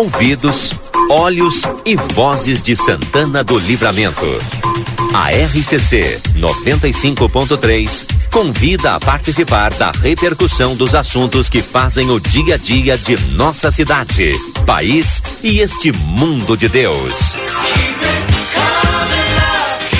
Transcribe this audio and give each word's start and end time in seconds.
ouvidos, 0.00 0.72
olhos 1.10 1.60
e 1.84 1.94
vozes 1.94 2.62
de 2.62 2.74
Santana 2.74 3.44
do 3.44 3.58
Livramento. 3.58 4.24
A 5.12 5.28
RCC 5.28 6.18
95.3 6.38 8.06
convida 8.30 8.94
a 8.94 9.00
participar 9.00 9.70
da 9.74 9.90
repercussão 9.90 10.74
dos 10.74 10.94
assuntos 10.94 11.50
que 11.50 11.60
fazem 11.60 12.10
o 12.10 12.18
dia 12.18 12.54
a 12.54 12.56
dia 12.56 12.96
de 12.96 13.14
nossa 13.32 13.70
cidade, 13.70 14.32
país 14.64 15.22
e 15.42 15.60
este 15.60 15.92
mundo 15.92 16.56
de 16.56 16.66
Deus. 16.66 17.34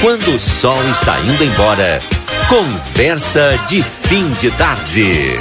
Quando 0.00 0.34
o 0.34 0.40
sol 0.40 0.82
está 0.92 1.20
indo 1.20 1.44
embora, 1.44 2.00
conversa 2.48 3.60
de 3.68 3.82
fim 3.82 4.30
de 4.40 4.50
tarde. 4.52 5.36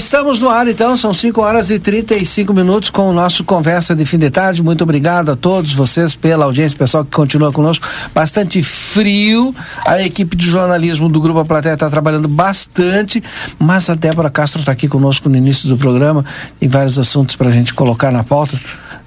Estamos 0.00 0.40
no 0.40 0.48
ar 0.48 0.66
então, 0.66 0.96
são 0.96 1.12
5 1.12 1.42
horas 1.42 1.70
e 1.70 1.78
35 1.78 2.54
minutos 2.54 2.88
com 2.88 3.10
o 3.10 3.12
nosso 3.12 3.44
Conversa 3.44 3.94
de 3.94 4.06
Fim 4.06 4.16
de 4.16 4.30
Tarde. 4.30 4.62
Muito 4.62 4.82
obrigado 4.82 5.30
a 5.30 5.36
todos 5.36 5.74
vocês 5.74 6.16
pela 6.16 6.46
audiência, 6.46 6.76
pessoal 6.76 7.04
que 7.04 7.10
continua 7.10 7.52
conosco. 7.52 7.86
Bastante 8.14 8.62
frio, 8.62 9.54
a 9.84 10.02
equipe 10.02 10.34
de 10.38 10.48
jornalismo 10.48 11.06
do 11.06 11.20
Grupo 11.20 11.40
A 11.40 11.44
Plateia 11.44 11.74
está 11.74 11.90
trabalhando 11.90 12.28
bastante, 12.28 13.22
mas 13.58 13.90
a 13.90 13.94
Débora 13.94 14.30
Castro 14.30 14.60
está 14.60 14.72
aqui 14.72 14.88
conosco 14.88 15.28
no 15.28 15.36
início 15.36 15.68
do 15.68 15.76
programa. 15.76 16.24
Tem 16.58 16.66
vários 16.66 16.98
assuntos 16.98 17.36
para 17.36 17.50
a 17.50 17.52
gente 17.52 17.74
colocar 17.74 18.10
na 18.10 18.24
pauta. 18.24 18.58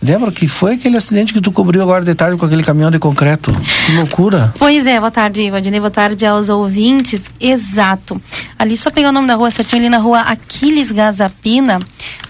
Débora, 0.04 0.34
que 0.34 0.50
foi 0.50 0.74
aquele 0.74 0.98
acidente 0.98 1.34
que 1.34 1.40
tu 1.40 1.50
cobriu 1.50 1.82
agora 1.82 2.04
de 2.04 2.14
tarde 2.14 2.38
com 2.38 2.46
aquele 2.46 2.62
caminhão 2.62 2.92
de 2.92 3.00
concreto? 3.00 3.56
Que 3.86 3.94
loucura. 3.96 4.54
Pois 4.60 4.86
é, 4.86 5.00
boa 5.00 5.10
tarde, 5.10 5.50
Valdinei, 5.50 5.80
boa 5.80 5.90
tarde 5.90 6.26
aos 6.26 6.50
ouvintes. 6.50 7.30
Exato. 7.40 8.22
Ali, 8.60 8.76
só 8.76 8.92
pegar 8.92 9.10
o 9.10 9.12
nome 9.14 9.28
da 9.28 9.36
rua 9.36 9.50
certinho, 9.50 9.82
ali 9.82 9.90
na 9.90 10.00
rua 10.00 10.20
Aquiles 10.20 10.92
Gazapina, 10.92 11.80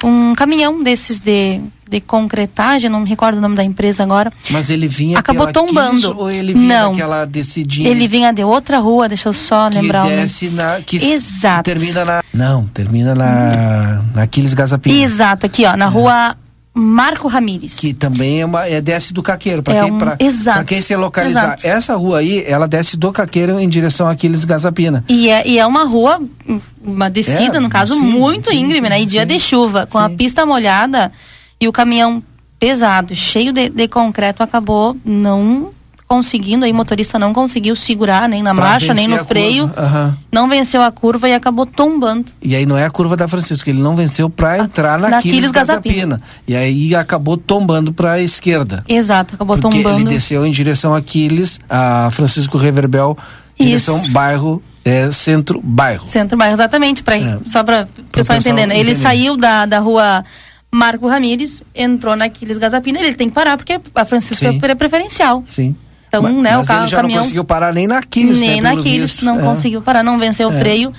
um 0.04 0.36
caminhão 0.36 0.84
desses 0.84 1.20
de, 1.20 1.62
de 1.90 2.00
concretagem, 2.00 2.92
não 2.92 3.00
me 3.00 3.10
recordo 3.10 3.40
o 3.40 3.42
nome 3.42 3.56
da 3.56 3.64
empresa 3.64 4.04
agora. 4.04 4.32
Mas 4.52 4.70
ele 4.70 4.88
vinha 4.88 5.18
Acabou 5.18 5.52
tombando. 5.52 6.16
Ou 6.16 6.30
ele 6.30 6.54
vinha 6.54 6.84
não. 6.84 6.92
daquela 6.92 7.26
decidinha? 7.26 7.90
Ele 7.90 8.08
vinha 8.08 8.32
de 8.32 8.44
outra 8.44 8.78
rua, 8.78 9.08
deixa 9.08 9.30
eu 9.30 9.34
só 9.34 9.70
que 9.72 9.80
lembrar 9.80 10.08
desce 10.08 10.48
na, 10.50 10.80
que 10.80 10.98
Exato. 10.98 11.64
termina 11.64 12.06
na 12.06 12.24
não 12.32 12.68
termina 12.68 13.16
na, 13.16 14.04
na 14.14 14.24
Aquiles 14.24 14.54
Gazapina 14.54 14.96
Exato, 15.04 15.48
aqui 15.48 15.66
ó, 15.66 15.76
na 15.76 15.88
rua 15.88 16.36
Marco 16.74 17.28
Ramires. 17.28 17.76
que 17.76 17.94
também 17.94 18.42
é 18.42 18.46
uma 18.46 18.68
é 18.68 18.82
desce 18.82 19.14
do 19.14 19.22
Caqueiro 19.22 19.62
para 19.62 19.76
É 19.76 19.84
quem 19.84 19.94
um- 19.94 20.00
exato, 20.20 20.66
quem 20.66 20.82
se 20.82 20.96
localizar 20.96 21.44
exato. 21.60 21.68
essa 21.68 21.96
rua 21.96 22.18
aí 22.20 22.44
ela 22.48 22.68
desce 22.68 22.98
do 22.98 23.12
Caqueiro 23.12 23.60
em 23.60 23.70
direção 23.70 24.08
a 24.08 24.12
Aquiles 24.12 24.44
Gazapina 24.44 25.06
E 25.08 25.30
é, 25.30 25.48
e 25.48 25.60
é 25.60 25.66
uma 25.68 25.84
rua, 25.84 26.20
uma 26.84 27.10
descida, 27.10 27.58
É, 27.58 27.60
no 27.60 27.70
caso, 27.70 27.94
sim, 27.94 28.02
muito 28.02 28.50
sim, 28.50 28.58
íngreme, 28.58 28.88
sim, 28.88 28.94
né? 28.94 29.02
E 29.02 29.06
dia 29.06 29.26
de 29.26 29.40
chuva, 29.40 29.86
com 29.86 30.00
a 30.00 30.10
pista 30.10 30.46
molhada 30.46 31.12
e 31.62 31.68
o 31.68 31.72
caminhão 31.72 32.24
pesado, 32.58 33.14
cheio 33.16 33.54
de, 33.54 33.70
de 33.70 33.88
concreto, 33.88 34.42
acabou 34.42 34.98
não 35.06 35.70
conseguindo, 36.14 36.64
aí 36.64 36.72
o 36.72 36.76
motorista 36.76 37.18
não 37.18 37.34
conseguiu 37.34 37.76
segurar 37.76 38.30
nem 38.30 38.44
na 38.44 38.54
Pra 38.54 38.64
marcha, 38.64 38.94
nem 38.94 39.08
no 39.08 39.26
freio. 39.26 39.72
Aham. 39.76 40.16
não 40.32 40.48
venceu 40.48 40.82
a 40.84 40.92
curva 40.92 41.28
e 41.28 41.34
acabou 41.34 41.66
tombando. 41.66 42.26
E 42.40 42.56
aí 42.56 42.68
não 42.68 42.78
é 42.78 42.86
a 42.86 42.90
curva 42.92 43.18
da 43.18 43.28
Francisco, 43.28 43.68
ele 43.68 43.82
não 43.82 43.96
venceu 43.96 44.30
para 44.30 44.60
entrar 44.60 45.00
na 45.00 45.10
na 45.10 45.18
Aquiles 45.18 45.50
Gazapina. 45.50 45.96
Gazapina. 46.18 46.22
E 46.48 46.56
aí 46.56 46.94
acabou 46.96 47.36
tombando 47.36 47.92
para 47.92 48.12
a 48.14 48.22
esquerda. 48.22 48.84
Exato, 48.88 49.34
acabou 49.34 49.58
Porque 49.58 49.76
tombando. 49.78 50.02
ele 50.02 50.10
desceu 50.10 50.46
em 50.46 50.52
direção 50.52 50.94
a 50.94 51.00
Aquiles, 51.00 51.60
a 51.68 52.10
Francisco 52.12 52.58
Reverbel, 52.60 53.18
direção 53.60 53.98
Isso. 53.98 54.12
bairro, 54.12 54.62
é, 54.86 55.10
centro-bairro. 55.12 56.06
Centro 56.06 56.38
bairro, 56.38 56.54
exatamente, 56.54 57.02
pra, 57.02 57.16
É. 57.16 57.40
só 57.48 57.64
para 57.64 57.88
o 57.98 58.04
pessoal 58.12 58.38
entender. 58.38 58.68
né? 58.68 58.78
Ele 58.78 58.92
entender. 58.92 59.02
saiu 59.04 59.36
da, 59.36 59.66
da 59.66 59.80
rua 59.80 60.24
Marco 60.72 61.08
Ramires, 61.08 61.64
entrou 61.76 62.16
na 62.16 62.26
Aquiles 62.26 62.58
Gazapina, 62.58 63.00
ele 63.00 63.14
tem 63.16 63.30
que 63.30 63.36
parar, 63.36 63.58
porque 63.58 63.80
a 63.96 64.06
Francisco 64.06 64.46
Sim. 64.46 64.60
é 64.62 64.76
preferencial. 64.76 65.44
Sim. 65.46 65.76
Então, 66.20 66.22
mas, 66.34 66.44
né, 66.44 66.54
o 66.56 66.58
mas 66.60 66.68
carro- 66.68 66.82
ele 66.82 66.88
já 66.90 66.98
o 66.98 67.02
caminhão- 67.02 67.18
não 67.18 67.24
conseguiu 67.24 67.44
parar 67.44 67.74
nem 67.74 67.88
na 67.88 67.98
Aquiles, 67.98 68.40
Nem 68.40 68.62
né, 68.62 68.70
pelo 68.70 68.76
naqueles 68.84 69.22
não 69.22 69.40
É. 69.40 69.42
conseguiu 69.44 69.82
parar, 69.82 70.04
não 70.04 70.18
venceu 70.20 70.52
É. 70.52 70.54
o 70.54 70.58
freio 70.58 70.94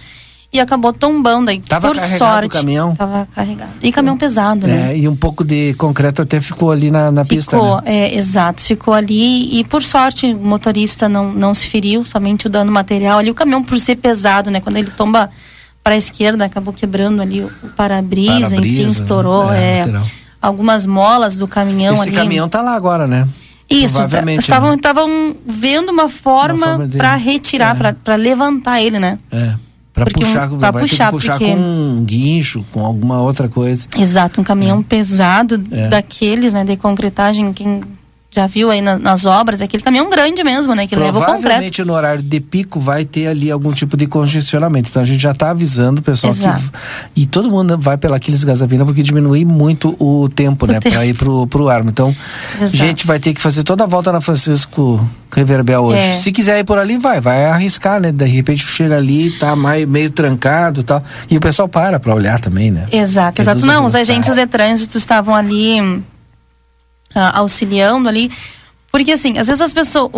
e 0.52 0.60
acabou 0.60 0.92
tombando 0.92 1.50
aí. 1.50 1.60
Tava 1.60 1.88
por 1.88 1.96
carregado 1.96 2.18
sorte. 2.18 2.46
o 2.46 2.50
caminhão? 2.50 2.94
Tava 2.94 3.26
carregado. 3.34 3.70
E 3.82 3.90
caminhão 3.92 4.16
pesado, 4.16 4.66
né? 4.66 4.92
É, 4.92 4.98
e 4.98 5.08
um 5.08 5.16
pouco 5.16 5.44
de 5.44 5.74
concreto 5.74 6.22
até 6.22 6.40
ficou 6.40 6.70
ali 6.70 6.90
na, 6.90 7.10
na 7.12 7.24
pista, 7.24 7.56
Ficou, 7.56 7.76
né? 7.76 7.82
é, 7.86 8.16
exato, 8.16 8.60
ficou 8.62 8.94
ali 8.94 9.58
e 9.58 9.64
por 9.64 9.82
sorte 9.82 10.32
o 10.32 10.36
motorista 10.36 11.08
não, 11.08 11.32
não 11.32 11.52
se 11.54 11.66
feriu, 11.66 12.04
somente 12.04 12.46
o 12.46 12.50
dano 12.50 12.70
material 12.72 13.18
ali. 13.18 13.30
O 13.30 13.34
caminhão 13.34 13.62
por 13.62 13.78
ser 13.78 13.96
pesado, 13.96 14.50
né? 14.50 14.60
Quando 14.60 14.76
ele 14.76 14.90
tomba 14.96 15.30
para 15.82 15.94
a 15.94 15.98
esquerda, 15.98 16.44
acabou 16.44 16.72
quebrando 16.72 17.20
ali 17.20 17.40
o, 17.42 17.50
o 17.62 17.68
para-brisa, 17.68 18.32
Para-brisa, 18.50 18.56
enfim, 18.56 18.86
estourou. 18.88 19.52
é, 19.52 19.76
é, 19.76 19.80
lateral. 19.80 20.06
algumas 20.40 20.86
molas 20.86 21.36
do 21.36 21.46
caminhão 21.48 21.94
Esse 21.94 22.02
ali. 22.04 22.12
caminhão 22.12 22.48
tá 22.48 22.62
lá 22.62 22.74
agora, 22.74 23.06
né? 23.06 23.28
Isso, 23.68 23.94
Provavelmente, 23.94 24.40
estavam 24.42 24.70
né? 24.70 24.76
estavam 24.76 25.36
vendo 25.46 25.90
uma 25.90 26.08
forma 26.08 26.66
forma 26.78 26.88
para 26.96 27.16
retirar, 27.16 27.76
é. 27.80 27.92
para 27.92 28.14
levantar 28.16 28.80
ele, 28.82 28.98
né? 28.98 29.18
É. 29.32 29.54
Pra 29.92 30.04
Porque 30.06 30.24
um- 30.24 30.26
puxar, 30.26 30.48
pra 30.48 30.70
vai 30.70 30.82
puxar, 30.82 31.04
ter 31.04 31.04
que 31.04 31.10
puxar 31.12 31.38
porque- 31.38 31.52
com 31.54 31.58
um 31.60 32.04
guincho, 32.04 32.64
com 32.72 32.84
alguma 32.84 33.20
outra 33.20 33.48
coisa. 33.48 33.86
Exato, 33.96 34.40
um 34.40 34.44
caminhão 34.44 34.82
pesado 34.82 35.62
É. 35.70 35.88
daqueles, 35.88 36.52
né, 36.52 36.64
de 36.64 36.76
concretagem, 36.76 37.52
quem 37.52 37.80
já 38.34 38.46
viu 38.46 38.70
aí 38.70 38.80
na- 38.80 38.98
nas 38.98 39.24
obras, 39.26 39.60
é 39.60 39.64
aquele 39.64 39.82
caminhão 39.82 40.10
grande 40.10 40.42
mesmo, 40.42 40.74
né, 40.74 40.86
que 40.86 40.96
leva 40.96 41.18
o 41.18 41.20
concreto. 41.20 41.40
Provavelmente 41.40 41.84
no 41.84 41.92
horário 41.92 42.22
de 42.22 42.40
pico 42.40 42.80
vai 42.80 43.04
ter 43.04 43.28
ali 43.28 43.50
algum 43.50 43.72
tipo 43.72 43.96
de 43.96 44.06
congestionamento. 44.06 44.88
Então 44.90 45.02
a 45.02 45.04
gente 45.04 45.20
já 45.20 45.30
está 45.30 45.50
avisando 45.50 46.00
o 46.00 46.02
pessoal 46.04 46.32
Exato. 46.32 46.62
que. 47.14 47.22
E 47.22 47.26
todo 47.26 47.48
mundo 47.50 47.78
vai 47.78 47.96
pela 47.96 48.16
Aquiles 48.16 48.42
Gazapina 48.42 48.84
porque 48.84 49.02
diminui 49.02 49.44
muito 49.44 49.94
o 50.00 50.28
tempo, 50.28 50.66
né? 50.66 50.80
tempo. 50.80 50.90
Para 50.94 51.06
ir 51.06 51.14
pro, 51.14 51.46
pro 51.46 51.68
Armo. 51.68 51.90
Então, 51.90 52.14
a 52.58 52.64
Exato. 52.64 52.76
gente 52.76 53.06
vai 53.06 53.18
ter 53.20 53.32
que 53.34 53.40
fazer 53.40 53.62
toda 53.62 53.84
a 53.84 53.86
volta 53.86 54.10
na 54.10 54.20
Francisco 54.20 55.08
Reverbel 55.34 55.82
hoje. 55.82 55.98
É. 55.98 56.12
Se 56.14 56.32
quiser 56.32 56.58
ir 56.60 56.64
por 56.64 56.78
ali, 56.78 56.98
vai, 56.98 57.20
vai 57.20 57.44
arriscar, 57.46 58.00
né? 58.00 58.10
De 58.12 58.24
repente 58.24 58.64
chega 58.64 58.96
ali, 58.96 59.30
tá 59.32 59.54
mais, 59.54 59.86
meio 59.86 60.10
trancado 60.10 60.80
e 60.80 60.84
tal. 60.84 61.02
E 61.30 61.36
o 61.36 61.40
pessoal 61.40 61.68
para 61.68 61.98
para 62.00 62.14
olhar 62.14 62.40
também, 62.40 62.70
né? 62.70 62.86
Exato, 62.90 63.42
Reduz 63.42 63.56
exato. 63.58 63.70
a 63.70 63.74
Não, 63.80 63.84
os 63.86 63.94
agentes 63.94 64.34
de 64.34 64.46
trânsito 64.46 64.96
estavam 64.98 65.34
ali 65.34 66.02
auxiliando 67.14 68.08
ali, 68.08 68.30
porque 68.90 69.12
assim, 69.12 69.38
às 69.38 69.46
vezes 69.46 69.60
as 69.62 69.72
pessoas, 69.72 70.10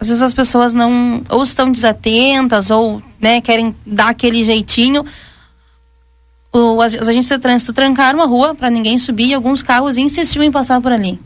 às 0.00 0.08
vezes 0.08 0.22
as 0.22 0.34
pessoas 0.34 0.72
não 0.72 1.22
ou 1.28 1.42
estão 1.42 1.70
desatentas 1.70 2.70
ou, 2.70 3.02
né, 3.20 3.40
querem 3.40 3.74
dar 3.86 4.08
aquele 4.10 4.42
jeitinho. 4.44 5.04
O, 6.52 6.80
as- 6.80 6.94
os 6.94 7.08
agentes 7.08 7.28
de 7.28 7.38
trânsito 7.38 7.72
trancaram 7.72 8.22
a 8.22 8.26
rua 8.26 8.54
para 8.54 8.70
ninguém 8.70 8.96
subir 8.98 9.26
e 9.28 9.34
alguns 9.34 9.62
carros 9.62 9.98
insistiam 9.98 10.42
em 10.44 10.52
passar 10.52 10.80
por 10.80 10.92
ali. 10.92 11.18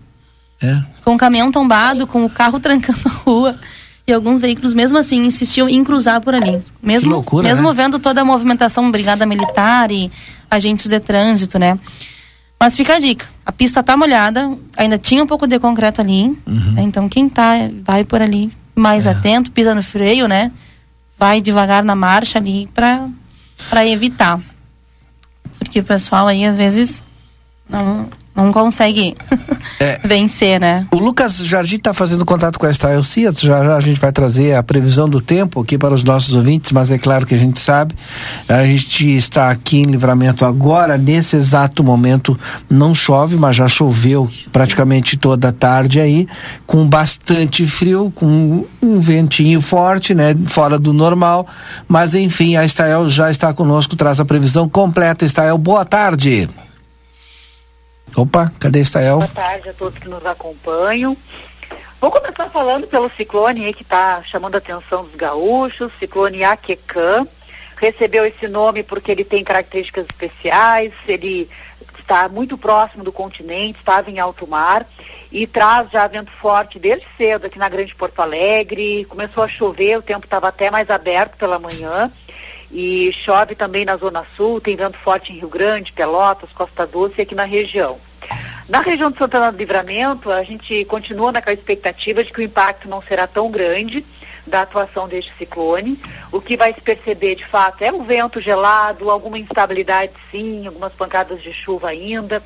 É. 0.61 0.83
com 1.05 1.15
o 1.15 1.19
caminhão 1.19 1.53
tombado, 1.53 2.05
com 2.05 2.25
o 2.25 2.29
carro 2.31 2.59
trancando 2.61 2.99
a 3.05 3.09
rua. 3.11 3.57
E 4.07 4.13
alguns 4.13 4.41
veículos, 4.41 4.73
mesmo 4.75 4.99
assim, 4.99 5.25
insistiam 5.25 5.69
em 5.69 5.85
cruzar 5.85 6.21
por 6.21 6.35
ali. 6.35 6.61
Mesmo, 6.83 7.11
loucura, 7.13 7.47
mesmo 7.47 7.69
né? 7.69 7.75
vendo 7.75 7.99
toda 7.99 8.23
a 8.23 8.25
movimentação, 8.25 8.91
brigada 8.91 9.25
militar 9.27 9.93
e 9.93 10.11
agentes 10.51 10.89
de 10.89 10.99
trânsito, 10.99 11.59
né? 11.61 11.79
Mas 12.59 12.75
fica 12.77 12.97
a 12.97 12.99
dica. 12.99 13.27
A 13.47 13.53
pista 13.53 13.83
tá 13.83 13.97
molhada, 13.97 14.51
ainda 14.77 14.99
tinha 14.99 15.23
um 15.23 15.27
pouco 15.27 15.47
de 15.47 15.59
concreto 15.59 16.01
ali. 16.01 16.37
Uhum. 16.47 16.73
né? 16.73 16.83
Então 16.83 17.09
quem 17.09 17.29
tá, 17.29 17.53
vai 17.83 18.05
por 18.05 18.21
ali 18.21 18.51
mais 18.75 19.07
É. 19.07 19.11
atento, 19.11 19.51
pisa 19.53 19.75
no 19.75 19.83
freio, 19.83 20.27
né? 20.29 20.51
Vai 21.19 21.41
devagar 21.41 21.83
na 21.85 21.95
marcha 21.95 22.39
ali 22.39 22.69
pra, 22.75 23.09
pra 23.71 23.87
evitar. 23.87 24.41
Porque 25.59 25.81
o 25.81 25.85
pessoal 25.85 26.27
aí, 26.29 26.45
às 26.45 26.57
vezes, 26.57 27.03
não, 27.69 28.09
não 28.45 28.53
consegue 28.53 29.17
É. 29.81 30.01
vencer, 30.05 30.59
né? 30.61 30.87
O 30.93 30.99
Lucas 30.99 31.37
Jardim 31.39 31.77
está 31.77 31.95
fazendo 31.95 32.25
contato 32.25 32.59
com 32.59 32.67
a 32.67 32.73
Style 32.73 33.05
Sears, 33.05 33.41
já, 33.41 33.63
já 33.65 33.77
a 33.77 33.81
gente 33.81 34.01
vai 34.01 34.11
trazer 34.11 34.55
a 34.55 34.63
previsão 34.63 35.09
do 35.09 35.21
tempo 35.21 35.61
aqui 35.61 35.79
para 35.79 35.95
os 35.95 36.03
nossos 36.03 36.35
ouvintes, 36.35 36.73
mas 36.73 36.91
é 36.91 36.99
claro 36.99 37.25
que 37.25 37.35
a 37.35 37.39
gente 37.39 37.61
sabe, 37.61 37.95
a 38.49 38.65
gente 38.65 39.15
está 39.15 39.51
aqui 39.51 39.79
em 39.79 39.83
Livramento 39.83 40.45
agora, 40.45 40.99
nesse 40.99 41.37
exato 41.37 41.85
momento 41.85 42.39
não 42.69 42.95
chove, 42.95 43.37
mas 43.37 43.55
já 43.57 43.69
choveu 43.69 44.29
praticamente 44.51 45.17
toda 45.17 45.49
a 45.49 45.53
tarde 45.53 46.01
aí, 46.01 46.27
com 46.67 46.87
bastante 46.87 47.67
frio, 47.67 48.13
com 48.15 48.65
um 48.83 49.01
ventinho 49.01 49.61
forte, 49.61 50.15
né, 50.15 50.37
fora 50.47 50.79
do 50.79 50.93
normal, 50.93 51.47
mas 51.87 52.15
enfim, 52.15 52.57
a 52.57 52.67
Style 52.67 53.09
já 53.09 53.31
está 53.31 53.53
conosco, 53.53 53.95
traz 53.95 54.19
a 54.19 54.25
previsão 54.25 54.69
completa. 54.69 55.27
Style, 55.27 55.59
boa 55.59 55.85
tarde. 55.85 56.49
Opa, 58.19 58.53
cadê 58.59 58.83
Style? 58.83 59.11
Boa 59.11 59.29
tarde 59.29 59.69
a 59.69 59.73
todos 59.73 59.97
que 59.97 60.09
nos 60.09 60.27
acompanham. 60.27 61.17
Vou 62.01 62.11
começar 62.11 62.51
falando 62.51 62.89
pelo 62.89 63.09
ciclone 63.17 63.73
que 63.73 63.85
está 63.85 64.21
chamando 64.25 64.57
a 64.57 64.59
atenção 64.59 65.05
dos 65.05 65.15
gaúchos, 65.15 65.93
ciclone 66.01 66.43
Aquecã. 66.43 67.25
recebeu 67.77 68.27
esse 68.27 68.49
nome 68.49 68.83
porque 68.83 69.13
ele 69.13 69.23
tem 69.23 69.45
características 69.45 70.05
especiais, 70.11 70.93
ele 71.07 71.49
está 71.97 72.29
muito 72.29 72.59
próximo 72.59 73.05
do 73.05 73.13
continente, 73.13 73.79
estava 73.79 74.11
em 74.11 74.19
alto 74.19 74.49
mar 74.49 74.85
e 75.31 75.47
traz 75.47 75.89
já 75.89 76.05
vento 76.09 76.33
forte 76.41 76.77
desde 76.77 77.07
cedo 77.17 77.47
aqui 77.47 77.57
na 77.57 77.69
Grande 77.69 77.95
Porto 77.95 78.19
Alegre. 78.19 79.05
Começou 79.05 79.45
a 79.45 79.49
chover, 79.49 79.97
o 79.97 80.03
tempo 80.03 80.27
estava 80.27 80.49
até 80.49 80.73
mais 80.73 80.91
aberto 80.91 81.37
pela 81.37 81.61
manhã. 81.61 82.11
E 82.73 83.13
chove 83.13 83.55
também 83.55 83.85
na 83.85 83.97
Zona 83.97 84.27
Sul, 84.37 84.61
tem 84.61 84.75
vento 84.75 84.99
forte 84.99 85.33
em 85.33 85.37
Rio 85.37 85.49
Grande, 85.49 85.93
Pelotas, 85.93 86.51
Costa 86.53 86.85
Doce 86.85 87.15
e 87.19 87.23
aqui 87.23 87.37
na 87.37 87.45
região. 87.45 88.08
Na 88.69 88.81
região 88.81 89.11
de 89.11 89.17
Santana 89.17 89.51
do 89.51 89.57
Livramento, 89.57 90.31
a 90.31 90.45
gente 90.45 90.85
continua 90.85 91.33
naquela 91.33 91.55
expectativa 91.55 92.23
de 92.23 92.31
que 92.31 92.41
o 92.41 92.43
impacto 92.43 92.87
não 92.87 93.01
será 93.01 93.27
tão 93.27 93.51
grande 93.51 94.05
da 94.47 94.61
atuação 94.61 95.09
deste 95.09 95.33
ciclone. 95.39 95.99
O 96.31 96.39
que 96.39 96.55
vai 96.55 96.75
se 96.75 96.81
perceber 96.83 97.35
de 97.35 97.47
fato 97.47 97.83
é 97.83 97.91
o 97.91 98.03
vento 98.03 98.43
gelado, 98.43 99.11
alguma 99.11 99.39
instabilidade 99.39 100.13
sim, 100.31 100.67
algumas 100.67 100.93
pancadas 100.93 101.43
de 101.43 101.51
chuva 101.55 101.89
ainda, 101.89 102.43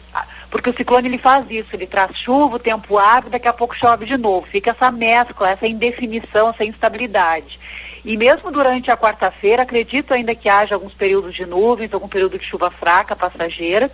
porque 0.48 0.70
o 0.70 0.76
ciclone 0.76 1.08
ele 1.08 1.18
faz 1.18 1.44
isso, 1.50 1.70
ele 1.72 1.88
traz 1.88 2.16
chuva, 2.16 2.54
o 2.54 2.60
tempo 2.60 2.98
abre, 2.98 3.28
daqui 3.28 3.48
a 3.48 3.52
pouco 3.52 3.74
chove 3.74 4.06
de 4.06 4.16
novo. 4.16 4.46
Fica 4.46 4.70
essa 4.70 4.92
mescla, 4.92 5.50
essa 5.50 5.66
indefinição, 5.66 6.50
essa 6.50 6.64
instabilidade. 6.64 7.58
E 8.04 8.16
mesmo 8.16 8.52
durante 8.52 8.92
a 8.92 8.96
quarta-feira, 8.96 9.64
acredito 9.64 10.14
ainda 10.14 10.36
que 10.36 10.48
haja 10.48 10.76
alguns 10.76 10.94
períodos 10.94 11.34
de 11.34 11.44
nuvens, 11.46 11.92
algum 11.92 12.08
período 12.08 12.38
de 12.38 12.44
chuva 12.44 12.70
fraca, 12.70 13.16
passageira 13.16 13.90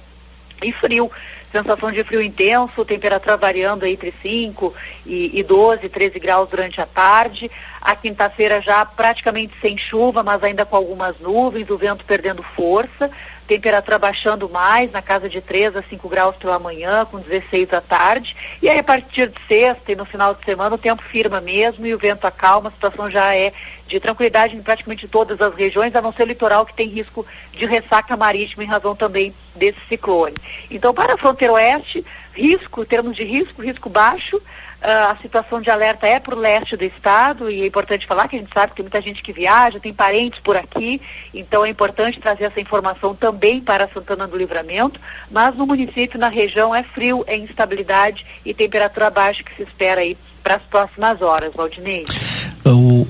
e 0.63 0.73
frio. 0.73 1.11
Sensação 1.51 1.91
de 1.91 2.05
frio 2.05 2.21
intenso, 2.21 2.85
temperatura 2.85 3.37
variando 3.37 3.87
entre 3.87 4.13
5 4.23 4.75
e, 5.07 5.39
e 5.39 5.43
12, 5.43 5.89
13 5.89 6.19
graus 6.19 6.49
durante 6.49 6.81
a 6.81 6.87
tarde. 6.87 7.51
A 7.81 7.97
quinta-feira 7.97 8.61
já 8.61 8.85
praticamente 8.85 9.55
sem 9.61 9.77
chuva, 9.77 10.23
mas 10.23 10.43
ainda 10.43 10.67
com 10.67 10.77
algumas 10.77 11.19
nuvens, 11.19 11.71
o 11.71 11.79
vento 11.79 12.05
perdendo 12.05 12.43
força 12.43 13.11
temperatura 13.49 13.99
baixando 13.99 14.49
mais, 14.49 14.93
na 14.93 15.01
casa 15.01 15.27
de 15.29 15.41
3 15.41 15.75
a 15.77 15.83
5 15.83 16.07
graus 16.09 16.37
pela 16.37 16.59
manhã, 16.59 17.07
com 17.07 17.19
16 17.19 17.73
à 17.73 17.81
tarde. 17.81 18.37
E 18.61 18.69
aí, 18.69 18.79
a 18.79 18.85
partir 18.85 19.29
de 19.29 19.41
sexta 19.49 19.91
e 19.91 19.97
no 19.97 20.05
final 20.05 20.35
de 20.35 20.45
semana, 20.45 20.75
o 20.75 20.79
tempo 20.79 21.03
firma 21.03 21.41
mesmo 21.41 21.87
e 21.87 21.95
o 21.95 21.99
vento 21.99 22.27
acalma, 22.27 22.69
a 22.69 22.73
situação 22.73 23.11
já 23.11 23.35
é 23.35 23.53
de 23.89 23.99
tranquilidade 23.99 24.55
em 24.55 24.63
praticamente 24.63 25.09
todas 25.09 25.41
as 25.41 25.55
regiões, 25.55 25.95
a 25.95 26.03
não 26.03 26.13
ser 26.13 26.25
o 26.25 26.27
litoral 26.27 26.67
que 26.67 26.75
tem 26.75 26.89
risco 26.89 27.27
de 27.53 27.65
ressaca 27.65 28.17
marítima 28.17 28.63
em 28.63 28.67
razão 28.67 28.95
também 28.95 29.35
desse 29.57 29.81
ciclone. 29.89 30.37
Então, 30.71 30.93
para 30.93 31.15
a 31.15 31.19
fronteira 31.19 31.55
oeste, 31.55 32.05
risco, 32.35 32.85
termos 32.85 33.17
de 33.17 33.25
risco, 33.25 33.63
risco 33.63 33.89
baixo, 33.89 34.41
Uh, 34.79 35.11
a 35.11 35.17
situação 35.21 35.61
de 35.61 35.69
alerta 35.73 36.07
é 36.07 36.21
para 36.21 36.37
o 36.37 36.39
leste 36.39 36.77
do 36.77 36.85
estado 36.85 37.51
e 37.51 37.63
é 37.63 37.67
importante 37.67 38.07
falar 38.07 38.29
que 38.29 38.37
a 38.37 38.39
gente 38.39 38.55
sabe 38.55 38.71
que 38.71 38.77
tem 38.77 38.85
muita 38.85 39.03
gente 39.03 39.25
que 39.25 39.33
viaja, 39.33 39.81
tem 39.81 39.93
parentes 39.93 40.39
por 40.39 40.57
aqui, 40.57 41.03
então 41.35 41.65
é 41.65 41.69
importante 41.69 42.21
trazer 42.21 42.45
essa 42.45 42.61
informação 42.61 43.13
também 43.13 43.61
para 43.61 43.89
Santana 43.89 44.29
do 44.29 44.37
Livramento, 44.37 45.01
mas 45.33 45.53
no 45.57 45.67
município, 45.67 46.17
na 46.17 46.29
região, 46.29 46.73
é 46.73 46.85
frio, 46.85 47.25
é 47.27 47.37
instabilidade 47.37 48.25
e 48.45 48.55
temperatura 48.55 49.11
baixa 49.11 49.43
que 49.43 49.53
se 49.57 49.65
espera 49.65 50.01
aí 50.01 50.17
para 50.49 50.57
as 50.57 50.63
próximas 50.63 51.21
horas, 51.21 51.53
Valdinei. 51.55 52.07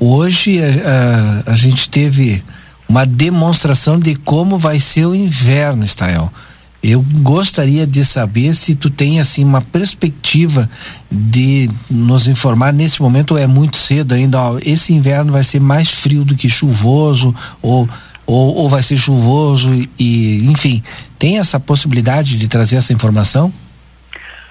Hoje 0.01 0.61
a, 0.61 0.67
eh, 0.67 0.83
a, 1.47 1.53
a 1.53 1.57
gente 1.57 1.89
teve 1.89 2.43
uma 2.89 3.07
demonstração 3.07 3.97
de 3.97 4.17
como 4.17 4.59
vai 4.59 4.81
ser 4.81 5.07
o 5.07 5.15
inverno, 5.15 5.85
Estael. 5.85 6.33
Eu 6.83 7.05
gostaria 7.21 7.87
de 7.87 8.05
saber 8.05 8.55
se 8.55 8.75
tu 8.75 8.91
tem 8.91 9.21
assim 9.21 9.45
uma 9.45 9.61
perspectiva 9.61 10.69
de 11.11 11.69
nos 11.89 12.27
informar 12.27 12.73
nesse 12.73 13.01
momento 13.01 13.37
é 13.37 13.47
muito 13.47 13.77
cedo 13.77 14.15
ainda. 14.15 14.41
Ó, 14.41 14.59
esse 14.65 14.93
inverno 14.93 15.33
vai 15.33 15.45
ser 15.45 15.61
mais 15.61 15.91
frio 15.91 16.25
do 16.25 16.35
que 16.35 16.49
chuvoso 16.49 17.33
ou 17.63 17.89
ou, 18.27 18.57
ou 18.57 18.69
vai 18.69 18.83
ser 18.83 18.99
chuvoso 18.99 19.71
e 19.99 20.45
enfim 20.51 20.83
tem 21.19 21.39
essa 21.39 21.59
possibilidade 21.59 22.37
de 22.37 22.47
trazer 22.47 22.77
essa 22.77 22.93
informação? 22.93 23.51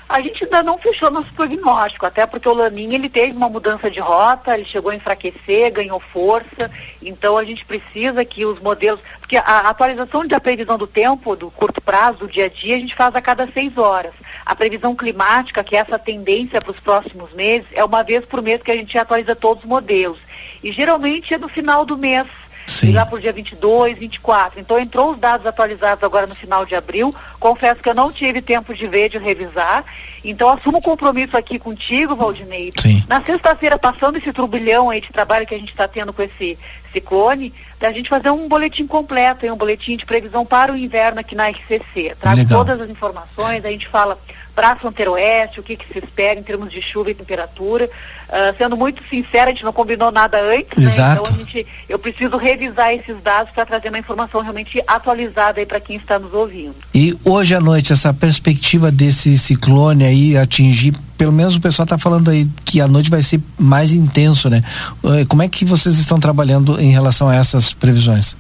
A 0.10 0.22
gente 0.22 0.46
ainda 0.46 0.64
não 0.64 0.78
fechou 0.78 1.12
nosso 1.12 1.34
prognóstico, 1.34 2.06
até 2.06 2.26
porque 2.26 2.48
o 2.48 2.54
Laninha 2.54 2.96
ele 2.96 3.10
teve 3.10 3.34
uma 3.36 3.50
mudança 3.50 3.92
de 3.92 4.00
rota, 4.00 4.54
ele 4.54 4.66
chegou 4.66 4.92
a 4.92 4.96
enfraquecer, 4.96 5.72
ganhou 5.74 6.00
força, 6.00 6.72
então 7.02 7.38
a 7.38 7.44
gente 7.44 7.66
precisa 7.66 8.24
que 8.24 8.46
os 8.46 8.58
modelos, 8.60 9.02
porque 9.20 9.36
a 9.36 9.70
atualização 9.70 10.26
da 10.26 10.40
previsão 10.40 10.78
do 10.78 10.88
tempo, 10.88 11.36
do 11.36 11.52
curto 11.52 11.82
prazo, 11.82 12.20
do 12.20 12.28
dia 12.28 12.46
a 12.46 12.50
dia, 12.50 12.76
a 12.76 12.80
gente 12.80 12.96
faz 12.96 13.14
a 13.16 13.22
cada 13.22 13.52
seis 13.52 13.78
horas. 13.78 14.14
A 14.46 14.56
previsão 14.56 14.96
climática, 14.96 15.62
que 15.62 15.76
é 15.76 15.80
essa 15.80 16.00
tendência 16.00 16.62
para 16.62 16.72
os 16.72 16.80
próximos 16.80 17.34
meses, 17.34 17.68
é 17.74 17.84
uma 17.84 18.02
vez 18.02 18.24
por 18.24 18.42
mês 18.42 18.62
que 18.62 18.72
a 18.72 18.76
gente 18.76 18.98
atualiza 18.98 19.36
todos 19.36 19.64
os 19.64 19.70
modelos. 19.70 20.20
E 20.64 20.72
geralmente 20.72 21.34
é 21.34 21.38
no 21.38 21.50
final 21.50 21.84
do 21.84 21.98
mês 21.98 22.26
Sim. 22.68 22.92
lá 22.92 23.06
para 23.06 23.16
o 23.16 23.20
dia 23.20 23.32
22, 23.32 23.98
24. 23.98 24.60
Então 24.60 24.78
entrou 24.78 25.12
os 25.12 25.18
dados 25.18 25.48
atualizados 25.48 26.04
agora 26.04 26.28
no 26.28 26.36
final 26.36 26.66
de 26.66 26.76
abril. 26.76 27.16
Confesso 27.40 27.82
que 27.82 27.90
eu 27.90 27.96
não 27.96 28.12
tive 28.12 28.42
tempo 28.42 28.74
de 28.74 28.88
ver, 28.88 29.10
de 29.10 29.18
revisar. 29.18 29.86
Então 30.24 30.50
assumo 30.50 30.80
o 30.80 30.82
compromisso 30.82 31.38
aqui 31.38 31.58
contigo, 31.58 32.16
Valdinei. 32.16 32.74
Sim. 32.78 33.02
Na 33.08 33.24
sexta-feira, 33.24 33.80
passando 33.80 34.18
esse 34.18 34.34
turbilhão 34.34 34.90
aí 34.90 35.00
de 35.00 35.10
trabalho 35.10 35.48
que 35.48 35.56
a 35.56 35.58
gente 35.58 35.72
está 35.72 35.88
tendo 35.88 36.12
com 36.12 36.22
esse 36.22 36.60
ciclone, 36.92 37.54
da 37.80 37.92
gente 37.94 38.10
fazer 38.10 38.32
um 38.32 38.48
boletim 38.48 38.86
completo, 38.86 39.46
um 39.46 39.56
boletim 39.56 39.96
de 39.96 40.06
previsão 40.06 40.46
para 40.46 40.74
o 40.74 40.78
inverno 40.78 41.20
aqui 41.20 41.36
na 41.36 41.48
RCC. 41.48 42.16
Trago 42.20 42.38
Legal. 42.38 42.60
todas 42.60 42.82
as 42.82 42.90
informações, 42.90 43.64
a 43.64 43.72
gente 43.72 43.88
fala 43.88 44.18
para 44.58 44.72
a 44.72 44.76
fronteira 44.76 45.12
oeste, 45.12 45.60
o 45.60 45.64
que, 45.64 45.78
que 45.78 45.86
se 45.94 46.00
espera 46.00 46.40
em 46.40 46.42
termos 46.42 46.72
de 46.72 46.82
chuva 46.82 47.12
e 47.12 47.14
temperatura. 47.14 47.88
Uh, 48.28 48.58
sendo 48.58 48.76
muito 48.76 49.04
sincera, 49.08 49.46
a 49.46 49.50
gente 49.50 49.64
não 49.64 49.72
combinou 49.72 50.12
nada 50.12 50.42
antes, 50.42 50.84
Exato. 50.84 51.22
né? 51.22 51.28
Então 51.30 51.37
a 51.58 51.64
gente, 51.64 51.68
eu 51.90 52.00
preciso 52.00 52.38
revisar 52.38 52.94
esses 52.94 53.16
dados 53.22 53.52
para 53.54 53.66
trazer 53.66 53.90
uma 53.90 54.00
informação 54.00 54.42
realmente 54.42 54.82
atualizada 54.86 55.60
aí 55.60 55.66
para 55.66 55.80
quem 55.80 55.98
está 55.98 56.20
nos 56.20 56.34
ouvindo. 56.34 56.76
E 56.94 57.18
hoje 57.24 57.56
à 57.56 57.60
noite, 57.60 57.94
essa 57.94 58.14
perspectiva 58.14 58.92
desse 58.92 59.38
ciclone 59.38 60.06
aí 60.06 60.38
atingir, 60.38 60.94
pelo 61.18 61.32
menos 61.32 61.56
o 61.56 61.62
pessoal 61.62 61.86
está 61.86 61.98
falando 61.98 62.30
aí 62.30 62.48
que 62.66 62.80
a 62.82 62.88
noite 62.88 63.10
vai 63.10 63.24
ser 63.24 63.40
mais 63.58 63.94
intenso, 63.94 64.50
né? 64.50 64.62
Uh, 65.04 65.26
como 65.28 65.42
é 65.42 65.48
que 65.48 65.66
vocês 65.66 65.98
estão 65.98 66.20
trabalhando 66.20 66.80
em 66.80 66.92
relação 66.92 67.30
a 67.30 67.36
essas 67.36 67.74
previsões? 67.74 68.36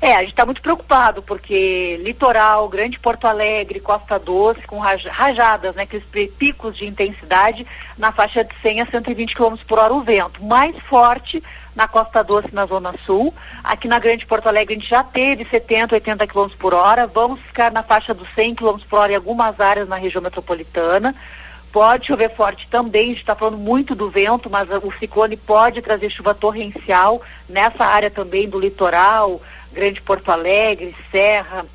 É, 0.00 0.14
a 0.14 0.20
gente 0.20 0.30
está 0.30 0.44
muito 0.44 0.60
preocupado, 0.60 1.22
porque 1.22 1.98
litoral, 2.04 2.68
Grande 2.68 2.98
Porto 2.98 3.26
Alegre, 3.26 3.80
Costa 3.80 4.18
Doce, 4.18 4.60
com 4.66 4.78
rajadas, 4.78 5.74
né, 5.74 5.82
aqueles 5.82 6.06
picos 6.38 6.76
de 6.76 6.86
intensidade 6.86 7.66
na 7.96 8.12
faixa 8.12 8.44
de 8.44 8.54
100 8.60 8.82
a 8.82 8.86
120 8.86 9.34
km 9.34 9.56
por 9.66 9.78
hora 9.78 9.94
o 9.94 10.02
vento. 10.02 10.44
Mais 10.44 10.76
forte 10.88 11.42
na 11.76 11.86
Costa 11.86 12.24
Doce, 12.24 12.48
na 12.52 12.64
Zona 12.64 12.94
Sul. 13.04 13.32
Aqui 13.62 13.86
na 13.86 13.98
Grande 13.98 14.26
Porto 14.26 14.48
Alegre 14.48 14.74
a 14.74 14.78
gente 14.78 14.88
já 14.88 15.04
teve 15.04 15.46
70, 15.48 15.94
80 15.94 16.26
km 16.26 16.48
por 16.58 16.72
hora. 16.72 17.06
Vamos 17.06 17.38
ficar 17.42 17.70
na 17.70 17.82
faixa 17.82 18.14
dos 18.14 18.26
100 18.34 18.54
km 18.54 18.78
por 18.88 18.98
hora 18.98 19.12
em 19.12 19.16
algumas 19.16 19.60
áreas 19.60 19.86
na 19.86 19.96
região 19.96 20.22
metropolitana. 20.22 21.14
Pode 21.70 22.06
chover 22.06 22.34
forte 22.34 22.66
também, 22.70 23.04
a 23.04 23.08
gente 23.08 23.18
está 23.18 23.36
falando 23.36 23.58
muito 23.58 23.94
do 23.94 24.08
vento, 24.08 24.48
mas 24.48 24.66
o 24.82 24.90
ciclone 24.98 25.36
pode 25.36 25.82
trazer 25.82 26.08
chuva 26.08 26.32
torrencial 26.32 27.20
nessa 27.46 27.84
área 27.84 28.10
também 28.10 28.48
do 28.48 28.58
litoral, 28.58 29.42
Grande 29.74 30.00
Porto 30.00 30.30
Alegre, 30.30 30.96
Serra, 31.10 31.66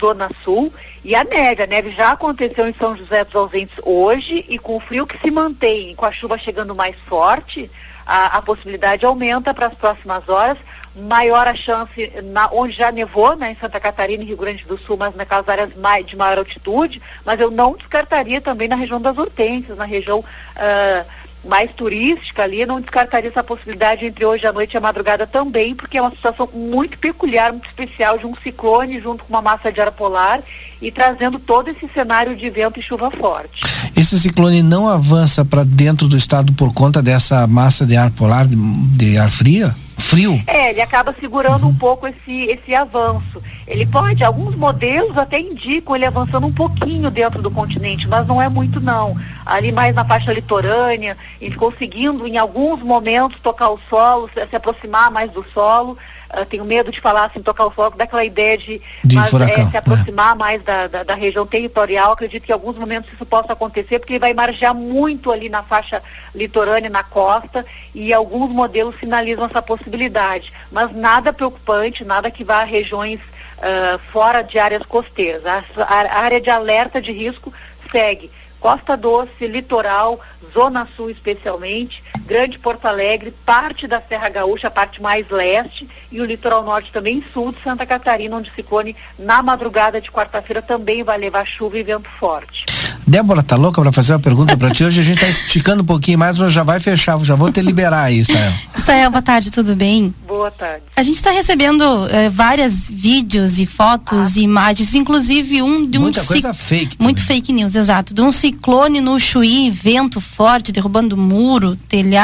Zona 0.00 0.30
Sul. 0.44 0.72
E 1.04 1.12
a 1.16 1.24
neve, 1.24 1.64
a 1.64 1.66
neve 1.66 1.90
já 1.90 2.12
aconteceu 2.12 2.68
em 2.68 2.74
São 2.74 2.96
José 2.96 3.24
dos 3.24 3.34
Ausentes 3.34 3.74
hoje 3.82 4.44
e 4.48 4.58
com 4.58 4.76
o 4.76 4.80
frio 4.80 5.04
que 5.04 5.18
se 5.18 5.30
mantém, 5.30 5.92
com 5.96 6.06
a 6.06 6.12
chuva 6.12 6.38
chegando 6.38 6.72
mais 6.72 6.94
forte, 7.06 7.68
a, 8.08 8.38
a 8.38 8.42
possibilidade 8.42 9.04
aumenta 9.04 9.52
para 9.52 9.66
as 9.66 9.74
próximas 9.74 10.26
horas. 10.26 10.56
Maior 10.96 11.46
a 11.46 11.54
chance 11.54 12.10
na, 12.24 12.48
onde 12.50 12.72
já 12.72 12.90
nevou, 12.90 13.36
né, 13.36 13.52
em 13.52 13.56
Santa 13.60 13.78
Catarina 13.78 14.24
e 14.24 14.26
Rio 14.26 14.36
Grande 14.38 14.64
do 14.64 14.76
Sul, 14.78 14.96
mas 14.96 15.14
naquelas 15.14 15.48
áreas 15.48 15.76
mais, 15.76 16.04
de 16.04 16.16
maior 16.16 16.38
altitude, 16.38 17.00
mas 17.24 17.38
eu 17.38 17.52
não 17.52 17.76
descartaria 17.76 18.40
também 18.40 18.66
na 18.66 18.74
região 18.74 19.00
das 19.00 19.16
Hortênsias, 19.16 19.76
na 19.76 19.84
região 19.84 20.18
uh, 20.18 21.06
mais 21.48 21.70
turística 21.72 22.42
ali, 22.42 22.64
não 22.66 22.80
descartaria 22.80 23.30
essa 23.30 23.42
possibilidade 23.42 24.04
entre 24.04 24.24
hoje 24.24 24.46
à 24.46 24.52
noite 24.52 24.74
e 24.74 24.76
a 24.76 24.80
madrugada 24.80 25.26
também, 25.26 25.74
porque 25.74 25.98
é 25.98 26.02
uma 26.02 26.10
situação 26.10 26.48
muito 26.52 26.98
peculiar, 26.98 27.52
muito 27.52 27.68
especial 27.68 28.18
de 28.18 28.26
um 28.26 28.34
ciclone 28.36 29.00
junto 29.00 29.24
com 29.24 29.32
uma 29.32 29.42
massa 29.42 29.72
de 29.72 29.80
ar 29.80 29.90
polar 29.90 30.40
e 30.80 30.92
trazendo 30.92 31.38
todo 31.38 31.68
esse 31.68 31.88
cenário 31.92 32.36
de 32.36 32.48
vento 32.50 32.78
e 32.78 32.82
chuva 32.82 33.10
forte. 33.10 33.64
Esse 33.96 34.20
ciclone 34.20 34.62
não 34.62 34.86
avança 34.86 35.44
para 35.44 35.64
dentro 35.64 36.06
do 36.06 36.16
estado 36.16 36.52
por 36.52 36.72
conta 36.72 37.02
dessa 37.02 37.46
massa 37.46 37.84
de 37.84 37.96
ar 37.96 38.10
polar, 38.10 38.46
de, 38.46 38.56
de 38.56 39.18
ar 39.18 39.30
fria? 39.30 39.74
Frio? 39.98 40.42
É, 40.46 40.70
ele 40.70 40.80
acaba 40.80 41.14
segurando 41.20 41.64
uhum. 41.64 41.70
um 41.70 41.74
pouco 41.74 42.06
esse, 42.06 42.44
esse 42.44 42.74
avanço. 42.74 43.42
Ele 43.66 43.84
pode, 43.84 44.24
alguns 44.24 44.54
modelos 44.54 45.18
até 45.18 45.38
indicam 45.38 45.94
ele 45.94 46.06
avançando 46.06 46.46
um 46.46 46.52
pouquinho 46.52 47.10
dentro 47.10 47.42
do 47.42 47.50
continente, 47.50 48.08
mas 48.08 48.26
não 48.26 48.40
é 48.40 48.48
muito 48.48 48.80
não. 48.80 49.16
Ali 49.44 49.72
mais 49.72 49.94
na 49.94 50.04
faixa 50.04 50.32
litorânea, 50.32 51.16
ele 51.40 51.54
conseguindo 51.56 52.26
em 52.26 52.38
alguns 52.38 52.80
momentos 52.82 53.40
tocar 53.42 53.70
o 53.70 53.80
solo, 53.90 54.30
se, 54.32 54.46
se 54.46 54.56
aproximar 54.56 55.10
mais 55.10 55.30
do 55.30 55.44
solo, 55.52 55.98
uh, 56.34 56.44
tenho 56.46 56.64
medo 56.64 56.90
de 56.90 57.00
falar 57.00 57.24
assim, 57.26 57.42
tocar 57.42 57.66
o 57.66 57.70
foco, 57.70 57.96
daquela 57.96 58.24
ideia 58.24 58.56
de, 58.56 58.80
de 59.04 59.16
mas, 59.16 59.30
furacão, 59.30 59.66
é, 59.66 59.70
se 59.70 59.76
aproximar 59.76 60.34
é. 60.34 60.38
mais 60.38 60.62
da, 60.62 60.86
da, 60.86 61.02
da, 61.02 61.14
região 61.14 61.46
territorial. 61.46 62.12
Acredito 62.12 62.44
que 62.44 62.52
em 62.52 62.54
alguns 62.54 62.76
momentos 62.76 63.12
isso 63.12 63.24
possa 63.26 63.52
acontecer, 63.52 63.98
porque 63.98 64.14
ele 64.14 64.20
vai 64.20 64.34
margear 64.34 64.74
muito 64.74 65.30
ali 65.30 65.48
na 65.48 65.62
faixa 65.62 66.02
litorânea, 66.34 66.90
na 66.90 67.02
costa, 67.02 67.64
e 67.94 68.12
alguns 68.12 68.50
modelos 68.50 68.94
sinalizam 68.98 69.46
essa 69.46 69.62
possibilidade. 69.62 70.52
Mas 70.70 70.94
nada 70.94 71.32
preocupante, 71.32 72.04
nada 72.04 72.30
que 72.30 72.44
vá 72.44 72.60
a 72.60 72.64
regiões 72.64 73.20
uh, 73.20 73.98
fora 74.12 74.42
de 74.42 74.58
áreas 74.58 74.82
costeiras. 74.82 75.44
A, 75.44 75.62
a 75.86 76.20
área 76.20 76.40
de 76.40 76.50
alerta 76.50 77.00
de 77.00 77.12
risco 77.12 77.52
segue. 77.90 78.30
Costa 78.60 78.96
Doce, 78.96 79.46
litoral, 79.46 80.20
Zona 80.52 80.88
Sul 80.96 81.10
especialmente, 81.10 82.02
Grande 82.28 82.58
Porto 82.58 82.84
Alegre, 82.84 83.32
parte 83.46 83.86
da 83.86 84.02
Serra 84.06 84.28
Gaúcha, 84.28 84.68
a 84.68 84.70
parte 84.70 85.00
mais 85.00 85.26
leste, 85.30 85.88
e 86.12 86.20
o 86.20 86.26
litoral 86.26 86.62
norte 86.62 86.92
também 86.92 87.24
sul 87.32 87.52
de 87.52 87.62
Santa 87.62 87.86
Catarina, 87.86 88.36
onde 88.36 88.50
o 88.50 88.54
ciclone 88.54 88.94
na 89.18 89.42
madrugada 89.42 89.98
de 89.98 90.10
quarta-feira 90.10 90.60
também 90.60 91.02
vai 91.02 91.16
levar 91.16 91.46
chuva 91.46 91.78
e 91.78 91.82
vento 91.82 92.08
forte. 92.20 92.66
Débora, 93.06 93.42
tá 93.42 93.56
louca 93.56 93.80
para 93.80 93.90
fazer 93.90 94.12
uma 94.12 94.18
pergunta 94.18 94.54
para 94.54 94.70
ti? 94.70 94.84
Hoje 94.84 95.00
a 95.00 95.02
gente 95.02 95.18
tá 95.18 95.28
esticando 95.28 95.82
um 95.82 95.86
pouquinho 95.86 96.18
mais, 96.18 96.36
mas 96.36 96.52
já 96.52 96.62
vai 96.62 96.78
fechar, 96.78 97.18
já 97.20 97.34
vou 97.34 97.50
te 97.50 97.62
liberar 97.62 98.02
aí, 98.02 98.18
Estael. 98.18 98.52
Estael, 98.76 99.10
boa 99.10 99.22
tarde, 99.22 99.50
tudo 99.50 99.74
bem? 99.74 100.14
Boa 100.26 100.50
tarde. 100.50 100.82
A 100.94 101.02
gente 101.02 101.16
está 101.16 101.30
recebendo 101.30 101.82
eh, 102.10 102.28
várias 102.28 102.86
vídeos 102.86 103.58
e 103.58 103.64
fotos 103.64 104.36
ah. 104.36 104.40
e 104.40 104.42
imagens, 104.42 104.94
inclusive 104.94 105.62
um 105.62 105.86
de 105.86 105.96
um 105.96 106.02
Muita 106.02 106.22
coisa 106.22 106.52
fake. 106.52 106.98
Também. 106.98 107.06
Muito 107.06 107.24
fake 107.24 107.52
news, 107.52 107.74
exato. 107.74 108.12
De 108.12 108.20
um 108.20 108.30
ciclone 108.30 109.00
no 109.00 109.18
Chuí, 109.18 109.70
vento 109.70 110.20
forte, 110.20 110.70
derrubando 110.70 111.16
muro, 111.16 111.76
telhado. 111.88 112.17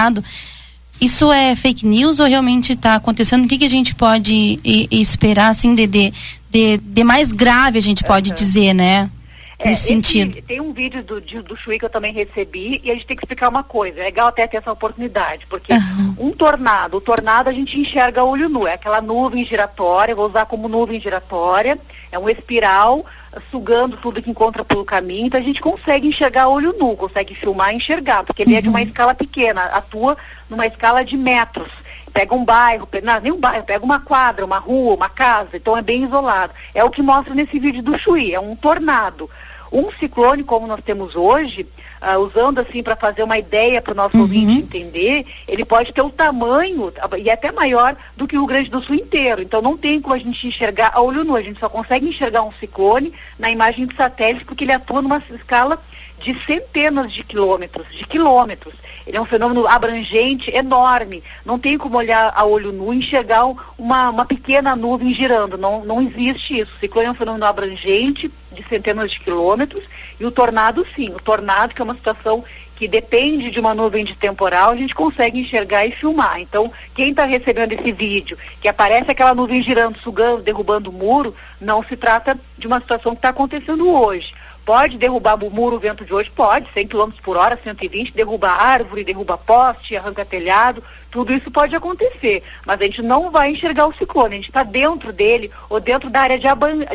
Isso 1.01 1.31
é 1.33 1.57
fake 1.57 1.85
news 1.85 2.21
ou 2.21 2.27
realmente 2.27 2.73
está 2.73 2.95
acontecendo? 2.95 3.45
O 3.45 3.49
que, 3.49 3.59
que 3.59 3.65
a 3.65 3.71
gente 3.71 3.95
pode 3.95 4.61
e, 4.65 4.89
e 4.91 5.01
esperar 5.01 5.49
assim 5.49 5.75
de, 5.75 5.87
de, 5.87 6.13
de, 6.49 6.79
de, 6.79 7.05
mais 7.05 7.33
grave 7.33 7.79
a 7.79 7.83
gente 7.83 8.05
pode 8.05 8.31
uhum. 8.31 8.37
dizer, 8.37 8.73
né? 8.73 9.11
É, 9.59 9.69
nesse 9.69 9.87
sentido. 9.87 10.41
Tem 10.43 10.61
um 10.61 10.73
vídeo 10.73 11.03
do, 11.03 11.21
do 11.21 11.57
Chuí 11.57 11.79
que 11.79 11.85
eu 11.85 11.91
também 11.91 12.13
recebi 12.13 12.81
e 12.83 12.91
a 12.91 12.95
gente 12.95 13.07
tem 13.07 13.17
que 13.17 13.25
explicar 13.25 13.49
uma 13.49 13.63
coisa. 13.63 14.01
É 14.01 14.05
legal 14.05 14.29
até 14.29 14.47
ter 14.47 14.57
essa 14.57 14.73
oportunidade, 14.73 15.47
porque 15.49 15.73
uhum. 15.73 16.15
um 16.19 16.31
tornado, 16.33 16.97
o 16.97 17.01
tornado 17.01 17.49
a 17.49 17.53
gente 17.53 17.79
enxerga 17.79 18.25
olho 18.25 18.49
nu, 18.49 18.67
é 18.67 18.75
aquela 18.75 19.01
nuvem 19.01 19.45
giratória, 19.45 20.15
vou 20.15 20.29
usar 20.29 20.47
como 20.47 20.69
nuvem 20.69 21.01
giratória, 21.01 21.79
é 22.15 22.19
um 22.19 22.29
espiral 22.29 23.05
sugando 23.51 23.97
tudo 23.97 24.23
que 24.23 24.31
encontra 24.31 24.65
pelo 24.65 24.85
caminho, 24.85 25.27
então 25.27 25.41
a 25.41 25.45
gente 25.45 25.61
consegue 25.61 26.07
enxergar 26.07 26.49
olho 26.49 26.75
nu, 26.79 26.97
consegue 26.97 27.35
filmar 27.35 27.73
e 27.73 27.77
enxergar, 27.77 28.23
porque 28.23 28.43
ele 28.43 28.53
uhum. 28.53 28.59
é 28.59 28.63
de 28.63 28.69
uma 28.69 28.79
uhum. 28.79 28.85
escala 28.87 29.15
pequena, 29.15 29.65
atua 29.65 30.17
numa 30.49 30.67
escala 30.67 31.05
de 31.05 31.17
metros 31.17 31.71
pega 32.13 32.33
um 32.33 32.45
bairro, 32.45 32.89
não, 33.03 33.21
nem 33.21 33.33
um 33.33 33.41
bairro, 33.41 33.65
pega 33.65 33.85
uma 33.85 33.99
quadra, 33.99 34.45
uma 34.45 34.59
rua, 34.59 34.95
uma 34.95 35.09
casa, 35.09 35.49
então 35.55 35.77
é 35.77 35.83
bem 35.83 36.05
isolado. 36.05 36.53
É 36.73 36.85
o 36.85 36.89
que 36.89 37.03
mostra 37.03 37.35
nesse 37.35 37.59
vídeo 37.59 37.83
do 37.83 37.99
Chuí, 37.99 38.33
é 38.33 38.39
um 38.39 38.55
tornado. 38.55 39.29
Um 39.73 39.91
ciclone 39.91 40.45
como 40.45 40.69
nós 40.69 40.81
temos 40.81 41.17
hoje, 41.17 41.67
uh, 42.05 42.19
usando 42.19 42.59
assim 42.59 42.83
para 42.83 42.97
fazer 42.97 43.23
uma 43.23 43.39
ideia 43.39 43.81
para 43.81 43.93
o 43.93 43.97
nosso 43.97 44.17
uhum. 44.17 44.23
ouvinte 44.23 44.59
entender, 44.59 45.27
ele 45.49 45.65
pode 45.65 45.93
ter 45.93 46.03
o 46.03 46.11
tamanho 46.11 46.93
e 47.19 47.31
até 47.31 47.51
maior 47.51 47.97
do 48.17 48.27
que 48.27 48.37
o 48.37 48.41
Rio 48.41 48.47
Grande 48.47 48.71
do 48.71 48.83
Sul 48.83 48.97
inteiro. 48.97 49.43
Então 49.43 49.63
não 49.63 49.77
tem 49.77 50.01
como 50.01 50.15
a 50.15 50.19
gente 50.19 50.47
enxergar 50.47 50.93
a 50.95 51.01
olho 51.01 51.25
nu, 51.25 51.35
a 51.35 51.43
gente 51.43 51.59
só 51.59 51.69
consegue 51.69 52.09
enxergar 52.09 52.43
um 52.43 52.53
ciclone 52.53 53.13
na 53.39 53.51
imagem 53.51 53.87
de 53.87 53.97
satélite 53.97 54.45
porque 54.45 54.65
ele 54.65 54.73
atua 54.73 55.03
numa 55.03 55.23
escala 55.35 55.81
de 56.25 56.43
centenas 56.43 57.13
de 57.13 57.23
quilômetros, 57.23 57.87
de 57.93 58.07
quilômetros. 58.07 58.73
Ele 59.07 59.19
é 59.19 59.21
um 59.21 59.27
fenômeno 59.27 59.67
abrangente, 59.69 60.51
enorme. 60.57 61.23
Não 61.45 61.59
tem 61.59 61.77
como 61.77 61.99
olhar 61.99 62.33
a 62.35 62.47
olho 62.47 62.73
nu 62.73 62.95
e 62.95 62.97
enxergar 62.97 63.45
uma, 63.79 64.09
uma 64.09 64.25
pequena 64.25 64.75
nuvem 64.75 65.13
girando. 65.13 65.59
Não, 65.59 65.85
não 65.85 66.01
existe 66.01 66.59
isso. 66.61 66.73
O 66.75 66.81
ciclone 66.81 67.09
é 67.09 67.11
um 67.11 67.15
fenômeno 67.15 67.45
abrangente, 67.45 68.33
de 68.51 68.67
centenas 68.67 69.13
de 69.13 69.21
quilômetros, 69.21 69.85
e 70.19 70.25
o 70.25 70.31
tornado, 70.31 70.87
sim. 70.97 71.11
O 71.11 71.21
tornado, 71.21 71.75
que 71.75 71.83
é 71.83 71.85
uma 71.85 71.95
situação 71.95 72.43
que 72.77 72.89
depende 72.89 73.51
de 73.51 73.61
uma 73.61 73.75
nuvem 73.75 74.05
de 74.05 74.15
temporal, 74.15 74.71
a 74.71 74.77
gente 74.77 74.95
consegue 74.95 75.41
enxergar 75.41 75.85
e 75.87 75.93
filmar. 75.93 76.41
Então, 76.41 76.73
quem 76.95 77.11
está 77.11 77.25
recebendo 77.25 77.73
esse 77.73 77.93
vídeo, 77.93 78.39
que 78.63 78.69
aparece 78.69 79.11
aquela 79.11 79.35
nuvem 79.35 79.61
girando, 79.61 79.99
sugando, 79.99 80.43
derrubando 80.43 80.91
o 80.91 80.93
muro, 80.93 81.35
não 81.61 81.85
se 81.85 81.97
trata 81.97 82.39
de 82.57 82.67
uma 82.67 82.81
situação 82.81 83.13
que 83.13 83.19
está 83.19 83.29
acontecendo 83.29 83.89
hoje. 83.89 84.35
Pode 84.65 84.97
derrubar 84.97 85.43
o 85.45 85.51
muro, 85.51 85.77
o 85.77 85.79
vento 85.79 86.05
de 86.05 86.15
hoje? 86.15 86.31
Pode, 86.31 86.69
100 86.73 86.89
km 86.89 87.11
por 87.23 87.37
hora, 87.37 87.59
120, 87.63 88.13
derruba 88.15 88.49
árvore, 88.49 89.05
derruba 89.05 89.37
poste, 89.37 89.95
arranca 89.95 90.25
telhado, 90.25 90.83
tudo 91.11 91.35
isso 91.35 91.51
pode 91.51 91.77
acontecer. 91.77 92.43
Mas 92.65 92.81
a 92.81 92.85
gente 92.85 93.03
não 93.03 93.31
vai 93.31 93.51
enxergar 93.51 93.87
o 93.87 93.95
ciclone, 93.95 94.35
a 94.35 94.37
gente 94.37 94.49
está 94.49 94.63
dentro 94.63 95.13
dele 95.13 95.51
ou 95.69 95.79
dentro 95.81 96.09
da 96.09 96.23
área 96.23 96.39
de, 96.39 96.47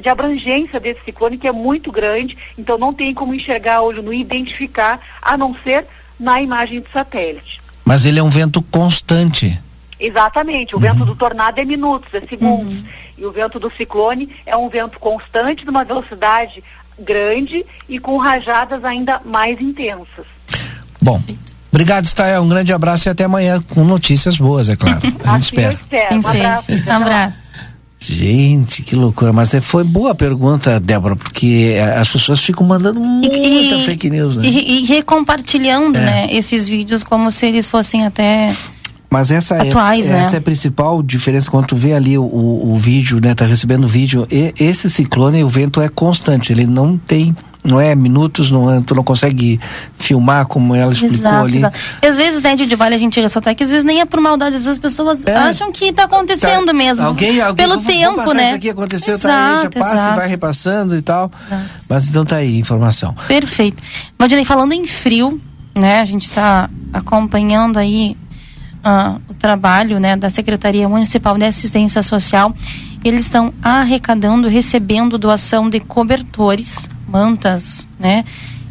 de 0.02 0.10
abrangência 0.10 0.80
desse 0.80 1.02
ciclone, 1.06 1.38
que 1.38 1.48
é 1.48 1.52
muito 1.52 1.92
grande, 1.92 2.36
então 2.58 2.78
não 2.78 2.92
tem 2.92 3.14
como 3.14 3.36
enxergar 3.36 3.82
olho 3.82 4.02
no 4.02 4.12
identificar, 4.12 5.00
a 5.22 5.38
não 5.38 5.56
ser 5.64 5.86
na 6.20 6.42
imagem 6.42 6.82
de 6.82 6.92
satélite. 6.92 7.62
Mas 7.86 8.04
ele 8.04 8.20
é 8.20 8.24
um 8.24 8.30
vento 8.30 8.62
constante. 8.64 9.60
Exatamente, 10.00 10.74
o 10.74 10.78
uhum. 10.78 10.84
vento 10.84 11.06
do 11.06 11.16
tornado 11.16 11.60
é 11.60 11.66
minutos, 11.66 12.10
é 12.14 12.22
segundos. 12.22 12.78
Uhum. 12.78 12.86
E 13.18 13.26
o 13.26 13.32
vento 13.32 13.60
do 13.60 13.70
ciclone 13.76 14.34
é 14.46 14.56
um 14.56 14.70
vento 14.70 14.98
constante, 14.98 15.66
numa 15.66 15.84
velocidade 15.84 16.64
grande 17.00 17.66
e 17.88 18.00
com 18.00 18.18
rajadas 18.18 18.84
ainda 18.84 19.22
mais 19.26 19.60
intensas. 19.60 20.26
Bom, 21.02 21.22
obrigado, 21.72 22.06
Stael. 22.06 22.42
Um 22.42 22.50
grande 22.50 22.74
abraço 22.74 23.08
e 23.08 23.10
até 23.10 23.24
amanhã 23.24 23.62
com 23.70 23.84
notícias 23.84 24.38
boas, 24.38 24.70
é 24.70 24.76
claro. 24.76 25.02
A 25.24 25.34
gente 25.34 25.44
espera. 25.44 25.80
espero. 25.82 26.16
Um 26.16 26.28
abraço. 26.28 26.72
Um 26.72 26.92
abraço. 26.92 27.38
Gente, 28.00 28.82
que 28.82 28.96
loucura. 28.96 29.34
Mas 29.34 29.54
é, 29.54 29.60
foi 29.60 29.84
boa 29.84 30.12
a 30.12 30.16
pergunta, 30.16 30.80
Débora, 30.80 31.18
porque 31.18 31.74
é, 31.76 31.98
as 31.98 32.08
pessoas 32.08 32.40
ficam 32.40 32.66
mandando 32.66 33.00
muita 33.00 33.36
e, 33.36 33.86
fake 33.86 34.10
news, 34.10 34.38
né? 34.38 34.48
E, 34.48 34.80
e 34.80 34.86
recompartilhando, 34.86 35.98
é. 35.98 36.02
né, 36.02 36.28
esses 36.32 36.70
vídeos 36.70 37.04
como 37.04 37.30
se 37.30 37.46
eles 37.46 37.68
fossem 37.68 38.06
até 38.06 38.56
mas 39.10 39.32
essa 39.32 39.56
é, 39.56 39.70
Atuais, 39.70 40.10
é, 40.10 40.14
né? 40.14 40.20
essa 40.22 40.36
é 40.36 40.40
a 40.40 40.42
principal 40.42 41.02
diferença 41.02 41.50
quando 41.50 41.68
tu 41.68 41.76
vê 41.76 41.94
ali 41.94 42.18
o, 42.18 42.24
o, 42.24 42.74
o 42.74 42.78
vídeo, 42.78 43.20
né? 43.20 43.34
Tá 43.34 43.46
recebendo 43.46 43.86
o 43.86 43.88
vídeo. 43.88 44.28
E, 44.30 44.54
esse 44.60 44.90
ciclone, 44.90 45.44
o 45.44 45.50
vento 45.50 45.82
é 45.82 45.90
constante, 45.90 46.52
ele 46.52 46.68
não 46.68 46.98
tem 46.98 47.36
não 47.64 47.80
é 47.80 47.94
minutos, 47.94 48.50
não, 48.50 48.72
é, 48.72 48.82
tu 48.82 48.96
não 48.96 49.04
consegue 49.04 49.60
filmar 49.98 50.46
como 50.46 50.74
ela 50.74 50.94
explicou 50.94 51.18
exato, 51.18 51.46
ali. 51.46 51.58
Exato. 51.58 51.80
Às 52.02 52.18
vezes, 52.18 52.42
né, 52.42 52.56
de 52.56 52.76
vale 52.76 52.96
a 52.96 52.98
gente 52.98 53.20
ressaltar 53.20 53.54
que 53.54 53.64
às 53.64 53.70
vezes 53.70 53.84
nem 53.84 54.00
é 54.00 54.06
por 54.06 54.20
maldade, 54.22 54.56
às 54.56 54.64
vezes 54.64 54.78
as 54.78 54.80
pessoas 54.80 55.26
é, 55.26 55.36
acham 55.36 55.72
que 55.72 55.86
está 55.86 56.06
acontecendo 56.06 56.68
tá, 56.68 56.74
mesmo. 56.74 57.06
Alguém, 57.06 57.42
alguém 57.42 57.68
pelo 57.68 57.82
vou, 57.82 57.92
tempo, 57.92 58.24
vou 58.24 58.34
né? 58.34 58.46
Isso 58.46 58.56
aqui 58.56 58.70
aconteceu, 58.70 59.16
exato, 59.16 59.28
tá 59.28 59.58
aí, 59.58 59.64
já 59.64 59.70
passa 59.70 59.94
exato. 59.94 60.14
e 60.14 60.16
vai 60.16 60.28
repassando 60.28 60.96
e 60.96 61.02
tal. 61.02 61.32
Mas 61.90 62.08
então 62.08 62.24
tá 62.24 62.38
aí, 62.38 62.58
informação. 62.58 63.14
Perfeito. 63.28 63.84
Valdinei, 64.18 64.46
falando 64.46 64.72
em 64.72 64.86
frio, 64.88 65.40
né, 65.76 66.00
a 66.00 66.06
gente 66.06 66.24
está 66.24 66.70
acompanhando 66.94 67.78
aí 67.78 68.16
uh, 68.84 69.20
o 69.30 69.34
trabalho 69.34 70.00
né, 70.00 70.16
da 70.16 70.30
Secretaria 70.30 70.88
Municipal 70.88 71.38
de 71.38 71.46
Assistência 71.46 72.02
Social. 72.02 72.54
Eles 73.04 73.22
estão 73.22 73.54
arrecadando, 73.62 74.48
recebendo 74.48 75.18
doação 75.18 75.70
de 75.70 75.80
cobertores, 75.80 76.90
mantas, 77.08 77.88
né? 77.98 78.26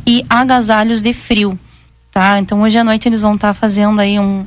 E 0.06 0.24
agasalhos 0.28 1.02
de 1.02 1.12
frio, 1.12 1.58
tá? 2.10 2.38
Então 2.38 2.60
hoje 2.62 2.78
à 2.78 2.84
noite 2.84 3.08
eles 3.08 3.20
vão 3.20 3.34
estar 3.34 3.48
tá 3.48 3.54
fazendo 3.54 4.00
aí 4.00 4.18
um, 4.18 4.44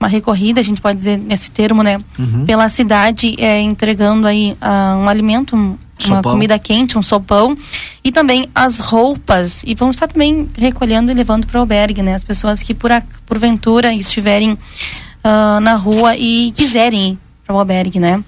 uma 0.00 0.08
recorrida, 0.08 0.60
a 0.60 0.64
gente 0.64 0.80
pode 0.80 0.98
dizer 0.98 1.18
nesse 1.18 1.50
termo, 1.50 1.82
né? 1.82 1.98
Uhum. 2.18 2.46
Pela 2.46 2.68
cidade, 2.68 3.34
é, 3.38 3.60
entregando 3.60 4.26
aí 4.26 4.56
uh, 4.62 4.96
um 4.98 5.08
alimento, 5.08 5.56
um, 5.56 5.76
uma 6.06 6.22
comida 6.22 6.58
quente, 6.58 6.96
um 6.96 7.02
sopão 7.02 7.56
e 8.04 8.12
também 8.12 8.48
as 8.54 8.78
roupas 8.78 9.62
e 9.64 9.74
vão 9.74 9.90
estar 9.90 10.08
também 10.08 10.48
recolhendo 10.56 11.10
e 11.10 11.14
levando 11.14 11.46
para 11.46 11.58
o 11.58 11.60
albergue, 11.60 12.02
né? 12.02 12.14
As 12.14 12.24
pessoas 12.24 12.62
que 12.62 12.74
por 12.74 12.92
a, 12.92 13.02
porventura 13.26 13.92
estiverem 13.92 14.52
uh, 14.52 15.60
na 15.60 15.74
rua 15.74 16.16
e 16.16 16.52
quiserem 16.52 17.12
ir 17.12 17.18
para 17.44 17.54
o 17.54 17.58
albergue, 17.58 17.98
né? 17.98 18.22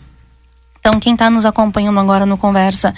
Então 0.78 0.98
quem 0.98 1.12
está 1.12 1.30
nos 1.30 1.46
acompanhando 1.46 2.00
agora 2.00 2.26
no 2.26 2.36
conversa 2.36 2.94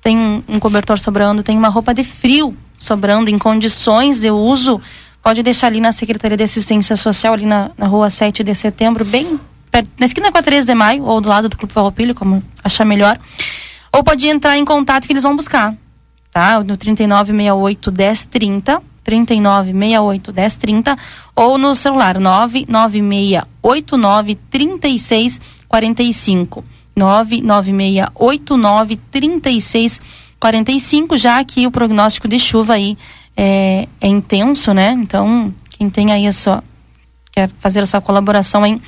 tem 0.00 0.44
um 0.46 0.58
cobertor 0.58 0.98
sobrando, 0.98 1.42
tem 1.42 1.56
uma 1.56 1.68
roupa 1.68 1.94
de 1.94 2.04
frio 2.04 2.56
sobrando 2.76 3.30
em 3.30 3.38
condições 3.38 4.20
de 4.20 4.30
uso, 4.30 4.80
pode 5.22 5.42
deixar 5.42 5.68
ali 5.68 5.80
na 5.80 5.92
Secretaria 5.92 6.36
de 6.36 6.44
Assistência 6.44 6.94
Social, 6.96 7.32
ali 7.32 7.46
na, 7.46 7.70
na 7.78 7.86
rua 7.86 8.10
7 8.10 8.44
de 8.44 8.54
setembro, 8.54 9.04
bem 9.04 9.40
perto, 9.70 9.90
na 9.98 10.04
esquina 10.04 10.30
com 10.30 10.36
a 10.36 10.42
3 10.42 10.66
de 10.66 10.74
maio, 10.74 11.04
ou 11.04 11.20
do 11.20 11.28
lado 11.28 11.48
do 11.48 11.56
Clube 11.56 11.72
Farroupilha, 11.72 12.14
como 12.14 12.42
achar 12.62 12.84
melhor. 12.84 13.18
Ou 13.94 14.02
pode 14.02 14.28
entrar 14.28 14.58
em 14.58 14.64
contato 14.64 15.06
que 15.06 15.12
eles 15.12 15.22
vão 15.22 15.36
buscar, 15.36 15.72
tá? 16.32 16.58
No 16.64 16.76
3968 16.76 17.92
1030, 17.92 18.82
3968 19.04 20.32
1030, 20.32 20.98
ou 21.36 21.56
no 21.56 21.76
celular 21.76 22.18
99689 22.18 24.34
3645. 24.50 26.64
99689 26.96 28.96
3645, 29.10 31.16
já 31.16 31.42
que 31.44 31.66
o 31.66 31.70
prognóstico 31.70 32.28
de 32.28 32.38
chuva 32.38 32.74
aí 32.74 32.96
é, 33.36 33.88
é 34.00 34.08
intenso, 34.08 34.72
né? 34.72 34.92
Então, 34.92 35.52
quem 35.70 35.90
tem 35.90 36.12
aí 36.12 36.24
a 36.26 36.32
sua 36.32 36.64
quer 37.30 37.50
fazer 37.58 37.80
a 37.80 37.86
sua 37.86 38.00
colaboração 38.00 38.64
em 38.64 38.80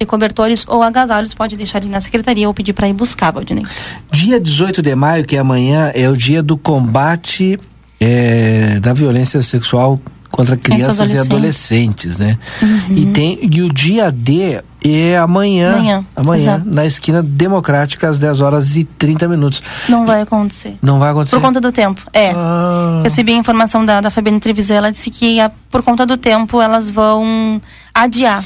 de 0.00 0.06
cobertores 0.06 0.64
ou 0.66 0.82
agasalhos, 0.82 1.34
pode 1.34 1.56
deixar 1.56 1.78
ali 1.78 1.88
na 1.88 2.00
secretaria 2.00 2.48
ou 2.48 2.54
pedir 2.54 2.72
para 2.72 2.88
ir 2.88 2.92
buscar, 2.92 3.30
Valdinei. 3.30 3.64
Dia 4.10 4.40
18 4.40 4.82
de 4.82 4.94
maio, 4.94 5.24
que 5.24 5.36
é 5.36 5.38
amanhã, 5.38 5.90
é 5.94 6.08
o 6.08 6.16
dia 6.16 6.42
do 6.42 6.56
combate 6.56 7.58
é, 8.00 8.80
da 8.80 8.92
violência 8.92 9.42
sexual 9.42 10.00
contra 10.34 10.56
crianças 10.56 11.12
e 11.12 11.18
adolescentes, 11.18 12.18
né? 12.18 12.36
Uhum. 12.60 12.96
E 12.96 13.06
tem 13.06 13.38
e 13.40 13.62
o 13.62 13.72
dia 13.72 14.10
D 14.10 14.60
é 14.82 15.16
amanhã, 15.16 15.76
amanhã, 15.76 16.06
amanhã 16.16 16.62
na 16.66 16.84
esquina 16.84 17.22
democrática 17.22 18.08
às 18.08 18.18
10 18.18 18.40
horas 18.40 18.76
e 18.76 18.82
30 18.82 19.28
minutos. 19.28 19.62
Não 19.88 20.04
vai 20.04 20.22
acontecer. 20.22 20.76
Não 20.82 20.98
vai 20.98 21.12
acontecer. 21.12 21.36
Por 21.36 21.42
conta 21.42 21.60
do 21.60 21.70
tempo. 21.70 22.02
É. 22.12 22.32
Ah. 22.34 23.00
Recebi 23.04 23.32
a 23.32 23.36
informação 23.36 23.84
da, 23.84 24.00
da 24.00 24.10
Fabiana 24.10 24.40
Trevisan, 24.40 24.74
ela 24.74 24.90
disse 24.90 25.08
que 25.08 25.38
a, 25.38 25.52
por 25.70 25.84
conta 25.84 26.04
do 26.04 26.16
tempo 26.16 26.60
elas 26.60 26.90
vão 26.90 27.62
adiar. 27.94 28.42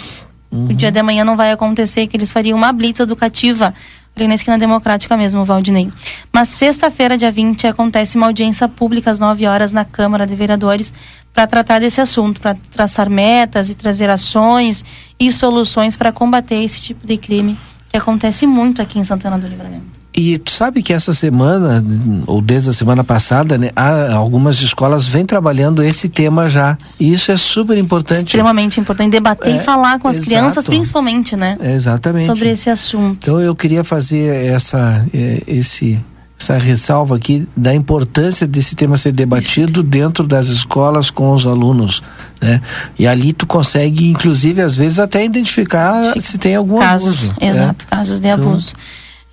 Uhum. 0.51 0.67
O 0.67 0.75
dia 0.75 0.91
de 0.91 0.99
amanhã 0.99 1.25
não 1.25 1.37
vai 1.37 1.51
acontecer, 1.51 2.07
que 2.07 2.17
eles 2.17 2.33
fariam 2.33 2.57
uma 2.57 2.73
blitz 2.73 3.01
educativa 3.01 3.75
ali 4.17 4.27
na 4.27 4.35
esquina 4.35 4.59
democrática 4.59 5.17
mesmo, 5.17 5.45
Valdinei. 5.45 5.91
Mas 6.33 6.49
sexta-feira, 6.49 7.17
dia 7.17 7.31
20, 7.31 7.67
acontece 7.69 8.17
uma 8.17 8.27
audiência 8.27 8.69
pública 8.69 9.11
às 9.11 9.19
9 9.19 9.47
horas 9.47 9.71
na 9.71 9.85
Câmara 9.85 10.27
de 10.27 10.35
Vereadores 10.35 10.93
para 11.33 11.47
tratar 11.47 11.79
desse 11.79 12.01
assunto, 12.01 12.41
para 12.41 12.57
traçar 12.73 13.09
metas 13.09 13.71
e 13.71 13.75
trazer 13.75 14.11
ações 14.11 14.85
e 15.21 15.31
soluções 15.31 15.97
para 15.97 16.11
combater 16.11 16.57
esse 16.57 16.81
tipo 16.81 17.07
de 17.07 17.17
crime 17.17 17.57
que 17.89 17.97
acontece 17.97 18.47
muito 18.47 18.83
aqui 18.83 18.99
em 18.99 19.05
Santana 19.05 19.39
do 19.39 19.47
Livramento. 19.47 19.98
E 20.15 20.39
tu 20.39 20.51
sabe 20.51 20.83
que 20.83 20.93
essa 20.93 21.15
semana, 21.15 21.85
ou 22.27 22.41
desde 22.41 22.71
a 22.71 22.73
semana 22.73 23.05
passada, 23.05 23.57
né, 23.57 23.71
algumas 24.13 24.61
escolas 24.61 25.07
vêm 25.07 25.25
trabalhando 25.25 25.83
esse 25.83 26.09
tema 26.09 26.49
já. 26.49 26.77
E 26.99 27.13
isso 27.13 27.31
é 27.31 27.37
super 27.37 27.77
importante. 27.77 28.27
Extremamente 28.27 28.81
importante. 28.81 29.13
Debater 29.13 29.53
é, 29.53 29.57
e 29.57 29.59
falar 29.61 29.99
com 30.01 30.09
as 30.09 30.17
exato. 30.17 30.29
crianças, 30.29 30.67
principalmente, 30.67 31.37
né? 31.37 31.57
Exatamente. 31.63 32.27
Sobre 32.27 32.51
esse 32.51 32.69
assunto. 32.69 33.19
Então 33.23 33.41
eu 33.41 33.55
queria 33.55 33.85
fazer 33.85 34.47
essa, 34.47 35.07
é, 35.15 35.43
esse, 35.47 36.01
essa 36.41 36.59
ressalva 36.59 37.15
aqui 37.15 37.47
da 37.57 37.73
importância 37.73 38.47
desse 38.47 38.75
tema 38.75 38.97
ser 38.97 39.13
debatido 39.13 39.85
dentro 39.85 40.27
das 40.27 40.49
escolas 40.49 41.11
com 41.11 41.33
os 41.33 41.47
alunos, 41.47 42.03
né? 42.41 42.61
E 42.99 43.07
ali 43.07 43.33
tu 43.33 43.47
consegue, 43.47 44.11
inclusive, 44.11 44.63
às 44.63 44.75
vezes 44.75 44.99
até 44.99 45.25
identificar 45.25 46.19
se 46.19 46.39
tem 46.39 46.57
algum 46.57 46.79
casos, 46.79 47.29
abuso. 47.29 47.41
Né? 47.41 47.49
Exato, 47.49 47.85
né? 47.85 47.91
casos 47.91 48.19
de 48.19 48.29
então, 48.29 48.49
abuso 48.49 48.73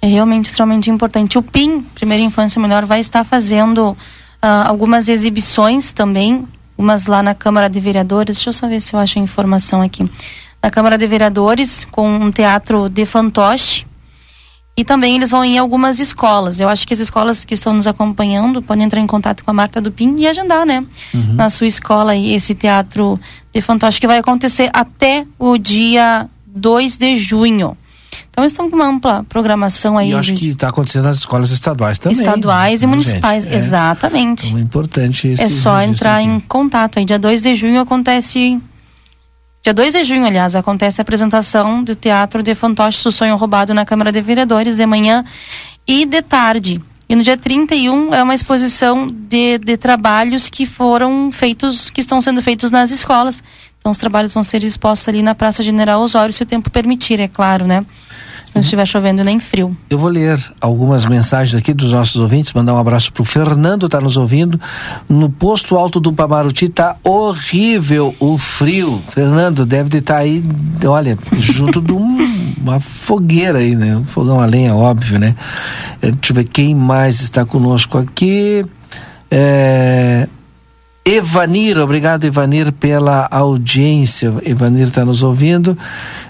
é 0.06 0.08
realmente 0.08 0.46
extremamente 0.46 0.92
importante. 0.92 1.38
O 1.38 1.42
PIN, 1.42 1.82
Primeira 1.96 2.24
Infância 2.24 2.62
Melhor, 2.62 2.86
vai 2.86 3.00
estar 3.00 3.24
fazendo 3.24 3.90
uh, 3.90 3.98
algumas 4.68 5.10
exibições 5.10 5.94
também, 5.94 6.48
umas 6.78 7.08
lá 7.08 7.24
na 7.24 7.34
Câmara 7.34 7.68
de 7.68 7.80
Vereadores. 7.80 8.38
Deixa 8.38 8.50
eu 8.50 8.54
só 8.54 8.68
ver 8.68 8.80
se 8.80 8.94
eu 8.94 9.00
acho 9.00 9.18
a 9.18 9.22
informação 9.22 9.82
aqui. 9.82 10.08
Na 10.62 10.70
Câmara 10.70 10.96
de 10.96 11.08
Vereadores, 11.08 11.86
com 11.90 12.08
um 12.08 12.32
teatro 12.32 12.88
de 12.88 13.04
fantoche. 13.04 13.88
E 14.78 14.84
também 14.84 15.16
eles 15.16 15.32
vão 15.32 15.44
em 15.44 15.58
algumas 15.58 16.00
escolas. 16.00 16.60
Eu 16.60 16.70
acho 16.70 16.86
que 16.86 16.94
as 16.94 17.00
escolas 17.00 17.44
que 17.44 17.56
estão 17.56 17.74
nos 17.74 17.88
acompanhando 17.88 18.62
podem 18.62 18.84
entrar 18.84 19.00
em 19.00 19.08
contato 19.08 19.44
com 19.44 19.50
a 19.50 19.54
Marta 19.54 19.82
do 19.82 19.92
PIN 19.92 20.18
e 20.20 20.28
agendar, 20.28 20.68
né? 20.68 20.86
Uhum. 21.14 21.34
Na 21.34 21.50
sua 21.50 21.66
escola 21.66 22.16
esse 22.16 22.54
teatro 22.54 23.20
de 23.52 23.62
fantoche 23.62 24.00
que 24.00 24.06
vai 24.06 24.20
acontecer 24.20 24.70
até 24.74 25.26
o 25.40 25.58
dia 25.58 26.30
2 26.46 26.98
de 26.98 27.18
junho. 27.18 27.76
Então 28.36 28.44
estão 28.44 28.70
com 28.70 28.76
uma 28.76 28.86
ampla 28.86 29.26
programação 29.30 29.98
aí. 29.98 30.10
E 30.10 30.12
eu 30.12 30.20
acho 30.20 30.34
que 30.34 30.50
está 30.50 30.68
acontecendo 30.68 31.06
nas 31.06 31.20
escolas 31.20 31.52
estaduais 31.52 31.98
também. 31.98 32.20
Estaduais 32.20 32.84
e 32.84 32.86
municipais, 32.86 33.46
é. 33.46 33.56
exatamente. 33.56 34.48
Então 34.48 34.60
é 34.60 34.62
importante 34.62 35.30
esse 35.30 35.42
É 35.42 35.48
só 35.48 35.82
entrar 35.82 36.18
aqui. 36.18 36.26
em 36.28 36.42
contato 36.42 37.00
aí. 37.00 37.06
Dia 37.06 37.18
2 37.18 37.42
de 37.42 37.56
junho 37.56 37.80
acontece. 37.80 38.62
Dia 39.64 39.74
2 39.74 39.94
de 39.94 40.04
junho, 40.04 40.26
aliás, 40.26 40.54
acontece 40.54 41.00
a 41.00 41.04
apresentação 41.04 41.82
do 41.82 41.96
Teatro 41.96 42.44
de 42.44 42.54
Fantoche 42.54 43.02
do 43.06 43.10
Sonho 43.10 43.38
Roubado 43.38 43.74
na 43.74 43.86
Câmara 43.86 44.12
de 44.12 44.20
Vereadores 44.20 44.76
de 44.76 44.86
manhã 44.86 45.24
e 45.88 46.06
de 46.06 46.22
tarde. 46.22 46.82
E 47.08 47.16
no 47.16 47.24
dia 47.24 47.38
31 47.38 48.14
é 48.14 48.22
uma 48.22 48.34
exposição 48.34 49.08
de, 49.08 49.60
de 49.60 49.78
trabalhos 49.78 50.50
que 50.50 50.66
foram 50.66 51.32
feitos, 51.32 51.90
que 51.90 52.02
estão 52.02 52.20
sendo 52.20 52.42
feitos 52.42 52.70
nas 52.70 52.92
escolas. 52.92 53.42
Então 53.80 53.94
os 53.94 53.98
trabalhos 53.98 54.34
vão 54.34 54.44
ser 54.44 54.62
expostos 54.62 55.08
ali 55.08 55.22
na 55.22 55.34
Praça 55.34 55.64
General 55.64 56.02
Osório, 56.02 56.34
se 56.34 56.44
o 56.44 56.46
tempo 56.46 56.70
permitir, 56.70 57.22
é 57.22 57.30
claro, 57.30 57.66
né? 57.66 57.86
Não 58.54 58.62
estiver 58.62 58.86
chovendo 58.86 59.24
nem 59.24 59.40
frio. 59.40 59.76
Eu 59.90 59.98
vou 59.98 60.10
ler 60.10 60.40
algumas 60.62 61.06
mensagens 61.06 61.56
aqui 61.56 61.74
dos 61.74 61.94
nossos 61.94 62.18
ouvintes, 62.18 62.54
mandar 62.54 62.74
um 62.74 62.78
abraço 62.78 63.12
pro 63.12 63.24
Fernando, 63.24 63.90
tá 63.90 64.00
nos 64.00 64.18
ouvindo. 64.18 64.60
No 65.10 65.30
posto 65.30 65.78
alto 65.78 66.00
do 66.00 66.14
Pamaruti 66.14 66.70
tá 66.70 66.96
horrível 67.04 68.16
o 68.20 68.38
frio. 68.38 69.02
Fernando, 69.10 69.66
deve 69.66 69.98
estar 69.98 70.16
tá 70.16 70.20
aí, 70.20 70.44
olha, 70.86 71.18
junto 71.34 71.82
de 71.82 71.94
um, 71.94 72.18
uma 72.62 72.80
fogueira 72.80 73.60
aí, 73.60 73.76
né? 73.76 73.98
Um 73.98 74.06
fogão 74.06 74.40
a 74.40 74.46
lenha, 74.46 74.76
óbvio, 74.76 75.20
né? 75.20 75.36
É, 76.02 76.12
deixa 76.12 76.32
eu 76.32 76.36
ver 76.36 76.44
quem 76.46 76.76
mais 76.76 77.22
está 77.22 77.46
conosco 77.46 77.98
aqui. 77.98 78.66
É, 79.30 80.28
Evanir, 81.08 81.78
obrigado 81.78 82.24
Evanir 82.24 82.72
pela 82.72 83.28
audiência. 83.30 84.34
Evanir 84.44 84.88
está 84.88 85.06
nos 85.06 85.22
ouvindo. 85.22 85.78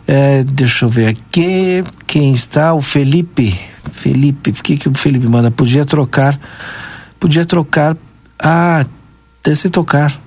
É, 0.06 0.44
deixa 0.44 0.84
eu 0.84 0.90
ver 0.90 1.08
aqui. 1.08 1.82
Quem 2.06 2.34
está? 2.34 2.74
O 2.74 2.82
Felipe. 2.82 3.58
Felipe, 3.94 4.50
o 4.50 4.54
que, 4.54 4.76
que 4.76 4.90
o 4.90 4.94
Felipe 4.94 5.30
manda? 5.30 5.50
Podia 5.50 5.86
trocar. 5.86 6.38
Podia 7.18 7.46
trocar. 7.46 7.96
Ah, 8.38 8.86
deve 9.42 9.70
tocar. 9.70 10.20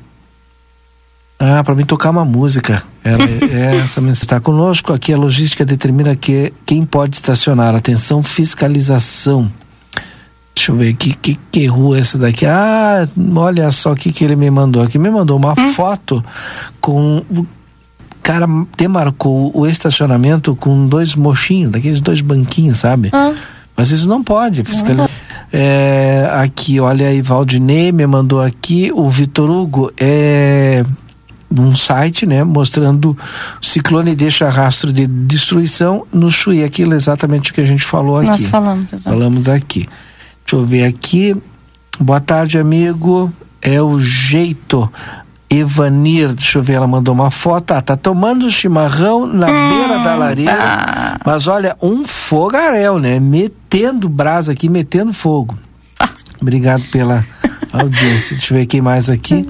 Ah, 1.39 1.63
para 1.63 1.75
mim 1.75 1.85
tocar 1.85 2.09
uma 2.09 2.25
música. 2.25 2.83
Ela, 3.05 3.25
é, 3.25 3.77
essa 3.85 4.01
mensagem 4.01 4.23
está 4.23 4.41
conosco. 4.41 4.95
Aqui 4.95 5.13
a 5.13 5.19
logística 5.19 5.63
determina 5.63 6.17
que 6.17 6.55
quem 6.65 6.85
pode 6.85 7.17
estacionar. 7.17 7.75
Atenção, 7.75 8.23
fiscalização. 8.23 9.53
Deixa 10.59 10.73
eu 10.73 10.77
ver 10.77 10.89
aqui, 10.89 11.15
que, 11.15 11.39
que 11.53 11.67
rua 11.67 11.99
é 11.99 12.01
essa 12.01 12.19
daqui? 12.19 12.45
Ah, 12.45 13.09
olha 13.37 13.71
só 13.71 13.93
o 13.93 13.97
que, 13.97 14.11
que 14.11 14.25
ele 14.25 14.35
me 14.35 14.51
mandou 14.51 14.83
aqui. 14.83 14.99
Me 14.99 15.09
mandou 15.09 15.37
uma 15.37 15.53
hum? 15.57 15.73
foto 15.73 16.23
com. 16.81 17.23
O 17.31 17.47
cara 18.21 18.45
demarcou 18.77 19.53
o 19.55 19.67
estacionamento 19.69 20.57
com 20.57 20.89
dois 20.89 21.15
mochinhos, 21.15 21.71
daqueles 21.71 22.01
dois 22.01 22.21
banquinhos, 22.21 22.79
sabe? 22.79 23.13
Hum. 23.15 23.35
Mas 23.77 23.93
isso 23.93 24.09
não 24.09 24.25
pode 24.25 24.65
fiscalizar. 24.65 25.09
É, 25.53 26.29
aqui, 26.33 26.81
olha 26.81 27.07
aí, 27.07 27.23
Valdinei 27.23 27.93
me 27.93 28.07
mandou 28.07 28.43
aqui, 28.43 28.91
o 28.93 29.09
Vitor 29.09 29.49
Hugo 29.49 29.93
é 29.97 30.85
num 31.49 31.75
site, 31.75 32.27
né, 32.27 32.45
mostrando 32.45 33.17
ciclone 33.63 34.15
deixa 34.15 34.51
rastro 34.51 34.93
de 34.93 35.07
destruição 35.07 36.05
no 36.13 36.31
Chuí, 36.31 36.63
aquilo 36.63 36.95
exatamente 36.95 37.53
o 37.53 37.55
que 37.55 37.61
a 37.63 37.65
gente 37.65 37.85
falou 37.85 38.19
aqui. 38.19 38.29
Nós 38.29 38.49
falamos, 38.49 38.93
exatamente. 38.93 39.23
Falamos 39.23 39.49
aqui. 39.49 39.89
Deixa 40.49 40.57
eu 40.57 40.65
ver 40.65 40.85
aqui. 40.85 41.37
Boa 42.01 42.23
tarde, 42.23 42.59
amigo. 42.59 43.31
É 43.61 43.83
o 43.83 43.99
jeito. 43.99 44.91
Evanir, 45.51 46.33
deixa 46.33 46.59
eu 46.59 46.63
ver, 46.63 46.75
ela 46.75 46.87
mandou 46.87 47.13
uma 47.13 47.31
foto. 47.31 47.73
Ah, 47.73 47.83
tá 47.83 47.99
tomando 47.99 48.51
chimarrão 48.51 49.27
na 49.27 49.47
hum, 49.47 49.69
beira 49.69 49.99
da 50.03 50.15
lareira. 50.15 50.57
Tá. 50.57 51.21
Mas 51.23 51.47
olha, 51.47 51.77
um 51.83 52.07
fogaréu, 52.07 52.99
né? 52.99 53.21
Metendo 53.21 54.09
brasa 54.09 54.53
aqui, 54.53 54.71
metendo 54.71 55.13
fogo. 55.13 55.59
Ah. 56.01 56.09
Obrigado 56.41 56.83
pela 56.85 57.27
audiência. 57.71 58.35
Deixa 58.35 58.55
eu 58.55 58.59
ver 58.59 58.65
quem 58.65 58.81
mais 58.81 59.11
aqui. 59.11 59.47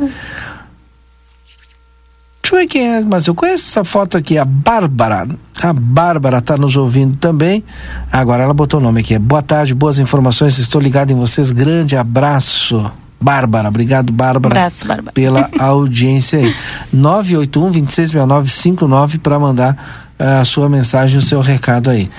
Deixa 2.48 2.56
eu 2.56 2.60
ver 2.60 2.66
quem 2.66 2.94
é, 2.94 3.00
mas 3.02 3.26
eu 3.26 3.34
conheço 3.34 3.66
essa 3.66 3.84
foto 3.84 4.16
aqui, 4.16 4.38
a 4.38 4.44
Bárbara. 4.44 5.28
A 5.60 5.70
Bárbara 5.70 6.38
está 6.38 6.56
nos 6.56 6.76
ouvindo 6.78 7.14
também. 7.18 7.62
Agora 8.10 8.42
ela 8.42 8.54
botou 8.54 8.80
o 8.80 8.82
nome 8.82 9.02
aqui. 9.02 9.18
Boa 9.18 9.42
tarde, 9.42 9.74
boas 9.74 9.98
informações. 9.98 10.56
Estou 10.56 10.80
ligado 10.80 11.10
em 11.10 11.14
vocês. 11.14 11.50
Grande 11.50 11.94
abraço. 11.94 12.90
Bárbara, 13.20 13.68
obrigado, 13.68 14.10
Bárbara, 14.14 14.54
abraço, 14.54 14.86
Bárbara. 14.86 15.12
pela 15.12 15.50
audiência 15.60 16.38
aí. 16.38 16.54
981 16.90 17.70
266959 17.70 19.18
para 19.18 19.38
mandar 19.38 20.07
a 20.18 20.44
sua 20.44 20.68
mensagem, 20.68 21.18
o 21.18 21.22
seu 21.22 21.40
recado 21.40 21.90
aí. 21.90 22.10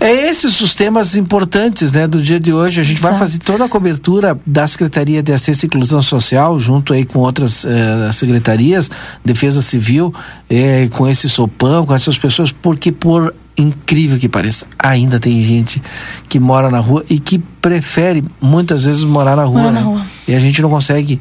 É 0.00 0.28
esses 0.28 0.60
os 0.60 0.74
temas 0.74 1.16
importantes 1.16 1.92
né, 1.92 2.06
do 2.06 2.20
dia 2.20 2.38
de 2.38 2.52
hoje. 2.52 2.80
A 2.80 2.82
gente 2.82 2.98
Exato. 2.98 3.12
vai 3.12 3.18
fazer 3.18 3.38
toda 3.38 3.64
a 3.64 3.68
cobertura 3.68 4.38
da 4.44 4.66
Secretaria 4.66 5.22
de 5.22 5.32
Acesso 5.32 5.64
e 5.64 5.66
Inclusão 5.66 6.02
Social, 6.02 6.58
junto 6.58 6.92
aí 6.92 7.04
com 7.04 7.20
outras 7.20 7.64
eh, 7.64 8.12
secretarias, 8.12 8.90
Defesa 9.24 9.62
Civil, 9.62 10.12
eh, 10.50 10.88
com 10.92 11.08
esse 11.08 11.28
sopão, 11.30 11.86
com 11.86 11.94
essas 11.94 12.18
pessoas, 12.18 12.52
porque 12.52 12.90
por 12.92 13.34
incrível 13.56 14.18
que 14.18 14.28
pareça, 14.28 14.66
ainda 14.78 15.20
tem 15.20 15.44
gente 15.44 15.80
que 16.28 16.40
mora 16.40 16.70
na 16.70 16.80
rua 16.80 17.04
e 17.08 17.20
que 17.20 17.38
prefere 17.38 18.24
muitas 18.40 18.84
vezes 18.84 19.04
morar 19.04 19.36
na 19.36 19.44
rua. 19.44 19.62
Morar 19.62 19.72
né? 19.72 19.80
na 19.80 19.86
rua. 19.86 20.06
E 20.26 20.34
a 20.34 20.40
gente 20.40 20.60
não 20.60 20.68
consegue. 20.68 21.20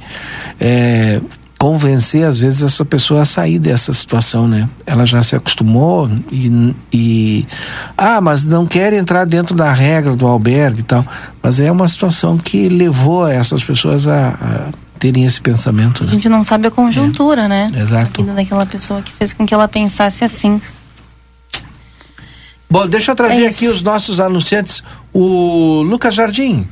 Eh, 0.60 1.22
convencer 1.64 2.26
às 2.26 2.38
vezes 2.38 2.62
essa 2.62 2.84
pessoa 2.84 3.22
a 3.22 3.26
sair 3.26 3.58
dessa 3.58 3.94
situação, 3.94 4.50
né? 4.50 4.68
Ela 4.86 5.06
já 5.06 5.24
se 5.24 5.34
acostumou 5.34 6.10
e, 6.30 6.76
e 6.92 7.48
ah, 7.98 8.20
mas 8.20 8.44
não 8.44 8.68
quer 8.68 8.92
entrar 8.92 9.26
dentro 9.26 9.56
da 9.56 9.72
regra 9.72 10.14
do 10.14 10.28
albergue 10.28 10.82
e 10.82 10.84
tal, 10.84 11.08
mas 11.42 11.62
é 11.62 11.72
uma 11.72 11.88
situação 11.88 12.38
que 12.38 12.68
levou 12.68 13.26
essas 13.26 13.64
pessoas 13.64 14.10
a, 14.10 14.32
a 14.32 14.68
terem 15.00 15.24
esse 15.24 15.40
pensamento. 15.40 16.04
Né? 16.04 16.10
A 16.10 16.14
gente 16.14 16.28
não 16.28 16.44
sabe 16.44 16.68
a 16.68 16.72
conjuntura, 16.72 17.44
é. 17.44 17.48
né? 17.48 17.68
Exato. 17.74 18.22
daquela 18.24 18.66
pessoa 18.66 19.02
que 19.02 19.14
fez 19.14 19.32
com 19.32 19.46
que 19.46 19.54
ela 19.54 19.70
pensasse 19.70 20.26
assim. 20.26 20.62
Bom, 22.70 22.86
deixa 22.86 23.14
eu 23.14 23.16
trazer 23.16 23.44
É 23.44 23.48
aqui 23.48 23.70
os 23.70 23.82
nossos 23.82 24.20
anunciantes. 24.20 24.84
O 25.14 25.82
Lucas 25.82 26.14
Jardim. 26.14 26.68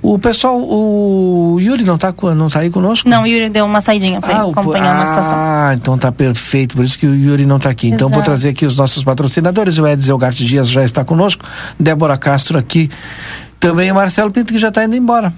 O 0.00 0.18
pessoal, 0.18 0.56
o 0.60 1.58
Yuri 1.60 1.84
não 1.84 1.98
tá, 1.98 2.14
não 2.36 2.48
tá 2.48 2.60
aí 2.60 2.70
conosco? 2.70 3.08
Não, 3.08 3.24
o 3.24 3.26
Yuri 3.26 3.48
deu 3.50 3.64
uma 3.66 3.80
saidinha 3.80 4.20
pra 4.20 4.46
o- 4.46 4.50
acompanhar 4.52 4.94
uma 4.94 5.06
situação. 5.06 5.32
ah, 5.34 5.70
então 5.74 5.98
tá 5.98 6.12
perfeito. 6.12 6.76
Por 6.76 6.84
isso 6.84 6.98
que 6.98 7.06
o 7.06 7.14
Yuri 7.14 7.44
não 7.44 7.58
tá 7.58 7.68
aqui. 7.70 7.88
Então 7.88 8.08
vou 8.08 8.22
trazer 8.22 8.50
aqui 8.50 8.64
os 8.64 8.76
nossos 8.76 9.02
patrocinadores. 9.02 9.78
O 9.78 9.86
Edson 9.86 10.12
Elgarte 10.12 10.44
Dias 10.44 10.68
já 10.68 10.84
está 10.84 11.04
conosco. 11.04 11.44
Débora 11.78 12.16
Castro 12.16 12.56
aqui. 12.58 12.88
Também 13.58 13.90
o 13.90 13.94
Marcelo 13.94 14.30
Pinto 14.30 14.52
que 14.52 14.58
já 14.58 14.68
está 14.68 14.84
indo 14.84 14.94
embora. 14.94 15.32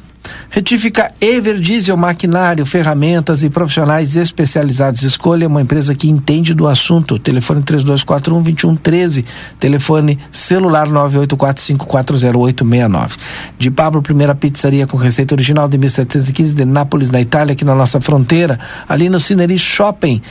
Retifica 0.49 1.13
Ever 1.21 1.61
Diesel, 1.61 1.97
maquinário, 1.97 2.65
ferramentas 2.67 3.45
e 3.45 3.51
profissionais 3.51 4.17
especializados. 4.17 5.03
Escolha 5.03 5.47
uma 5.47 5.63
empresa 5.63 5.95
que 5.95 6.11
entende 6.11 6.53
do 6.55 6.67
assunto. 6.67 7.17
Telefone 7.19 7.63
3241-2113. 7.63 9.25
Telefone 9.59 10.19
celular 10.31 10.89
984540869. 10.89 13.19
De 13.59 13.71
Pablo, 13.71 14.01
primeira 14.03 14.35
pizzaria 14.35 14.87
com 14.87 14.97
receita 14.97 15.35
original 15.35 15.69
de 15.69 15.77
1715 15.79 16.55
de 16.55 16.65
Nápoles, 16.65 17.11
na 17.11 17.21
Itália, 17.21 17.53
aqui 17.53 17.65
na 17.65 17.75
nossa 17.75 18.01
fronteira. 18.01 18.59
Ali 18.89 19.09
no 19.09 19.19
Cineri 19.21 19.59
Shopping. 19.59 20.23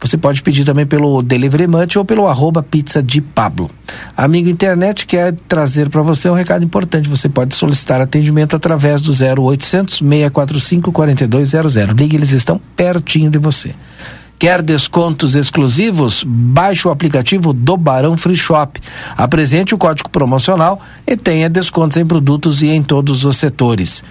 Você 0.00 0.16
pode 0.16 0.42
pedir 0.42 0.64
também 0.64 0.86
pelo 0.86 1.22
Delivery 1.22 1.66
Munch 1.66 1.98
ou 1.98 2.04
pelo 2.04 2.28
arroba 2.28 2.62
pizza 2.62 3.02
de 3.02 3.20
Pablo. 3.20 3.70
Amigo 4.16 4.48
Internet 4.48 5.06
quer 5.06 5.32
trazer 5.48 5.88
para 5.88 6.02
você 6.02 6.28
um 6.28 6.34
recado 6.34 6.64
importante. 6.64 7.08
Você 7.08 7.28
pode 7.28 7.54
solicitar 7.54 8.00
atendimento 8.00 8.54
através 8.54 9.00
do 9.00 9.12
0800 9.12 9.98
645 9.98 10.92
4200. 10.92 11.74
Ligue, 11.96 12.16
eles 12.16 12.32
estão 12.32 12.60
pertinho 12.76 13.30
de 13.30 13.38
você. 13.38 13.74
Quer 14.38 14.60
descontos 14.60 15.34
exclusivos? 15.34 16.22
Baixe 16.26 16.86
o 16.86 16.90
aplicativo 16.90 17.54
do 17.54 17.74
Barão 17.74 18.18
Free 18.18 18.36
Shop. 18.36 18.78
Apresente 19.16 19.74
o 19.74 19.78
código 19.78 20.10
promocional 20.10 20.78
e 21.06 21.16
tenha 21.16 21.48
descontos 21.48 21.96
em 21.96 22.04
produtos 22.04 22.60
e 22.60 22.68
em 22.68 22.82
todos 22.82 23.24
os 23.24 23.38
setores. 23.38 24.04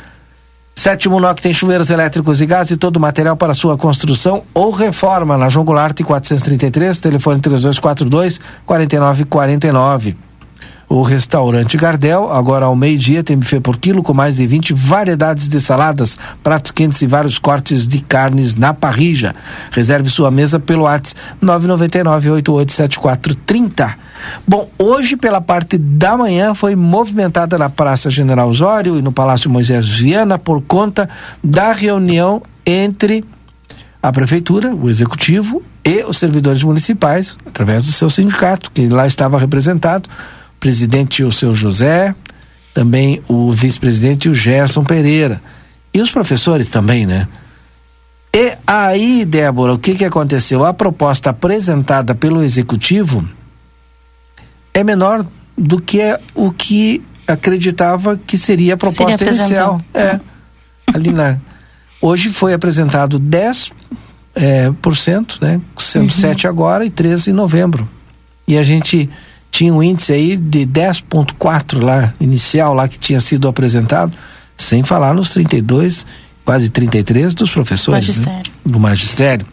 Sétimo 0.78 1.22
NOC 1.22 1.42
tem 1.42 1.54
chuveiros 1.54 1.90
elétricos 1.90 2.42
e 2.42 2.46
gás 2.46 2.70
e 2.70 2.76
todo 2.76 2.98
o 2.98 3.00
material 3.00 3.38
para 3.38 3.54
sua 3.54 3.78
construção 3.78 4.44
ou 4.54 4.72
reforma 4.72 5.38
na 5.38 5.48
João 5.48 5.66
Goulart 5.66 6.00
433, 6.04 7.00
telefone 7.00 7.40
3242 7.40 8.42
4949. 8.66 10.25
O 10.88 11.02
restaurante 11.02 11.76
Gardel, 11.78 12.32
agora 12.32 12.66
ao 12.66 12.76
meio-dia, 12.76 13.24
tem 13.24 13.36
buffet 13.38 13.60
por 13.60 13.78
quilo 13.78 14.04
com 14.04 14.14
mais 14.14 14.36
de 14.36 14.46
20 14.46 14.72
variedades 14.74 15.50
de 15.50 15.60
saladas, 15.60 16.16
pratos 16.44 16.70
quentes 16.72 17.02
e 17.02 17.08
vários 17.08 17.40
cortes 17.40 17.88
de 17.88 18.02
carnes 18.02 18.56
na 18.56 18.72
parrija. 18.74 19.36
Reserve 19.72 20.10
sua 20.10 20.30
mesa 20.30 20.60
pelo 20.60 20.84
WhatsApp 20.84 21.20
999-887430. 21.44 23.96
Bom, 24.48 24.70
hoje, 24.78 25.18
pela 25.18 25.42
parte 25.42 25.78
da 25.78 26.16
manhã, 26.16 26.54
foi 26.54 26.76
movimentada 26.76 27.58
na 27.58 27.70
Praça 27.70 28.10
General 28.10 28.48
Osório 28.48 29.00
e 29.00 29.02
no 29.02 29.12
Palácio 29.12 29.50
Moisés 29.50 29.88
Viana 29.88 30.38
por 30.38 30.62
conta 30.62 31.10
da 31.44 31.72
reunião 31.72 32.44
entre 32.66 33.26
a 34.02 34.12
prefeitura, 34.12 34.74
o 34.74 34.88
executivo 34.88 35.64
e 35.84 36.04
os 36.04 36.20
servidores 36.20 36.62
municipais, 36.62 37.36
através 37.46 37.88
do 37.88 37.92
seu 37.92 38.10
sindicato, 38.10 38.72
que 38.72 38.88
lá 38.88 39.08
estava 39.08 39.40
representado, 39.40 40.08
presidente 40.60 41.24
o 41.24 41.32
seu 41.32 41.54
José, 41.54 42.16
também 42.74 43.22
o 43.28 43.52
vice-presidente 43.52 44.30
o 44.30 44.34
Gerson 44.34 44.84
Pereira. 44.84 45.42
E 45.94 46.02
os 46.02 46.12
professores 46.12 46.68
também, 46.68 47.06
né? 47.06 47.28
E 48.34 48.54
aí, 48.68 49.24
Débora, 49.24 49.74
o 49.74 49.80
que, 49.80 49.96
que 49.96 50.04
aconteceu? 50.04 50.66
A 50.66 50.74
proposta 50.74 51.30
apresentada 51.30 52.14
pelo 52.14 52.44
executivo 52.44 53.26
é 54.74 54.84
menor 54.84 55.26
do 55.58 55.80
que 55.80 56.02
o 56.34 56.52
que 56.52 57.02
acreditava 57.26 58.18
que 58.18 58.38
seria 58.38 58.74
a 58.74 58.78
proposta 58.78 59.18
Seria 59.18 59.34
inicial. 59.34 59.82
É. 59.94 60.20
Ali 60.94 61.12
na. 61.12 61.38
Hoje 62.02 62.30
foi 62.30 62.54
apresentado 62.54 63.18
10 63.18 63.72
é, 64.36 64.72
por 64.82 64.98
cento, 64.98 65.40
né? 65.42 65.62
Sendo 65.78 66.12
7 66.12 66.46
agora 66.46 66.86
e 66.86 66.90
13 66.90 67.32
em 67.32 67.34
novembro. 67.34 67.90
E 68.46 68.58
a 68.58 68.64
gente 68.64 69.10
tinha 69.56 69.74
um 69.74 69.82
índice 69.82 70.12
aí 70.12 70.36
de 70.36 70.66
10,4 70.66 71.82
lá, 71.82 72.14
inicial 72.20 72.74
lá 72.74 72.90
que 72.90 73.00
tinha 73.00 73.22
sido 73.22 73.48
apresentado, 73.48 74.12
sem 74.58 74.84
falar 74.84 75.14
nos 75.14 75.30
32, 75.30 76.06
quase 76.44 76.70
33 76.70 77.34
dos 77.34 77.52
professores. 77.52 78.20
né? 78.20 78.26
Magistério. 78.26 78.52
Do 78.66 78.80
magistério. 78.82 79.48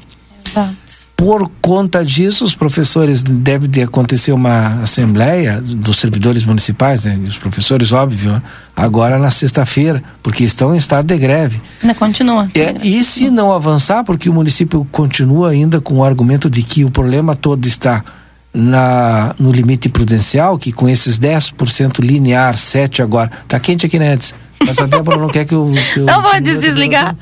Exato. 0.44 0.74
Por 1.14 1.48
conta 1.60 2.04
disso, 2.04 2.44
os 2.44 2.52
professores 2.52 3.22
deve 3.22 3.68
de 3.68 3.80
acontecer 3.80 4.32
uma 4.32 4.82
assembleia 4.82 5.60
dos 5.60 5.98
servidores 5.98 6.42
municipais, 6.42 7.04
né? 7.04 7.16
E 7.22 7.28
os 7.28 7.38
professores, 7.38 7.92
óbvio, 7.92 8.32
né? 8.32 8.42
agora 8.74 9.20
na 9.20 9.30
sexta-feira, 9.30 10.02
porque 10.20 10.42
estão 10.42 10.74
em 10.74 10.78
estado 10.78 11.06
de 11.06 11.16
greve. 11.16 11.62
Ainda 11.80 11.94
continua. 11.94 12.50
É, 12.56 12.74
e 12.84 13.04
se 13.04 13.30
não 13.30 13.52
avançar, 13.52 14.02
porque 14.02 14.28
o 14.28 14.32
município 14.32 14.84
continua 14.90 15.50
ainda 15.50 15.80
com 15.80 15.98
o 15.98 16.04
argumento 16.04 16.50
de 16.50 16.64
que 16.64 16.84
o 16.84 16.90
problema 16.90 17.36
todo 17.36 17.68
está 17.68 18.04
na, 18.52 19.34
no 19.38 19.50
limite 19.50 19.88
prudencial, 19.88 20.58
que 20.58 20.72
com 20.72 20.88
esses 20.88 21.18
10% 21.18 22.00
linear, 22.00 22.56
7 22.56 23.02
agora. 23.02 23.30
Tá 23.48 23.58
quente 23.58 23.86
aqui, 23.86 23.98
né, 23.98 24.14
Edson? 24.14 24.34
Mas 24.64 24.78
a 24.78 24.86
Débora 24.86 25.16
não 25.18 25.28
quer 25.28 25.44
que 25.44 25.54
eu. 25.54 25.70
Que 25.92 26.00
eu 26.00 26.04
Não 26.06 26.22
vou 26.22 26.40
desligar. 26.40 27.16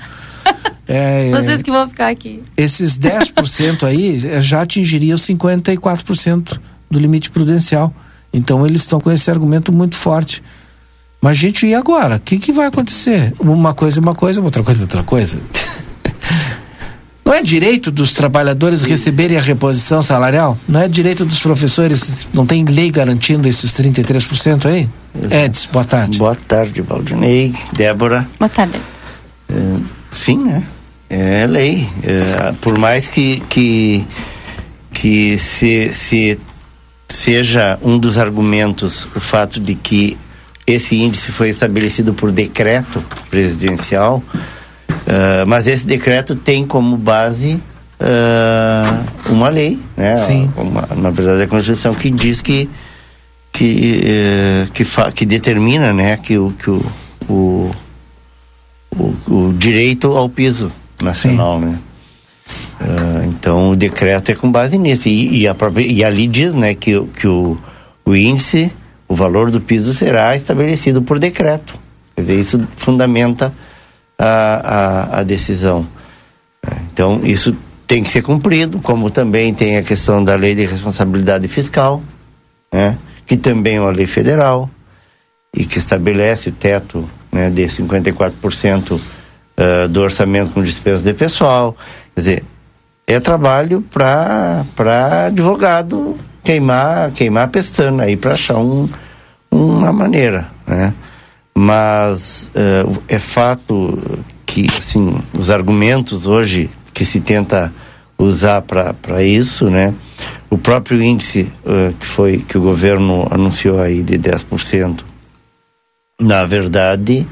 É, 0.87 1.29
é, 1.29 1.31
Vocês 1.31 1.63
que 1.63 1.71
vão 1.71 1.89
ficar 1.89 2.09
aqui. 2.09 2.43
esses 2.57 2.99
10% 2.99 3.85
aí 3.85 4.21
eh, 4.27 4.41
já 4.41 4.63
atingiriam 4.63 5.17
54% 5.17 6.59
do 6.91 6.99
limite 6.99 7.31
prudencial. 7.31 7.95
Então 8.33 8.67
eles 8.67 8.83
estão 8.83 9.01
com 9.01 9.11
esse 9.11 9.31
argumento 9.31 9.73
muito 9.73 9.97
forte. 9.97 10.43
Mas, 11.21 11.37
gente, 11.37 11.67
e 11.67 11.75
agora? 11.75 12.17
O 12.17 12.21
que, 12.21 12.39
que 12.39 12.53
vai 12.53 12.67
acontecer? 12.67 13.35
Uma 13.39 13.75
coisa 13.75 14.01
é 14.01 14.03
uma 14.03 14.15
coisa, 14.15 14.41
outra 14.41 14.63
coisa 14.63 14.83
é 14.83 14.85
outra 14.85 15.03
coisa. 15.03 15.39
Não 17.31 17.37
é 17.37 17.43
direito 17.45 17.93
dos 17.93 18.13
trabalhadores 18.13 18.83
receberem 18.83 19.37
a 19.37 19.41
reposição 19.41 20.03
salarial? 20.03 20.59
Não 20.67 20.81
é 20.81 20.89
direito 20.89 21.25
dos 21.25 21.39
professores? 21.39 22.27
Não 22.35 22.45
tem 22.45 22.65
lei 22.65 22.91
garantindo 22.91 23.47
esses 23.47 23.73
33% 23.73 24.67
aí? 24.67 24.89
Edson, 25.31 25.69
boa 25.71 25.85
tarde. 25.85 26.19
Boa 26.19 26.35
tarde, 26.35 26.83
Valdinei, 26.83 27.55
Débora. 27.73 28.29
Boa 28.37 28.49
tarde. 28.49 28.81
É, 29.49 29.55
sim, 30.11 30.39
né? 30.39 30.65
É 31.09 31.47
lei. 31.47 31.89
É, 32.03 32.53
por 32.61 32.77
mais 32.77 33.07
que, 33.07 33.39
que, 33.49 34.05
que 34.93 35.39
se, 35.39 35.95
se 35.95 36.37
seja 37.09 37.79
um 37.81 37.97
dos 37.97 38.19
argumentos 38.19 39.07
o 39.15 39.21
fato 39.21 39.61
de 39.61 39.77
que 39.77 40.19
esse 40.67 40.97
índice 40.97 41.31
foi 41.31 41.51
estabelecido 41.51 42.13
por 42.13 42.33
decreto 42.33 43.05
presidencial, 43.31 44.21
ah, 45.07 45.45
mas 45.47 45.67
esse 45.67 45.87
decreto 45.87 46.35
tem 46.37 46.67
como 46.67 46.97
base 46.97 47.59
ah, 47.99 49.03
uma 49.27 49.49
lei, 49.49 49.79
né? 49.97 50.17
Sim. 50.17 50.51
Uma, 50.57 50.89
na 50.97 51.11
verdade, 51.11 51.43
a 51.43 51.49
Constituição 51.49 51.95
que 51.95 52.11
diz 52.11 52.41
que 52.41 52.69
que 53.53 54.01
eh, 54.05 54.67
que, 54.73 54.85
fa, 54.85 55.11
que 55.11 55.27
determina, 55.27 55.93
né, 55.93 56.17
que 56.17 56.39
o 56.39 56.53
que 56.53 56.71
o, 56.71 56.87
o, 57.29 57.71
o, 58.97 59.05
o 59.49 59.53
direito 59.59 60.17
ao 60.17 60.29
piso 60.29 60.71
nacional, 61.03 61.59
né? 61.59 61.79
Ah, 62.81 63.25
então 63.27 63.71
o 63.71 63.77
decreto 63.77 64.31
é 64.31 64.35
com 64.35 64.51
base 64.51 64.79
nisso 64.79 65.09
e, 65.09 65.41
e, 65.41 65.49
a 65.49 65.55
própria, 65.55 65.85
e 65.85 66.03
ali 66.05 66.27
diz, 66.29 66.55
né, 66.55 66.75
que, 66.75 66.97
o- 66.97 67.07
que 67.09 67.27
o, 67.27 67.59
o 68.05 68.15
índice, 68.17 68.73
o 69.09 69.15
valor 69.17 69.51
do 69.51 69.61
piso 69.61 69.93
será 69.93 70.35
estabelecido 70.37 71.03
por 71.03 71.19
decreto. 71.19 71.75
Quer 72.15 72.23
dizer, 72.23 72.39
isso 72.41 72.69
fundamenta 72.77 73.53
a, 74.21 75.17
a, 75.17 75.21
a 75.21 75.23
decisão. 75.23 75.87
Então, 76.93 77.21
isso 77.25 77.57
tem 77.87 78.03
que 78.03 78.11
ser 78.11 78.23
cumprido, 78.23 78.79
como 78.81 79.11
também 79.11 79.55
tem 79.55 79.79
a 79.79 79.83
questão 79.83 80.23
da 80.23 80.35
lei 80.35 80.55
de 80.55 80.67
responsabilidade 80.67 81.49
fiscal, 81.49 82.03
né? 82.73 82.99
que 83.27 83.37
também 83.37 83.77
é 83.77 83.81
uma 83.81 83.91
lei 83.91 84.07
federal 84.07 84.69
e 85.57 85.65
que 85.65 85.79
estabelece 85.79 86.51
o 86.51 86.53
teto 86.53 87.09
né, 87.33 87.49
de 87.49 87.63
54% 87.63 89.01
ah, 89.57 89.87
do 89.89 90.01
orçamento 90.01 90.53
com 90.53 90.63
despesa 90.63 91.03
de 91.03 91.15
pessoal. 91.15 91.77
Quer 92.15 92.21
dizer, 92.21 92.45
é 93.07 93.19
trabalho 93.19 93.83
para 93.83 94.65
advogado 95.27 96.17
queimar, 96.45 97.11
queimar 97.13 97.45
a 97.45 97.49
pestana 97.49 98.05
aí 98.05 98.17
para 98.17 98.33
achar 98.33 98.59
um, 98.59 98.89
uma 99.51 99.93
maneira, 99.93 100.49
né? 100.67 100.95
Mas 101.63 102.51
eh, 102.55 102.87
é 103.07 103.19
fato 103.19 103.99
que, 104.47 104.67
assim, 104.79 105.15
os 105.39 105.51
argumentos 105.51 106.27
hoje 106.27 106.71
que 106.95 107.05
se 107.05 107.21
tenta 107.21 107.71
usar 108.17 108.63
para 108.63 109.23
isso, 109.23 109.69
né? 109.69 109.95
O 110.49 110.57
próprio 110.57 111.03
índice 111.03 111.53
eh, 111.67 111.93
que 112.01 112.07
foi 112.07 112.39
que 112.39 112.57
o 112.57 112.63
governo 112.63 113.29
anunciou 113.31 113.79
aí 113.79 114.03
de 114.03 114.19
10%, 114.19 115.01
na 116.19 116.47
verdade, 116.47 117.29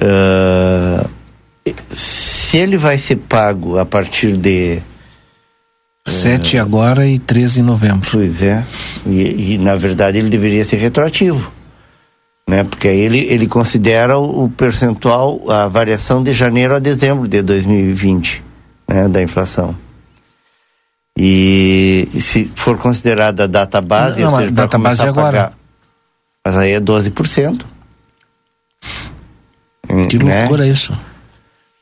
eh, 0.00 1.06
se 1.88 2.58
ele 2.58 2.76
vai 2.76 2.96
ser 2.96 3.16
pago 3.16 3.76
a 3.76 3.84
partir 3.84 4.36
de 4.36 4.80
Sete 6.06 6.58
agora 6.58 7.08
e 7.08 7.18
13 7.18 7.58
em 7.58 7.64
novembro. 7.64 8.08
Pois 8.12 8.40
é. 8.40 8.64
E, 9.04 9.54
e, 9.54 9.58
na 9.58 9.74
verdade 9.74 10.18
ele 10.18 10.30
deveria 10.30 10.64
ser 10.64 10.76
retroativo. 10.76 11.50
Né? 12.52 12.64
Porque 12.64 12.86
aí 12.86 13.00
ele, 13.00 13.20
ele 13.30 13.46
considera 13.46 14.18
o, 14.18 14.46
percentual, 14.46 15.40
a 15.50 15.68
variação 15.68 16.22
de 16.22 16.34
janeiro 16.34 16.76
a 16.76 16.78
dezembro 16.78 17.26
de 17.26 17.40
2020, 17.40 18.44
né? 18.86 19.08
Da 19.08 19.22
inflação. 19.22 19.74
E, 21.16 22.06
e 22.12 22.20
se 22.20 22.52
for 22.54 22.76
considerada 22.76 23.44
a 23.44 23.46
data 23.46 23.80
base, 23.80 24.20
Não, 24.20 24.28
ou 24.28 24.36
a 24.36 24.40
seja, 24.40 24.50
data 24.50 24.68
para 24.68 24.78
base 24.78 25.02
agora. 25.02 25.24
pagar, 25.24 25.58
mas 26.44 26.56
aí 26.58 26.72
é 26.72 26.80
12%. 26.80 27.64
Que 30.10 30.18
né? 30.18 30.40
loucura 30.40 30.66
isso. 30.66 30.92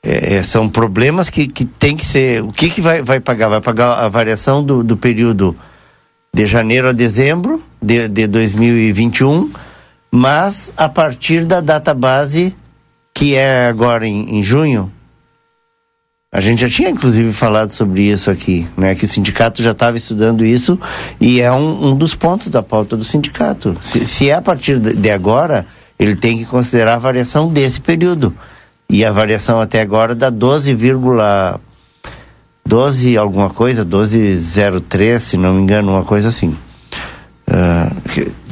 É, 0.04 0.36
é, 0.36 0.42
são 0.44 0.68
problemas 0.68 1.28
que, 1.28 1.48
que 1.48 1.64
tem 1.64 1.96
que 1.96 2.06
ser. 2.06 2.44
O 2.44 2.52
que, 2.52 2.70
que 2.70 2.80
vai, 2.80 3.02
vai 3.02 3.18
pagar? 3.18 3.48
Vai 3.48 3.60
pagar 3.60 4.04
a 4.04 4.08
variação 4.08 4.62
do, 4.62 4.84
do 4.84 4.96
período 4.96 5.56
de 6.32 6.46
janeiro 6.46 6.88
a 6.88 6.92
dezembro 6.92 7.60
de, 7.82 8.06
de 8.06 8.28
2021, 8.28 9.50
mas 10.10 10.72
a 10.76 10.88
partir 10.88 11.44
da 11.44 11.60
data 11.60 11.94
base, 11.94 12.56
que 13.14 13.34
é 13.34 13.66
agora 13.66 14.06
em, 14.06 14.38
em 14.38 14.42
junho. 14.42 14.92
A 16.32 16.40
gente 16.40 16.60
já 16.60 16.68
tinha 16.68 16.90
inclusive 16.90 17.32
falado 17.32 17.72
sobre 17.72 18.02
isso 18.02 18.30
aqui, 18.30 18.66
né? 18.76 18.94
Que 18.94 19.04
o 19.04 19.08
sindicato 19.08 19.62
já 19.62 19.72
estava 19.72 19.96
estudando 19.96 20.44
isso 20.44 20.78
e 21.20 21.40
é 21.40 21.50
um, 21.50 21.88
um 21.88 21.96
dos 21.96 22.14
pontos 22.14 22.48
da 22.48 22.62
pauta 22.62 22.96
do 22.96 23.04
sindicato. 23.04 23.76
Se, 23.82 24.06
se 24.06 24.30
é 24.30 24.34
a 24.34 24.42
partir 24.42 24.78
de 24.78 25.10
agora, 25.10 25.66
ele 25.98 26.14
tem 26.14 26.38
que 26.38 26.44
considerar 26.44 26.94
a 26.94 26.98
variação 26.98 27.48
desse 27.48 27.80
período. 27.80 28.34
E 28.88 29.04
a 29.04 29.12
variação 29.12 29.60
até 29.60 29.80
agora 29.80 30.14
dá 30.14 30.30
12, 30.30 30.76
12 32.66 33.16
alguma 33.16 33.50
coisa, 33.50 33.84
12,03, 33.84 35.18
se 35.18 35.36
não 35.36 35.54
me 35.54 35.62
engano, 35.62 35.92
uma 35.92 36.04
coisa 36.04 36.28
assim. 36.28 36.56
Ah, 37.50 37.90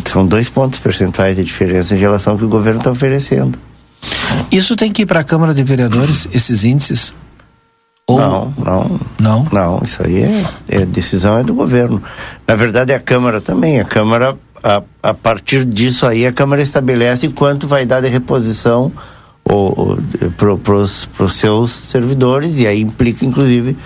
são 0.05 0.27
dois 0.27 0.49
pontos 0.49 0.81
percentuais 0.81 1.37
de 1.37 1.45
diferença 1.45 1.95
em 1.95 1.99
relação 1.99 2.33
ao 2.33 2.39
que 2.39 2.45
o 2.45 2.49
governo 2.49 2.81
está 2.81 2.91
oferecendo. 2.91 3.59
Isso 4.51 4.75
tem 4.75 4.93
que 4.93 5.03
ir 5.03 5.07
para 5.07 5.21
a 5.21 5.25
Câmara 5.25 5.55
de 5.55 5.63
Vereadores, 5.63 6.29
esses 6.33 6.65
índices? 6.65 7.15
Ou 8.07 8.19
Não, 8.19 8.55
não, 8.57 9.01
não? 9.21 9.47
não, 9.53 9.83
isso 9.85 10.03
aí 10.03 10.23
é, 10.23 10.45
é 10.69 10.87
decisão 10.87 11.37
é 11.37 11.45
do 11.45 11.55
governo. 11.55 12.03
Na 12.47 12.57
verdade, 12.57 12.93
é 12.93 12.97
a 12.97 13.01
Câmara 13.01 13.41
também. 13.41 13.79
A 13.81 13.85
Câmara, 13.85 14.37
a, 14.63 14.83
a 15.03 15.15
partir 15.15 15.65
disso 15.65 16.07
aí, 16.07 16.27
a 16.27 16.33
Câmara 16.33 16.63
estabelece 16.63 17.29
quanto 17.29 17.69
vai 17.69 17.85
dar 17.85 18.01
de 18.01 18.09
reposição 18.09 18.91
para 20.37 21.25
os 21.25 21.33
seus 21.35 21.71
servidores, 21.71 22.59
e 22.59 22.67
aí 22.67 22.81
implica, 22.81 23.25
inclusive, 23.25 23.77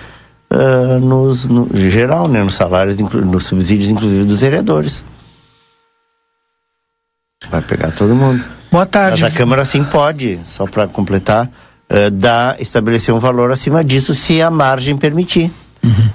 ah, 0.53 0.99
nos, 1.01 1.47
no 1.47 1.69
geral, 1.73 2.29
né, 2.29 2.43
nos 2.43 2.55
salários, 2.55 2.99
nos 2.99 3.47
subsídios, 3.47 3.91
inclusive, 3.91 4.25
dos 4.25 4.41
vereadores. 4.41 5.03
Vai 7.51 7.62
pegar 7.62 7.91
todo 7.93 8.15
mundo. 8.15 8.45
Boa 8.71 8.87
tarde. 8.87 9.23
Mas 9.23 9.33
a 9.33 9.37
Câmara 9.37 9.65
sim 9.65 9.83
pode, 9.83 10.41
só 10.45 10.67
para 10.67 10.87
completar, 10.87 11.51
eh, 11.88 12.11
dar, 12.11 12.61
estabelecer 12.61 13.15
um 13.15 13.19
valor 13.19 13.51
acima 13.51 13.83
disso 13.83 14.15
se 14.15 14.41
a 14.41 14.51
margem 14.51 14.97
permitir. 14.97 15.51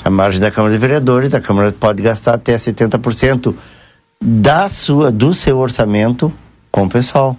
A 0.03 0.09
margem 0.09 0.39
da 0.39 0.49
Câmara 0.49 0.71
de 0.71 0.79
Vereadores, 0.79 1.33
a 1.33 1.41
Câmara 1.41 1.71
pode 1.71 2.01
gastar 2.01 2.35
até 2.35 2.57
70% 2.57 3.53
da 4.23 4.69
sua, 4.69 5.11
do 5.11 5.33
seu 5.33 5.57
orçamento 5.57 6.31
com 6.71 6.85
o 6.85 6.89
pessoal. 6.89 7.35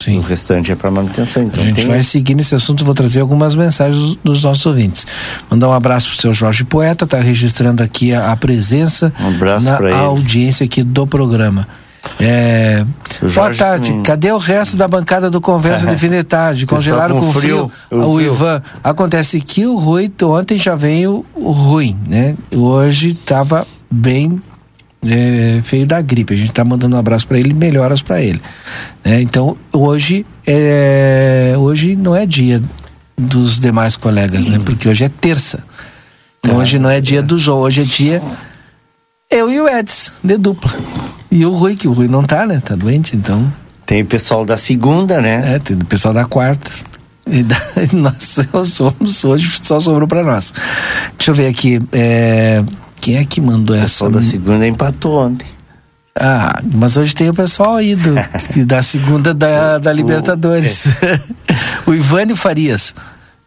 O 0.00 0.04
Sim. 0.04 0.20
restante 0.20 0.72
é 0.72 0.74
para 0.74 0.90
manutenção. 0.90 1.42
Então 1.42 1.62
A 1.62 1.66
gente 1.66 1.76
tem 1.76 1.86
vai 1.86 2.02
seguir 2.02 2.34
nesse 2.34 2.54
assunto, 2.54 2.82
vou 2.86 2.94
trazer 2.94 3.20
algumas 3.20 3.54
mensagens 3.54 4.16
dos, 4.24 4.42
nossos 4.42 4.64
ouvintes. 4.64 5.06
Mandar 5.50 5.68
um 5.68 5.72
abraço 5.74 6.08
pro 6.08 6.16
seu 6.16 6.32
Jorge 6.32 6.64
Poeta, 6.64 7.06
tá 7.06 7.18
registrando 7.20 7.82
aqui 7.82 8.14
a, 8.14 8.32
a 8.32 8.36
presença 8.36 9.12
Um 9.20 9.28
abraço 9.28 9.66
na 9.66 9.76
ele. 9.78 9.92
audiência 9.92 10.64
aqui 10.64 10.82
do 10.82 11.06
programa. 11.06 11.68
É, 12.18 12.82
O 13.20 13.28
boa 13.30 13.54
tarde, 13.54 13.90
com- 13.92 14.02
cadê 14.02 14.32
o 14.32 14.38
resto 14.38 14.74
da 14.74 14.88
bancada 14.88 15.28
do 15.28 15.38
Conversa 15.38 15.86
de 15.86 15.96
Fim 16.00 16.08
de 16.08 16.22
Tarde? 16.24 16.64
Congelaram 16.64 17.20
com 17.20 17.26
com 17.26 17.32
frio, 17.38 17.70
frio, 17.90 18.00
o 18.02 18.10
o 18.14 18.16
frio. 18.16 18.32
Ivan. 18.32 18.62
Acontece 18.82 19.38
que 19.38 19.66
o 19.66 19.76
Rui, 19.76 20.10
ontem 20.22 20.56
já 20.56 20.74
veio 20.74 21.26
o 21.34 21.50
ruim, 21.50 21.98
né? 22.08 22.36
Hoje 22.50 23.12
tava 23.12 23.66
bem 23.90 24.40
é, 25.06 25.60
feio 25.62 25.86
da 25.86 26.00
gripe. 26.00 26.34
A 26.34 26.36
gente 26.36 26.52
tá 26.52 26.64
mandando 26.64 26.96
um 26.96 26.98
abraço 26.98 27.26
para 27.26 27.38
ele, 27.38 27.54
melhoras 27.54 28.02
para 28.02 28.20
ele. 28.20 28.40
né? 29.04 29.20
Então 29.20 29.56
hoje 29.72 30.26
é, 30.46 31.54
hoje 31.56 31.96
não 31.96 32.14
é 32.14 32.26
dia 32.26 32.62
dos 33.16 33.58
demais 33.58 33.96
colegas, 33.96 34.46
né? 34.46 34.58
Porque 34.64 34.88
hoje 34.88 35.04
é 35.04 35.08
terça. 35.08 35.62
Então 36.38 36.56
hoje 36.58 36.78
não 36.78 36.88
é 36.88 37.00
dia 37.00 37.22
do 37.22 37.36
João, 37.36 37.60
hoje 37.60 37.82
é 37.82 37.84
dia 37.84 38.22
eu 39.30 39.48
e 39.48 39.60
o 39.60 39.68
Eds, 39.68 40.12
de 40.24 40.36
dupla. 40.36 40.72
E 41.30 41.46
o 41.46 41.52
Rui, 41.54 41.76
que 41.76 41.86
o 41.86 41.92
Rui 41.92 42.08
não 42.08 42.24
tá, 42.24 42.44
né? 42.44 42.60
Tá 42.64 42.74
doente, 42.74 43.16
então. 43.16 43.52
Tem 43.86 44.02
o 44.02 44.06
pessoal 44.06 44.44
da 44.44 44.58
segunda, 44.58 45.20
né? 45.20 45.54
É, 45.54 45.58
tem 45.60 45.76
o 45.76 45.84
pessoal 45.84 46.12
da 46.12 46.24
quarta. 46.24 46.68
E 47.26 47.44
da, 47.44 47.56
nós 47.92 48.38
somos, 48.66 49.24
hoje 49.24 49.60
só 49.62 49.78
sobrou 49.78 50.08
pra 50.08 50.24
nós. 50.24 50.52
Deixa 51.16 51.30
eu 51.30 51.34
ver 51.34 51.46
aqui. 51.46 51.78
é, 51.92 52.64
quem 53.00 53.16
é 53.16 53.24
que 53.24 53.40
mandou 53.40 53.74
O 53.74 53.78
essa? 53.78 53.86
pessoal 53.86 54.10
da 54.10 54.22
segunda 54.22 54.66
empatou 54.66 55.18
ontem. 55.26 55.46
Ah, 56.14 56.60
mas 56.74 56.96
hoje 56.96 57.14
tem 57.14 57.30
o 57.30 57.34
pessoal 57.34 57.76
aí 57.76 57.94
do, 57.96 58.14
da 58.66 58.82
segunda 58.82 59.32
da, 59.32 59.78
da 59.78 59.92
Libertadores. 59.92 60.84
o 61.86 61.94
Ivânio 61.94 62.36
Farias. 62.36 62.94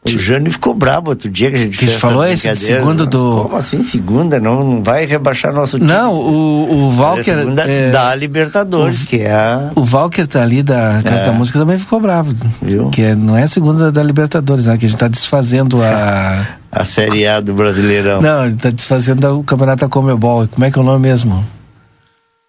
O 0.06 0.10
Jânio 0.10 0.52
ficou 0.52 0.74
brabo 0.74 1.12
outro 1.12 1.30
dia 1.30 1.50
que 1.50 1.56
a 1.56 1.60
gente 1.60 1.78
Que 1.78 1.86
fez 1.88 1.98
falou 2.00 2.26
esse 2.26 2.54
segundo 2.56 3.08
do- 3.08 3.44
Como 3.44 3.56
assim 3.56 3.82
segunda? 3.82 4.38
Não, 4.40 4.62
não 4.64 4.84
vai 4.84 5.06
rebaixar 5.06 5.54
nosso 5.54 5.78
time. 5.80 5.90
Não, 5.90 6.14
o, 6.14 6.90
o 6.90 7.24
segunda 7.24 7.62
é, 7.64 7.90
da 7.90 8.14
Libertadores, 8.14 9.04
que 9.04 9.22
é 9.22 9.32
a... 9.32 9.72
O 9.76 9.82
Walker 9.90 10.26
tá 10.28 10.42
ali 10.42 10.62
da 10.62 11.02
Casa 11.04 11.24
É. 11.24 11.26
da 11.28 11.32
Música 11.32 11.58
também 11.58 11.80
ficou 11.80 12.02
bravo. 12.02 12.36
Viu? 12.62 12.90
Que 12.90 13.02
é- 13.04 13.16
não 13.16 13.38
é 13.38 13.44
a 13.44 13.48
segunda 13.48 13.92
da 13.92 14.04
Libertadores, 14.04 14.66
né? 14.66 14.78
Que 14.78 14.86
a 14.86 14.90
gente 14.90 14.98
tá 15.00 15.08
desfazendo 15.08 15.82
a. 15.82 16.48
a 16.72 16.84
Série 16.86 17.26
A 17.26 17.40
do 17.40 17.54
Brasileirão. 17.54 18.22
Não, 18.22 18.42
a 18.42 18.50
gente 18.50 18.60
tá 18.60 18.70
desfazendo 18.72 19.40
o 19.40 19.44
campeonato 19.44 19.86
da 19.86 19.90
Comebol. 19.90 20.48
Como 20.50 20.66
é 20.66 20.70
que 20.72 20.78
é 20.78 20.82
o 20.82 20.86
nome 20.86 21.00
mesmo? 21.00 21.44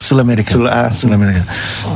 Sul-Americano. 0.04 0.62
Sul- 0.62 0.70
ah, 0.72 0.90
sim. 0.90 1.00
Sul-Americano. 1.08 1.46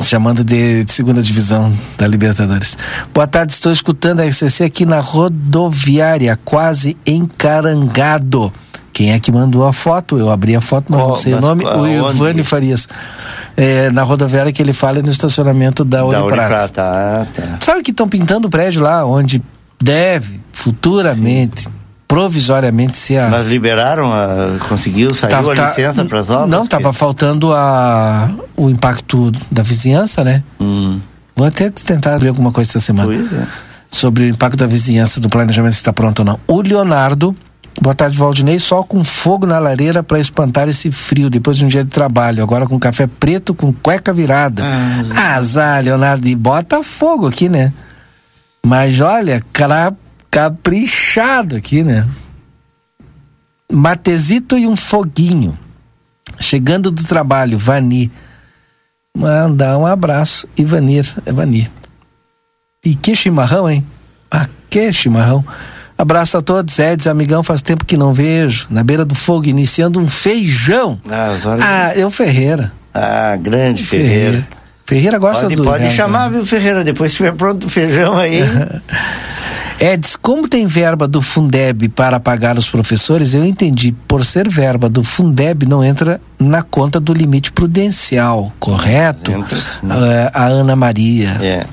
Chamando 0.02 0.44
de, 0.44 0.84
de 0.84 0.92
segunda 0.92 1.22
divisão 1.22 1.72
da 1.96 2.06
Libertadores. 2.06 2.76
Boa 3.14 3.26
tarde, 3.26 3.52
estou 3.52 3.70
escutando 3.72 4.20
a 4.20 4.24
RCC 4.26 4.64
aqui 4.64 4.84
na 4.86 5.00
rodoviária, 5.00 6.38
quase 6.44 6.96
encarangado. 7.06 8.52
Quem 8.92 9.12
é 9.12 9.20
que 9.20 9.30
mandou 9.30 9.64
a 9.66 9.72
foto? 9.72 10.18
Eu 10.18 10.28
abri 10.30 10.56
a 10.56 10.60
foto, 10.60 10.86
mas 10.88 10.98
Qual? 11.00 11.08
não 11.10 11.16
sei 11.16 11.32
o 11.32 11.36
Mas 11.36 11.44
nome. 11.44 11.64
O 11.64 11.68
aonde? 11.68 12.16
Ivani 12.16 12.42
Farias. 12.42 12.88
É, 13.56 13.90
na 13.90 14.02
rodoviária 14.02 14.52
que 14.52 14.60
ele 14.60 14.72
fala 14.72 14.98
é 14.98 15.02
no 15.02 15.10
estacionamento 15.10 15.84
da 15.84 15.98
da. 16.02 16.24
Uniprata. 16.24 16.82
Ah, 16.82 17.26
tá. 17.34 17.58
Sabe 17.60 17.82
que 17.82 17.92
estão 17.92 18.08
pintando 18.08 18.48
o 18.48 18.50
prédio 18.50 18.82
lá, 18.82 19.04
onde 19.04 19.40
deve, 19.80 20.40
futuramente, 20.52 21.64
provisoriamente, 22.08 22.96
ser 22.96 23.18
a. 23.18 23.28
Mas 23.28 23.46
liberaram, 23.46 24.10
a, 24.12 24.56
conseguiu, 24.68 25.14
saiu 25.14 25.30
Tava- 25.30 25.52
a 25.52 25.54
tá- 25.56 25.68
licença 25.68 26.04
para 26.06 26.20
as 26.20 26.30
obras? 26.30 26.50
Não, 26.50 26.64
estava 26.64 26.92
faltando 26.92 27.52
a, 27.52 28.30
o 28.56 28.70
impacto 28.70 29.30
da 29.52 29.62
vizinhança, 29.62 30.24
né? 30.24 30.42
Hum, 30.58 30.98
Vou 31.36 31.46
até 31.46 31.70
tentar 31.70 32.16
abrir 32.16 32.28
alguma 32.30 32.50
coisa 32.50 32.68
essa 32.68 32.80
semana 32.80 33.06
pois 33.06 33.32
é. 33.32 33.46
sobre 33.88 34.24
o 34.24 34.26
impacto 34.28 34.56
da 34.56 34.66
vizinhança 34.66 35.20
do 35.20 35.28
planejamento 35.28 35.72
se 35.74 35.78
está 35.78 35.92
pronto 35.92 36.18
ou 36.20 36.24
não. 36.24 36.40
O 36.48 36.60
Leonardo, 36.62 37.36
boa 37.80 37.94
tarde, 37.94 38.18
Valdinei, 38.18 38.58
só 38.58 38.82
com 38.82 39.04
fogo 39.04 39.46
na 39.46 39.58
lareira 39.60 40.02
para 40.02 40.18
espantar 40.18 40.68
esse 40.68 40.90
frio 40.90 41.30
depois 41.30 41.56
de 41.56 41.64
um 41.64 41.68
dia 41.68 41.84
de 41.84 41.90
trabalho. 41.90 42.42
Agora 42.42 42.66
com 42.66 42.76
café 42.76 43.06
preto 43.06 43.54
com 43.54 43.72
cueca 43.72 44.12
virada. 44.12 44.64
Ah. 45.14 45.36
Azar, 45.36 45.84
Leonardo, 45.84 46.26
e 46.26 46.34
bota 46.34 46.82
fogo 46.82 47.28
aqui, 47.28 47.48
né? 47.48 47.72
Mas 48.66 49.00
olha, 49.00 49.40
cara 49.52 49.92
caprichado 50.38 51.56
aqui, 51.56 51.82
né? 51.82 52.06
Matezito 53.70 54.56
e 54.56 54.66
um 54.68 54.76
foguinho. 54.76 55.58
Chegando 56.38 56.90
do 56.92 57.02
trabalho, 57.04 57.58
Vani. 57.58 58.10
Mandar 59.16 59.76
um 59.76 59.84
abraço. 59.86 60.46
Ivanir, 60.56 61.06
é 61.26 61.32
Vanir. 61.32 61.68
E 62.84 62.94
que 62.94 63.16
chimarrão, 63.16 63.68
hein? 63.68 63.84
Ah, 64.30 64.46
que 64.70 64.92
chimarrão. 64.92 65.44
Abraço 65.96 66.36
a 66.38 66.40
todos, 66.40 66.78
Eds, 66.78 67.08
amigão, 67.08 67.42
faz 67.42 67.60
tempo 67.60 67.84
que 67.84 67.96
não 67.96 68.14
vejo. 68.14 68.68
Na 68.70 68.84
beira 68.84 69.04
do 69.04 69.16
fogo, 69.16 69.48
iniciando 69.48 69.98
um 69.98 70.08
feijão. 70.08 71.00
Ah, 71.10 71.36
olha- 71.44 71.64
Ah, 71.64 71.92
eu 71.96 72.08
Ferreira. 72.12 72.72
ah, 72.94 73.34
grande 73.34 73.84
Ferreira. 73.84 74.46
Ferreira 74.86 75.18
gosta 75.18 75.42
Pode, 75.46 75.56
do. 75.56 75.64
pode 75.64 75.84
né, 75.84 75.90
chamar, 75.90 76.28
viu, 76.28 76.46
Ferreira? 76.46 76.84
Depois 76.84 77.10
que 77.10 77.14
estiver 77.14 77.32
pronto 77.36 77.66
o 77.66 77.68
feijão 77.68 78.16
aí. 78.16 78.40
Eds, 79.80 80.16
como 80.16 80.48
tem 80.48 80.66
verba 80.66 81.06
do 81.06 81.22
Fundeb 81.22 81.88
para 81.90 82.18
pagar 82.18 82.58
os 82.58 82.68
professores, 82.68 83.32
eu 83.34 83.44
entendi. 83.44 83.92
Por 84.08 84.24
ser 84.24 84.48
verba 84.48 84.88
do 84.88 85.04
Fundeb, 85.04 85.66
não 85.66 85.84
entra 85.84 86.20
na 86.38 86.62
conta 86.62 86.98
do 86.98 87.12
limite 87.12 87.52
prudencial, 87.52 88.52
correto? 88.58 89.30
Entra 89.30 89.60
sim. 89.60 89.78
Ah, 89.88 90.30
a 90.34 90.44
Ana 90.46 90.74
Maria. 90.74 91.36
É. 91.40 91.66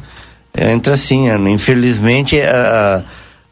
É, 0.57 0.71
Entra 0.71 0.93
assim, 0.93 1.27
Ana. 1.29 1.49
Infelizmente, 1.49 2.39
a- 2.39 3.03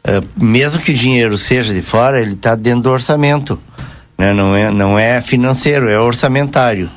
a- 0.06 0.10
a- 0.18 0.22
mesmo 0.36 0.80
que 0.80 0.92
o 0.92 0.94
dinheiro 0.94 1.36
seja 1.36 1.74
de 1.74 1.82
fora, 1.82 2.20
ele 2.20 2.34
está 2.34 2.54
dentro 2.54 2.82
do 2.82 2.90
orçamento. 2.90 3.58
né? 4.16 4.32
não, 4.32 4.54
é, 4.54 4.70
não 4.70 4.96
é 4.96 5.20
financeiro, 5.20 5.90
é 5.90 5.98
orçamentário. 5.98 6.88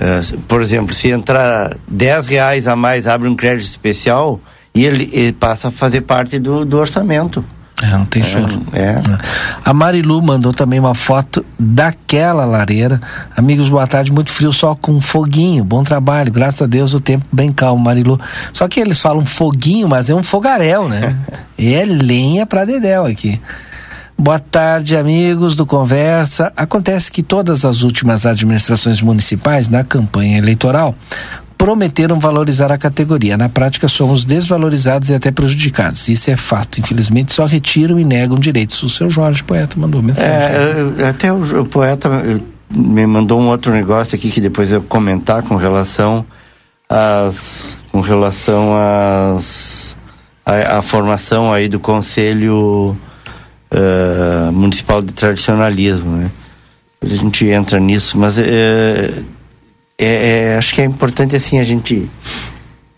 Uh, 0.00 0.38
por 0.48 0.62
exemplo, 0.62 0.94
se 0.94 1.08
entrar 1.10 1.76
10 1.86 2.26
reais 2.26 2.66
a 2.66 2.74
mais, 2.74 3.06
abre 3.06 3.28
um 3.28 3.36
crédito 3.36 3.68
especial 3.68 4.40
e 4.74 4.84
ele, 4.84 5.10
ele 5.12 5.32
passa 5.32 5.68
a 5.68 5.70
fazer 5.70 6.02
parte 6.02 6.38
do, 6.38 6.64
do 6.64 6.78
orçamento. 6.78 7.44
É, 7.82 7.86
não 7.92 8.04
tem 8.04 8.22
choro. 8.22 8.62
É. 8.72 8.80
é. 8.80 9.02
A 9.64 9.72
Marilu 9.72 10.20
mandou 10.20 10.52
também 10.52 10.78
uma 10.78 10.94
foto 10.94 11.44
daquela 11.58 12.44
lareira. 12.44 13.00
Amigos, 13.34 13.70
boa 13.70 13.86
tarde. 13.86 14.12
Muito 14.12 14.30
frio, 14.30 14.52
só 14.52 14.74
com 14.74 15.00
foguinho. 15.00 15.64
Bom 15.64 15.82
trabalho. 15.82 16.30
Graças 16.30 16.62
a 16.62 16.66
Deus 16.66 16.92
o 16.92 17.00
tempo 17.00 17.24
bem 17.32 17.50
calmo, 17.50 17.82
Marilu. 17.82 18.20
Só 18.52 18.68
que 18.68 18.80
eles 18.80 19.00
falam 19.00 19.24
foguinho, 19.24 19.88
mas 19.88 20.10
é 20.10 20.14
um 20.14 20.22
fogaréu, 20.22 20.88
né? 20.88 21.16
e 21.56 21.72
é 21.72 21.84
lenha 21.84 22.44
pra 22.44 22.66
dedéu 22.66 23.06
aqui. 23.06 23.40
Boa 24.22 24.38
tarde, 24.38 24.98
amigos 24.98 25.56
do 25.56 25.64
Conversa. 25.64 26.52
Acontece 26.54 27.10
que 27.10 27.22
todas 27.22 27.64
as 27.64 27.80
últimas 27.82 28.26
administrações 28.26 29.00
municipais, 29.00 29.70
na 29.70 29.82
campanha 29.82 30.36
eleitoral, 30.36 30.94
prometeram 31.60 32.18
valorizar 32.18 32.72
a 32.72 32.78
categoria. 32.78 33.36
Na 33.36 33.46
prática, 33.46 33.86
somos 33.86 34.24
desvalorizados 34.24 35.10
e 35.10 35.14
até 35.14 35.30
prejudicados. 35.30 36.08
Isso 36.08 36.30
é 36.30 36.36
fato. 36.36 36.80
Infelizmente, 36.80 37.34
só 37.34 37.44
retiram 37.44 38.00
e 38.00 38.04
negam 38.04 38.38
direitos. 38.38 38.82
O 38.82 38.88
seu 38.88 39.10
Jorge, 39.10 39.44
poeta, 39.44 39.78
mandou 39.78 40.02
mensagem. 40.02 40.30
É, 40.30 41.06
até 41.06 41.30
o, 41.30 41.60
o 41.60 41.66
poeta 41.66 42.08
me 42.70 43.06
mandou 43.06 43.38
um 43.38 43.48
outro 43.48 43.72
negócio 43.72 44.16
aqui 44.16 44.30
que 44.30 44.40
depois 44.40 44.72
eu 44.72 44.80
comentar 44.80 45.42
com 45.42 45.56
relação 45.56 46.24
às 46.88 47.76
com 47.92 48.00
relação 48.00 48.74
às 48.74 49.94
a, 50.46 50.78
a 50.78 50.82
formação 50.82 51.52
aí 51.52 51.68
do 51.68 51.78
conselho 51.78 52.96
uh, 53.70 54.50
municipal 54.50 55.02
de 55.02 55.12
tradicionalismo, 55.12 56.10
né? 56.16 56.30
A 57.02 57.06
gente 57.06 57.44
entra 57.44 57.78
nisso, 57.78 58.16
mas 58.16 58.38
uh, 58.38 59.26
é, 60.00 60.52
é, 60.54 60.56
acho 60.56 60.74
que 60.74 60.80
é 60.80 60.84
importante 60.84 61.36
assim 61.36 61.58
a 61.58 61.62
gente 61.62 62.08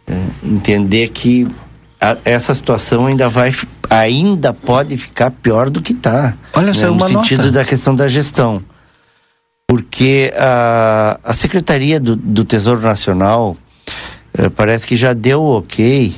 é, 0.07 0.15
entender 0.45 1.09
que 1.09 1.49
a, 2.01 2.17
essa 2.25 2.55
situação 2.55 3.07
ainda 3.07 3.29
vai 3.29 3.53
ainda 3.91 4.55
pode 4.55 4.97
ficar 4.97 5.31
pior 5.31 5.69
do 5.69 5.83
que 5.83 5.93
está 5.93 6.35
olha 6.55 6.73
né, 6.73 6.87
no 6.87 7.09
sentido 7.09 7.47
nota. 7.47 7.53
da 7.53 7.65
questão 7.65 7.95
da 7.97 8.07
gestão 8.07 8.63
porque 9.67 10.33
a, 10.37 11.19
a 11.25 11.35
secretaria 11.35 11.99
do, 11.99 12.15
do 12.15 12.45
Tesouro 12.45 12.81
Nacional 12.81 13.57
é, 14.39 14.49
parece 14.49 14.87
que 14.87 14.97
já 14.97 15.13
deu 15.13 15.43
ok 15.43 16.15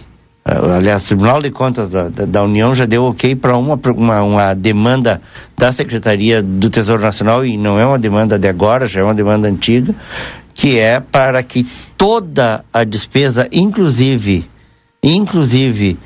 Uh, 0.47 0.77
aliás, 0.77 1.05
o 1.05 1.07
Tribunal 1.07 1.41
de 1.41 1.51
Contas 1.51 1.89
da, 1.89 2.11
da, 2.11 2.27
da 2.27 2.43
União 2.43 2.75
já 2.75 2.85
deu 2.85 3.05
ok 3.05 3.35
para 3.35 3.57
uma, 3.57 3.81
uma, 3.97 4.23
uma, 4.23 4.55
demanda 4.55 5.23
da 5.57 5.73
Secretaria 5.73 6.43
do 6.43 6.69
Tesouro 6.69 7.01
Nacional, 7.01 7.47
e 7.47 7.57
não 7.57 7.81
é 7.81 7.87
uma 7.87 7.99
demanda 7.99 8.39
de 8.39 8.47
agora, 8.47 8.87
já 8.87 9.01
é 9.01 9.03
uma 9.03 9.15
demanda 9.15 9.49
antiga, 9.49 9.95
que 10.55 10.79
é 10.79 11.01
para 11.01 11.43
que 11.43 11.67
toda 11.99 12.65
a 12.73 12.85
despesa, 12.85 13.49
inclusive, 13.53 14.49
inclusive 15.03 15.99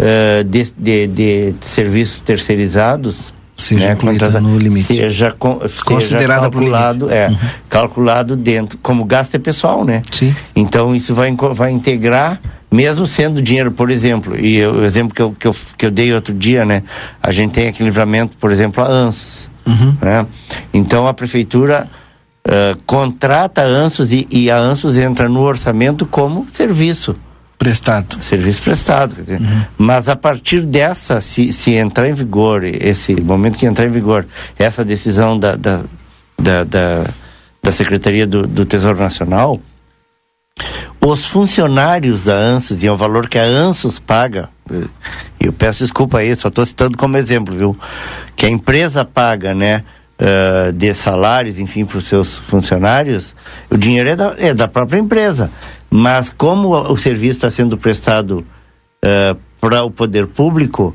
uh, 0.00 0.44
de, 0.44 0.72
de, 0.78 1.06
de, 1.08 1.54
serviços 1.60 2.20
terceirizados, 2.20 3.34
seja 3.56 3.88
né, 3.88 3.94
contrata, 3.96 4.40
no 4.40 4.56
limite, 4.58 4.94
seja, 4.94 5.34
con, 5.36 5.60
seja 6.00 6.26
calculado, 6.26 7.10
é, 7.10 7.28
uhum. 7.28 7.38
calculado 7.68 8.36
dentro 8.36 8.78
como 8.78 9.04
gasto 9.04 9.34
é 9.34 9.38
pessoal, 9.38 9.84
né? 9.84 10.02
Sim. 10.12 10.34
Então 10.54 10.94
isso 10.94 11.14
vai 11.14 11.34
vai 11.54 11.72
integrar 11.72 12.40
mesmo 12.70 13.06
sendo 13.06 13.40
dinheiro, 13.40 13.70
por 13.70 13.90
exemplo, 13.90 14.38
e 14.38 14.56
eu, 14.56 14.74
o 14.74 14.84
exemplo 14.84 15.14
que 15.14 15.22
eu, 15.22 15.32
que, 15.38 15.46
eu, 15.46 15.56
que 15.78 15.86
eu 15.86 15.90
dei 15.90 16.12
outro 16.12 16.34
dia, 16.34 16.64
né? 16.64 16.82
A 17.22 17.32
gente 17.32 17.52
tem 17.52 17.68
aquele 17.68 17.88
livramento, 17.88 18.36
por 18.36 18.50
exemplo, 18.50 18.82
a 18.84 18.86
ANSOS, 18.86 19.50
uhum. 19.64 19.96
né? 20.02 20.26
Então 20.74 21.06
a 21.06 21.14
prefeitura 21.14 21.88
uh, 22.46 22.80
contrata 22.86 23.62
a 23.62 23.66
ANSOS 23.66 24.12
e, 24.12 24.26
e, 24.30 24.50
a 24.50 24.56
ANSOS 24.58 24.96
entra 24.96 25.28
no 25.28 25.40
orçamento 25.40 26.06
como 26.06 26.46
serviço. 26.52 27.16
Prestado. 27.58 28.22
Serviço 28.22 28.62
prestado. 28.62 29.14
Uhum. 29.18 29.64
Mas 29.78 30.08
a 30.08 30.16
partir 30.16 30.64
dessa, 30.66 31.20
se, 31.20 31.52
se 31.52 31.72
entrar 31.72 32.08
em 32.08 32.14
vigor, 32.14 32.64
esse 32.64 33.18
momento 33.20 33.58
que 33.58 33.66
entrar 33.66 33.86
em 33.86 33.90
vigor, 33.90 34.26
essa 34.58 34.84
decisão 34.84 35.38
da, 35.38 35.56
da, 35.56 35.82
da, 36.38 36.64
da, 36.64 37.06
da 37.62 37.72
Secretaria 37.72 38.26
do, 38.26 38.46
do 38.46 38.66
Tesouro 38.66 38.98
Nacional, 38.98 39.58
os 41.00 41.24
funcionários 41.24 42.24
da 42.24 42.34
ANSUS, 42.34 42.82
e 42.82 42.86
é 42.86 42.92
o 42.92 42.96
valor 42.96 43.28
que 43.28 43.38
a 43.38 43.44
ANSUS 43.44 43.98
paga, 43.98 44.50
eu 45.40 45.52
peço 45.52 45.84
desculpa 45.84 46.18
aí, 46.18 46.34
só 46.34 46.48
estou 46.48 46.66
citando 46.66 46.98
como 46.98 47.16
exemplo, 47.16 47.56
viu? 47.56 47.78
Que 48.34 48.46
a 48.46 48.50
empresa 48.50 49.04
paga, 49.04 49.54
né? 49.54 49.82
Uh, 50.20 50.72
de 50.72 50.94
salários, 50.94 51.58
enfim, 51.58 51.84
para 51.84 51.98
os 51.98 52.06
seus 52.06 52.38
funcionários, 52.38 53.34
o 53.70 53.76
dinheiro 53.76 54.10
é 54.10 54.16
da, 54.16 54.34
é 54.38 54.54
da 54.54 54.68
própria 54.68 54.98
empresa. 54.98 55.50
Mas 55.90 56.32
como 56.36 56.70
o 56.70 56.96
serviço 56.96 57.36
está 57.36 57.50
sendo 57.50 57.76
prestado 57.76 58.44
uh, 59.04 59.36
para 59.60 59.84
o 59.84 59.90
poder 59.90 60.26
público, 60.26 60.94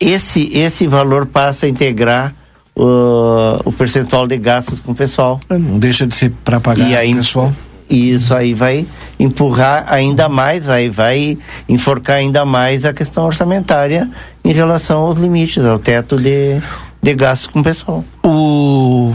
esse, 0.00 0.50
esse 0.56 0.86
valor 0.86 1.26
passa 1.26 1.66
a 1.66 1.68
integrar 1.68 2.34
uh, 2.76 3.60
o 3.64 3.72
percentual 3.72 4.26
de 4.26 4.38
gastos 4.38 4.80
com 4.80 4.92
o 4.92 4.94
pessoal. 4.94 5.40
Não 5.48 5.78
deixa 5.78 6.06
de 6.06 6.14
ser 6.14 6.32
para 6.44 6.58
pagar 6.58 6.88
e 6.88 6.96
aí, 6.96 7.12
o 7.12 7.16
pessoal. 7.16 7.52
E 7.88 8.12
isso 8.12 8.32
aí 8.32 8.54
vai 8.54 8.86
empurrar 9.18 9.84
ainda 9.92 10.28
mais, 10.28 10.64
vai, 10.64 10.88
vai 10.88 11.36
enforcar 11.68 12.16
ainda 12.16 12.44
mais 12.44 12.84
a 12.84 12.92
questão 12.92 13.26
orçamentária 13.26 14.08
em 14.44 14.52
relação 14.52 15.02
aos 15.02 15.18
limites, 15.18 15.64
ao 15.64 15.78
teto 15.78 16.16
de, 16.16 16.62
de 17.02 17.14
gastos 17.14 17.46
com 17.48 17.60
o 17.60 17.62
pessoal. 17.62 18.04
O, 18.22 19.14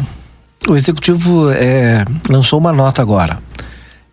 o 0.67 0.75
executivo 0.75 1.51
é, 1.51 2.03
lançou 2.29 2.59
uma 2.59 2.73
nota 2.73 3.01
agora. 3.01 3.39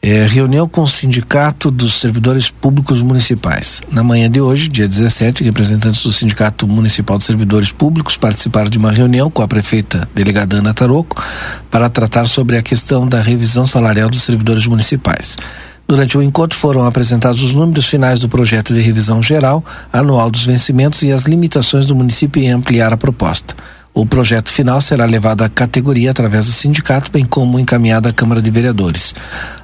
É, 0.04 0.26
reunião 0.26 0.68
com 0.68 0.82
o 0.82 0.88
Sindicato 0.88 1.70
dos 1.70 2.00
Servidores 2.00 2.50
Públicos 2.50 3.00
Municipais. 3.00 3.80
Na 3.88 4.02
manhã 4.02 4.28
de 4.28 4.40
hoje, 4.40 4.66
dia 4.68 4.88
17, 4.88 5.44
representantes 5.44 6.02
do 6.02 6.12
Sindicato 6.12 6.66
Municipal 6.66 7.18
de 7.18 7.24
Servidores 7.24 7.70
Públicos 7.70 8.16
participaram 8.16 8.68
de 8.68 8.78
uma 8.78 8.90
reunião 8.90 9.30
com 9.30 9.42
a 9.42 9.48
prefeita 9.48 10.08
delegada 10.12 10.56
Ana 10.56 10.74
Taroco 10.74 11.22
para 11.70 11.88
tratar 11.88 12.26
sobre 12.26 12.56
a 12.56 12.62
questão 12.62 13.06
da 13.06 13.22
revisão 13.22 13.64
salarial 13.64 14.10
dos 14.10 14.24
servidores 14.24 14.66
municipais. 14.66 15.36
Durante 15.86 16.16
o 16.16 16.22
encontro 16.22 16.58
foram 16.58 16.86
apresentados 16.86 17.42
os 17.42 17.52
números 17.52 17.86
finais 17.86 18.20
do 18.20 18.28
projeto 18.28 18.72
de 18.72 18.80
revisão 18.80 19.22
geral 19.22 19.64
anual 19.92 20.30
dos 20.30 20.44
vencimentos 20.44 21.02
e 21.02 21.12
as 21.12 21.24
limitações 21.24 21.86
do 21.86 21.94
município 21.94 22.42
em 22.42 22.50
ampliar 22.50 22.92
a 22.92 22.96
proposta. 22.96 23.54
O 23.94 24.06
projeto 24.06 24.50
final 24.50 24.80
será 24.80 25.04
levado 25.04 25.42
à 25.42 25.50
categoria 25.50 26.10
através 26.10 26.46
do 26.46 26.52
sindicato, 26.52 27.12
bem 27.12 27.26
como 27.26 27.60
encaminhado 27.60 28.08
à 28.08 28.12
Câmara 28.12 28.40
de 28.40 28.50
Vereadores. 28.50 29.14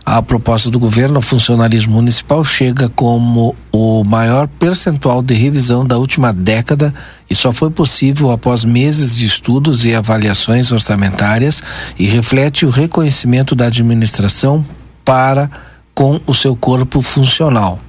A 0.05 0.21
proposta 0.21 0.71
do 0.71 0.79
governo 0.79 1.17
ao 1.17 1.23
funcionalismo 1.23 1.95
municipal 1.95 2.45
chega 2.45 2.91
como 2.91 3.57
o 3.73 4.05
maior 4.05 4.47
percentual 4.47 5.23
de 5.23 5.33
revisão 5.33 5.87
da 5.87 5.97
última 5.97 6.31
década 6.31 6.93
e 7.31 7.35
só 7.35 7.53
foi 7.53 7.71
possível 7.71 8.31
após 8.31 8.67
meses 8.67 9.17
de 9.17 9.25
estudos 9.25 9.87
e 9.87 9.95
avaliações 9.95 10.71
orçamentárias 10.73 11.63
e 11.99 12.07
reflete 12.07 12.67
o 12.67 12.71
reconhecimento 12.71 13.55
da 13.55 13.67
administração 13.69 14.63
para 15.07 15.51
com 15.99 16.21
o 16.29 16.33
seu 16.33 16.55
corpo 16.55 17.03
funcional. 17.03 17.81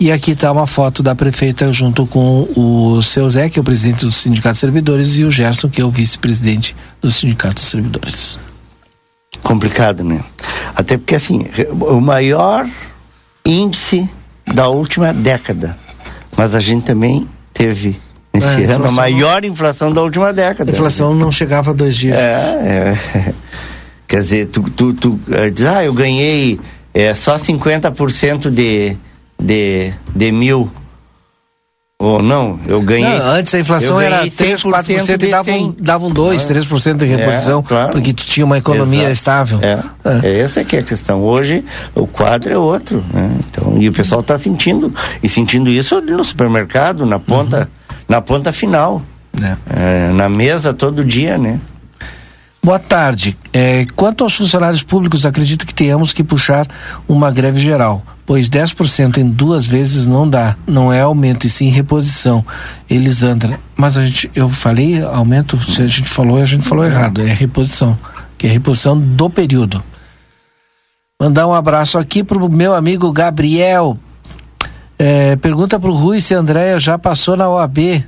E 0.00 0.10
aqui 0.10 0.30
está 0.30 0.50
uma 0.50 0.66
foto 0.66 1.02
da 1.02 1.14
prefeita 1.14 1.70
junto 1.70 2.06
com 2.06 2.48
o 2.56 3.02
seu 3.02 3.28
Zé, 3.28 3.50
que 3.50 3.58
é 3.58 3.60
o 3.60 3.64
presidente 3.64 4.06
do 4.06 4.10
Sindicato 4.10 4.54
de 4.54 4.60
Servidores, 4.60 5.18
e 5.18 5.24
o 5.24 5.30
Gerson, 5.30 5.68
que 5.68 5.78
é 5.78 5.84
o 5.84 5.90
vice-presidente 5.90 6.74
do 7.02 7.10
Sindicato 7.10 7.56
de 7.56 7.60
Servidores. 7.60 8.38
Complicado, 9.42 10.02
né? 10.02 10.24
Até 10.74 10.96
porque, 10.96 11.16
assim, 11.16 11.44
o 11.78 12.00
maior 12.00 12.66
índice 13.44 14.08
da 14.46 14.68
última 14.68 15.12
década. 15.12 15.76
Mas 16.34 16.54
a 16.54 16.60
gente 16.60 16.84
também 16.84 17.28
teve 17.52 18.00
esse 18.32 18.62
é, 18.62 18.72
ano 18.72 18.86
a 18.86 18.92
maior 18.92 19.44
inflação 19.44 19.92
da 19.92 20.00
última 20.00 20.32
década. 20.32 20.70
A 20.70 20.72
inflação 20.72 21.14
não 21.14 21.30
chegava 21.30 21.72
a 21.72 21.74
dois 21.74 21.94
dias. 21.94 22.16
É, 22.16 22.96
é. 23.14 23.34
Quer 24.08 24.22
dizer, 24.22 24.46
tu, 24.46 24.62
tu, 24.62 24.94
tu 24.94 25.20
uh, 25.28 25.50
diz, 25.52 25.66
ah, 25.66 25.84
eu 25.84 25.92
ganhei 25.92 26.58
é, 26.98 27.14
só 27.14 27.36
50% 27.36 28.50
de, 28.50 28.96
de, 29.40 29.92
de 30.16 30.32
mil. 30.32 30.68
Ou 32.00 32.20
não, 32.20 32.58
eu 32.66 32.80
ganhei. 32.80 33.18
Não, 33.18 33.26
antes 33.34 33.54
a 33.54 33.60
inflação 33.60 34.00
era 34.00 34.28
3, 34.28 34.62
4% 34.62 35.22
e 35.22 35.30
davam, 35.30 35.74
davam 35.78 36.10
2, 36.10 36.42
3% 36.42 36.96
de 36.96 37.06
reposição, 37.06 37.60
é, 37.60 37.62
claro. 37.62 37.92
porque 37.92 38.12
tu 38.12 38.24
tinha 38.24 38.44
uma 38.44 38.58
economia 38.58 39.10
Exato. 39.10 39.12
estável. 39.12 39.60
É. 39.62 39.82
é. 40.24 40.40
Essa 40.40 40.64
que 40.64 40.76
é 40.76 40.80
a 40.80 40.82
questão. 40.82 41.22
Hoje 41.22 41.64
o 41.94 42.06
quadro 42.06 42.52
é 42.52 42.58
outro. 42.58 43.04
Né? 43.12 43.30
Então, 43.48 43.78
e 43.78 43.88
o 43.88 43.92
pessoal 43.92 44.20
está 44.20 44.38
sentindo. 44.38 44.92
E 45.22 45.28
sentindo 45.28 45.70
isso 45.70 45.96
ali 45.96 46.12
no 46.12 46.24
supermercado, 46.24 47.06
na 47.06 47.18
ponta, 47.18 47.68
uhum. 47.90 47.96
na 48.08 48.20
ponta 48.20 48.52
final. 48.52 49.02
É. 49.40 50.08
é. 50.08 50.12
na 50.12 50.28
mesa 50.28 50.74
todo 50.74 51.04
dia, 51.04 51.38
né? 51.38 51.60
Boa 52.68 52.78
tarde. 52.78 53.34
É, 53.50 53.86
quanto 53.96 54.22
aos 54.22 54.34
funcionários 54.34 54.82
públicos, 54.82 55.24
acredito 55.24 55.66
que 55.66 55.72
tenhamos 55.72 56.12
que 56.12 56.22
puxar 56.22 56.68
uma 57.08 57.30
greve 57.30 57.58
geral 57.58 58.02
pois 58.26 58.50
10% 58.50 59.16
em 59.16 59.30
duas 59.30 59.66
vezes 59.66 60.06
não 60.06 60.28
dá, 60.28 60.54
não 60.66 60.92
é 60.92 61.00
aumento 61.00 61.46
e 61.46 61.50
sim 61.50 61.70
reposição. 61.70 62.44
Elisandra, 62.90 63.58
mas 63.74 63.96
a 63.96 64.04
gente, 64.04 64.30
eu 64.34 64.50
falei 64.50 65.02
aumento, 65.02 65.58
se 65.62 65.80
a 65.80 65.88
gente 65.88 66.10
falou, 66.10 66.36
a 66.36 66.44
gente 66.44 66.68
falou 66.68 66.84
errado, 66.84 67.22
é 67.22 67.32
reposição, 67.32 67.98
que 68.36 68.46
é 68.46 68.50
reposição 68.50 69.00
do 69.00 69.30
período. 69.30 69.82
Mandar 71.18 71.46
um 71.46 71.54
abraço 71.54 71.96
aqui 71.96 72.22
pro 72.22 72.50
meu 72.50 72.74
amigo 72.74 73.10
Gabriel. 73.10 73.96
É, 74.98 75.36
pergunta 75.36 75.80
pro 75.80 75.94
Rui 75.94 76.20
se 76.20 76.34
a 76.34 76.38
Andréia 76.38 76.78
já 76.78 76.98
passou 76.98 77.34
na 77.34 77.48
OAB. 77.48 78.04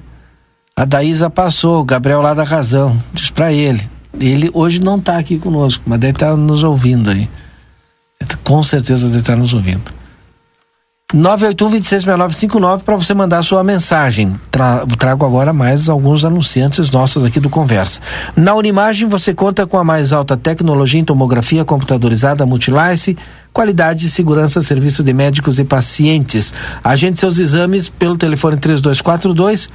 A 0.77 0.85
Daísa 0.85 1.31
passou, 1.31 1.81
o 1.81 1.85
Gabriel 1.85 2.21
lá 2.21 2.35
da 2.35 2.45
Razão. 2.45 3.03
Diz 3.15 3.31
para 3.31 3.55
ele. 3.55 3.89
Ele 4.19 4.51
hoje 4.53 4.81
não 4.81 4.97
está 4.97 5.19
aqui 5.19 5.39
conosco, 5.39 5.83
mas 5.87 5.99
deve 5.99 6.13
estar 6.13 6.31
tá 6.31 6.37
nos 6.37 6.63
ouvindo 6.63 7.11
aí. 7.11 7.29
Com 8.43 8.63
certeza 8.63 9.07
deve 9.07 9.21
estar 9.21 9.35
tá 9.35 9.39
nos 9.39 9.55
ouvindo. 9.55 10.01
981-266959 11.15 12.83
para 12.83 12.97
você 12.97 13.13
mandar 13.15 13.43
sua 13.43 13.65
mensagem. 13.65 14.39
Tra 14.51 14.87
trago 14.99 15.27
agora 15.27 15.53
mais 15.53 15.89
alguns 15.89 16.25
anunciantes 16.25 16.91
nossos 16.91 17.25
aqui 17.25 17.41
do 17.41 17.51
Conversa. 17.51 18.01
Na 18.37 18.55
Unimagem 18.55 19.09
você 19.09 19.35
conta 19.35 19.67
com 19.67 19.77
a 19.77 19.85
mais 19.85 20.13
alta 20.13 20.37
tecnologia 20.37 21.01
em 21.01 21.05
tomografia 21.05 21.65
computadorizada 21.65 22.47
Multilice, 22.47 23.19
qualidade 23.53 24.07
e 24.07 24.11
segurança 24.11 24.63
serviço 24.63 25.03
de 25.03 25.13
médicos 25.13 25.59
e 25.59 25.65
pacientes. 25.65 26.55
Agende 26.83 27.19
seus 27.19 27.39
exames 27.39 27.89
pelo 27.89 28.17
telefone 28.17 28.57
3242 28.57 29.69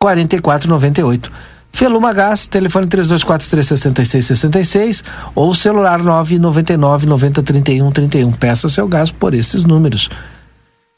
4498. 0.00 1.30
Feluma 1.72 2.12
Gás, 2.12 2.46
telefone 2.46 2.86
3243-6666 2.88 5.02
ou 5.34 5.54
celular 5.54 5.98
999 5.98 7.06
90 7.06 7.42
31 7.42 7.90
31. 7.90 8.32
Peça 8.32 8.68
seu 8.68 8.86
gás 8.86 9.10
por 9.10 9.32
esses 9.34 9.64
números. 9.64 10.10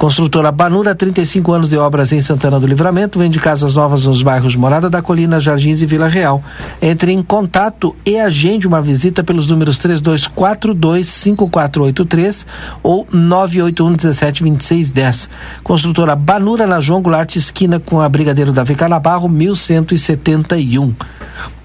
Construtora 0.03 0.51
Banura, 0.51 0.97
35 0.97 1.53
anos 1.53 1.71
de 1.71 1.79
obras 1.79 2.11
em 2.11 2.21
Santana 2.21 2.59
do 2.59 2.67
Livramento, 2.67 3.21
vende 3.21 3.39
casas 3.39 3.77
novas 3.77 4.05
nos 4.05 4.21
bairros 4.21 4.57
Morada 4.57 4.91
da 4.91 5.01
Colina, 5.01 5.39
Jardins 5.39 5.81
e 5.81 5.87
Vila 5.87 6.09
Real. 6.09 6.43
Entre 6.83 7.13
em 7.13 7.23
contato 7.23 7.95
e 8.05 8.19
agende 8.19 8.67
uma 8.67 8.83
visita 8.83 9.23
pelos 9.23 9.47
números 9.47 9.79
3242-5483 9.79 12.45
ou 12.83 13.07
981-172610. 13.15 15.31
Construtora 15.63 16.17
Banura, 16.17 16.67
na 16.67 16.81
João 16.81 17.01
Goulart, 17.01 17.37
esquina 17.37 17.79
com 17.79 18.01
a 18.01 18.09
Brigadeiro 18.09 18.51
Davi 18.51 18.75
Canabarro, 18.75 19.29
1171. 19.29 20.97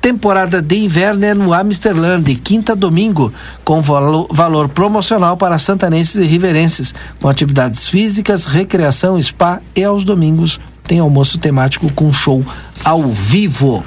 Temporada 0.08 0.62
de 0.62 0.78
inverno 0.78 1.26
é 1.26 1.34
no 1.34 1.54
Amsterland, 1.54 2.34
quinta 2.36 2.74
domingo, 2.74 3.34
com 3.66 3.82
valor, 3.82 4.26
valor 4.32 4.70
promocional 4.70 5.36
para 5.36 5.58
santanenses 5.58 6.16
e 6.16 6.24
riverenses, 6.24 6.96
com 7.20 7.28
atividades 7.28 7.90
físicas, 7.90 8.46
recreação, 8.46 9.22
spa 9.22 9.60
e 9.76 9.84
aos 9.84 10.06
domingos 10.06 10.62
tem 10.86 11.00
almoço 11.00 11.38
temático 11.38 11.92
com 11.92 12.14
show 12.14 12.42
ao 12.86 13.04
vivo. 13.10 13.84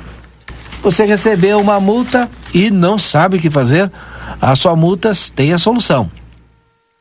Você 0.83 1.07
recebeu 1.07 1.59
uma 1.59 1.81
multa 1.81 2.29
e 2.53 2.71
não 2.71 2.99
sabe 2.99 3.39
o 3.39 3.41
que 3.41 3.49
fazer? 3.49 3.91
A 4.39 4.55
sua 4.55 4.77
multas 4.77 5.31
tem 5.31 5.55
a 5.55 5.59
solução. 5.59 6.11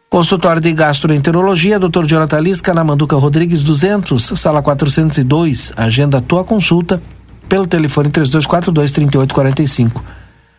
Consultório 0.09 0.59
de 0.59 0.73
Gastroenterologia, 0.73 1.77
Dr. 1.77 2.03
Jonathan 2.03 2.39
Lisca, 2.39 2.73
na 2.73 2.83
Manduca 2.83 3.15
Rodrigues 3.15 3.61
200, 3.61 4.39
sala 4.39 4.59
402. 4.59 5.71
Agenda 5.77 6.19
tua 6.19 6.43
consulta 6.43 6.99
pelo 7.47 7.67
telefone 7.67 8.09
3242-3845. 8.09 10.01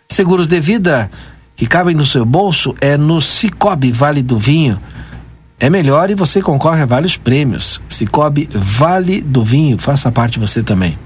Seguros 0.09 0.47
de 0.47 0.61
vida 0.61 1.11
que 1.57 1.67
cabem 1.67 1.97
no 1.97 2.07
seu 2.07 2.25
bolso 2.25 2.77
é 2.81 2.97
no 2.97 3.21
Cicobi 3.21 3.91
Vale 3.91 4.23
do 4.23 4.39
Vinho. 4.39 4.79
É 5.59 5.69
melhor 5.69 6.11
e 6.11 6.15
você 6.15 6.41
concorre 6.41 6.83
a 6.83 6.87
vários 6.87 7.17
prêmios. 7.17 7.81
Cicobi 7.89 8.49
Vale 8.53 9.21
do 9.21 9.43
Vinho, 9.43 9.79
faça 9.79 10.13
parte 10.13 10.39
você 10.39 10.63
também. 10.63 10.97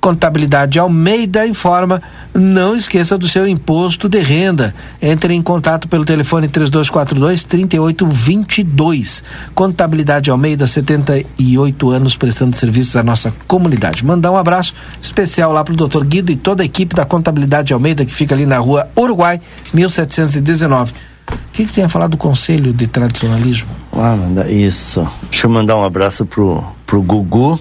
Contabilidade 0.00 0.78
Almeida 0.78 1.46
informa: 1.46 2.00
não 2.34 2.74
esqueça 2.74 3.18
do 3.18 3.28
seu 3.28 3.46
imposto 3.46 4.08
de 4.08 4.18
renda. 4.18 4.74
Entre 5.00 5.34
em 5.34 5.42
contato 5.42 5.88
pelo 5.88 6.04
telefone 6.04 6.48
3242 6.48 7.44
3822. 7.44 9.22
Contabilidade 9.54 10.30
Almeida, 10.30 10.66
78 10.66 11.90
anos 11.90 12.16
prestando 12.16 12.56
serviços 12.56 12.96
à 12.96 13.02
nossa 13.02 13.32
comunidade. 13.46 14.04
Mandar 14.04 14.32
um 14.32 14.36
abraço 14.36 14.74
especial 15.00 15.52
lá 15.52 15.62
para 15.62 15.74
o 15.74 15.76
doutor 15.76 16.04
Guido 16.04 16.32
e 16.32 16.36
toda 16.36 16.62
a 16.62 16.66
equipe 16.66 16.94
da 16.94 17.04
Contabilidade 17.04 17.74
Almeida 17.74 18.04
que 18.04 18.14
fica 18.14 18.34
ali 18.34 18.46
na 18.46 18.58
rua 18.58 18.88
Uruguai, 18.96 19.40
1719. 19.74 20.92
O 21.30 21.52
que, 21.52 21.66
que 21.66 21.72
tem 21.72 21.84
a 21.84 21.88
falar 21.88 22.06
do 22.06 22.16
Conselho 22.16 22.72
de 22.72 22.86
Tradicionalismo? 22.86 23.68
Ah, 23.92 24.16
isso. 24.48 25.06
Deixa 25.30 25.46
eu 25.46 25.50
mandar 25.50 25.76
um 25.76 25.84
abraço 25.84 26.24
pro, 26.24 26.64
pro 26.86 27.02
Gugu 27.02 27.60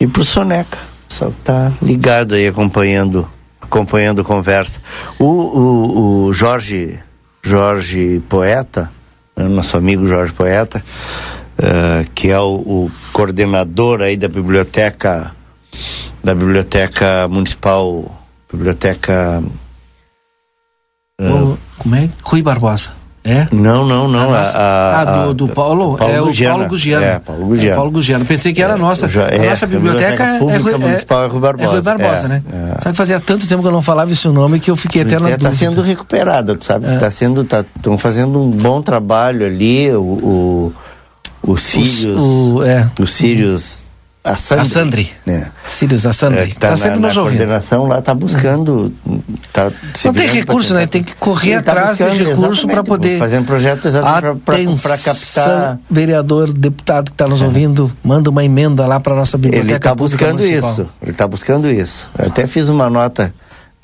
e 0.00 0.06
pro 0.06 0.24
Soneca 0.24 0.95
só 1.08 1.32
tá 1.44 1.72
ligado 1.80 2.34
aí 2.34 2.46
acompanhando 2.46 3.28
acompanhando 3.60 4.22
conversa. 4.24 4.80
O, 5.18 5.24
o, 5.24 6.26
o 6.26 6.32
Jorge 6.32 6.98
Jorge 7.42 8.20
Poeta, 8.28 8.90
né, 9.36 9.44
nosso 9.44 9.76
amigo 9.76 10.06
Jorge 10.06 10.32
Poeta, 10.32 10.82
uh, 11.58 12.10
que 12.14 12.30
é 12.30 12.38
o, 12.38 12.54
o, 12.54 12.90
coordenador 13.12 14.02
aí 14.02 14.16
da 14.16 14.28
biblioteca 14.28 15.32
da 16.24 16.34
biblioteca 16.34 17.28
municipal, 17.28 18.20
biblioteca 18.52 19.42
uh, 21.20 21.58
como 21.78 21.94
é? 21.94 22.10
Rui 22.24 22.42
Barbosa. 22.42 22.95
É? 23.26 23.48
Não, 23.50 23.84
não, 23.84 24.06
não. 24.06 24.32
A, 24.32 24.38
a, 24.38 25.00
a, 25.00 25.04
do, 25.04 25.34
do 25.34 25.48
Paulo, 25.48 25.96
Paulo 25.96 26.14
é 26.14 26.22
o 26.22 26.32
Paulo 26.32 26.68
Gugiano. 26.68 27.04
É, 27.04 27.18
Paulo 27.18 27.46
Gugiano. 27.46 27.72
É, 27.72 27.74
Paulo 27.74 27.90
Gugiano. 27.90 28.24
Pensei 28.24 28.54
que 28.54 28.62
era 28.62 28.74
a 28.74 28.78
nossa. 28.78 29.08
Já, 29.08 29.26
a 29.26 29.36
nossa 29.36 29.66
biblioteca, 29.66 30.22
é, 30.22 30.38
Pública 30.38 30.70
é, 30.70 30.78
Municipal 30.78 31.24
é, 31.24 31.26
Rui 31.26 31.40
Barbosa. 31.40 31.68
É 31.68 31.72
Rui 31.72 31.82
Barbosa, 31.82 32.28
né? 32.28 32.42
Sabe 32.78 32.92
que 32.92 32.96
fazia 32.96 33.18
tanto 33.18 33.48
tempo 33.48 33.62
que 33.62 33.68
eu 33.68 33.72
não 33.72 33.82
falava 33.82 34.12
esse 34.12 34.28
nome 34.28 34.60
que 34.60 34.70
eu 34.70 34.76
fiquei 34.76 35.02
até 35.02 35.18
na 35.18 35.30
Está 35.30 35.50
sendo 35.50 35.82
recuperada, 35.82 36.56
sabe? 36.60 36.86
Está 36.86 37.10
sendo, 37.10 37.42
estão 37.42 37.64
tá, 37.96 37.98
fazendo 37.98 38.40
um 38.40 38.50
bom 38.50 38.80
trabalho 38.80 39.44
ali, 39.44 39.90
o, 39.90 40.00
o, 40.00 40.72
o 41.42 41.56
Sirius, 41.56 42.22
o, 42.22 42.62
é. 42.62 42.88
o 43.00 43.06
Sirius 43.08 43.85
a 44.26 44.34
Sandri. 44.34 44.62
A 44.62 44.64
Sandri. 44.64 45.10
É. 45.26 45.46
Sirius, 45.68 46.04
a 46.04 46.12
Sandri. 46.12 46.40
É, 46.40 46.46
tá, 46.46 46.70
tá 46.70 46.76
sempre 46.76 46.98
na, 46.98 47.06
nos 47.06 47.16
ouvindo. 47.16 47.36
A 47.36 47.46
coordenação 47.46 47.86
lá 47.86 48.00
está 48.00 48.12
buscando. 48.12 48.92
Tá 49.52 49.70
não 50.04 50.12
tem 50.12 50.26
recurso, 50.26 50.74
né? 50.74 50.84
Tem 50.86 51.02
que 51.02 51.14
correr 51.14 51.62
tá 51.62 51.70
atrás 51.72 51.98
tá 51.98 52.08
de 52.08 52.24
recurso 52.24 52.66
para 52.66 52.82
poder. 52.82 53.18
Fazendo 53.20 53.46
projetos 53.46 53.92
para 54.82 54.98
captar. 54.98 55.78
Vereador, 55.88 56.52
deputado 56.52 57.06
que 57.06 57.14
está 57.14 57.28
nos 57.28 57.40
é. 57.40 57.44
ouvindo, 57.44 57.92
manda 58.02 58.28
uma 58.28 58.44
emenda 58.44 58.84
lá 58.84 58.98
para 58.98 59.14
nossa 59.14 59.38
biblioteca. 59.38 59.70
Ele 59.70 59.76
está 59.76 59.94
buscando 59.94 60.38
municipal. 60.40 60.72
isso. 60.72 60.88
Ele 61.00 61.10
está 61.12 61.28
buscando 61.28 61.70
isso. 61.70 62.08
Eu 62.18 62.26
até 62.26 62.48
fiz 62.48 62.68
uma 62.68 62.90
nota 62.90 63.32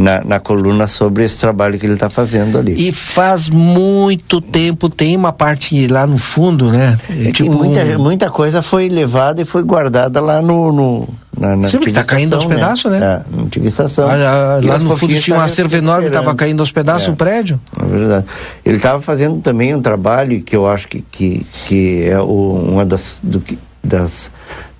na, 0.02 0.20
na 0.24 0.40
coluna 0.40 0.88
sobre 0.88 1.24
esse 1.24 1.38
trabalho 1.38 1.78
que 1.78 1.86
ele 1.86 1.94
está 1.94 2.10
fazendo 2.10 2.58
ali. 2.58 2.88
E 2.88 2.90
faz 2.90 3.48
muito 3.48 4.40
tempo, 4.40 4.88
tem 4.88 5.16
uma 5.16 5.32
parte 5.32 5.86
lá 5.86 6.06
no 6.06 6.18
fundo, 6.18 6.72
né? 6.72 6.98
É 7.08 7.30
tipo 7.30 7.52
muita, 7.52 7.82
um... 7.84 8.02
muita 8.02 8.30
coisa 8.30 8.62
foi 8.62 8.88
levada 8.88 9.40
e 9.40 9.44
foi 9.44 9.62
guardada 9.62 10.20
lá 10.20 10.42
no. 10.42 10.72
no 10.72 11.08
na, 11.38 11.56
na 11.56 11.68
que 11.68 11.88
está 11.88 12.04
caindo 12.04 12.34
aos 12.34 12.46
né? 12.46 12.54
pedaços, 12.56 12.90
né? 12.90 12.98
É, 12.98 13.36
na 13.36 13.42
utilização. 13.44 14.08
Ah, 14.08 14.60
lá 14.62 14.78
no 14.78 14.96
fundo 14.96 15.14
tinha 15.14 15.36
um 15.36 15.40
acervo 15.40 15.76
enorme, 15.76 16.08
estava 16.08 16.34
caindo 16.34 16.60
aos 16.60 16.72
pedaços 16.72 17.08
é, 17.08 17.12
o 17.12 17.16
prédio. 17.16 17.60
É 17.80 17.84
verdade. 17.86 18.26
Ele 18.64 18.76
estava 18.76 19.00
fazendo 19.00 19.40
também 19.40 19.74
um 19.74 19.80
trabalho 19.80 20.42
que 20.42 20.54
eu 20.54 20.66
acho 20.66 20.88
que, 20.88 21.00
que, 21.00 21.46
que 21.66 22.04
é 22.04 22.20
o, 22.20 22.66
uma 22.68 22.84
das, 22.84 23.18
do, 23.22 23.42
das. 23.82 24.30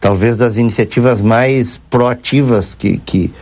talvez 0.00 0.36
das 0.36 0.56
iniciativas 0.56 1.20
mais 1.20 1.80
proativas 1.88 2.74
que, 2.74 2.98
que 2.98 3.32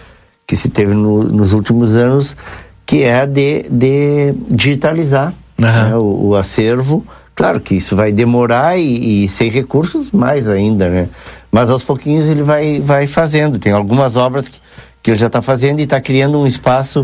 que 0.51 0.57
se 0.57 0.69
teve 0.69 0.95
no, 0.95 1.23
nos 1.23 1.53
últimos 1.53 1.95
anos, 1.95 2.37
que 2.85 3.05
é 3.05 3.21
a 3.21 3.25
de, 3.25 3.67
de 3.71 4.35
digitalizar 4.49 5.33
uhum. 5.57 5.65
né, 5.65 5.95
o, 5.95 6.27
o, 6.27 6.35
acervo. 6.35 7.07
Claro 7.37 7.61
que 7.61 7.77
isso 7.77 7.95
vai 7.95 8.11
demorar 8.11 8.77
e, 8.77 9.27
e, 9.27 9.29
sem 9.29 9.49
recursos 9.49 10.11
mais 10.11 10.49
ainda, 10.49 10.89
né? 10.89 11.09
Mas 11.53 11.71
aos 11.71 11.85
pouquinhos 11.85 12.29
ele 12.29 12.43
vai, 12.43 12.81
vai 12.81 13.07
fazendo. 13.07 13.61
Tem 13.61 13.73
algumas 13.73 14.17
obras 14.17 14.49
que, 14.49 14.61
que 15.01 15.11
ele 15.13 15.19
já 15.19 15.29
está 15.29 15.41
fazendo 15.41 15.79
e 15.79 15.85
está 15.85 16.01
criando 16.01 16.37
um 16.37 16.49
espaço. 16.49 17.03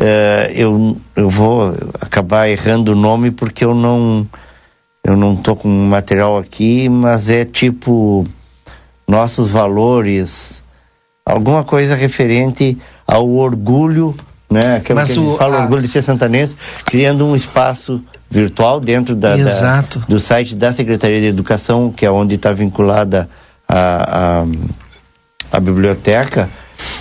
Uh, 0.00 0.50
eu, 0.54 0.96
eu 1.14 1.28
vou 1.28 1.74
acabar 2.00 2.48
errando 2.48 2.92
o 2.92 2.96
nome 2.96 3.30
porque 3.30 3.66
eu 3.66 3.74
não 3.74 4.26
eu 5.04 5.14
não 5.14 5.36
tô 5.36 5.54
com 5.54 5.68
material 5.68 6.38
aqui, 6.38 6.88
mas 6.88 7.28
é 7.28 7.44
tipo 7.44 8.26
nossos 9.06 9.50
valores 9.50 10.57
alguma 11.28 11.62
coisa 11.64 11.94
referente 11.94 12.76
ao 13.06 13.28
orgulho, 13.28 14.14
né? 14.50 14.76
Aquilo 14.76 14.98
Mas 14.98 15.10
que 15.10 15.18
a 15.18 15.22
gente 15.22 15.32
o- 15.34 15.36
fala, 15.36 15.58
a- 15.58 15.62
orgulho 15.62 15.82
de 15.82 15.88
ser 15.88 16.02
santanense, 16.02 16.56
criando 16.84 17.26
um 17.26 17.36
espaço 17.36 18.02
virtual 18.30 18.80
dentro 18.80 19.14
da, 19.14 19.36
da- 19.36 19.84
do 20.08 20.18
site 20.18 20.54
da 20.54 20.72
Secretaria 20.72 21.20
de 21.20 21.26
Educação, 21.26 21.90
que 21.90 22.04
é 22.04 22.10
onde 22.10 22.34
está 22.34 22.52
vinculada 22.52 23.28
a, 23.68 24.40
a, 25.52 25.56
a 25.56 25.60
biblioteca, 25.60 26.48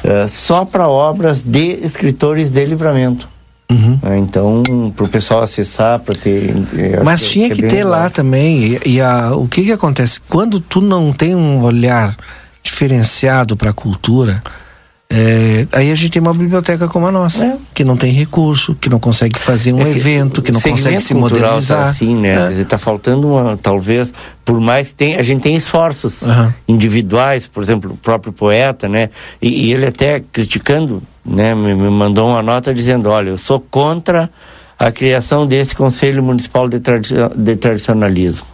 eh, 0.04 0.28
só 0.28 0.66
para 0.66 0.88
obras 0.88 1.44
de 1.44 1.86
escritores 1.86 2.50
de 2.50 2.66
livramento. 2.66 3.28
Uhum. 3.70 4.00
né? 4.02 4.18
Então, 4.20 4.64
para 4.96 5.04
o 5.06 5.10
pessoal 5.10 5.42
acessar, 5.42 6.00
para 6.00 6.16
ter. 6.16 6.56
eh, 6.78 7.02
Mas 7.04 7.22
tinha 7.26 7.48
é 7.48 7.50
que 7.50 7.62
bem 7.62 7.70
ter 7.70 7.84
legal. 7.84 7.92
lá 7.92 8.10
também. 8.10 8.80
E, 8.86 8.94
e 8.96 9.02
a, 9.02 9.34
o 9.36 9.46
que 9.48 9.64
que 9.64 9.72
acontece? 9.74 10.22
Quando 10.30 10.60
tu 10.62 10.80
não 10.80 11.12
tem 11.12 11.36
um 11.36 11.62
olhar 11.62 12.16
diferenciado 12.68 13.55
para 13.57 13.72
a 13.72 13.74
cultura, 13.74 14.43
é, 15.09 15.65
aí 15.72 15.89
a 15.89 15.95
gente 15.95 16.11
tem 16.11 16.22
uma 16.22 16.34
biblioteca 16.34 16.86
como 16.89 17.07
a 17.07 17.11
nossa, 17.11 17.45
É. 17.45 17.57
que 17.74 17.84
não 17.84 17.95
tem 17.95 18.11
recurso, 18.11 18.76
que 18.76 18.89
não 18.89 18.99
consegue 18.99 19.39
fazer 19.39 19.72
um 19.72 19.80
É 19.80 19.86
que 19.86 19.91
evento, 19.91 20.41
que 20.41 20.51
não 20.51 20.59
consegue 20.59 20.99
se 20.99 21.13
tá 21.13 21.20
modernizar. 21.20 21.88
assim, 21.88 22.13
né? 22.13 22.34
É. 22.34 22.38
Quer 22.43 22.49
dizer, 22.49 22.65
tá 22.65 22.78
faltando 22.78 23.28
uma, 23.30 23.55
talvez, 23.55 24.13
por 24.43 24.59
mais 24.59 24.89
que 24.89 24.95
tenha, 24.95 25.18
a 25.20 25.24
gente 25.24 25.41
tem 25.41 25.55
esforços 25.55 26.24
Aham. 26.24 26.53
individuais, 26.68 27.47
por 27.47 27.63
exemplo, 27.63 27.91
o 27.93 27.97
próprio 27.97 28.34
poeta, 28.34 28.89
né? 28.89 29.09
E, 29.41 29.68
e 29.68 29.74
ele 29.74 29.86
até 29.86 30.20
criticando, 30.20 31.01
né? 31.26 31.55
Me, 31.55 31.74
me 31.74 31.89
mandou 31.89 32.28
uma 32.28 32.41
nota 32.41 32.74
dizendo, 32.74 33.09
olha, 33.09 33.30
eu 33.30 33.38
sou 33.38 33.61
contra 33.61 34.30
a 34.78 34.91
criação 34.91 35.47
desse 35.47 35.74
Conselho 35.74 36.22
Municipal 36.22 36.68
de, 36.68 36.82
Tradi- 36.82 37.15
de 37.36 37.55
Tradicionalismo, 37.55 38.45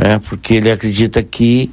né? 0.00 0.20
Porque 0.28 0.54
ele 0.54 0.70
acredita 0.70 1.20
que 1.24 1.72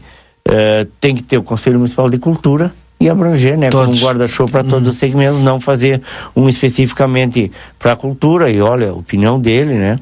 eh, 0.50 0.88
tem 1.00 1.16
que 1.16 1.24
ter 1.24 1.38
o 1.38 1.44
Conselho 1.44 1.78
Municipal 1.78 2.10
de 2.10 2.18
Cultura 2.18 2.74
e 3.00 3.10
abranger, 3.10 3.58
né, 3.58 3.70
Todos. 3.70 3.88
como 3.88 3.98
um 3.98 4.02
guarda-chuva 4.08 4.50
para 4.50 4.64
todos 4.64 4.88
os 4.88 4.96
segmentos, 4.96 5.42
não 5.42 5.60
fazer 5.60 6.02
um 6.34 6.48
especificamente 6.48 7.52
para 7.78 7.92
a 7.92 7.96
cultura, 7.98 8.50
e 8.50 8.62
olha, 8.62 8.92
a 8.92 8.94
opinião 8.94 9.38
dele, 9.38 9.74
né, 9.74 10.00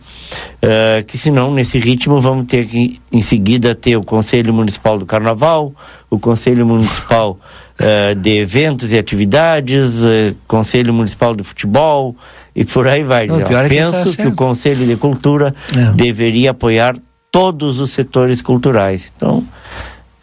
eh, 0.62 1.04
que 1.08 1.18
senão 1.18 1.52
nesse 1.52 1.80
ritmo 1.80 2.22
vamos 2.22 2.46
ter 2.46 2.66
que 2.68 3.00
em 3.12 3.24
seguida 3.24 3.74
ter 3.74 3.98
o 3.98 4.04
Conselho 4.04 4.54
Municipal 4.54 5.00
do 5.00 5.06
Carnaval, 5.08 5.74
o 6.12 6.20
Conselho 6.20 6.64
Municipal 6.64 7.40
eh, 7.80 8.14
de 8.14 8.38
Eventos 8.38 8.92
e 8.92 8.98
Atividades, 9.00 10.04
eh, 10.04 10.36
Conselho 10.48 10.94
Municipal 10.94 11.34
de 11.36 11.44
Futebol 11.44 12.16
e 12.56 12.64
por 12.64 12.88
aí 12.88 13.04
vai. 13.04 13.26
Não, 13.26 13.42
pior 13.42 13.66
é 13.66 13.70
que 13.70 13.76
tá 13.78 13.92
Penso 13.92 14.04
que, 14.04 14.10
o 14.10 14.26
certo. 14.26 14.36
Conselho 14.36 14.86
de 14.86 14.96
Cultura 14.96 15.56
É. 15.76 15.92
deveria 15.94 16.52
apoiar 16.52 16.96
todos 17.32 17.80
os 17.80 17.90
setores 17.90 18.44
culturais. 18.44 19.12
Então, 19.16 19.44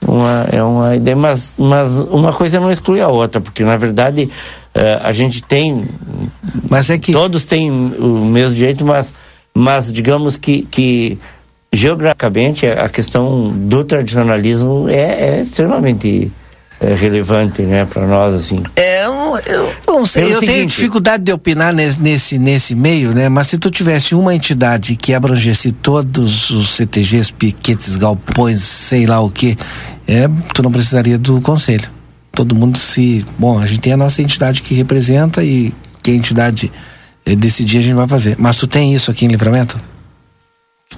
uma, 0.07 0.47
é 0.51 0.63
uma 0.63 0.97
ideia, 0.97 1.17
mas, 1.17 1.55
mas 1.59 1.99
uma 1.99 2.33
coisa 2.33 2.61
não 2.61 2.71
exclui 2.71 3.01
a 3.01 3.09
outra, 3.09 3.41
porque 3.41 3.65
na 3.65 3.77
verdade 3.77 4.31
eh, 4.75 5.01
a 5.03 5.13
gente 5.13 5.43
tem, 5.43 5.85
Mas 6.69 6.89
é 6.89 6.99
que. 6.99 7.13
todos 7.13 7.45
têm 7.45 7.71
o 7.71 8.25
mesmo 8.25 8.55
direito, 8.55 8.85
mas, 8.85 9.13
mas 9.53 9.93
digamos 9.93 10.37
que, 10.37 10.63
que 10.63 11.19
geograficamente 11.73 12.67
a 12.67 12.89
questão 12.89 13.51
do 13.51 13.85
tradicionalismo 13.85 14.89
é, 14.89 15.37
é 15.37 15.41
extremamente 15.41 16.31
eh, 16.81 16.95
relevante, 16.95 17.63
né, 17.63 17.85
para 17.85 18.07
nós 18.07 18.35
assim. 18.35 18.63
É, 18.77 19.05
eu, 19.05 19.39
eu 19.47 19.73
não 19.87 20.05
sei, 20.07 20.25
eu 20.25 20.41
tenho 20.41 20.53
seguinte- 20.53 20.77
dificuldade 20.77 21.25
de 21.25 21.33
opinar 21.33 21.73
nesse, 21.73 22.01
nesse, 22.01 22.39
nesse 22.39 22.75
meio, 22.75 23.13
né? 23.15 23.29
Mas 23.29 23.49
se 23.49 23.59
tu 23.59 23.71
tivesse 23.71 24.15
uma 24.15 24.35
entidade 24.35 24.95
que 24.97 25.13
abrangesse 25.15 25.73
todos 25.73 26.51
os 26.51 26.71
CTGs, 26.71 27.33
piquetes, 27.33 27.97
galpões, 27.97 28.61
sei 28.61 29.07
lá 29.07 29.21
o 29.21 29.31
que, 29.31 29.57
é, 30.07 30.29
tu 30.55 30.63
não 30.63 30.71
precisaria 30.71 31.19
do 31.19 31.41
conselho. 31.41 31.91
Todo 32.33 32.55
mundo 32.55 32.79
se. 32.79 33.25
Bom, 33.39 33.59
a 33.59 33.67
gente 33.67 33.81
tem 33.81 33.93
a 33.93 33.97
nossa 33.97 34.23
entidade 34.23 34.63
que 34.63 34.75
representa 34.75 35.43
e 35.43 35.73
que 36.03 36.13
a 36.13 36.15
entidade 36.15 36.71
eh, 37.27 37.35
decidir, 37.35 37.79
a 37.79 37.83
gente 37.83 37.95
vai 37.95 38.07
fazer. 38.07 38.37
Mas 38.39 38.57
tu 38.57 38.67
tem 38.69 38.95
isso 38.95 39.11
aqui 39.11 39.25
em 39.25 39.29
livramento? 39.29 39.77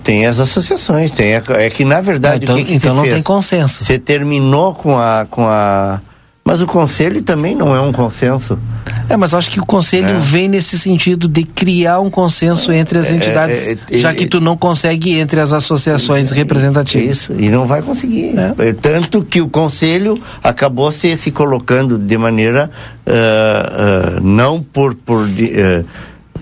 Tem 0.05 0.24
as 0.24 0.38
associações, 0.38 1.11
tem 1.11 1.34
é 1.34 1.70
que 1.70 1.84
na 1.84 2.01
verdade 2.01 2.34
Ah, 2.49 2.53
então 2.55 2.64
que, 2.64 2.74
então 2.74 2.95
não 2.95 3.03
fez? 3.03 3.14
tem 3.14 3.22
consenso. 3.22 3.84
Você 3.84 3.99
terminou 3.99 4.72
com 4.72 4.97
a, 4.97 5.26
com 5.28 5.47
a. 5.47 6.01
Mas 6.45 6.62
o 6.62 6.66
conselho 6.66 7.22
também 7.22 7.55
não 7.55 7.74
é 7.76 7.80
um 7.80 7.93
consenso. 7.93 8.59
É, 9.09 9.16
mas 9.16 9.32
eu 9.32 9.38
acho 9.38 9.51
que 9.51 9.61
o 9.61 9.66
conselho 9.66 10.09
É. 10.11 10.18
vem 10.18 10.49
nesse 10.49 10.78
sentido 10.78 11.28
de 11.28 11.45
criar 11.45 12.01
um 12.01 12.09
consenso 12.09 12.72
entre 12.72 12.99
as 12.99 13.11
É, 13.11 13.14
entidades, 13.14 13.68
é, 13.68 13.78
é, 13.91 13.99
já 13.99 14.11
é, 14.11 14.14
que 14.14 14.26
tu 14.26 14.41
não 14.41 14.57
consegue 14.57 15.18
entre 15.18 15.38
as 15.41 15.53
associações 15.53 16.30
representativas. 16.30 17.16
Isso, 17.18 17.32
e 17.36 17.49
não 17.51 17.66
vai 17.66 17.82
conseguir. 17.82 18.34
É. 18.38 18.68
É, 18.68 18.72
Tanto 18.72 19.22
que 19.24 19.41
o 19.41 19.49
conselho 19.49 20.20
acabou 20.43 20.91
se, 20.93 21.16
se 21.16 21.30
colocando 21.32 21.99
de 21.99 22.16
maneira. 22.16 22.70
ah, 23.07 24.12
ah, 24.16 24.20
não 24.22 24.62
por, 24.62 24.95
por, 24.95 25.28
eh, 25.38 25.84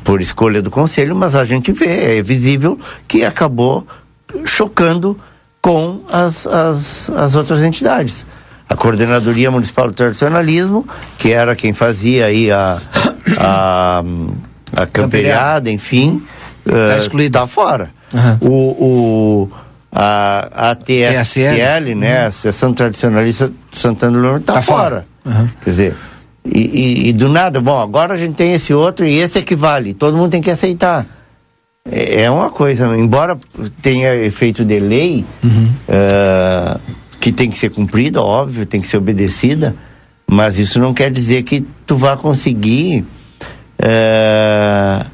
por 0.08 0.22
escolha 0.22 0.62
do 0.62 0.70
conselho, 0.70 1.14
mas 1.14 1.36
a 1.36 1.44
gente 1.44 1.70
vê, 1.70 2.16
é 2.18 2.22
visível 2.22 2.80
que 3.06 3.26
acabou 3.26 3.86
chocando 4.46 5.20
com 5.60 6.00
as, 6.10 6.46
as, 6.46 7.10
as 7.10 7.34
outras 7.34 7.60
entidades. 7.60 8.24
A 8.70 8.74
Coordenadoria 8.74 9.50
Municipal 9.50 9.88
do 9.88 9.92
Tradicionalismo, 9.92 10.88
que 11.18 11.30
era 11.30 11.54
quem 11.54 11.74
fazia 11.74 12.24
aí 12.24 12.50
a, 12.50 12.78
a, 13.36 14.02
a 14.74 14.86
camperiada, 14.86 15.70
enfim, 15.70 16.22
Tá 16.64 16.72
eh, 16.94 16.96
excluída. 16.96 17.40
tá 17.40 17.46
fora. 17.46 17.90
Aham. 18.14 18.38
O, 18.40 18.48
o, 18.48 19.50
a, 19.92 20.70
a 20.70 20.74
TSL, 20.74 21.94
né, 21.94 22.24
a 22.24 22.26
Associação 22.28 22.72
Tradicionalista 22.72 23.52
de 23.70 23.76
Santana 23.76 24.12
do 24.12 24.18
Livramento, 24.20 24.46
tá, 24.46 24.54
Tá 24.54 24.62
fora. 24.62 25.06
fora. 25.22 25.36
Aham. 25.36 25.50
Quer 25.62 25.70
dizer, 25.70 25.94
e, 26.44 26.58
e- 26.58 27.08
e 27.08 27.12
do 27.12 27.28
nada, 27.28 27.60
bom, 27.60 27.78
agora 27.80 28.14
a 28.14 28.16
gente 28.16 28.34
tem 28.34 28.52
esse 28.54 28.72
outro 28.72 29.06
e 29.06 29.16
esse 29.18 29.38
é 29.38 29.42
que 29.42 29.54
vale. 29.56 29.94
Todo 29.94 30.16
mundo 30.16 30.30
tem 30.30 30.40
que 30.42 30.50
aceitar. 30.50 31.06
É, 31.90 32.22
é 32.22 32.30
uma 32.30 32.50
coisa, 32.50 32.96
embora 32.96 33.38
tenha 33.82 34.14
efeito 34.14 34.64
de 34.64 34.78
lei, 34.80 35.24
eh, 35.88 36.78
que 37.20 37.32
tem 37.32 37.48
que 37.50 37.58
ser 37.58 37.70
cumprida, 37.70 38.22
óbvio, 38.22 38.66
tem 38.66 38.80
que 38.80 38.86
ser 38.88 38.96
obedecida, 38.98 39.74
mas 40.30 40.58
isso 40.58 40.78
não 40.80 40.92
quer 40.94 41.10
dizer 41.10 41.42
que 41.42 41.64
tu 41.86 41.96
vá 41.96 42.16
conseguir 42.16 43.04
eh, 43.78 45.04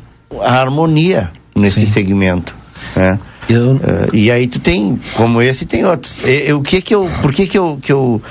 a 0.41 0.61
harmonia 0.61 1.31
nesse 1.57 1.81
Sim. 1.87 1.93
segmento. 1.93 2.55
Né? 2.97 3.19
Eu, 3.49 3.77
Eh, 3.83 4.09
e 4.13 4.31
aí 4.31 4.47
tu 4.47 4.59
tem, 4.59 4.99
como 5.15 5.41
esse, 5.43 5.67
tem 5.67 5.85
outros. 5.85 6.25
E- 6.25 6.49
e 6.49 6.53
o 6.53 6.63
que 6.63 6.81
que 6.81 6.95
eu, 6.95 7.09
por 7.23 7.33
que 7.33 7.47
que 7.47 7.59
eu, 7.59 7.79
que 7.81 7.93
eu, 7.93 8.23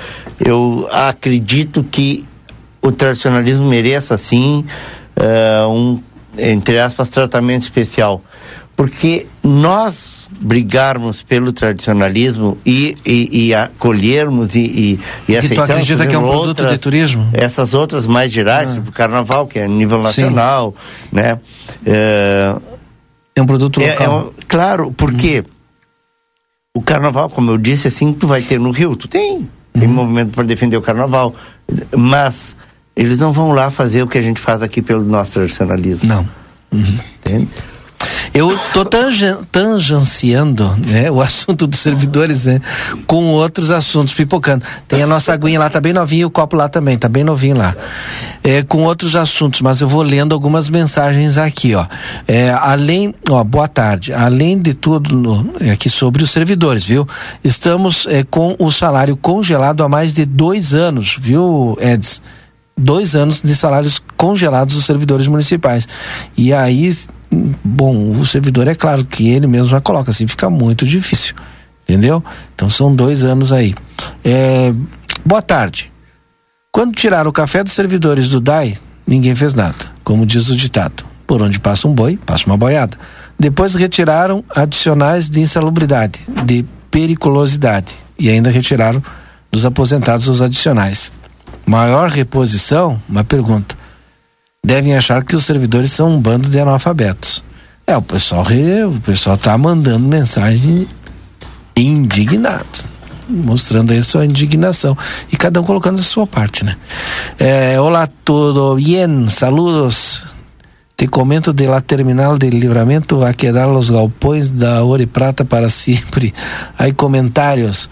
eu 0.44 0.88
acredito 0.90 1.84
que 1.84 2.24
o 2.84 2.92
tradicionalismo 2.92 3.64
mereça, 3.68 4.14
assim, 4.14 4.64
eh, 5.16 5.64
um, 5.66 6.00
entre 6.38 6.78
aspas, 6.78 7.08
tratamento 7.08 7.62
especial? 7.62 8.22
Porque 8.76 9.26
nós 9.42 10.28
brigarmos 10.40 11.22
pelo 11.22 11.52
tradicionalismo 11.52 12.58
e, 12.66 12.96
e, 13.06 13.46
e 13.46 13.54
acolhermos 13.54 14.54
e, 14.54 14.58
e, 14.58 14.64
e 14.64 14.96
que 14.96 15.32
tu 15.32 15.38
aceitarmos 15.38 15.70
acredita 15.70 16.06
que 16.06 16.14
é 16.14 16.18
um 16.18 16.22
produto 16.22 16.48
outras- 16.48 16.72
de 16.72 16.78
turismo? 16.78 17.28
essas 17.32 17.72
outras 17.72 18.06
mais 18.06 18.32
gerais, 18.32 18.72
tipo 18.72 18.90
o 18.90 18.92
carnaval, 18.92 19.46
que 19.46 19.58
é 19.60 19.64
a 19.64 19.68
nível 19.68 20.02
nacional, 20.02 20.74
né? 21.12 21.38
Eh, 21.86 22.56
É 23.36 23.40
um 23.42 23.46
produto 23.46 23.80
é, 23.80 23.90
local. 23.92 24.06
é 24.06 24.10
um- 24.10 24.30
claro, 24.48 24.92
porque 24.96 25.44
o 26.76 26.82
carnaval, 26.82 27.30
como 27.30 27.50
eu 27.52 27.58
disse, 27.58 27.86
assim, 27.88 28.12
tu 28.12 28.26
vai 28.26 28.42
ter 28.42 28.58
no 28.58 28.72
Rio, 28.72 28.96
tu 28.96 29.06
tem, 29.06 29.48
tem 29.72 29.84
Uhum. 29.88 29.94
movimento 29.94 30.32
para 30.32 30.42
defender 30.44 30.76
o 30.76 30.82
carnaval, 30.82 31.34
mas 31.96 32.56
eles 32.96 33.18
não 33.18 33.32
vão 33.32 33.52
lá 33.52 33.70
fazer 33.70 34.02
o 34.02 34.06
que 34.08 34.18
a 34.18 34.22
gente 34.22 34.40
faz 34.40 34.62
aqui 34.62 34.80
pelo 34.82 35.02
nosso 35.02 35.32
tradicionalismo. 35.32 36.08
Não. 36.08 36.28
Entende? 36.72 37.48
Eu 38.34 38.52
tô 38.72 38.84
tangen- 38.84 39.38
tangenciando 39.50 40.76
né, 40.86 41.10
o 41.10 41.20
assunto 41.22 41.66
dos 41.66 41.78
servidores 41.80 42.46
né, 42.46 42.60
com 43.06 43.26
outros 43.28 43.70
assuntos 43.70 44.12
pipocando. 44.12 44.64
Tem 44.88 45.02
a 45.02 45.06
nossa 45.06 45.32
aguinha 45.32 45.58
lá, 45.58 45.70
tá 45.70 45.80
bem 45.80 45.92
novinha, 45.92 46.22
e 46.22 46.24
o 46.24 46.30
copo 46.30 46.56
lá 46.56 46.68
também, 46.68 46.98
tá 46.98 47.08
bem 47.08 47.22
novinho 47.22 47.56
lá. 47.56 47.74
É, 48.42 48.62
com 48.62 48.82
outros 48.82 49.14
assuntos, 49.14 49.60
mas 49.60 49.80
eu 49.80 49.88
vou 49.88 50.02
lendo 50.02 50.34
algumas 50.34 50.68
mensagens 50.68 51.38
aqui, 51.38 51.74
ó. 51.74 51.86
É, 52.26 52.50
além, 52.50 53.14
ó, 53.30 53.42
boa 53.44 53.68
tarde. 53.68 54.12
Além 54.12 54.58
de 54.60 54.74
tudo, 54.74 55.14
no, 55.16 55.54
é 55.60 55.70
aqui 55.70 55.88
sobre 55.88 56.22
os 56.22 56.30
servidores, 56.30 56.84
viu? 56.84 57.08
Estamos 57.42 58.06
é, 58.08 58.24
com 58.24 58.56
o 58.58 58.70
salário 58.70 59.16
congelado 59.16 59.82
há 59.84 59.88
mais 59.88 60.12
de 60.12 60.24
dois 60.24 60.74
anos, 60.74 61.16
viu, 61.18 61.78
Eds? 61.80 62.20
Dois 62.76 63.14
anos 63.14 63.42
de 63.42 63.54
salários 63.54 64.00
congelados 64.16 64.74
dos 64.74 64.84
servidores 64.84 65.26
municipais. 65.26 65.86
E 66.36 66.52
aí, 66.52 66.90
bom, 67.64 68.18
o 68.18 68.26
servidor 68.26 68.68
é 68.68 68.74
claro 68.74 69.04
que 69.04 69.28
ele 69.28 69.46
mesmo 69.46 69.68
já 69.68 69.80
coloca 69.80 70.10
assim, 70.10 70.26
fica 70.26 70.50
muito 70.50 70.86
difícil. 70.86 71.34
Entendeu? 71.82 72.24
Então 72.54 72.68
são 72.70 72.94
dois 72.94 73.22
anos 73.22 73.52
aí. 73.52 73.74
É, 74.24 74.72
boa 75.24 75.42
tarde. 75.42 75.92
Quando 76.72 76.94
tiraram 76.94 77.30
o 77.30 77.32
café 77.32 77.62
dos 77.62 77.72
servidores 77.72 78.30
do 78.30 78.40
DAI, 78.40 78.76
ninguém 79.06 79.34
fez 79.34 79.54
nada. 79.54 79.76
Como 80.02 80.24
diz 80.24 80.48
o 80.48 80.56
ditado: 80.56 81.04
por 81.26 81.42
onde 81.42 81.60
passa 81.60 81.86
um 81.86 81.94
boi, 81.94 82.18
passa 82.24 82.46
uma 82.46 82.56
boiada. 82.56 82.96
Depois 83.38 83.74
retiraram 83.74 84.42
adicionais 84.48 85.28
de 85.28 85.40
insalubridade, 85.40 86.20
de 86.44 86.64
periculosidade. 86.90 87.94
E 88.18 88.30
ainda 88.30 88.50
retiraram 88.50 89.02
dos 89.50 89.64
aposentados 89.64 90.26
os 90.28 90.40
adicionais. 90.40 91.12
Maior 91.66 92.08
reposição, 92.08 93.00
uma 93.08 93.24
pergunta. 93.24 93.76
Devem 94.64 94.96
achar 94.96 95.22
que 95.24 95.36
os 95.36 95.44
servidores 95.44 95.92
são 95.92 96.14
um 96.14 96.20
bando 96.20 96.48
de 96.48 96.58
analfabetos. 96.58 97.44
É, 97.86 97.96
o 97.96 98.02
pessoal, 98.02 98.46
o 98.88 99.00
pessoal 99.00 99.36
tá 99.36 99.56
mandando 99.58 100.06
mensagem 100.06 100.88
indignado, 101.76 102.64
mostrando 103.28 103.92
aí 103.92 104.02
sua 104.02 104.24
indignação 104.24 104.96
e 105.30 105.36
cada 105.36 105.60
um 105.60 105.64
colocando 105.64 106.00
a 106.00 106.02
sua 106.02 106.26
parte, 106.26 106.64
né? 106.64 106.76
É, 107.38 107.78
olá, 107.78 108.08
tudo 108.24 108.76
bien? 108.76 109.28
Saludos. 109.28 110.24
Te 110.96 111.08
comento 111.08 111.52
de 111.52 111.66
la 111.66 111.80
terminal 111.80 112.38
de 112.38 112.48
livramento 112.50 113.24
a 113.24 113.34
quedar 113.34 113.68
os 113.68 113.90
galpões 113.90 114.48
da 114.50 114.82
Ouro 114.82 115.02
e 115.02 115.06
Prata 115.06 115.44
para 115.44 115.68
sempre. 115.70 116.32
Aí 116.78 116.92
comentários. 116.92 117.90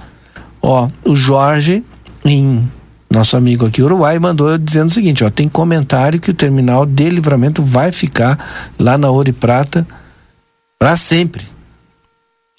Ó, 0.63 0.89
o 1.05 1.15
Jorge 1.15 1.85
em 2.25 2.67
nosso 3.13 3.37
amigo 3.37 3.67
aqui 3.67 3.83
Uruguai 3.83 4.19
mandou 4.19 4.57
dizendo 4.59 4.89
o 4.89 4.93
seguinte, 4.93 5.23
ó, 5.23 5.31
tem 5.31 5.49
comentário 5.49 6.21
que 6.21 6.31
o 6.31 6.35
terminal 6.35 6.87
de 6.87 7.09
livramento 7.09 7.63
vai 7.63 7.93
ficar 7.93 8.73
lá 8.79 8.97
na 8.97 9.11
Ouro 9.11 9.29
e 9.29 9.33
Prata 9.33 9.87
para 10.79 10.97
sempre. 10.97 11.47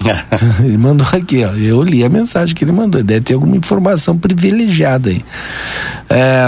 ele 0.63 0.77
mandou 0.77 1.07
aqui, 1.11 1.43
ó. 1.43 1.53
Eu 1.53 1.81
li 1.81 2.03
a 2.03 2.09
mensagem 2.09 2.53
que 2.55 2.63
ele 2.63 2.71
mandou. 2.71 3.03
Deve 3.03 3.21
ter 3.21 3.33
alguma 3.33 3.55
informação 3.55 4.17
privilegiada 4.17 5.09
aí. 5.09 5.23
É, 6.09 6.47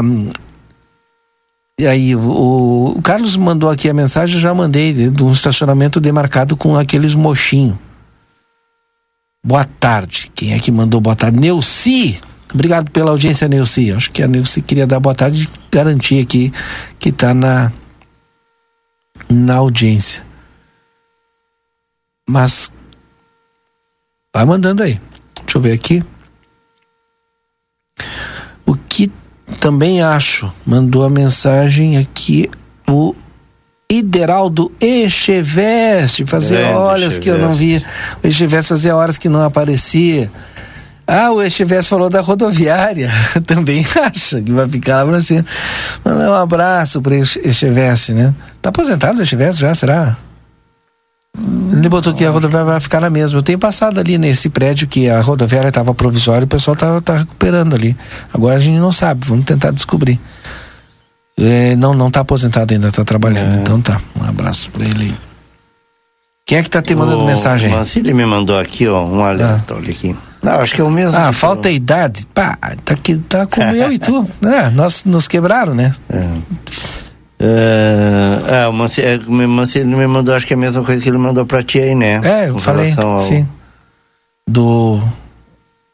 e 1.78 1.86
aí, 1.86 2.16
o, 2.16 2.94
o, 2.98 3.02
Carlos 3.02 3.36
mandou 3.36 3.70
aqui 3.70 3.90
a 3.90 3.94
mensagem, 3.94 4.36
eu 4.36 4.42
já 4.42 4.54
mandei 4.54 4.94
de 4.94 5.24
um 5.24 5.32
estacionamento 5.32 6.00
demarcado 6.00 6.56
com 6.56 6.78
aqueles 6.78 7.14
mochinhos. 7.14 7.76
Boa 9.44 9.66
tarde. 9.66 10.32
Quem 10.34 10.54
é 10.54 10.60
que 10.60 10.72
mandou 10.72 11.02
boa 11.02 11.16
tarde? 11.16 11.38
Neuci. 11.38 12.20
Obrigado 12.56 12.90
pela 12.90 13.12
audiência, 13.12 13.50
Neuci. 13.50 13.92
Acho 13.92 14.10
que 14.10 14.24
a 14.24 14.30
Neuci 14.30 14.62
queria 14.62 14.88
dar 14.88 15.02
boa 15.02 15.14
tarde 15.14 15.44
e 15.44 15.70
garantir 15.70 16.22
aqui 16.22 16.54
que 16.98 17.10
está 17.10 17.34
na, 17.34 17.70
na 19.30 19.56
audiência. 19.58 20.24
Mas 22.28 22.72
vai 24.34 24.46
mandando 24.46 24.84
aí. 24.84 25.02
Deixa 25.44 25.58
eu 25.58 25.62
ver 25.62 25.74
aqui. 25.74 26.02
O 28.66 28.74
que 28.74 29.12
também 29.60 30.02
acho, 30.02 30.50
mandou 30.66 31.04
a 31.04 31.10
mensagem 31.10 31.98
aqui 31.98 32.50
o 32.88 33.14
Ideraldo 33.92 34.72
Echeveste 34.80 36.26
fazer 36.26 36.64
horas 36.74 37.20
que 37.20 37.30
eu 37.30 37.38
não 37.38 37.52
via. 37.52 37.84
O 38.24 38.28
Echeveste 38.28 38.70
fazia 38.70 38.96
horas 38.96 39.18
que 39.18 39.28
não 39.28 39.44
aparecia. 39.44 40.32
Ah, 41.08 41.32
o 41.32 41.42
Echeveste 41.42 41.90
falou 41.90 42.10
da 42.10 42.22
rodoviária. 42.22 43.12
Também 43.46 43.86
acha 44.02 44.42
que 44.42 44.52
vai 44.52 44.68
ficar 44.68 45.04
lá 45.04 45.12
pra 45.12 45.22
cima. 45.22 45.46
Mandar 46.04 46.32
um 46.32 46.34
abraço 46.34 47.02
para 47.02 47.16
Echeveste, 47.16 48.14
né? 48.14 48.34
Tá 48.62 48.70
aposentado 48.70 49.20
o 49.20 49.22
Echeveste 49.22 49.62
já, 49.62 49.76
será? 49.76 50.18
Ele 51.74 51.90
botou 51.90 52.14
que 52.14 52.26
a 52.26 52.32
rodoviária 52.32 52.66
vai 52.66 52.80
ficar 52.80 53.02
na 53.02 53.10
mesma. 53.10 53.38
Eu 53.38 53.44
tenho 53.44 53.60
passado 53.60 54.00
ali 54.00 54.18
nesse 54.18 54.50
prédio 54.50 54.88
que 54.88 55.10
a 55.10 55.22
rodoviária 55.22 55.68
estava 55.68 55.94
provisória, 55.94 56.46
o 56.46 56.48
pessoal 56.48 56.76
tá, 56.76 57.00
tá 57.02 57.18
recuperando 57.18 57.76
ali. 57.76 57.96
Agora 58.34 58.56
a 58.56 58.60
gente 58.60 58.80
não 58.80 58.92
sabe, 58.92 59.28
vamos 59.28 59.46
tentar 59.46 59.72
descobrir. 59.72 60.20
É, 61.38 61.76
não, 61.76 61.94
não 61.94 62.10
tá 62.10 62.22
aposentado 62.22 62.74
ainda, 62.74 62.92
tá 62.92 63.04
trabalhando. 63.04 63.58
É. 63.58 63.62
Então 63.62 63.82
tá. 63.82 64.02
Um 64.20 64.28
abraço 64.28 64.72
para 64.72 64.86
ele 64.86 65.04
aí. 65.04 65.16
Quem 66.46 66.60
é 66.60 66.64
que 66.64 66.70
tá 66.70 66.82
te 66.82 66.96
mandando 66.96 67.24
o 67.24 67.26
mensagem? 67.26 67.74
O 67.74 67.86
ele 67.96 68.14
me 68.14 68.26
mandou 68.26 68.58
aqui, 68.58 68.88
ó, 68.88 69.04
um 69.04 69.24
alerta, 69.24 69.74
ah. 69.74 69.78
olha 69.78 69.90
aqui. 69.90 70.16
Não, 70.46 70.60
acho 70.60 70.76
que 70.76 70.82
é 70.82 70.84
o 70.84 70.92
mesmo. 70.92 71.18
Ah, 71.18 71.32
falta 71.34 71.70
eu... 71.70 71.74
idade. 71.74 72.28
Pá, 72.28 72.56
tá, 72.84 72.94
aqui, 72.94 73.18
tá 73.18 73.48
como 73.48 73.76
eu 73.76 73.92
e 73.92 73.98
tu. 73.98 74.28
É, 74.46 74.70
nós 74.70 75.04
nos 75.04 75.28
quebraram, 75.28 75.74
né? 75.74 75.92
É. 76.08 76.20
Uh, 77.42 78.48
é, 78.48 78.68
o 78.68 78.74
Mancini 79.48 79.96
me 79.96 80.08
mandou, 80.08 80.36
acho 80.36 80.46
que 80.46 80.54
é 80.54 80.56
a 80.56 80.60
mesma 80.60 80.84
coisa 80.84 81.02
que 81.02 81.10
ele 81.10 81.18
mandou 81.18 81.46
pra 81.46 81.64
ti 81.64 81.80
aí, 81.80 81.96
né? 81.96 82.22
É, 82.24 82.50
eu 82.50 82.60
falei, 82.60 82.94
ao... 82.96 83.20
sim. 83.20 83.48
Do... 84.48 85.02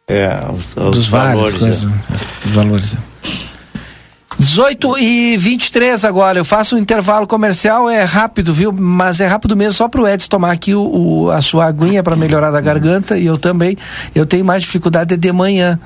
É, 0.07 0.45
os, 0.51 0.75
os 0.75 0.91
dos 0.91 1.07
valores, 1.07 1.55
coisas, 1.55 1.85
é. 1.85 2.47
Os 2.47 2.51
valores, 2.51 2.93
é. 2.93 2.97
18 4.41 4.97
e 4.97 5.37
23 5.37 6.03
agora. 6.03 6.39
Eu 6.39 6.45
faço 6.45 6.75
um 6.75 6.79
intervalo 6.79 7.27
comercial, 7.27 7.87
é 7.87 8.03
rápido, 8.03 8.51
viu? 8.51 8.71
Mas 8.71 9.19
é 9.19 9.27
rápido 9.27 9.55
mesmo, 9.55 9.73
só 9.73 9.87
pro 9.87 10.07
Edson 10.07 10.27
tomar 10.27 10.51
aqui 10.51 10.73
o, 10.73 10.81
o 10.81 11.31
a 11.31 11.41
sua 11.41 11.65
aguinha 11.65 12.01
para 12.01 12.15
melhorar 12.15 12.49
da 12.49 12.59
garganta. 12.59 13.19
E 13.19 13.27
eu 13.27 13.37
também. 13.37 13.77
Eu 14.15 14.25
tenho 14.25 14.43
mais 14.43 14.63
dificuldade 14.63 15.15
de 15.15 15.31
manhã. 15.31 15.79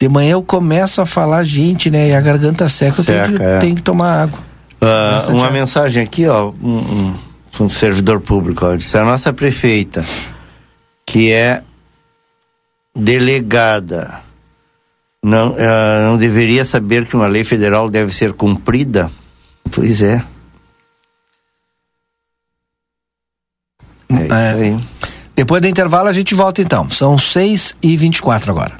De 0.00 0.08
manhã 0.08 0.32
eu 0.32 0.42
começo 0.44 1.00
a 1.00 1.06
falar, 1.06 1.42
gente, 1.42 1.90
né? 1.90 2.10
E 2.10 2.14
a 2.14 2.20
garganta 2.20 2.68
seca, 2.68 3.02
seca 3.02 3.12
eu 3.12 3.26
tenho 3.26 3.38
que, 3.38 3.44
é. 3.44 3.58
tenho 3.58 3.74
que 3.74 3.82
tomar 3.82 4.22
água. 4.22 4.38
Uh, 4.80 5.32
uma 5.32 5.50
mensagem 5.50 6.04
aqui, 6.04 6.26
ó, 6.26 6.52
um, 6.62 6.76
um, 6.76 7.14
um 7.60 7.68
servidor 7.68 8.20
público, 8.20 8.64
ó, 8.64 8.76
disse 8.76 8.96
a 8.96 9.04
nossa 9.04 9.32
prefeita, 9.32 10.04
que 11.04 11.32
é 11.32 11.62
delegada, 12.94 14.21
não, 15.24 15.52
uh, 15.52 16.02
não 16.02 16.16
deveria 16.16 16.64
saber 16.64 17.06
que 17.06 17.14
uma 17.14 17.26
lei 17.26 17.44
federal 17.44 17.88
deve 17.88 18.12
ser 18.12 18.32
cumprida? 18.32 19.10
Pois 19.70 20.00
é. 20.00 20.22
É, 24.10 24.24
isso 24.24 24.34
é. 24.34 24.80
Depois 25.34 25.62
do 25.62 25.68
intervalo 25.68 26.08
a 26.08 26.12
gente 26.12 26.34
volta 26.34 26.60
então. 26.60 26.90
São 26.90 27.16
6 27.16 27.76
e 27.82 27.96
24 27.96 28.50
agora. 28.50 28.76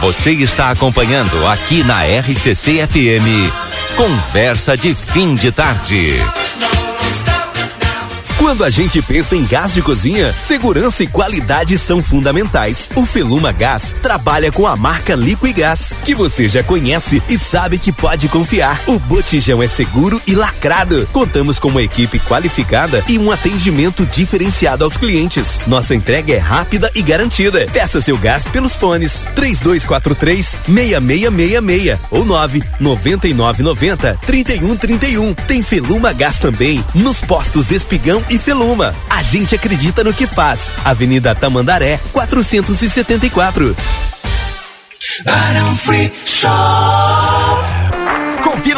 Você 0.00 0.32
está 0.32 0.70
acompanhando 0.70 1.46
aqui 1.46 1.82
na 1.82 2.04
RCC 2.04 2.86
FM 2.86 3.66
Conversa 3.96 4.76
de 4.76 4.94
fim 4.94 5.34
de 5.34 5.50
tarde. 5.50 6.18
Quando 8.46 8.62
a 8.62 8.70
gente 8.70 9.02
pensa 9.02 9.34
em 9.34 9.44
gás 9.44 9.74
de 9.74 9.82
cozinha, 9.82 10.32
segurança 10.38 11.02
e 11.02 11.08
qualidade 11.08 11.76
são 11.76 12.00
fundamentais. 12.00 12.88
O 12.94 13.04
Feluma 13.04 13.50
Gás 13.50 13.92
trabalha 14.00 14.52
com 14.52 14.68
a 14.68 14.76
marca 14.76 15.16
Liquigás, 15.16 15.92
que 16.04 16.14
você 16.14 16.48
já 16.48 16.62
conhece 16.62 17.20
e 17.28 17.36
sabe 17.36 17.76
que 17.76 17.90
pode 17.90 18.28
confiar. 18.28 18.80
O 18.86 19.00
botijão 19.00 19.60
é 19.60 19.66
seguro 19.66 20.22
e 20.28 20.36
lacrado. 20.36 21.08
Contamos 21.12 21.58
com 21.58 21.66
uma 21.66 21.82
equipe 21.82 22.20
qualificada 22.20 23.02
e 23.08 23.18
um 23.18 23.32
atendimento 23.32 24.06
diferenciado 24.06 24.84
aos 24.84 24.96
clientes. 24.96 25.58
Nossa 25.66 25.92
entrega 25.92 26.32
é 26.32 26.38
rápida 26.38 26.88
e 26.94 27.02
garantida. 27.02 27.66
Peça 27.72 28.00
seu 28.00 28.16
gás 28.16 28.44
pelos 28.44 28.76
fones 28.76 29.24
3243 29.34 30.54
6666 30.68 31.98
ou 32.12 32.24
99990 32.24 34.16
3131. 34.24 35.34
Tem 35.34 35.64
Feluma 35.64 36.12
Gás 36.12 36.38
também 36.38 36.84
nos 36.94 37.20
postos 37.20 37.72
Espigão 37.72 38.22
e 38.30 38.35
Feluma. 38.38 38.94
A 39.08 39.22
gente 39.22 39.54
acredita 39.54 40.04
no 40.04 40.12
que 40.14 40.26
faz. 40.26 40.72
Avenida 40.84 41.34
Tamandaré, 41.34 42.00
474. 42.12 43.76
Barão 45.24 45.76
Free 45.76 46.12
Shop. 46.24 47.65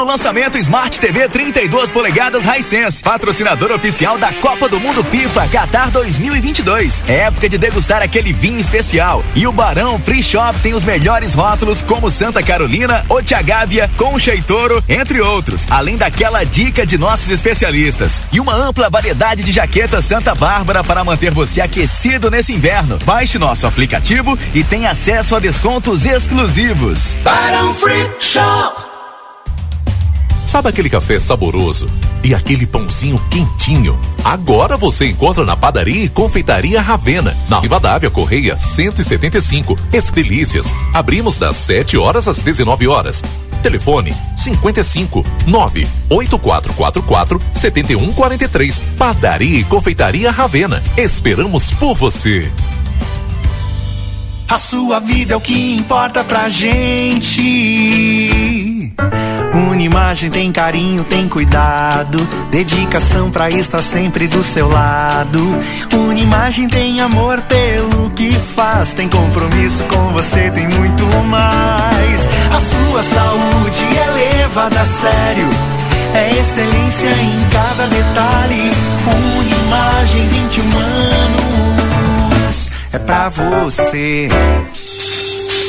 Lançamento 0.09 0.57
Smart 0.57 0.99
TV 0.99 1.29
32 1.29 1.91
polegadas 1.91 2.45
Hisense, 2.47 3.03
patrocinador 3.03 3.71
oficial 3.73 4.17
da 4.17 4.33
Copa 4.33 4.67
do 4.67 4.81
Mundo 4.81 5.05
FIFA 5.05 5.47
Qatar 5.49 5.91
2022. 5.91 7.05
É 7.07 7.25
época 7.25 7.47
de 7.47 7.59
degustar 7.59 8.01
aquele 8.01 8.33
vinho 8.33 8.59
especial. 8.59 9.23
E 9.35 9.47
o 9.47 9.53
Barão 9.53 9.99
Free 9.99 10.23
Shop 10.23 10.59
tem 10.61 10.73
os 10.73 10.83
melhores 10.83 11.35
rótulos 11.35 11.83
como 11.83 12.11
Santa 12.11 12.43
Carolina, 12.43 13.05
Otiagávia, 13.07 13.91
Concha 13.99 14.35
e 14.35 14.43
entre 14.89 15.21
outros. 15.21 15.67
Além 15.69 15.99
daquela 15.99 16.43
dica 16.43 16.87
de 16.87 16.97
nossos 16.97 17.29
especialistas. 17.29 18.19
E 18.33 18.41
uma 18.41 18.55
ampla 18.55 18.89
variedade 18.89 19.43
de 19.43 19.53
jaquetas 19.53 20.07
Santa 20.07 20.35
Bárbara 20.35 20.83
para 20.83 21.05
manter 21.05 21.33
você 21.33 21.61
aquecido 21.61 22.31
nesse 22.31 22.55
inverno. 22.55 22.99
Baixe 23.05 23.39
nosso 23.39 23.67
aplicativo 23.67 24.39
e 24.55 24.65
tenha 24.65 24.91
acesso 24.91 25.37
a 25.37 25.39
descontos 25.39 26.07
exclusivos. 26.07 27.15
Barão 27.23 27.75
Free 27.75 28.11
Shop. 28.19 28.98
Sabe 30.49 30.71
aquele 30.71 30.89
café 30.89 31.21
saboroso 31.21 31.85
e 32.25 32.35
aquele 32.35 32.67
pãozinho 32.67 33.21
quentinho? 33.31 34.01
Agora 34.25 34.79
você 34.79 35.07
encontra 35.07 35.45
na 35.45 35.55
padaria 35.55 36.05
e 36.05 36.09
confeitaria 36.09 36.81
Ravena, 36.81 37.37
na 37.51 37.61
Rivadavia 37.61 38.09
Correia 38.09 38.57
175, 38.57 39.79
Esfelícias. 39.93 40.73
Abrimos 40.95 41.37
das 41.37 41.55
7 41.57 41.99
horas 41.99 42.27
às 42.27 42.41
19 42.41 42.89
horas. 42.89 43.23
Telefone 43.63 44.17
55 44.39 45.23
98444 45.47 47.43
7143. 47.53 48.83
Padaria 48.97 49.59
e 49.59 49.65
confeitaria 49.65 50.31
Ravena. 50.31 50.83
Esperamos 50.97 51.73
por 51.73 51.95
você. 51.95 52.51
A 54.49 54.57
sua 54.57 54.99
vida 54.99 55.35
é 55.35 55.37
o 55.37 55.41
que 55.41 55.75
importa 55.75 56.25
pra 56.25 56.49
gente. 56.49 57.45
Unimagem 59.53 60.31
tem 60.31 60.51
carinho, 60.51 61.05
tem 61.05 61.29
cuidado, 61.29 62.19
dedicação 62.51 63.31
pra 63.31 63.51
estar 63.51 63.83
sempre 63.83 64.27
do 64.27 64.43
seu 64.43 64.67
lado. 64.69 65.39
Unimagem 65.93 66.67
tem 66.67 66.99
amor 67.03 67.43
pelo 67.43 68.11
que 68.11 68.33
faz, 68.57 68.95
tem 68.95 69.07
compromisso 69.07 69.85
com 69.85 70.13
você, 70.15 70.51
tem 70.51 70.67
muito 70.67 71.05
mais. 71.27 72.27
A 72.51 72.59
sua 72.59 73.03
saúde 73.03 73.85
é 73.99 74.11
levada 74.11 74.81
a 74.81 74.85
sério, 74.87 75.49
é 76.15 76.31
excelência 76.39 77.09
em 77.09 77.51
cada 77.53 77.87
detalhe. 77.87 78.71
Unimagem 79.07 80.27
21 80.29 80.79
anos, 80.79 81.68
é 82.99 83.05
pra 83.05 83.29
você. 83.29 84.29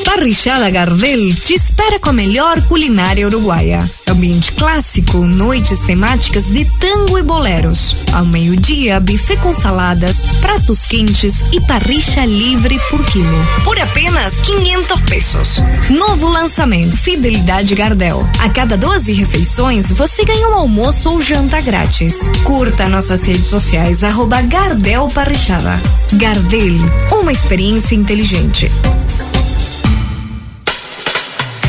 Parrichada 0.10 0.72
Gardel 0.72 1.36
te 1.36 1.54
espera 1.54 2.00
com 2.00 2.10
a 2.10 2.14
melhor 2.14 2.60
culinária 2.64 3.28
uruguaia. 3.28 3.88
Ambiente 4.08 4.52
clássico, 4.54 5.20
noites 5.20 5.80
temáticas 5.82 6.46
de 6.46 6.66
tango 6.66 7.20
e 7.20 7.22
boleros. 7.22 7.96
Ao 8.12 8.26
meio-dia, 8.26 9.00
buffet 9.00 9.38
com 9.38 9.54
saladas, 9.54 10.16
pratos 10.42 10.84
quentes 10.84 11.36
e 11.52 11.62
parricha 11.62 12.26
livre 12.26 12.80
por 12.90 13.06
quilo. 13.06 13.46
Por 13.64 13.80
apenas 13.80 14.34
500 14.40 15.02
pesos. 15.02 15.62
Novo 15.92 16.28
lançamento, 16.28 16.98
Fidelidade 16.98 17.76
Gardel. 17.76 18.28
A 18.40 18.50
cada 18.50 18.76
12 18.76 19.14
refeições, 19.14 19.92
você 19.92 20.26
ganha 20.26 20.50
um 20.50 20.56
almoço 20.56 21.08
ou 21.08 21.22
janta 21.22 21.62
grátis. 21.62 22.18
Curta 22.44 22.90
nossas 22.90 23.24
redes 23.24 23.46
sociais, 23.46 24.04
arroba 24.04 24.42
Gardel 24.42 25.08
Parrichada. 25.10 25.80
Gardel, 26.14 26.80
uma 27.12 27.32
experiência 27.32 27.94
inteligente. 27.94 28.72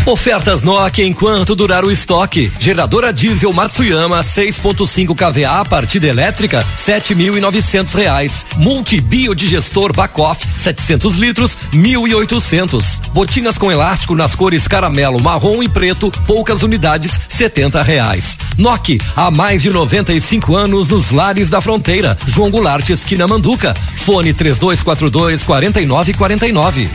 Ofertas 0.07 0.63
Nokia 0.63 1.07
enquanto 1.07 1.55
durar 1.55 1.85
o 1.85 1.91
estoque. 1.91 2.51
Geradora 2.59 3.13
diesel 3.13 3.53
Matsuyama 3.53 4.21
6.5 4.21 5.15
kVA 5.15 5.65
partida 5.65 6.09
elétrica 6.09 6.67
7.900 6.75 7.95
reais. 7.95 8.47
Multibiodigestor 8.57 9.95
Bacoff 9.95 10.45
700 10.59 11.17
litros 11.17 11.57
1.800. 11.73 13.01
Botinas 13.13 13.59
com 13.59 13.71
elástico 13.71 14.15
nas 14.15 14.35
cores 14.35 14.67
caramelo, 14.67 15.21
marrom 15.21 15.63
e 15.63 15.69
preto 15.69 16.11
poucas 16.27 16.63
unidades 16.63 17.21
70 17.29 17.83
reais. 17.83 18.39
Nokia 18.57 18.99
há 19.15 19.31
mais 19.31 19.63
de 19.63 19.71
95 19.71 20.57
anos 20.57 20.89
nos 20.89 21.11
lares 21.11 21.49
da 21.51 21.61
fronteira. 21.61 22.17
João 22.27 22.51
Goulart 22.51 22.89
esquina 22.89 23.29
Manduca. 23.29 23.75
Fone 23.97 24.33
3242 24.33 25.43
4949. 25.43 26.91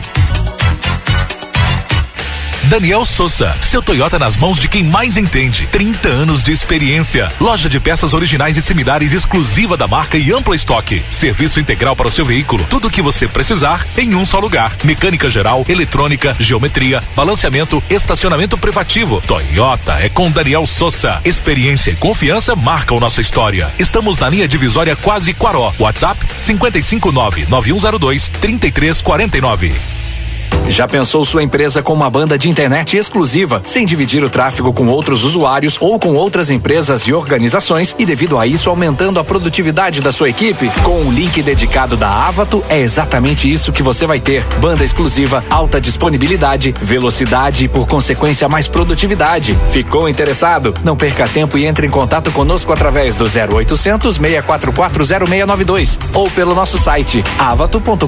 Daniel 2.68 3.04
Souza, 3.04 3.54
seu 3.62 3.80
Toyota 3.80 4.18
nas 4.18 4.36
mãos 4.36 4.58
de 4.58 4.68
quem 4.68 4.82
mais 4.82 5.16
entende. 5.16 5.68
30 5.68 6.08
anos 6.08 6.42
de 6.42 6.50
experiência. 6.50 7.30
Loja 7.40 7.68
de 7.68 7.78
peças 7.78 8.12
originais 8.12 8.56
e 8.56 8.62
similares 8.62 9.12
exclusiva 9.12 9.76
da 9.76 9.86
marca 9.86 10.18
e 10.18 10.32
amplo 10.32 10.52
estoque. 10.52 11.00
Serviço 11.08 11.60
integral 11.60 11.94
para 11.94 12.08
o 12.08 12.10
seu 12.10 12.24
veículo. 12.24 12.66
Tudo 12.68 12.88
o 12.88 12.90
que 12.90 13.00
você 13.00 13.28
precisar 13.28 13.86
em 13.96 14.16
um 14.16 14.26
só 14.26 14.40
lugar. 14.40 14.76
Mecânica 14.82 15.28
geral, 15.28 15.64
eletrônica, 15.68 16.34
geometria, 16.40 17.04
balanceamento, 17.14 17.80
estacionamento 17.88 18.58
privativo. 18.58 19.22
Toyota 19.24 19.92
é 20.00 20.08
com 20.08 20.28
Daniel 20.28 20.66
Souza. 20.66 21.20
Experiência 21.24 21.92
e 21.92 21.96
confiança 21.96 22.56
marcam 22.56 22.98
nossa 22.98 23.20
história. 23.20 23.70
Estamos 23.78 24.18
na 24.18 24.28
linha 24.28 24.48
divisória 24.48 24.96
quase 24.96 25.32
Quaró. 25.32 25.72
WhatsApp 25.78 26.18
559 26.34 27.46
9102 27.48 28.28
3349. 28.40 29.95
Já 30.68 30.86
pensou 30.86 31.24
sua 31.24 31.42
empresa 31.42 31.82
com 31.82 31.92
uma 31.92 32.10
banda 32.10 32.36
de 32.36 32.50
internet 32.50 32.96
exclusiva, 32.96 33.62
sem 33.64 33.86
dividir 33.86 34.22
o 34.24 34.28
tráfego 34.28 34.72
com 34.72 34.88
outros 34.88 35.24
usuários 35.24 35.78
ou 35.80 35.98
com 35.98 36.14
outras 36.14 36.50
empresas 36.50 37.02
e 37.02 37.12
organizações 37.12 37.94
e 37.98 38.04
devido 38.04 38.38
a 38.38 38.46
isso 38.46 38.68
aumentando 38.68 39.18
a 39.18 39.24
produtividade 39.24 40.00
da 40.00 40.12
sua 40.12 40.28
equipe? 40.28 40.68
Com 40.82 41.00
um 41.02 41.12
link 41.12 41.40
dedicado 41.40 41.96
da 41.96 42.08
Avato, 42.08 42.64
é 42.68 42.80
exatamente 42.80 43.50
isso 43.50 43.72
que 43.72 43.82
você 43.82 44.06
vai 44.06 44.20
ter. 44.20 44.44
Banda 44.60 44.84
exclusiva, 44.84 45.42
alta 45.48 45.80
disponibilidade, 45.80 46.74
velocidade 46.82 47.64
e 47.64 47.68
por 47.68 47.86
consequência 47.86 48.48
mais 48.48 48.66
produtividade. 48.68 49.56
Ficou 49.70 50.08
interessado? 50.08 50.74
Não 50.82 50.96
perca 50.96 51.28
tempo 51.28 51.56
e 51.56 51.64
entre 51.64 51.86
em 51.86 51.90
contato 51.90 52.30
conosco 52.32 52.72
através 52.72 53.16
do 53.16 53.24
0800 53.24 54.16
644 54.16 55.16
0692 55.16 55.98
ou 56.12 56.28
pelo 56.30 56.54
nosso 56.54 56.76
site 56.76 57.24
avato.com.br. 57.38 58.06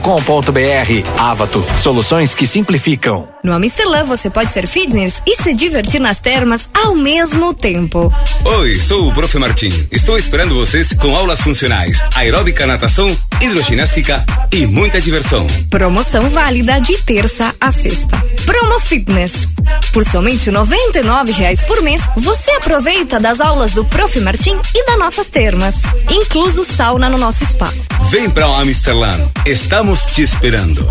Avato, 1.18 1.64
soluções 1.76 2.34
que 2.34 2.47
simplificam. 2.48 3.28
No 3.42 3.52
Amstelã 3.52 4.04
você 4.04 4.28
pode 4.28 4.50
ser 4.50 4.66
fitness 4.66 5.22
e 5.26 5.36
se 5.42 5.54
divertir 5.54 6.00
nas 6.00 6.18
termas 6.18 6.68
ao 6.74 6.94
mesmo 6.94 7.54
tempo. 7.54 8.12
Oi, 8.44 8.74
sou 8.76 9.08
o 9.08 9.12
Prof. 9.12 9.38
Martim. 9.38 9.68
Estou 9.90 10.18
esperando 10.18 10.54
vocês 10.54 10.92
com 10.94 11.14
aulas 11.14 11.40
funcionais, 11.40 12.02
aeróbica, 12.14 12.66
natação, 12.66 13.16
hidroginástica 13.40 14.24
e 14.52 14.66
muita 14.66 15.00
diversão. 15.00 15.46
Promoção 15.70 16.28
válida 16.28 16.80
de 16.80 16.96
terça 17.02 17.54
a 17.60 17.70
sexta. 17.70 18.16
Promo 18.44 18.80
Fitness. 18.80 19.48
Por 19.92 20.04
somente 20.04 20.50
99 20.50 21.32
reais 21.32 21.62
por 21.62 21.82
mês, 21.82 22.02
você 22.16 22.50
aproveita 22.52 23.20
das 23.20 23.40
aulas 23.40 23.72
do 23.72 23.84
Prof. 23.84 24.18
Martim 24.20 24.58
e 24.74 24.86
das 24.86 24.98
nossas 24.98 25.28
termas, 25.28 25.76
incluso 26.10 26.64
sauna 26.64 27.08
no 27.08 27.18
nosso 27.18 27.44
spa. 27.44 27.72
Vem 28.10 28.28
para 28.30 28.48
o 28.48 28.54
Amsterdã. 28.54 29.12
Estamos 29.46 30.00
te 30.06 30.22
esperando. 30.22 30.88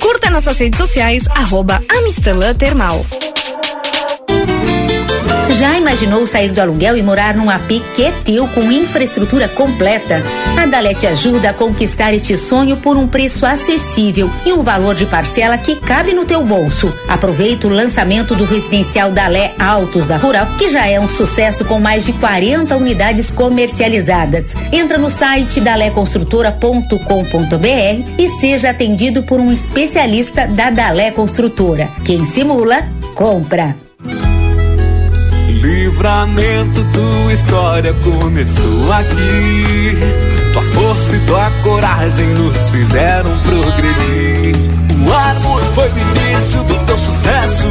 Curta 0.00 0.30
nossas 0.30 0.58
redes 0.58 0.78
sociais, 0.78 1.26
arroba 1.28 1.82
Amistelã 1.88 2.54
Termal. 2.54 3.04
Já 5.58 5.78
imaginou 5.78 6.26
sair 6.26 6.50
do 6.50 6.60
aluguel 6.60 6.98
e 6.98 7.02
morar 7.02 7.34
num 7.34 7.48
AP 7.48 7.80
teu 8.26 8.46
com 8.48 8.70
infraestrutura 8.70 9.48
completa? 9.48 10.22
A 10.54 10.66
Dalé 10.66 10.92
te 10.92 11.06
ajuda 11.06 11.48
a 11.48 11.54
conquistar 11.54 12.12
este 12.12 12.36
sonho 12.36 12.76
por 12.76 12.98
um 12.98 13.08
preço 13.08 13.46
acessível 13.46 14.30
e 14.44 14.52
um 14.52 14.62
valor 14.62 14.94
de 14.94 15.06
parcela 15.06 15.56
que 15.56 15.76
cabe 15.76 16.12
no 16.12 16.26
teu 16.26 16.44
bolso. 16.44 16.94
Aproveita 17.08 17.66
o 17.66 17.70
lançamento 17.70 18.34
do 18.34 18.44
residencial 18.44 19.10
Dalé 19.10 19.54
Altos 19.58 20.04
da 20.04 20.18
Rural, 20.18 20.46
que 20.58 20.68
já 20.68 20.86
é 20.86 21.00
um 21.00 21.08
sucesso 21.08 21.64
com 21.64 21.80
mais 21.80 22.04
de 22.04 22.12
40 22.12 22.76
unidades 22.76 23.30
comercializadas. 23.30 24.54
Entra 24.70 24.98
no 24.98 25.08
site 25.08 25.62
daléconstrutora.com.br 25.62 28.10
e 28.18 28.28
seja 28.28 28.68
atendido 28.68 29.22
por 29.22 29.40
um 29.40 29.50
especialista 29.50 30.46
da 30.46 30.68
Dalé 30.68 31.10
Construtora. 31.12 31.88
Quem 32.04 32.26
simula, 32.26 32.86
compra. 33.14 33.85
Livramento, 35.60 36.84
tua 36.92 37.32
história 37.32 37.94
começou 37.94 38.92
aqui. 38.92 39.96
Tua 40.52 40.62
força 40.62 41.16
e 41.16 41.20
tua 41.20 41.50
coragem 41.62 42.26
nos 42.28 42.70
fizeram 42.70 43.30
progredir. 43.40 44.54
O 45.06 45.12
Armor 45.12 45.60
foi 45.74 45.88
o 45.88 45.98
início 45.98 46.62
do 46.64 46.74
teu 46.86 46.98
sucesso. 46.98 47.68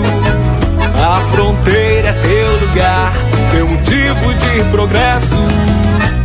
A 0.98 1.16
fronteira 1.34 2.10
é 2.10 2.14
teu 2.14 2.68
lugar, 2.68 3.14
teu 3.52 3.68
motivo 3.68 4.34
de 4.34 4.64
progresso. 4.72 5.38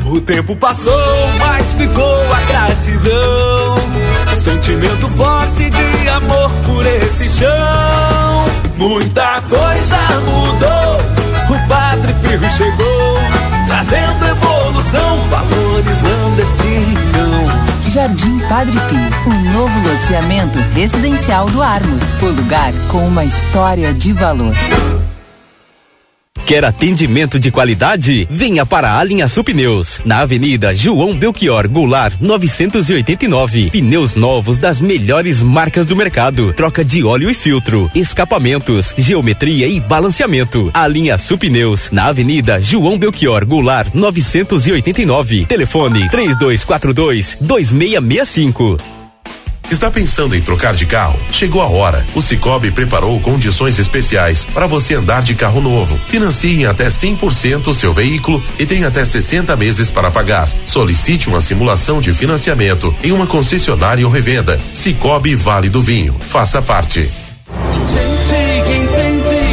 O 0.06 0.20
tempo 0.20 0.56
passou, 0.56 1.28
mas 1.38 1.74
ficou 1.74 2.32
a 2.32 2.40
gratidão. 2.42 3.74
Sentimento 4.36 5.08
forte 5.10 5.70
de 5.70 6.08
amor 6.08 6.50
por 6.64 6.86
esse 6.86 7.28
chão. 7.28 8.44
Muita 8.76 9.42
coisa 9.42 9.98
mudou. 10.24 10.99
Padre 12.00 12.14
Pio 12.14 12.50
chegou, 12.50 13.18
trazendo 13.66 14.26
evolução, 14.26 15.28
valorizando 15.28 16.40
este 16.40 16.66
rincão. 16.66 17.88
Jardim 17.88 18.38
Padre 18.48 18.72
Pio, 18.88 19.30
um 19.30 19.52
novo 19.52 19.88
loteamento 19.88 20.58
residencial 20.74 21.44
do 21.46 21.62
Armor. 21.62 21.98
O 22.22 22.26
lugar 22.26 22.72
com 22.90 23.06
uma 23.06 23.24
história 23.26 23.92
de 23.92 24.14
valor. 24.14 24.54
Quer 26.50 26.64
atendimento 26.64 27.38
de 27.38 27.48
qualidade? 27.48 28.26
Venha 28.28 28.66
para 28.66 28.98
a 28.98 29.04
Linha 29.04 29.28
Sul 29.28 29.44
Pneus, 29.44 30.00
na 30.04 30.18
Avenida 30.18 30.74
João 30.74 31.16
Belchior 31.16 31.68
Goulart, 31.68 32.14
989. 32.20 33.70
Pneus 33.70 34.16
novos 34.16 34.58
das 34.58 34.80
melhores 34.80 35.42
marcas 35.42 35.86
do 35.86 35.94
mercado. 35.94 36.52
Troca 36.52 36.84
de 36.84 37.04
óleo 37.04 37.30
e 37.30 37.34
filtro, 37.34 37.88
escapamentos, 37.94 38.92
geometria 38.98 39.68
e 39.68 39.78
balanceamento. 39.78 40.72
A 40.74 40.88
Linha 40.88 41.16
Sul 41.18 41.38
Pneus, 41.38 41.88
na 41.92 42.06
Avenida 42.06 42.60
João 42.60 42.98
Belchior 42.98 43.46
Goulart, 43.46 43.94
989. 43.94 45.46
Telefone 45.46 46.08
3242 46.10 47.36
2665. 47.40 48.99
Está 49.70 49.88
pensando 49.88 50.34
em 50.34 50.40
trocar 50.40 50.74
de 50.74 50.84
carro? 50.84 51.16
Chegou 51.30 51.62
a 51.62 51.68
hora. 51.68 52.04
O 52.12 52.20
Cicobi 52.20 52.72
preparou 52.72 53.20
condições 53.20 53.78
especiais 53.78 54.44
para 54.52 54.66
você 54.66 54.94
andar 54.94 55.22
de 55.22 55.34
carro 55.34 55.60
novo. 55.60 55.96
Financie 56.08 56.62
em 56.62 56.66
até 56.66 56.88
100% 56.88 57.68
o 57.68 57.74
seu 57.74 57.92
veículo 57.92 58.42
e 58.58 58.66
tem 58.66 58.84
até 58.84 59.04
60 59.04 59.54
meses 59.56 59.88
para 59.88 60.10
pagar. 60.10 60.50
Solicite 60.66 61.28
uma 61.28 61.40
simulação 61.40 62.00
de 62.00 62.12
financiamento 62.12 62.92
em 63.02 63.12
uma 63.12 63.28
concessionária 63.28 64.04
ou 64.04 64.12
revenda. 64.12 64.60
Cicobi 64.74 65.36
Vale 65.36 65.68
do 65.68 65.80
Vinho. 65.80 66.16
Faça 66.18 66.60
parte. 66.60 67.08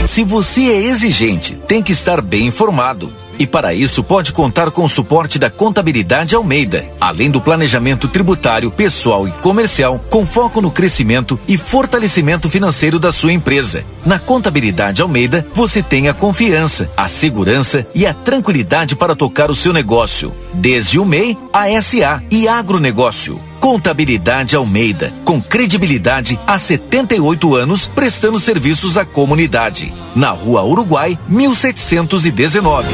Se 0.08 0.24
você 0.24 0.62
é 0.62 0.84
exigente, 0.86 1.56
tem 1.68 1.84
que 1.84 1.92
estar 1.92 2.22
bem 2.22 2.48
informado. 2.48 3.14
E 3.40 3.46
para 3.46 3.74
isso 3.74 4.04
pode 4.04 4.34
contar 4.34 4.72
com 4.72 4.84
o 4.84 4.90
suporte 4.90 5.38
da 5.38 5.50
Contabilidade 5.50 6.36
Almeida, 6.36 6.86
além 7.00 7.30
do 7.30 7.40
planejamento 7.40 8.08
tributário, 8.08 8.72
pessoal 8.72 9.28
e 9.28 9.32
comercial, 9.32 10.00
com 10.10 10.26
foco 10.26 10.60
no 10.62 10.72
crescimento 10.72 11.40
e 11.48 11.58
fortalecimento 11.58 12.50
financeiro 12.50 12.98
da 12.98 13.12
sua 13.12 13.34
empresa. 13.34 13.84
Na 14.06 14.18
Contabilidade 14.18 15.02
Almeida, 15.02 15.46
você 15.54 15.84
tem 15.84 16.08
a 16.08 16.14
confiança, 16.14 16.90
a 16.98 17.08
segurança 17.08 17.86
e 17.94 18.06
a 18.06 18.14
tranquilidade 18.14 18.96
para 18.96 19.16
tocar 19.16 19.52
o 19.52 19.56
seu 19.56 19.72
negócio, 19.72 20.34
desde 20.54 20.98
o 20.98 21.06
MEI, 21.06 21.38
a 21.54 21.70
SA 21.82 22.24
e 22.32 22.48
agronegócio. 22.48 23.40
Contabilidade 23.68 24.56
Almeida, 24.56 25.12
com 25.26 25.42
credibilidade 25.42 26.40
há 26.48 26.58
78 26.58 27.54
anos, 27.54 27.86
prestando 27.86 28.40
serviços 28.40 28.98
à 28.98 29.04
comunidade. 29.04 29.94
Na 30.16 30.30
Rua 30.30 30.64
Uruguai, 30.64 31.20
1719. 31.28 32.88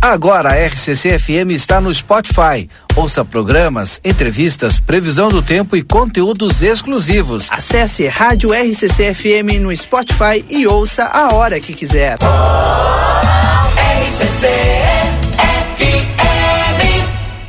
Agora 0.00 0.50
a 0.50 0.64
RCC 0.64 1.18
FM 1.18 1.50
está 1.50 1.80
no 1.80 1.92
Spotify. 1.92 2.70
Ouça 2.94 3.24
programas, 3.24 4.00
entrevistas, 4.04 4.78
previsão 4.78 5.28
do 5.28 5.42
tempo 5.42 5.76
e 5.76 5.82
conteúdos 5.82 6.62
exclusivos. 6.62 7.48
Acesse 7.50 8.06
Rádio 8.06 8.50
RCC 8.52 9.12
FM 9.12 9.58
no 9.60 9.76
Spotify 9.76 10.44
e 10.48 10.68
ouça 10.68 11.04
a 11.06 11.34
hora 11.34 11.58
que 11.58 11.72
quiser. 11.72 12.16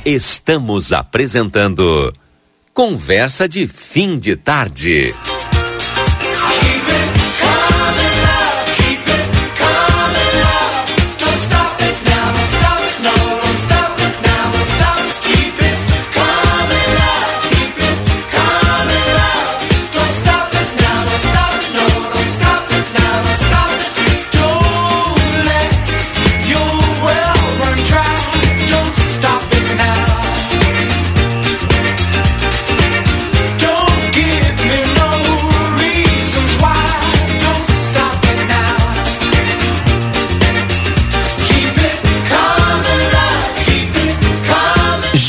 Estamos 0.05 0.93
apresentando 0.93 2.13
Conversa 2.73 3.47
de 3.47 3.67
Fim 3.67 4.19
de 4.19 4.35
Tarde. 4.35 5.13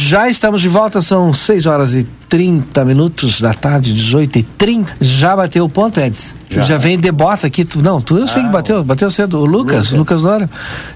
Já 0.07 0.29
estamos 0.29 0.61
de 0.61 0.69
volta, 0.69 1.03
são 1.03 1.33
6 1.33 1.67
horas 1.67 1.97
e 1.97 2.05
30 2.29 2.85
minutos 2.85 3.41
da 3.41 3.53
tarde, 3.53 3.93
18 3.93 4.39
e 4.39 4.43
30. 4.45 4.99
Já 5.01 5.35
bateu 5.35 5.65
o 5.65 5.69
ponto, 5.69 5.99
Edson? 5.99 6.37
Já, 6.49 6.63
já 6.63 6.79
vem 6.79 6.97
de 6.97 7.11
bota 7.11 7.49
aqui. 7.49 7.65
Tu, 7.65 7.83
não, 7.83 8.01
tu 8.01 8.17
eu 8.17 8.29
sei 8.29 8.43
ah, 8.43 8.45
que 8.45 8.53
bateu, 8.53 8.85
bateu 8.85 9.11
cedo. 9.11 9.41
O 9.41 9.45
Lucas, 9.45 9.91
Lucas, 9.91 9.93
Lucas 9.93 10.23
Nora. 10.23 10.51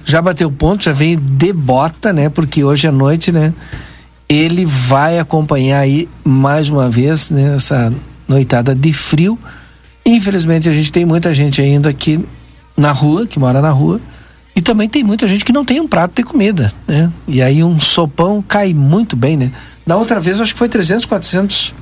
Já 0.05 0.23
bateu 0.23 0.47
o 0.47 0.53
ponto, 0.53 0.85
já 0.85 0.93
vem 0.93 1.19
de 1.19 1.53
bota, 1.53 2.13
né? 2.13 2.29
Porque 2.29 2.63
hoje 2.63 2.87
à 2.87 2.93
noite, 2.93 3.33
né? 3.33 3.53
Ele 4.29 4.65
vai 4.65 5.19
acompanhar 5.19 5.81
aí 5.81 6.09
mais 6.23 6.71
uma 6.71 6.89
vez, 6.89 7.33
né? 7.33 7.57
Essa 7.57 7.93
noitada 8.29 8.77
de 8.77 8.93
frio. 8.93 9.37
Infelizmente, 10.07 10.69
a 10.69 10.73
gente 10.73 10.93
tem 10.93 11.05
muita 11.05 11.35
gente 11.35 11.61
ainda 11.61 11.91
aqui 11.91 12.25
na 12.77 12.93
rua, 12.93 13.27
que 13.27 13.41
mora 13.41 13.61
na 13.61 13.71
rua 13.71 14.01
e 14.61 14.63
também 14.63 14.91
tem 14.91 15.03
muita 15.03 15.27
gente 15.27 15.43
que 15.43 15.55
não 15.55 15.65
tem 15.65 15.81
um 15.81 15.89
prato 15.89 16.17
de 16.17 16.23
comida, 16.23 16.71
né? 16.87 17.11
E 17.27 17.41
aí 17.41 17.65
um 17.65 17.81
sopão 17.81 18.45
cai 18.47 18.75
muito 18.75 19.17
bem, 19.17 19.35
né? 19.35 19.51
Da 19.87 19.97
outra 19.97 20.21
vez 20.21 20.39
acho 20.39 20.53
que 20.53 20.59
foi 20.59 20.69
300, 20.69 21.07
400 21.07 21.73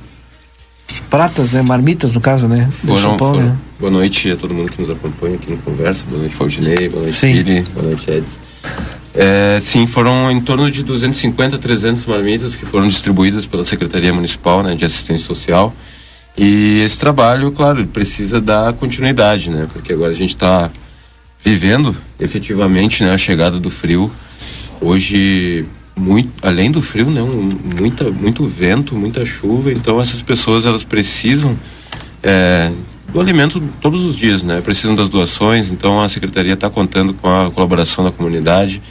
pratas, 1.09 1.51
né? 1.51 1.61
Marmitas 1.61 2.15
no 2.15 2.21
caso, 2.21 2.47
né? 2.47 2.69
Foram, 2.71 2.97
sopão, 2.97 3.33
foram. 3.33 3.47
Né? 3.47 3.57
Boa 3.77 3.91
noite 3.91 4.31
a 4.31 4.37
todo 4.37 4.53
mundo 4.53 4.71
que 4.71 4.81
nos 4.81 4.91
acompanha 4.91 5.35
aqui 5.35 5.51
no 5.51 5.57
Conversa. 5.57 6.05
Boa 6.07 6.21
noite, 6.21 6.35
Faldinei. 6.35 6.87
Boa 6.87 7.03
noite, 7.03 7.17
Siri. 7.17 7.63
Boa 7.63 7.85
noite, 7.85 8.09
Edson. 8.09 8.37
É, 9.13 9.59
sim, 9.61 9.85
foram 9.85 10.31
em 10.31 10.39
torno 10.39 10.71
de 10.71 10.81
250, 10.81 11.57
300 11.57 12.05
marmitas 12.05 12.55
que 12.55 12.65
foram 12.65 12.87
distribuídas 12.87 13.45
pela 13.45 13.65
Secretaria 13.65 14.13
Municipal 14.13 14.63
né, 14.63 14.73
de 14.73 14.85
Assistência 14.85 15.27
Social. 15.27 15.75
E 16.37 16.79
esse 16.85 16.97
trabalho, 16.97 17.51
claro, 17.51 17.85
precisa 17.87 18.39
dar 18.39 18.71
continuidade, 18.71 19.49
né? 19.49 19.67
Porque 19.73 19.91
agora 19.91 20.11
a 20.11 20.15
gente 20.15 20.29
está 20.29 20.71
vivendo 21.43 21.95
efetivamente 22.19 23.03
né, 23.03 23.11
a 23.11 23.17
chegada 23.17 23.59
do 23.59 23.69
frio. 23.69 24.11
Hoje, 24.81 25.65
muito, 25.95 26.29
além 26.41 26.71
do 26.71 26.81
frio, 26.81 27.07
né, 27.07 27.21
um, 27.21 27.49
muita, 27.75 28.09
muito 28.09 28.45
vento, 28.45 28.95
muita 28.95 29.25
chuva, 29.25 29.71
então 29.71 29.99
essas 30.01 30.21
pessoas 30.21 30.65
elas 30.65 30.83
precisam 30.83 31.57
é, 32.23 32.71
do 33.11 33.19
alimento 33.19 33.61
todos 33.81 34.03
os 34.03 34.15
dias, 34.15 34.43
né? 34.43 34.61
Precisam 34.61 34.95
das 34.95 35.09
doações, 35.09 35.71
então 35.71 36.01
a 36.01 36.07
secretaria 36.07 36.53
está 36.53 36.69
contando 36.69 37.13
com 37.13 37.27
a 37.27 37.49
colaboração 37.49 38.03
da 38.03 38.11
comunidade, 38.11 38.81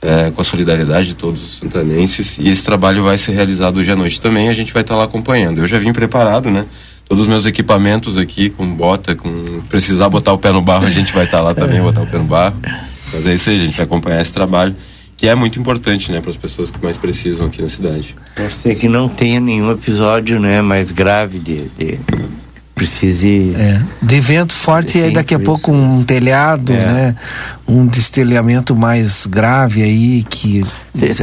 é, 0.00 0.30
com 0.30 0.40
a 0.40 0.44
solidariedade 0.44 1.08
de 1.08 1.14
todos 1.14 1.42
os 1.44 1.58
santanenses 1.58 2.38
e 2.38 2.48
esse 2.48 2.64
trabalho 2.64 3.02
vai 3.02 3.18
ser 3.18 3.32
realizado 3.32 3.78
hoje 3.78 3.90
à 3.90 3.96
noite 3.96 4.20
também. 4.20 4.48
A 4.48 4.54
gente 4.54 4.72
vai 4.72 4.82
estar 4.82 4.94
tá 4.94 4.98
lá 4.98 5.04
acompanhando. 5.04 5.58
Eu 5.58 5.66
já 5.66 5.78
vim 5.78 5.92
preparado, 5.92 6.50
né? 6.50 6.64
Todos 7.08 7.22
os 7.22 7.28
meus 7.28 7.46
equipamentos 7.46 8.18
aqui, 8.18 8.50
com 8.50 8.66
bota, 8.74 9.16
com 9.16 9.62
precisar 9.68 10.08
botar 10.08 10.32
o 10.32 10.38
pé 10.38 10.52
no 10.52 10.60
barro, 10.60 10.86
a 10.86 10.90
gente 10.90 11.12
vai 11.12 11.24
estar 11.24 11.38
tá 11.38 11.42
lá 11.42 11.54
também, 11.54 11.80
botar 11.80 12.02
o 12.02 12.06
pé 12.06 12.18
no 12.18 12.24
barro. 12.24 12.56
Mas 13.12 13.26
é 13.26 13.34
isso 13.34 13.48
aí, 13.48 13.56
a 13.56 13.64
gente 13.64 13.76
vai 13.76 13.86
acompanhar 13.86 14.20
esse 14.20 14.32
trabalho, 14.32 14.76
que 15.16 15.26
é 15.26 15.34
muito 15.34 15.58
importante, 15.58 16.12
né, 16.12 16.20
para 16.20 16.30
as 16.30 16.36
pessoas 16.36 16.70
que 16.70 16.82
mais 16.82 16.98
precisam 16.98 17.46
aqui 17.46 17.62
na 17.62 17.68
cidade. 17.70 18.14
Pode 18.36 18.52
ser 18.52 18.74
que 18.74 18.88
não 18.88 19.08
tenha 19.08 19.40
nenhum 19.40 19.70
episódio, 19.72 20.38
né, 20.38 20.60
mais 20.60 20.92
grave 20.92 21.38
de, 21.38 21.68
de 21.78 21.98
precise. 22.78 23.54
É. 23.58 23.80
De 24.00 24.20
vento 24.20 24.52
forte 24.52 24.98
e 24.98 25.02
aí 25.02 25.12
daqui 25.12 25.34
a 25.34 25.38
pouco 25.38 25.72
um 25.72 26.04
telhado, 26.04 26.72
é. 26.72 26.86
né? 26.86 27.16
Um 27.66 27.86
destelhamento 27.86 28.74
mais 28.76 29.26
grave 29.26 29.82
aí 29.82 30.24
que. 30.28 30.64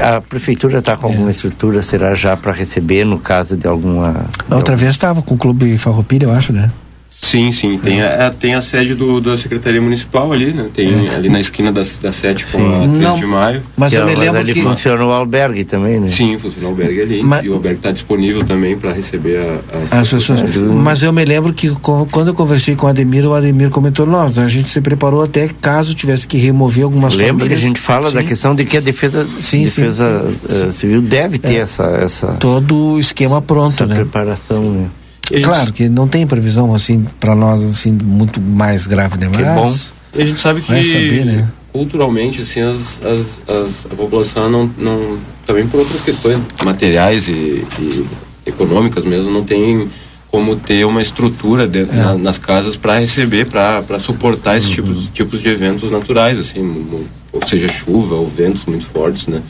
A 0.01 0.21
prefeitura 0.21 0.79
está 0.79 0.95
com 0.95 1.07
é. 1.07 1.11
alguma 1.11 1.31
estrutura, 1.31 1.81
será 1.81 2.13
já 2.13 2.35
para 2.35 2.51
receber 2.51 3.05
no 3.05 3.17
caso 3.17 3.55
de 3.55 3.67
alguma. 3.67 4.25
Outra 4.49 4.75
vez 4.75 4.93
estava 4.93 5.21
com 5.21 5.35
o 5.35 5.37
Clube 5.37 5.77
Farroupilha, 5.77 6.25
eu 6.25 6.31
acho, 6.31 6.51
né? 6.51 6.69
Sim, 7.17 7.49
sim. 7.53 7.77
Tem, 7.77 8.01
a, 8.01 8.29
tem 8.29 8.55
a 8.55 8.61
sede 8.61 8.93
do, 8.93 9.21
da 9.21 9.37
Secretaria 9.37 9.81
Municipal 9.81 10.33
ali, 10.33 10.51
né? 10.51 10.67
Tem 10.73 11.07
é. 11.07 11.15
ali 11.15 11.29
na 11.29 11.39
esquina 11.39 11.71
da, 11.71 11.81
da 12.01 12.11
sede 12.11 12.45
com 12.45 12.57
a 12.57 12.79
3 12.79 12.91
Não, 12.91 13.17
de 13.17 13.25
maio. 13.25 13.63
Mas 13.77 13.93
que 13.93 13.99
eu 13.99 14.05
me 14.05 14.13
lembro 14.13 14.41
ali 14.41 14.53
que... 14.53 14.61
funciona 14.61 15.03
o 15.03 15.09
albergue 15.11 15.63
também, 15.63 15.97
né? 15.97 16.09
Sim, 16.09 16.37
funciona 16.37 16.67
o 16.67 16.71
albergue 16.71 17.01
ali. 17.01 17.23
Mas... 17.23 17.45
E 17.45 17.49
o 17.49 17.53
albergue 17.53 17.79
está 17.79 17.93
disponível 17.93 18.43
também 18.43 18.77
para 18.77 18.91
receber 18.91 19.37
a, 19.37 19.97
as, 19.97 20.13
as 20.13 20.41
pessoas. 20.41 20.55
Mas 20.55 21.03
eu 21.03 21.13
me 21.13 21.23
lembro 21.23 21.53
que 21.53 21.69
quando 21.69 22.27
eu 22.27 22.33
conversei 22.33 22.75
com 22.75 22.85
o 22.85 22.89
Ademir, 22.89 23.25
o 23.25 23.33
Ademir 23.33 23.69
comentou, 23.69 24.05
nós, 24.05 24.37
a 24.37 24.49
gente 24.49 24.69
se 24.69 24.81
preparou 24.81 25.23
até 25.23 25.49
caso 25.61 25.95
tivesse 25.95 26.27
que 26.27 26.37
remover 26.37 26.83
algumas 26.83 27.13
Lembra 27.13 27.27
famílias. 27.27 27.43
Lembra 27.43 27.47
que 27.47 27.53
a 27.53 27.67
gente 27.67 27.79
fala 27.79 28.09
sim. 28.09 28.15
da 28.15 28.23
questão 28.23 28.53
de 28.53 28.65
que 28.65 28.75
a 28.75 28.81
defesa, 28.81 29.25
sim, 29.39 29.63
defesa 29.63 30.29
sim. 30.45 30.67
Uh, 30.67 30.73
civil 30.73 31.01
deve 31.01 31.39
ter 31.39 31.53
é. 31.53 31.57
essa, 31.59 31.85
essa... 31.85 32.27
Todo 32.33 32.75
o 32.75 32.99
esquema 32.99 33.41
pronto, 33.41 33.73
essa 33.73 33.87
né? 33.87 33.95
preparação, 33.95 34.61
né? 34.61 34.87
Claro 35.43 35.73
que 35.73 35.89
não 35.89 36.07
tem 36.07 36.25
previsão 36.27 36.73
assim 36.73 37.05
para 37.19 37.35
nós 37.35 37.63
assim 37.63 37.91
muito 37.91 38.39
mais 38.39 38.87
grave, 38.87 39.17
né? 39.17 39.27
Mas 39.27 39.37
que 39.37 39.43
bom. 39.43 40.21
A 40.21 40.25
gente 40.25 40.39
sabe 40.39 40.61
que 40.61 40.67
saber, 40.67 41.25
né? 41.25 41.49
culturalmente 41.75 42.41
assim 42.41 42.61
as, 42.61 43.01
as, 43.03 43.53
as, 43.53 43.85
a 43.91 43.95
população 43.95 44.49
não, 44.49 44.71
não 44.77 45.17
também 45.45 45.67
por 45.67 45.81
outras 45.81 45.99
questões 45.99 46.39
materiais 46.63 47.27
e, 47.27 47.65
e 47.77 48.05
econômicas 48.45 49.03
mesmo 49.03 49.29
não 49.29 49.43
tem 49.43 49.89
como 50.31 50.55
ter 50.55 50.85
uma 50.85 51.01
estrutura 51.01 51.67
de, 51.67 51.79
é. 51.81 51.85
na, 51.85 52.17
nas 52.17 52.37
casas 52.37 52.77
para 52.77 52.99
receber 52.99 53.47
para 53.47 53.99
suportar 53.99 54.57
esses 54.57 54.69
uhum. 54.69 54.75
tipos, 54.75 55.09
tipos 55.09 55.41
de 55.41 55.49
eventos 55.49 55.91
naturais 55.91 56.39
assim 56.39 56.87
ou 57.33 57.45
seja 57.45 57.67
chuva 57.67 58.15
ou 58.15 58.25
ventos 58.25 58.63
muito 58.63 58.85
fortes 58.85 59.27
né 59.27 59.41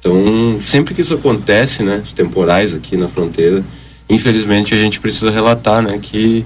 então 0.00 0.58
sempre 0.60 0.94
que 0.94 1.02
isso 1.02 1.14
acontece 1.14 1.84
né 1.84 2.00
os 2.02 2.12
temporais 2.12 2.74
aqui 2.74 2.96
na 2.96 3.06
fronteira 3.06 3.62
infelizmente 4.08 4.74
a 4.74 4.78
gente 4.78 4.98
precisa 5.00 5.30
relatar, 5.30 5.82
né, 5.82 5.98
que 6.00 6.44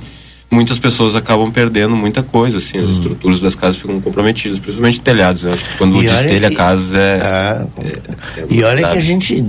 muitas 0.51 0.79
pessoas 0.79 1.15
acabam 1.15 1.51
perdendo 1.51 1.97
muita 1.97 2.23
coisa, 2.23 2.59
assim, 2.59 2.79
as 2.79 2.91
estruturas 2.91 3.41
das 3.41 3.55
casas 3.55 3.79
ficam 3.79 4.01
comprometidas, 4.01 4.59
principalmente 4.59 5.01
telhados, 5.01 5.43
né? 5.45 5.53
Acho 5.55 5.65
que 5.65 5.77
quando 5.79 5.97
E 6.03 6.07
destelha 6.07 6.49
que- 6.49 6.55
a 6.55 6.59
casa 6.59 6.99
é, 6.99 7.21
Ah, 7.23 7.67
é- 7.79 8.41
é 8.41 8.47
E 8.51 8.63
olha 8.63 8.89
que 8.91 8.99
a 8.99 9.01
gente, 9.01 9.45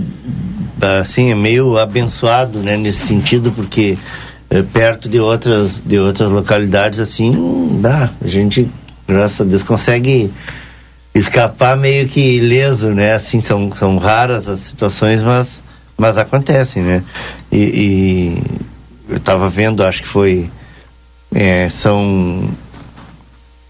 assim, 1.02 1.32
é 1.32 1.36
meio 1.36 1.78
abençoado, 1.78 2.60
né, 2.60 2.78
nesse 2.78 3.06
sentido, 3.06 3.52
porque 3.52 3.98
eh, 4.50 4.62
perto 4.72 5.10
de 5.10 5.20
outras, 5.20 5.82
de 5.84 5.98
outras 5.98 6.30
localidades, 6.30 7.00
assim, 7.00 7.80
dá. 7.82 8.12
A 8.24 8.28
gente, 8.28 8.70
graças 9.08 9.42
a 9.42 9.44
Deus, 9.44 9.64
consegue 9.64 10.32
escapar 11.16 11.76
meio 11.76 12.08
que 12.08 12.20
ileso, 12.38 12.90
né? 12.90 13.14
Assim, 13.14 13.42
são, 13.42 13.72
são 13.74 13.98
raras 13.98 14.48
as 14.48 14.60
situações, 14.60 15.24
mas, 15.24 15.63
mas 15.98 16.18
acontecem, 16.18 16.82
né? 16.82 17.04
E, 17.52 17.58
e 17.58 18.44
eu 19.10 19.18
estava 19.18 19.50
vendo, 19.50 19.84
acho 19.84 20.02
que 20.02 20.08
foi 20.08 20.50
é, 21.34 21.70
São 21.70 22.50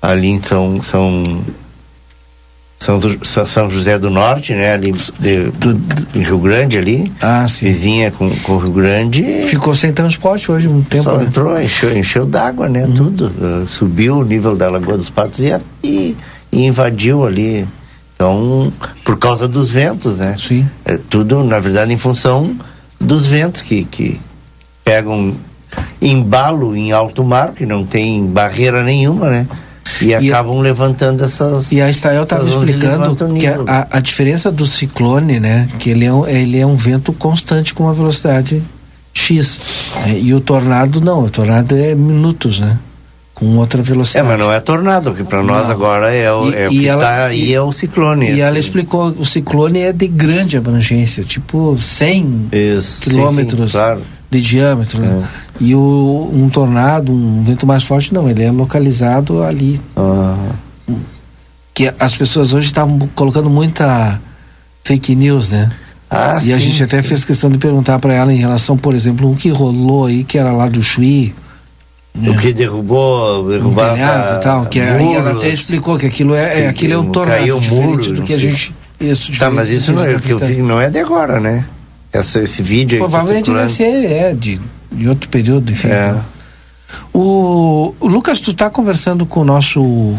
ali 0.01 0.27
em 0.27 0.41
São 0.41 0.81
São 0.83 1.41
São, 2.79 3.45
São 3.45 3.69
José 3.69 3.97
do 3.97 4.09
Norte, 4.09 4.53
né? 4.53 4.73
Ali 4.73 4.91
de, 4.91 5.51
Rio 6.19 6.39
Grande 6.39 6.77
ali. 6.77 7.11
Ah, 7.21 7.47
sim. 7.47 7.65
Vizinha 7.67 8.11
com, 8.11 8.29
com 8.29 8.53
o 8.53 8.57
Rio 8.57 8.71
Grande. 8.71 9.23
Ficou 9.43 9.73
sem 9.73 9.93
transporte 9.93 10.51
hoje 10.51 10.67
um 10.67 10.81
tempo. 10.81 11.03
Só 11.03 11.17
né? 11.17 11.25
entrou, 11.25 11.61
encheu, 11.61 11.97
encheu 11.97 12.25
d'água, 12.25 12.67
né? 12.67 12.87
Tudo. 12.93 13.31
Uh, 13.39 13.67
subiu 13.67 14.17
o 14.17 14.23
nível 14.23 14.55
da 14.55 14.69
Lagoa 14.69 14.97
dos 14.97 15.09
Patos 15.09 15.39
e, 15.39 15.55
e, 15.83 16.17
e 16.51 16.65
invadiu 16.65 17.25
ali. 17.25 17.67
Então, 18.23 18.71
por 19.03 19.17
causa 19.19 19.49
dos 19.49 19.69
ventos, 19.69 20.17
né? 20.19 20.37
Sim. 20.39 20.65
É 20.85 20.97
tudo, 20.97 21.43
na 21.43 21.59
verdade, 21.59 21.93
em 21.93 21.97
função 21.97 22.55
dos 22.99 23.25
ventos 23.25 23.61
que, 23.61 23.83
que 23.83 24.19
pegam 24.83 25.35
embalo 26.01 26.73
em 26.75 26.93
alto 26.93 27.21
mar, 27.23 27.51
que 27.51 27.65
não 27.65 27.85
tem 27.85 28.25
barreira 28.25 28.81
nenhuma, 28.81 29.29
né? 29.29 29.47
E, 30.01 30.13
acabam 30.15 30.59
levantando 30.59 31.21
essas. 31.25 31.69
E 31.73 31.81
a 31.81 31.89
Estael 31.89 32.23
estava 32.23 32.45
e 32.45 32.47
explicando 32.47 33.15
que 33.37 33.45
a, 33.45 33.59
a- 33.67 33.87
a 33.97 33.99
diferença 33.99 34.49
do 34.49 34.65
ciclone, 34.65 35.41
né? 35.41 35.67
Que 35.77 35.89
ele 35.89 36.05
é 36.05 36.13
um, 36.13 36.25
ele 36.25 36.57
é 36.57 36.65
um 36.65 36.77
vento 36.77 37.11
constante 37.11 37.73
com 37.73 37.83
uma 37.83 37.93
velocidade 37.93 38.63
X. 39.13 39.91
né, 40.05 40.17
e 40.17 40.33
o 40.33 40.39
tornado 40.39 41.01
não, 41.01 41.25
o 41.25 41.29
tornado 41.29 41.75
é 41.75 41.93
minutos, 41.93 42.61
né? 42.61 42.77
Com 43.33 43.57
outra 43.57 43.81
É, 43.81 43.83
velocidade. 43.83 44.27
mas 44.27 44.37
não 44.39 44.51
é 44.51 44.59
tornado, 44.59 45.11
que 45.13 45.23
para 45.23 45.41
nós 45.41 45.67
agora 45.69 46.13
é 46.13 46.31
o, 46.31 46.49
E- 46.51 46.55
é 46.55 46.69
o 46.69 46.71
e 46.71 46.79
que 46.81 46.87
ela- 46.87 47.03
tá 47.03 47.25
aí 47.25 47.49
e- 47.49 47.53
é 47.53 47.61
o 47.61 47.71
ciclone. 47.71 48.27
E 48.27 48.31
assim. 48.33 48.39
ela 48.41 48.59
explicou, 48.59 49.07
o 49.09 49.25
ciclone 49.25 49.79
é 49.79 49.91
de 49.91 50.07
grande 50.07 50.55
abrangência, 50.55 51.23
tipo 51.23 51.75
100 51.79 52.47
Isso, 52.51 53.01
sim, 53.03 53.09
quilômetros 53.09 53.71
sim, 53.71 53.77
claro. 53.77 54.01
de 54.29 54.39
diâmetro. 54.39 54.99
né? 55.01 55.27
E 55.59 55.73
o, 55.73 56.29
um 56.31 56.47
tornado, 56.47 57.11
um 57.11 57.43
vento 57.43 57.65
mais 57.65 57.83
forte, 57.83 58.13
não, 58.13 58.29
ele 58.29 58.43
é 58.43 58.51
localizado 58.51 59.41
ali. 59.41 59.81
Que 61.73 61.91
as 61.99 62.15
pessoas 62.15 62.53
hoje 62.53 62.67
estavam 62.67 62.99
colocando 63.15 63.49
muita 63.49 64.21
fake 64.83 65.15
news, 65.15 65.49
né? 65.51 65.71
Ah, 66.09 66.39
e 66.43 66.53
a 66.53 66.57
sim, 66.57 66.65
gente 66.65 66.83
até 66.83 67.01
fez 67.01 67.25
questão 67.25 67.49
de 67.49 67.57
perguntar 67.57 67.97
para 67.97 68.13
ela 68.13 68.31
em 68.31 68.37
relação, 68.37 68.77
por 68.77 68.93
exemplo, 68.93 69.27
um 69.27 69.33
que 69.33 69.49
rolou 69.49 70.05
aí, 70.05 70.23
que 70.23 70.37
era 70.37 70.51
lá 70.51 70.67
do 70.67 70.83
Chuí. 70.83 71.33
O 72.15 72.35
que 72.37 72.53
derrubou, 72.53 73.45
Um 73.45 73.49
derrubava 73.49 73.93
telhado 73.95 74.39
e 74.39 74.43
tal, 74.43 74.65
que 74.67 74.79
aí 74.79 75.13
ela 75.15 75.31
até 75.31 75.33
muros. 75.33 75.53
explicou 75.53 75.97
que 75.97 76.05
aquilo 76.05 76.35
é, 76.35 76.65
é 76.65 76.67
aquilo 76.67 76.93
é 76.93 76.97
um 76.99 77.05
Que 77.05 77.11
tornado 77.11 77.37
caiu 77.39 77.59
diferente 77.59 78.11
do 78.11 78.21
que 78.21 78.33
a 78.33 78.37
gente 78.37 78.73
isso 78.99 79.37
Tá, 79.39 79.49
mas 79.49 79.69
isso 79.69 79.91
não 79.91 80.03
é 80.05 80.15
o 80.15 80.19
que 80.19 80.29
eu 80.31 80.39
vi, 80.39 80.61
não 80.61 80.79
é 80.79 80.89
de 80.89 80.99
agora, 80.99 81.39
né? 81.39 81.65
Essa, 82.11 82.39
esse 82.41 82.61
vídeo 82.61 82.97
aí 82.97 83.01
que 83.03 83.09
Provavelmente 83.09 83.49
tá 83.51 83.57
deve 83.57 83.69
circulando. 83.69 84.03
ser 84.03 84.11
é, 84.13 84.33
de, 84.35 84.61
de 84.91 85.09
outro 85.09 85.27
período, 85.29 85.71
enfim. 85.71 85.87
É. 85.87 86.15
O, 87.11 87.93
o 87.99 88.07
Lucas, 88.07 88.39
tu 88.39 88.53
tá 88.53 88.69
conversando 88.69 89.25
com 89.25 89.41
o 89.41 89.43
nosso. 89.43 90.13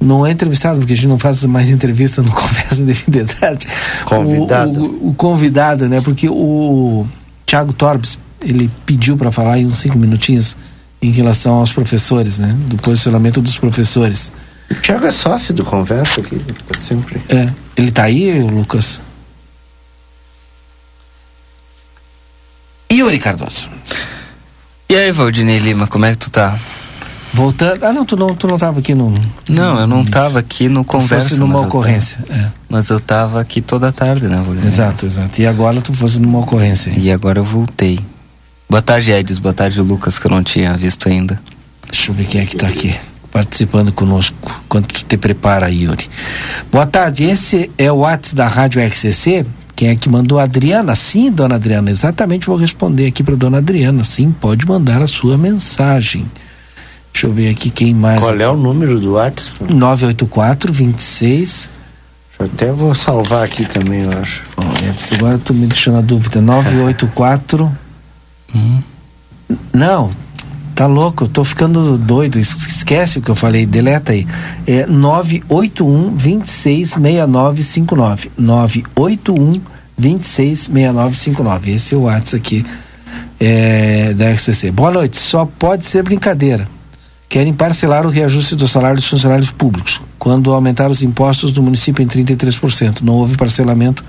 Não 0.00 0.24
é 0.26 0.30
entrevistado, 0.30 0.78
porque 0.78 0.92
a 0.92 0.96
gente 0.96 1.08
não 1.08 1.18
faz 1.18 1.44
mais 1.44 1.70
entrevista 1.70 2.22
no 2.22 2.30
Conversa 2.34 2.84
de 2.84 2.94
Fim 2.94 3.10
de 3.10 3.24
Tarde. 3.24 3.66
Convidado. 4.04 4.80
O, 4.80 4.84
o- 5.06 5.08
o 5.10 5.14
convidado, 5.14 5.88
né? 5.88 6.00
Porque 6.00 6.28
o 6.28 7.06
Thiago 7.46 7.72
Torbes, 7.72 8.18
ele 8.40 8.70
pediu 8.86 9.16
para 9.16 9.32
falar 9.32 9.58
em 9.58 9.66
uns 9.66 9.78
cinco 9.78 9.98
minutinhos 9.98 10.56
em 11.00 11.10
relação 11.10 11.54
aos 11.54 11.72
professores, 11.72 12.38
né? 12.38 12.54
Do 12.68 12.76
posicionamento 12.76 13.40
dos 13.40 13.56
professores. 13.58 14.32
O 14.70 14.74
Thiago 14.74 15.06
é 15.06 15.12
sócio 15.12 15.54
do 15.54 15.64
Conversa 15.64 16.20
aqui, 16.20 16.38
tá 16.38 16.78
sempre. 16.78 17.20
É. 17.28 17.48
Ele 17.76 17.90
tá 17.90 18.04
aí, 18.04 18.38
o 18.42 18.46
Lucas? 18.48 19.00
Yuri 22.92 23.18
Cardoso. 23.18 23.68
E 24.88 24.96
aí, 24.96 25.12
Valdinei 25.12 25.58
Lima, 25.58 25.86
como 25.86 26.04
é 26.06 26.12
que 26.12 26.18
tu 26.18 26.30
tá? 26.30 26.58
Voltando. 27.34 27.84
Ah, 27.84 27.92
não, 27.92 28.06
tu 28.06 28.16
não, 28.16 28.34
tu 28.34 28.46
não 28.48 28.56
tava 28.56 28.80
aqui 28.80 28.94
no. 28.94 29.14
Não, 29.48 29.78
eu 29.80 29.86
não 29.86 30.02
tava 30.04 30.38
aqui 30.38 30.68
no 30.68 30.82
conversa. 30.82 31.28
fosse 31.28 31.38
numa 31.40 31.52
mas 31.54 31.62
eu 31.62 31.68
ocorrência, 31.68 32.18
tava- 32.26 32.40
é. 32.40 32.52
Mas 32.68 32.88
eu 32.88 32.98
tava 33.00 33.40
aqui 33.40 33.60
toda 33.60 33.92
tarde, 33.92 34.26
né, 34.26 34.36
Valdinei? 34.42 34.66
Exato, 34.66 35.04
exato. 35.04 35.40
E 35.40 35.46
agora 35.46 35.80
tu 35.82 35.92
fosse 35.92 36.18
numa 36.18 36.38
ocorrência. 36.40 36.90
E 36.96 37.12
agora 37.12 37.38
eu 37.38 37.44
voltei. 37.44 38.00
Boa 38.68 38.82
tarde, 38.82 39.12
Edis. 39.12 39.38
Boa 39.38 39.54
tarde, 39.54 39.80
Lucas, 39.80 40.18
que 40.18 40.26
eu 40.26 40.30
não 40.30 40.42
tinha 40.42 40.76
visto 40.76 41.08
ainda. 41.08 41.40
Deixa 41.90 42.10
eu 42.10 42.14
ver 42.14 42.26
quem 42.26 42.42
é 42.42 42.46
que 42.46 42.56
tá 42.56 42.68
aqui 42.68 42.94
participando 43.32 43.90
conosco. 43.92 44.62
Quando 44.68 44.88
tu 44.88 45.04
te 45.04 45.16
prepara, 45.16 45.70
Yuri. 45.70 46.08
Boa 46.70 46.86
tarde, 46.86 47.24
esse 47.24 47.70
é 47.78 47.90
o 47.90 47.96
WhatsApp 47.96 48.36
da 48.36 48.46
Rádio 48.46 48.86
RCC. 48.86 49.46
Quem 49.74 49.88
é 49.88 49.96
que 49.96 50.08
mandou? 50.08 50.38
A 50.38 50.42
Adriana? 50.42 50.94
Sim, 50.94 51.30
dona 51.30 51.54
Adriana. 51.54 51.90
Exatamente, 51.90 52.46
vou 52.46 52.56
responder 52.56 53.06
aqui 53.06 53.22
para 53.22 53.36
dona 53.36 53.56
Adriana. 53.58 54.04
Sim, 54.04 54.32
pode 54.38 54.66
mandar 54.66 55.00
a 55.00 55.06
sua 55.06 55.38
mensagem. 55.38 56.26
Deixa 57.10 57.26
eu 57.26 57.32
ver 57.32 57.48
aqui 57.48 57.70
quem 57.70 57.94
mais. 57.94 58.20
Qual 58.20 58.38
é 58.38 58.48
o 58.48 58.56
número 58.56 59.00
do 59.00 59.12
WhatsApp? 59.12 59.74
984 59.74 60.72
26 60.72 61.70
Eu 62.38 62.46
até 62.46 62.70
vou 62.70 62.94
salvar 62.94 63.44
aqui 63.44 63.64
também, 63.64 64.02
eu 64.02 64.12
acho. 64.18 64.42
Edson, 64.86 65.14
agora 65.14 65.38
tu 65.38 65.54
me 65.54 65.66
deixou 65.66 65.94
na 65.94 66.02
dúvida. 66.02 66.40
984. 66.42 67.87
Não, 69.72 70.10
tá 70.74 70.86
louco, 70.86 71.24
eu 71.24 71.28
tô 71.28 71.44
ficando 71.44 71.96
doido. 71.98 72.38
Es- 72.38 72.54
Esquece 72.66 73.18
o 73.18 73.22
que 73.22 73.30
eu 73.30 73.36
falei, 73.36 73.64
deleta 73.66 74.12
aí. 74.12 74.26
É 74.66 74.86
981 74.86 76.10
266959. 76.16 78.30
981 78.38 79.60
266959. 79.96 81.70
Esse 81.72 81.94
é 81.94 81.98
o 81.98 82.02
WhatsApp 82.02 82.36
aqui 82.36 82.66
é, 83.40 84.12
da 84.14 84.30
RCC. 84.32 84.70
Boa 84.70 84.90
noite. 84.90 85.16
Só 85.16 85.46
pode 85.58 85.86
ser 85.86 86.02
brincadeira. 86.02 86.68
Querem 87.28 87.52
parcelar 87.52 88.06
o 88.06 88.10
reajuste 88.10 88.56
do 88.56 88.66
salário 88.66 88.96
dos 88.96 89.06
funcionários 89.06 89.50
públicos, 89.50 90.00
quando 90.18 90.50
aumentaram 90.50 90.90
os 90.90 91.02
impostos 91.02 91.52
do 91.52 91.62
município 91.62 92.02
em 92.02 92.06
33%. 92.08 93.02
Não 93.02 93.12
houve 93.14 93.36
parcelamento 93.36 94.02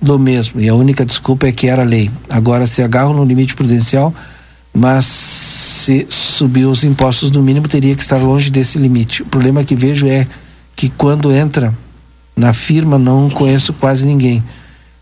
do 0.00 0.18
mesmo. 0.18 0.60
E 0.60 0.68
a 0.68 0.74
única 0.74 1.04
desculpa 1.04 1.46
é 1.46 1.52
que 1.52 1.66
era 1.66 1.82
lei. 1.82 2.10
Agora 2.28 2.66
se 2.66 2.82
agarram 2.82 3.12
no 3.12 3.24
limite 3.24 3.54
prudencial, 3.54 4.14
mas 4.72 5.06
se 5.06 6.06
subir 6.08 6.64
os 6.66 6.84
impostos 6.84 7.30
no 7.30 7.42
mínimo 7.42 7.68
teria 7.68 7.94
que 7.94 8.02
estar 8.02 8.18
longe 8.18 8.50
desse 8.50 8.78
limite. 8.78 9.22
O 9.22 9.26
problema 9.26 9.64
que 9.64 9.74
vejo 9.74 10.06
é 10.06 10.26
que 10.76 10.88
quando 10.88 11.32
entra 11.32 11.74
na 12.36 12.52
firma 12.52 12.98
não 12.98 13.28
conheço 13.28 13.72
quase 13.72 14.06
ninguém. 14.06 14.42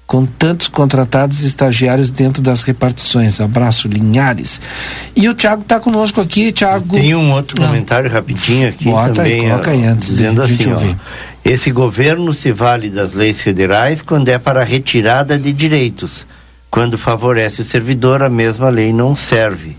Com 0.07 0.25
tantos 0.25 0.69
contratados 0.69 1.43
e 1.43 1.49
estagiários 1.49 2.13
dentro 2.13 2.41
das 2.41 2.63
repartições. 2.63 3.41
Abraço, 3.41 3.89
Linhares. 3.89 4.63
E 5.17 5.29
o 5.29 5.35
Thiago 5.35 5.63
está 5.63 5.81
conosco 5.81 6.21
aqui, 6.21 6.53
Thiago. 6.53 6.95
Tem 6.95 7.15
um 7.17 7.33
outro 7.33 7.61
comentário 7.61 8.09
rapidinho 8.09 8.69
aqui 8.69 8.85
Bota 8.85 9.23
aí, 9.23 9.33
também, 9.33 9.51
coloca 9.51 9.71
ó, 9.71 9.73
aí 9.75 9.85
antes 9.85 10.09
dizendo 10.09 10.43
assim, 10.43 10.73
ó. 10.73 10.95
Esse 11.49 11.71
governo 11.71 12.35
se 12.35 12.51
vale 12.51 12.91
das 12.91 13.13
leis 13.13 13.41
federais 13.41 14.03
quando 14.03 14.29
é 14.29 14.39
para 14.39 14.65
retirada 14.65 15.39
de 15.39 15.53
direitos. 15.53 16.27
Quando 16.69 16.99
favorece 16.99 17.61
o 17.61 17.65
servidor, 17.65 18.21
a 18.21 18.29
mesma 18.29 18.69
lei 18.69 18.93
não 18.93 19.15
serve. 19.15 19.77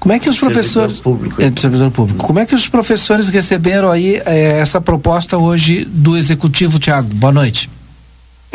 Como 0.00 0.14
é 0.14 0.18
que 0.18 0.30
os 0.30 0.38
professores. 0.38 1.02
É, 1.38 1.50
do 1.50 1.60
servidor 1.60 1.90
público. 1.90 2.26
Como 2.26 2.38
é 2.38 2.46
que 2.46 2.54
os 2.54 2.66
professores 2.66 3.28
receberam 3.28 3.90
aí 3.90 4.22
eh, 4.24 4.58
essa 4.58 4.80
proposta 4.80 5.36
hoje 5.36 5.84
do 5.84 6.16
executivo, 6.16 6.78
Tiago? 6.78 7.14
Boa 7.14 7.32
noite. 7.32 7.68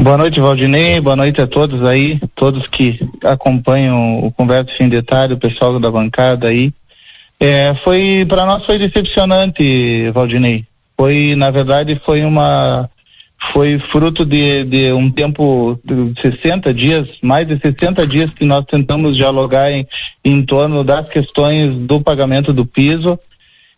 Boa 0.01 0.17
noite, 0.17 0.39
Valdinei. 0.39 0.99
Boa 0.99 1.15
noite 1.15 1.39
a 1.39 1.47
todos 1.47 1.86
aí, 1.86 2.19
todos 2.36 2.67
que 2.67 2.99
acompanham 3.23 4.19
o 4.25 4.32
Conversa 4.32 4.73
Fim 4.73 4.89
de 4.89 5.01
Tarde, 5.03 5.36
o 5.36 5.38
pessoal 5.38 5.80
da 5.80 5.91
bancada 5.91 6.47
aí. 6.47 6.73
É, 7.39 7.73
foi 7.75 8.25
para 8.28 8.45
nós 8.47 8.65
foi 8.65 8.80
decepcionante, 8.80 10.09
Valdinei. 10.11 10.66
Foi, 11.00 11.36
na 11.36 11.52
verdade, 11.52 12.00
foi 12.04 12.24
uma 12.24 12.89
foi 13.39 13.78
fruto 13.78 14.26
de, 14.26 14.64
de 14.64 14.91
um 14.91 15.12
tempo 15.12 15.80
de 15.84 16.20
60 16.20 16.74
dias, 16.74 17.20
mais 17.22 17.48
de 17.48 17.58
60 17.58 18.06
dias 18.08 18.32
que 18.32 18.43
nós 18.43 18.66
tentamos 18.66 19.16
dialogar 19.16 19.72
em, 19.72 19.88
em 20.26 20.41
torno 20.41 20.84
das 20.84 21.08
questões 21.08 21.72
do 21.72 22.02
pagamento 22.02 22.52
do 22.52 22.66
piso 22.66 23.20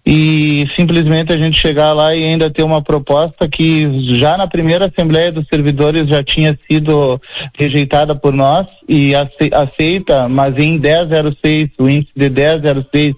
e 0.06 0.66
simplesmente 0.76 1.34
a 1.34 1.38
gente 1.38 1.60
chegar 1.60 1.92
lá 1.94 2.16
e 2.16 2.24
ainda 2.24 2.50
ter 2.50 2.64
uma 2.64 2.82
proposta 2.82 3.48
que 3.48 4.16
já 4.18 4.38
na 4.38 4.48
primeira 4.48 4.86
Assembleia 4.86 5.32
dos 5.32 5.46
Servidores 5.48 6.08
já 6.08 6.24
tinha 6.24 6.58
sido 6.68 7.22
rejeitada 7.56 8.16
por 8.16 8.34
nós 8.34 8.66
e 8.88 9.14
aceita, 9.14 10.30
mas 10.30 10.58
em 10.58 10.80
1006, 10.80 11.70
o 11.78 11.90
índice 11.90 12.14
de 12.16 12.30
1006 12.30 13.14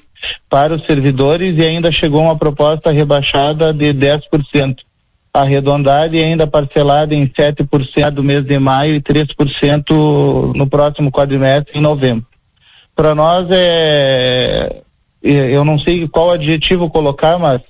para 0.50 0.74
os 0.74 0.86
servidores 0.86 1.58
e 1.58 1.62
ainda 1.62 1.92
chegou 1.92 2.22
uma 2.22 2.38
proposta 2.38 2.92
rebaixada 2.92 3.74
de 3.74 3.94
10% 3.94 4.80
arredondada 5.34 6.16
e 6.16 6.24
ainda 6.24 6.46
parcelada 6.46 7.16
em 7.16 7.26
7% 7.26 8.12
do 8.12 8.24
mês 8.24 8.44
de 8.44 8.60
maio 8.60 8.96
e 8.96 9.02
3% 9.02 10.54
no 10.56 10.68
próximo 10.68 11.12
quadrimestre 11.12 11.78
em 11.78 11.82
novembro. 11.82 12.26
Para 12.96 13.16
nós 13.16 13.48
é 13.50 14.82
eu 15.24 15.64
não 15.64 15.78
sei 15.78 16.08
qual 16.08 16.32
adjetivo 16.32 16.90
colocar, 16.90 17.38
mas 17.38 17.62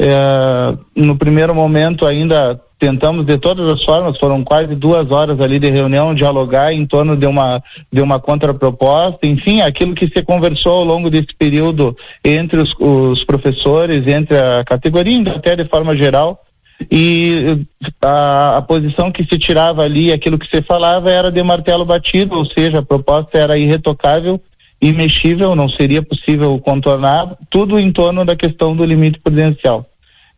é, 0.00 0.76
no 0.96 1.16
primeiro 1.16 1.54
momento 1.54 2.04
ainda 2.04 2.60
tentamos 2.82 3.24
de 3.24 3.38
todas 3.38 3.68
as 3.68 3.84
formas, 3.84 4.18
foram 4.18 4.42
quase 4.42 4.74
duas 4.74 5.08
horas 5.12 5.40
ali 5.40 5.60
de 5.60 5.70
reunião, 5.70 6.12
dialogar 6.12 6.72
em 6.72 6.84
torno 6.84 7.16
de 7.16 7.24
uma, 7.26 7.62
de 7.92 8.00
uma 8.00 8.18
contraproposta, 8.18 9.24
enfim, 9.24 9.60
aquilo 9.60 9.94
que 9.94 10.08
se 10.08 10.20
conversou 10.20 10.78
ao 10.78 10.84
longo 10.84 11.08
desse 11.08 11.32
período 11.38 11.96
entre 12.24 12.58
os, 12.58 12.74
os 12.80 13.22
professores, 13.22 14.04
entre 14.08 14.36
a 14.36 14.64
categoria, 14.64 15.30
até 15.30 15.54
de 15.54 15.64
forma 15.64 15.94
geral, 15.94 16.44
e 16.90 17.56
a, 18.02 18.56
a, 18.56 18.62
posição 18.62 19.12
que 19.12 19.22
se 19.22 19.38
tirava 19.38 19.84
ali, 19.84 20.12
aquilo 20.12 20.36
que 20.36 20.48
se 20.48 20.60
falava 20.60 21.08
era 21.08 21.30
de 21.30 21.40
martelo 21.40 21.84
batido, 21.84 22.36
ou 22.36 22.44
seja, 22.44 22.80
a 22.80 22.82
proposta 22.82 23.38
era 23.38 23.56
irretocável 23.56 24.40
imexível, 24.80 25.54
não 25.54 25.68
seria 25.68 26.02
possível 26.02 26.58
contornar, 26.58 27.36
tudo 27.48 27.78
em 27.78 27.92
torno 27.92 28.24
da 28.24 28.34
questão 28.34 28.74
do 28.74 28.84
limite 28.84 29.20
prudencial. 29.20 29.86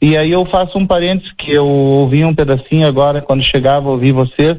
E 0.05 0.19
aí 0.19 0.33
eu 0.33 0.45
faço 0.45 0.77
um 0.77 0.87
parênteses 0.87 1.33
que 1.33 1.51
eu 1.51 1.67
ouvi 1.67 2.27
um 2.27 2.35
pedacinho 2.35 2.87
agora 2.87 3.23
quando 3.23 3.43
chegava, 3.43 3.89
ouvi 3.89 4.13
vocês, 4.13 4.59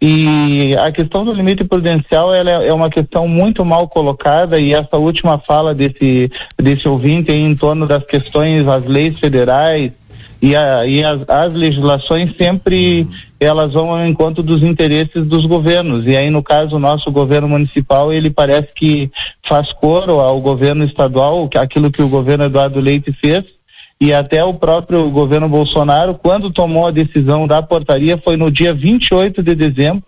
e 0.00 0.74
a 0.76 0.90
questão 0.90 1.26
do 1.26 1.34
limite 1.34 1.62
prudencial 1.62 2.32
ela 2.32 2.50
é, 2.50 2.68
é 2.68 2.72
uma 2.72 2.88
questão 2.88 3.28
muito 3.28 3.66
mal 3.66 3.86
colocada 3.86 4.58
e 4.58 4.72
essa 4.72 4.96
última 4.96 5.38
fala 5.38 5.74
desse 5.74 6.30
desse 6.56 6.88
ouvinte 6.88 7.30
em 7.30 7.54
torno 7.54 7.86
das 7.86 8.02
questões, 8.06 8.66
as 8.66 8.86
leis 8.86 9.20
federais, 9.20 9.92
e, 10.40 10.56
a, 10.56 10.86
e 10.86 11.04
as, 11.04 11.20
as, 11.28 11.52
legislações 11.52 12.34
sempre 12.34 13.06
elas 13.38 13.74
vão 13.74 13.90
ao 13.90 14.06
encontro 14.06 14.42
dos 14.42 14.62
interesses 14.62 15.26
dos 15.26 15.44
governos. 15.44 16.06
E 16.06 16.16
aí 16.16 16.30
no 16.30 16.42
caso 16.42 16.76
o 16.76 16.80
nosso 16.80 17.12
governo 17.12 17.46
municipal 17.46 18.10
ele 18.10 18.30
parece 18.30 18.68
que 18.74 19.10
faz 19.42 19.70
coro 19.70 20.18
ao 20.18 20.40
governo 20.40 20.82
estadual 20.82 21.46
aquilo 21.56 21.90
que 21.90 22.00
o 22.00 22.08
governo 22.08 22.46
Eduardo 22.46 22.80
Leite 22.80 23.12
fez 23.12 23.57
e 24.00 24.12
até 24.12 24.44
o 24.44 24.54
próprio 24.54 25.10
governo 25.10 25.48
Bolsonaro 25.48 26.14
quando 26.14 26.50
tomou 26.50 26.86
a 26.86 26.92
decisão 26.92 27.46
da 27.46 27.62
portaria 27.62 28.16
foi 28.16 28.36
no 28.36 28.50
dia 28.50 28.72
28 28.72 29.42
de 29.42 29.54
dezembro 29.54 30.02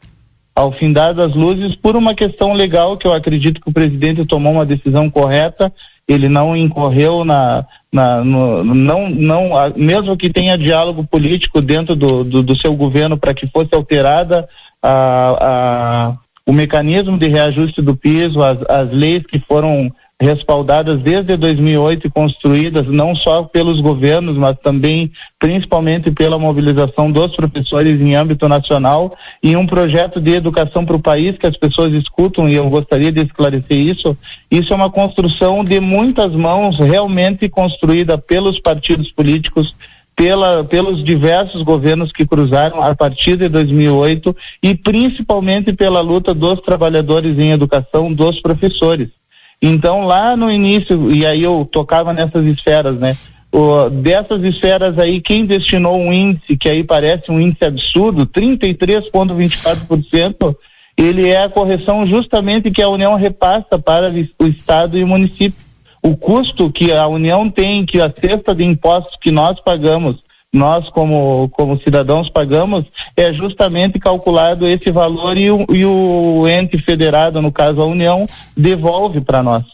ao 0.54 0.70
fim 0.70 0.92
das 0.92 1.34
luzes 1.34 1.74
por 1.74 1.96
uma 1.96 2.14
questão 2.14 2.52
legal 2.52 2.96
que 2.96 3.06
eu 3.06 3.12
acredito 3.12 3.60
que 3.60 3.68
o 3.68 3.72
presidente 3.72 4.24
tomou 4.24 4.52
uma 4.52 4.66
decisão 4.66 5.08
correta 5.10 5.72
ele 6.12 6.28
não 6.28 6.56
incorreu 6.56 7.24
na, 7.24 7.64
na 7.92 8.24
no, 8.24 8.64
não, 8.64 9.08
não, 9.08 9.50
mesmo 9.76 10.16
que 10.16 10.28
tenha 10.28 10.58
diálogo 10.58 11.04
político 11.04 11.62
dentro 11.62 11.94
do, 11.94 12.24
do, 12.24 12.42
do 12.42 12.56
seu 12.56 12.74
governo 12.74 13.16
para 13.16 13.32
que 13.32 13.46
fosse 13.46 13.70
alterada 13.72 14.48
a, 14.82 15.36
a, 15.40 16.16
o 16.44 16.52
mecanismo 16.52 17.16
de 17.16 17.28
reajuste 17.28 17.80
do 17.80 17.96
piso, 17.96 18.42
as, 18.42 18.58
as 18.68 18.90
leis 18.90 19.22
que 19.22 19.38
foram 19.38 19.92
respaldadas 20.20 21.00
desde 21.00 21.34
2008 21.34 22.06
e 22.06 22.10
construídas 22.10 22.86
não 22.86 23.14
só 23.14 23.42
pelos 23.42 23.80
governos, 23.80 24.36
mas 24.36 24.56
também 24.58 25.10
principalmente 25.38 26.10
pela 26.10 26.38
mobilização 26.38 27.10
dos 27.10 27.34
professores 27.34 27.98
em 27.98 28.14
âmbito 28.14 28.46
nacional 28.46 29.16
e 29.42 29.56
um 29.56 29.66
projeto 29.66 30.20
de 30.20 30.32
educação 30.32 30.84
para 30.84 30.96
o 30.96 31.00
país 31.00 31.38
que 31.38 31.46
as 31.46 31.56
pessoas 31.56 31.94
escutam 31.94 32.46
e 32.46 32.54
eu 32.54 32.68
gostaria 32.68 33.10
de 33.10 33.22
esclarecer 33.22 33.78
isso. 33.78 34.16
Isso 34.50 34.74
é 34.74 34.76
uma 34.76 34.90
construção 34.90 35.64
de 35.64 35.80
muitas 35.80 36.34
mãos 36.34 36.78
realmente 36.78 37.48
construída 37.48 38.18
pelos 38.18 38.60
partidos 38.60 39.10
políticos 39.10 39.74
pela, 40.14 40.62
pelos 40.62 41.02
diversos 41.02 41.62
governos 41.62 42.12
que 42.12 42.26
cruzaram 42.26 42.82
a 42.82 42.94
partir 42.94 43.38
de 43.38 43.48
2008 43.48 44.36
e 44.62 44.74
principalmente 44.74 45.72
pela 45.72 46.02
luta 46.02 46.34
dos 46.34 46.60
trabalhadores 46.60 47.38
em 47.38 47.52
educação, 47.52 48.12
dos 48.12 48.38
professores. 48.38 49.19
Então, 49.62 50.06
lá 50.06 50.34
no 50.36 50.50
início, 50.50 51.12
e 51.12 51.26
aí 51.26 51.42
eu 51.42 51.68
tocava 51.70 52.14
nessas 52.14 52.46
esferas, 52.46 52.98
né? 52.98 53.14
O, 53.52 53.90
dessas 53.90 54.42
esferas 54.44 54.96
aí, 54.98 55.20
quem 55.20 55.44
destinou 55.44 55.98
um 55.98 56.10
índice 56.12 56.56
que 56.56 56.68
aí 56.68 56.84
parece 56.84 57.30
um 57.30 57.40
índice 57.40 57.64
absurdo, 57.64 58.26
33,24%, 58.26 60.56
ele 60.96 61.28
é 61.28 61.44
a 61.44 61.48
correção 61.48 62.04
justamente 62.06 62.70
que 62.70 62.80
a 62.80 62.88
União 62.88 63.16
repassa 63.16 63.78
para 63.78 64.10
o 64.38 64.46
Estado 64.46 64.96
e 64.96 65.04
o 65.04 65.08
município. 65.08 65.68
O 66.02 66.16
custo 66.16 66.70
que 66.70 66.92
a 66.92 67.06
União 67.06 67.50
tem, 67.50 67.84
que 67.84 68.00
a 68.00 68.10
cesta 68.10 68.54
de 68.54 68.64
impostos 68.64 69.18
que 69.20 69.30
nós 69.30 69.60
pagamos 69.60 70.22
nós 70.52 70.90
como, 70.90 71.48
como 71.50 71.80
cidadãos 71.80 72.28
pagamos 72.28 72.84
é 73.16 73.32
justamente 73.32 73.98
calculado 73.98 74.66
esse 74.66 74.90
valor 74.90 75.36
e 75.36 75.50
o, 75.50 75.64
e 75.72 75.84
o 75.84 76.48
ente 76.48 76.76
federado, 76.78 77.40
no 77.40 77.52
caso 77.52 77.80
a 77.80 77.86
União, 77.86 78.26
devolve 78.56 79.20
para 79.20 79.42
nós. 79.42 79.64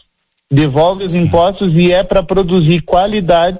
Devolve 0.49 1.03
os 1.03 1.15
impostos 1.15 1.73
e 1.75 1.91
é 1.91 2.03
para 2.03 2.23
produzir 2.23 2.81
qualidade 2.81 3.59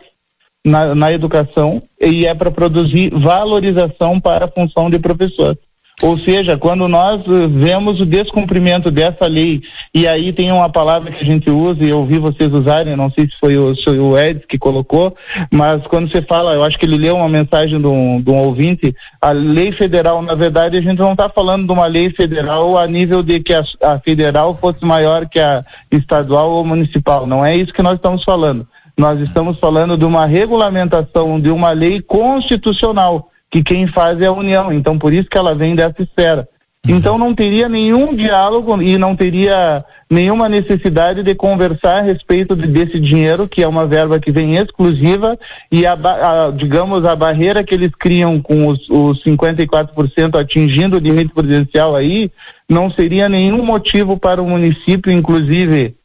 na, 0.63 0.93
na 0.93 1.11
educação 1.11 1.82
e 1.99 2.26
é 2.26 2.34
para 2.34 2.51
produzir 2.51 3.09
valorização 3.09 4.20
para 4.20 4.45
a 4.45 4.51
função 4.51 4.89
de 4.89 4.99
professor. 4.99 5.57
Ou 6.03 6.15
seja, 6.15 6.55
quando 6.59 6.87
nós 6.87 7.23
vemos 7.49 7.99
o 7.99 8.05
descumprimento 8.05 8.91
dessa 8.91 9.25
lei, 9.25 9.61
e 9.91 10.07
aí 10.07 10.31
tem 10.31 10.51
uma 10.51 10.69
palavra 10.69 11.11
que 11.11 11.23
a 11.23 11.25
gente 11.25 11.49
usa, 11.49 11.83
e 11.83 11.89
eu 11.89 11.97
ouvi 11.97 12.19
vocês 12.19 12.53
usarem, 12.53 12.95
não 12.95 13.09
sei 13.09 13.25
se 13.25 13.35
foi 13.39 13.57
o, 13.57 13.73
se 13.73 13.89
o 13.89 14.15
Ed 14.15 14.41
que 14.47 14.59
colocou, 14.59 15.15
mas 15.51 15.87
quando 15.87 16.07
você 16.07 16.21
fala, 16.21 16.53
eu 16.53 16.63
acho 16.63 16.77
que 16.77 16.85
ele 16.85 16.97
leu 16.97 17.15
uma 17.15 17.27
mensagem 17.27 17.81
de 17.81 17.87
um, 17.87 18.21
de 18.21 18.29
um 18.29 18.37
ouvinte, 18.37 18.95
a 19.19 19.31
lei 19.31 19.71
federal, 19.71 20.21
na 20.21 20.35
verdade, 20.35 20.77
a 20.77 20.81
gente 20.81 20.99
não 20.99 21.13
está 21.13 21.27
falando 21.29 21.65
de 21.65 21.71
uma 21.71 21.87
lei 21.87 22.11
federal 22.11 22.77
a 22.77 22.85
nível 22.85 23.23
de 23.23 23.39
que 23.39 23.55
a, 23.55 23.63
a 23.81 23.97
federal 23.97 24.55
fosse 24.61 24.85
maior 24.85 25.27
que 25.27 25.39
a 25.39 25.65
estadual 25.91 26.51
ou 26.51 26.63
municipal. 26.63 27.25
Não 27.25 27.43
é 27.43 27.55
isso 27.55 27.73
que 27.73 27.81
nós 27.81 27.95
estamos 27.95 28.23
falando. 28.23 28.67
Nós 28.95 29.19
estamos 29.19 29.57
falando 29.57 29.97
de 29.97 30.05
uma 30.05 30.27
regulamentação 30.27 31.39
de 31.39 31.49
uma 31.49 31.71
lei 31.71 32.01
constitucional 32.01 33.31
que 33.49 33.63
quem 33.63 33.87
faz 33.87 34.21
é 34.21 34.27
a 34.27 34.31
União. 34.31 34.71
Então, 34.71 34.97
por 34.97 35.13
isso 35.13 35.29
que 35.29 35.37
ela 35.37 35.55
vem 35.55 35.75
dessa 35.75 36.01
esfera. 36.01 36.47
Uhum. 36.85 36.95
Então, 36.95 37.17
não 37.17 37.33
teria 37.33 37.67
nenhum 37.67 38.15
diálogo 38.15 38.81
e 38.81 38.97
não 38.97 39.15
teria 39.15 39.83
nenhuma 40.09 40.47
necessidade 40.47 41.21
de 41.23 41.35
conversar 41.35 41.97
a 41.97 42.01
respeito 42.01 42.55
de, 42.55 42.67
desse 42.67 42.99
dinheiro, 42.99 43.47
que 43.47 43.61
é 43.61 43.67
uma 43.67 43.85
verba 43.85 44.19
que 44.19 44.31
vem 44.31 44.55
exclusiva, 44.55 45.37
e 45.71 45.85
a, 45.85 45.93
a 45.93 46.51
digamos, 46.51 47.03
a 47.05 47.15
barreira 47.15 47.63
que 47.63 47.73
eles 47.73 47.91
criam 47.97 48.41
com 48.41 48.67
os, 48.67 48.89
os 48.89 49.23
54% 49.23 50.39
atingindo 50.39 50.95
o 50.95 50.99
limite 50.99 51.33
prudencial 51.33 51.95
aí, 51.95 52.31
não 52.69 52.89
seria 52.89 53.27
nenhum 53.27 53.63
motivo 53.63 54.17
para 54.17 54.41
o 54.41 54.49
município, 54.49 55.11
inclusive, 55.11 55.95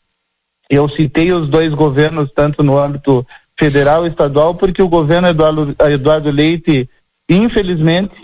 eu 0.68 0.88
citei 0.88 1.32
os 1.32 1.48
dois 1.48 1.72
governos, 1.74 2.30
tanto 2.34 2.62
no 2.62 2.78
âmbito 2.78 3.26
federal 3.56 4.04
e 4.04 4.08
estadual, 4.08 4.54
porque 4.54 4.82
o 4.82 4.88
governo 4.88 5.28
Eduardo, 5.28 5.76
Eduardo 5.90 6.30
Leite 6.30 6.88
infelizmente, 7.28 8.14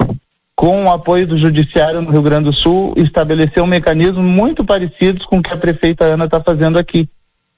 com 0.55 0.87
o 0.87 0.91
apoio 0.91 1.27
do 1.27 1.37
Judiciário 1.37 2.03
no 2.03 2.11
Rio 2.11 2.23
Grande 2.23 2.47
do 2.47 2.53
Sul, 2.53 2.93
estabeleceu 2.97 3.63
um 3.65 3.67
mecanismo 3.69 4.23
muito 4.23 4.65
parecido 4.65 5.25
com 5.27 5.39
o 5.39 5.43
que 5.43 5.53
a 5.53 5.57
prefeita 5.57 6.05
Ana 6.05 6.25
está 6.25 6.41
fazendo 6.41 6.79
aqui. 6.79 7.09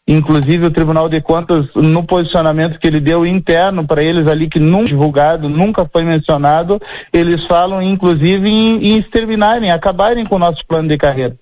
Inclusive 0.06 0.66
o 0.66 0.70
Tribunal 0.70 1.08
de 1.08 1.20
Contas, 1.20 1.72
no 1.74 2.02
posicionamento 2.02 2.78
que 2.78 2.86
ele 2.86 3.00
deu 3.00 3.24
interno 3.24 3.86
para 3.86 4.02
eles 4.02 4.26
ali, 4.26 4.48
que 4.48 4.58
nunca 4.58 4.88
divulgado, 4.88 5.48
nunca 5.48 5.88
foi 5.90 6.02
mencionado, 6.02 6.80
eles 7.12 7.44
falam 7.44 7.80
inclusive 7.80 8.48
em, 8.48 8.84
em 8.84 8.98
exterminarem, 8.98 9.70
acabarem 9.70 10.26
com 10.26 10.36
o 10.36 10.38
nosso 10.40 10.66
plano 10.66 10.88
de 10.88 10.98
carreira. 10.98 11.36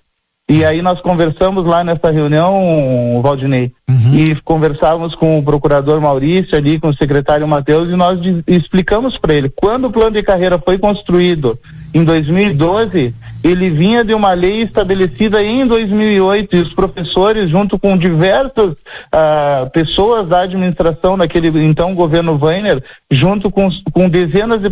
E 0.49 0.65
aí 0.65 0.81
nós 0.81 0.99
conversamos 0.99 1.63
lá 1.63 1.83
nessa 1.83 2.09
reunião, 2.09 3.21
Valdinei, 3.21 3.71
uhum. 3.87 4.15
e 4.15 4.35
conversávamos 4.37 5.13
com 5.13 5.37
o 5.37 5.43
procurador 5.43 6.01
Maurício 6.01 6.57
ali, 6.57 6.79
com 6.79 6.87
o 6.87 6.97
secretário 6.97 7.47
Matheus, 7.47 7.87
e 7.87 7.95
nós 7.95 8.19
explicamos 8.47 9.15
para 9.15 9.35
ele, 9.35 9.47
quando 9.47 9.85
o 9.85 9.91
plano 9.91 10.09
de 10.09 10.23
carreira 10.23 10.57
foi 10.57 10.79
construído 10.79 11.59
em 11.93 12.03
2012, 12.03 13.13
ele 13.43 13.69
vinha 13.69 14.03
de 14.03 14.13
uma 14.13 14.33
lei 14.33 14.61
estabelecida 14.61 15.43
em 15.43 15.65
2008 15.65 16.55
e 16.55 16.59
os 16.59 16.73
professores, 16.73 17.49
junto 17.49 17.79
com 17.79 17.97
diversas 17.97 18.75
ah, 19.11 19.69
pessoas 19.71 20.27
da 20.27 20.41
administração 20.41 21.17
daquele 21.17 21.47
então 21.63 21.95
governo 21.95 22.37
Weiner, 22.39 22.83
junto 23.09 23.49
com, 23.49 23.69
com 23.91 24.09
dezenas 24.09 24.61
de 24.61 24.69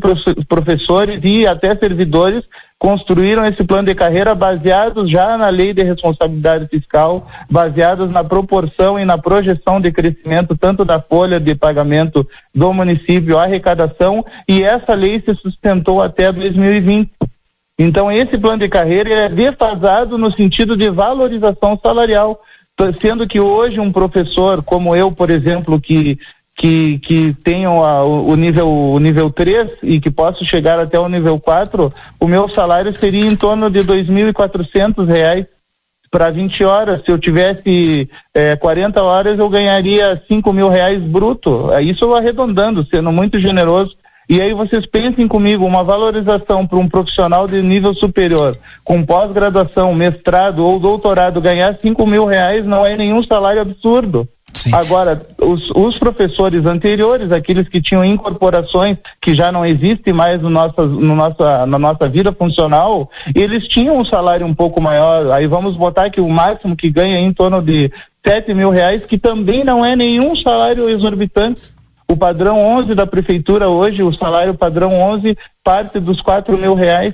professores 0.47 1.19
e 1.23 1.47
até 1.47 1.75
servidores, 1.75 2.43
construíram 2.79 3.45
esse 3.45 3.63
plano 3.63 3.87
de 3.87 3.95
carreira 3.95 4.35
baseados 4.35 5.09
já 5.09 5.37
na 5.37 5.49
lei 5.49 5.73
de 5.73 5.81
responsabilidade 5.81 6.67
fiscal, 6.67 7.27
baseados 7.49 8.09
na 8.11 8.23
proporção 8.23 8.99
e 8.99 9.05
na 9.05 9.17
projeção 9.17 9.81
de 9.81 9.91
crescimento 9.91 10.55
tanto 10.55 10.85
da 10.85 11.01
folha 11.01 11.39
de 11.39 11.55
pagamento 11.55 12.27
do 12.53 12.71
município, 12.71 13.37
arrecadação, 13.37 14.23
e 14.47 14.63
essa 14.63 14.93
lei 14.93 15.19
se 15.19 15.33
sustentou 15.33 16.01
até 16.01 16.31
2020. 16.31 17.11
Então, 17.79 18.11
esse 18.11 18.37
plano 18.37 18.59
de 18.59 18.69
carreira 18.69 19.09
é 19.09 19.29
defasado 19.29 20.17
no 20.17 20.31
sentido 20.31 20.75
de 20.75 20.89
valorização 20.89 21.79
salarial, 21.81 22.41
sendo 23.01 23.27
que 23.27 23.39
hoje 23.39 23.79
um 23.79 23.91
professor 23.91 24.63
como 24.63 24.95
eu, 24.95 25.11
por 25.11 25.29
exemplo, 25.29 25.79
que 25.81 26.19
que, 26.57 26.97
que 26.97 27.35
tenham 27.43 27.85
a, 27.85 28.03
o, 28.03 28.35
nível 28.35 28.67
o 28.67 28.99
nível 28.99 29.29
3 29.29 29.77
e 29.83 29.99
que 29.99 30.09
posso 30.09 30.43
chegar 30.43 30.79
até 30.79 30.99
o 30.99 31.07
nível 31.07 31.39
4, 31.39 31.93
o 32.19 32.27
meu 32.27 32.49
salário 32.49 32.91
seria 32.99 33.27
em 33.27 33.35
torno 33.35 33.69
de 33.69 33.81
2.400 33.81 35.05
reais 35.05 35.45
para 36.09 36.31
20 36.31 36.63
horas. 36.63 37.01
Se 37.05 37.11
eu 37.11 37.19
tivesse 37.19 38.09
é, 38.33 38.55
40 38.55 39.03
horas, 39.03 39.37
eu 39.37 39.47
ganharia 39.47 40.19
5 40.27 40.51
mil 40.51 40.67
reais 40.67 40.99
bruto. 40.99 41.71
É 41.71 41.83
isso 41.83 42.15
arredondando, 42.15 42.83
sendo 42.89 43.11
muito 43.11 43.37
generoso. 43.37 43.95
E 44.27 44.41
aí 44.41 44.51
vocês 44.51 44.85
pensem 44.87 45.27
comigo, 45.27 45.63
uma 45.63 45.83
valorização 45.83 46.65
para 46.65 46.79
um 46.79 46.89
profissional 46.89 47.47
de 47.47 47.61
nível 47.61 47.93
superior, 47.93 48.57
com 48.83 49.05
pós-graduação, 49.05 49.93
mestrado 49.93 50.65
ou 50.65 50.79
doutorado, 50.79 51.39
ganhar 51.39 51.77
5 51.79 52.05
mil 52.07 52.25
reais 52.25 52.65
não 52.65 52.85
é 52.85 52.97
nenhum 52.97 53.21
salário 53.21 53.61
absurdo. 53.61 54.27
Sim. 54.53 54.73
Agora, 54.73 55.21
os, 55.39 55.69
os, 55.71 55.99
professores 55.99 56.65
anteriores, 56.65 57.31
aqueles 57.31 57.67
que 57.67 57.81
tinham 57.81 58.03
incorporações 58.03 58.97
que 59.21 59.35
já 59.35 59.51
não 59.51 59.65
existem 59.65 60.13
mais 60.13 60.41
no 60.41 60.49
nossa, 60.49 60.83
no 60.83 61.15
nossa, 61.15 61.65
na 61.65 61.77
nossa 61.77 62.09
vida 62.09 62.31
funcional, 62.31 63.09
eles 63.35 63.67
tinham 63.67 63.97
um 63.97 64.05
salário 64.05 64.47
um 64.47 64.53
pouco 64.53 64.81
maior. 64.81 65.31
Aí 65.31 65.45
vamos 65.45 65.75
botar 65.75 66.09
que 66.09 66.21
o 66.21 66.29
máximo 66.29 66.75
que 66.75 66.89
ganha 66.89 67.17
é 67.17 67.21
em 67.21 67.31
torno 67.31 67.61
de 67.61 67.91
7 68.25 68.53
mil 68.53 68.69
reais, 68.69 69.05
que 69.05 69.17
também 69.17 69.63
não 69.63 69.85
é 69.85 69.95
nenhum 69.95 70.35
salário 70.35 70.89
exorbitante. 70.89 71.61
O 72.09 72.15
padrão 72.15 72.59
11 72.59 72.95
da 72.95 73.05
prefeitura 73.05 73.67
hoje, 73.67 74.01
o 74.01 74.13
salário 74.13 74.53
padrão 74.53 74.93
11, 74.93 75.37
parte 75.63 75.99
dos 75.99 76.21
4 76.21 76.57
mil 76.57 76.73
reais. 76.73 77.13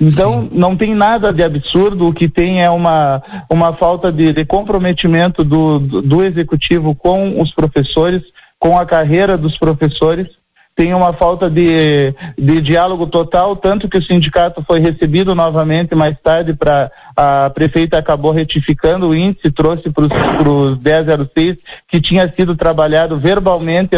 Então, 0.00 0.42
Sim. 0.42 0.48
não 0.52 0.76
tem 0.76 0.94
nada 0.94 1.32
de 1.32 1.42
absurdo, 1.42 2.08
o 2.08 2.12
que 2.12 2.28
tem 2.28 2.62
é 2.62 2.70
uma, 2.70 3.22
uma 3.50 3.72
falta 3.72 4.10
de, 4.10 4.32
de 4.32 4.44
comprometimento 4.44 5.44
do, 5.44 5.78
do, 5.78 6.02
do, 6.02 6.24
executivo 6.24 6.94
com 6.94 7.40
os 7.40 7.52
professores, 7.52 8.22
com 8.58 8.78
a 8.78 8.86
carreira 8.86 9.36
dos 9.36 9.58
professores, 9.58 10.28
tem 10.76 10.92
uma 10.92 11.12
falta 11.12 11.48
de, 11.48 12.12
de 12.36 12.60
diálogo 12.60 13.06
total, 13.06 13.54
tanto 13.54 13.88
que 13.88 13.96
o 13.96 14.02
sindicato 14.02 14.62
foi 14.66 14.80
recebido 14.80 15.34
novamente 15.34 15.94
mais 15.94 16.16
tarde 16.20 16.52
para 16.52 16.90
a 17.16 17.48
prefeita 17.50 17.96
acabou 17.96 18.32
retificando 18.32 19.08
o 19.08 19.14
índice, 19.14 19.52
trouxe 19.52 19.88
para 19.90 20.04
os 20.04 20.78
1006, 20.78 21.58
que 21.86 22.00
tinha 22.00 22.26
sido 22.34 22.56
trabalhado 22.56 23.16
verbalmente 23.16 23.90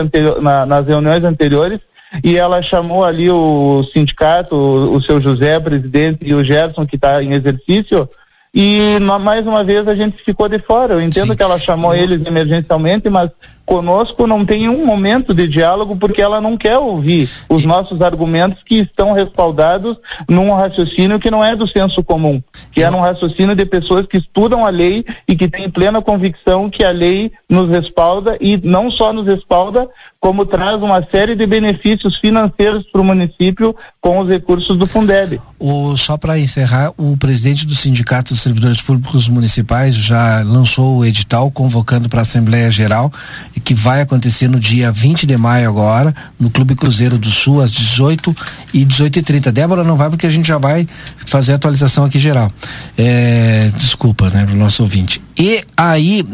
na, 0.43 0.67
nas 0.67 0.87
reuniões 0.87 1.25
anteriores, 1.25 1.81
e 2.23 2.37
ela 2.37 2.63
chamou 2.63 3.05
ali 3.05 3.31
o 3.31 3.83
sindicato, 3.93 4.55
o, 4.55 4.95
o 4.95 5.03
seu 5.03 5.21
José, 5.21 5.59
presidente, 5.61 6.21
e 6.23 6.35
o 6.35 6.45
Gerson, 6.45 6.87
que 6.87 6.97
está 6.97 7.23
em 7.23 7.33
exercício, 7.33 8.09
e 8.55 8.99
mais 9.21 9.47
uma 9.47 9.63
vez 9.63 9.87
a 9.87 9.95
gente 9.95 10.23
ficou 10.23 10.49
de 10.49 10.59
fora. 10.59 10.95
Eu 10.95 11.03
entendo 11.03 11.33
Sim. 11.33 11.37
que 11.37 11.43
ela 11.43 11.59
chamou 11.59 11.95
eles 11.95 12.25
emergencialmente, 12.27 13.11
mas 13.11 13.31
conosco 13.67 14.27
não 14.27 14.47
tem 14.47 14.69
um 14.69 14.87
momento 14.87 15.35
de 15.35 15.49
diálogo 15.49 15.97
porque 15.97 16.23
ela 16.23 16.41
não 16.41 16.57
quer 16.57 16.79
ouvir 16.79 17.29
os 17.49 17.65
nossos 17.65 18.01
argumentos 18.01 18.63
que 18.63 18.77
estão 18.77 19.13
respaldados 19.13 19.99
num 20.29 20.55
raciocínio 20.55 21.19
que 21.19 21.31
não 21.31 21.45
é 21.45 21.57
do 21.57 21.67
senso 21.67 22.03
comum, 22.03 22.41
que 22.71 22.83
é 22.83 22.89
num 22.89 23.01
raciocínio 23.01 23.57
de 23.57 23.67
pessoas 23.67 24.07
que 24.07 24.19
estudam 24.19 24.65
a 24.65 24.71
lei 24.71 25.05
e 25.27 25.35
que 25.35 25.49
têm 25.49 25.69
plena 25.69 26.01
convicção 26.01 26.71
que 26.71 26.85
a 26.85 26.91
lei 26.91 27.33
nos 27.51 27.69
respalda 27.69 28.39
e 28.41 28.57
não 28.63 28.91
só 28.91 29.13
nos 29.13 29.27
respalda, 29.27 29.89
como 30.21 30.47
traz 30.47 30.83
uma 30.83 31.03
série 31.09 31.35
de 31.35 31.47
benefícios 31.47 32.17
financeiros 32.17 32.85
para 32.91 33.01
o 33.01 33.05
município 33.05 33.75
com 34.01 34.19
os 34.19 34.29
recursos 34.29 34.77
do 34.77 34.87
Fundeb. 34.87 35.41
O, 35.59 35.97
só 35.97 36.17
para 36.17 36.39
encerrar, 36.39 36.93
o 36.97 37.17
presidente 37.17 37.67
do 37.67 37.75
Sindicato 37.75 38.33
dos 38.33 38.43
Servidores 38.43 38.83
Públicos 38.83 39.29
Municipais 39.29 39.95
já 39.95 40.43
lançou 40.43 40.99
o 40.99 41.05
edital 41.05 41.51
convocando 41.51 42.09
para 42.09 42.21
a 42.21 42.23
Assembleia 42.23 42.71
Geral 42.71 43.13
que 43.61 43.75
vai 43.75 44.01
acontecer 44.01 44.49
no 44.49 44.59
dia 44.59 44.93
20 44.93 45.27
de 45.27 45.37
maio 45.37 45.69
agora, 45.69 46.15
no 46.39 46.51
Clube 46.51 46.75
Cruzeiro 46.75 47.19
do 47.19 47.31
Sul, 47.31 47.61
às 47.61 47.73
18 47.73 48.35
e 48.73 48.85
18 48.85 49.19
e 49.19 49.23
30 49.23 49.53
Débora 49.53 49.85
não 49.85 49.97
vai 49.97 50.11
porque 50.11 50.27
a 50.27 50.31
gente 50.31 50.47
já 50.47 50.59
vai 50.59 50.87
fazer 51.25 51.53
a 51.53 51.57
atualização 51.57 52.05
aqui 52.05 52.19
geral. 52.19 52.51
É, 52.97 53.71
desculpa, 53.77 54.31
né, 54.31 54.45
pro 54.45 54.57
nosso 54.57 54.83
ouvinte. 54.83 55.21
E 55.39 55.65
aí, 55.77 56.25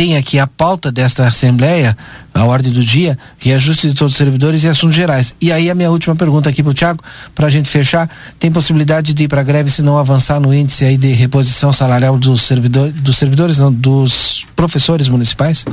tem 0.00 0.16
aqui 0.16 0.38
a 0.38 0.46
pauta 0.46 0.90
desta 0.90 1.26
Assembleia, 1.26 1.94
a 2.32 2.44
ordem 2.44 2.72
do 2.72 2.82
dia, 2.82 3.18
que 3.38 3.50
é 3.50 3.54
ajuste 3.54 3.88
de 3.88 3.94
todos 3.94 4.14
os 4.14 4.18
servidores 4.18 4.62
e 4.64 4.68
assuntos 4.68 4.96
gerais. 4.96 5.34
E 5.38 5.52
aí 5.52 5.68
a 5.68 5.74
minha 5.74 5.90
última 5.90 6.16
pergunta 6.16 6.48
aqui 6.48 6.62
para 6.62 6.70
o 6.70 6.74
Tiago, 6.74 7.02
para 7.34 7.48
a 7.48 7.50
gente 7.50 7.68
fechar, 7.68 8.08
tem 8.38 8.50
possibilidade 8.50 9.12
de 9.12 9.24
ir 9.24 9.28
para 9.28 9.42
greve 9.42 9.70
se 9.70 9.82
não 9.82 9.98
avançar 9.98 10.40
no 10.40 10.54
índice 10.54 10.86
aí 10.86 10.96
de 10.96 11.12
reposição 11.12 11.70
salarial 11.70 12.16
dos 12.16 12.42
servidores, 12.42 12.94
dos 12.94 13.18
servidores, 13.18 13.58
não, 13.58 13.70
dos 13.70 14.46
professores 14.56 15.06
municipais? 15.06 15.66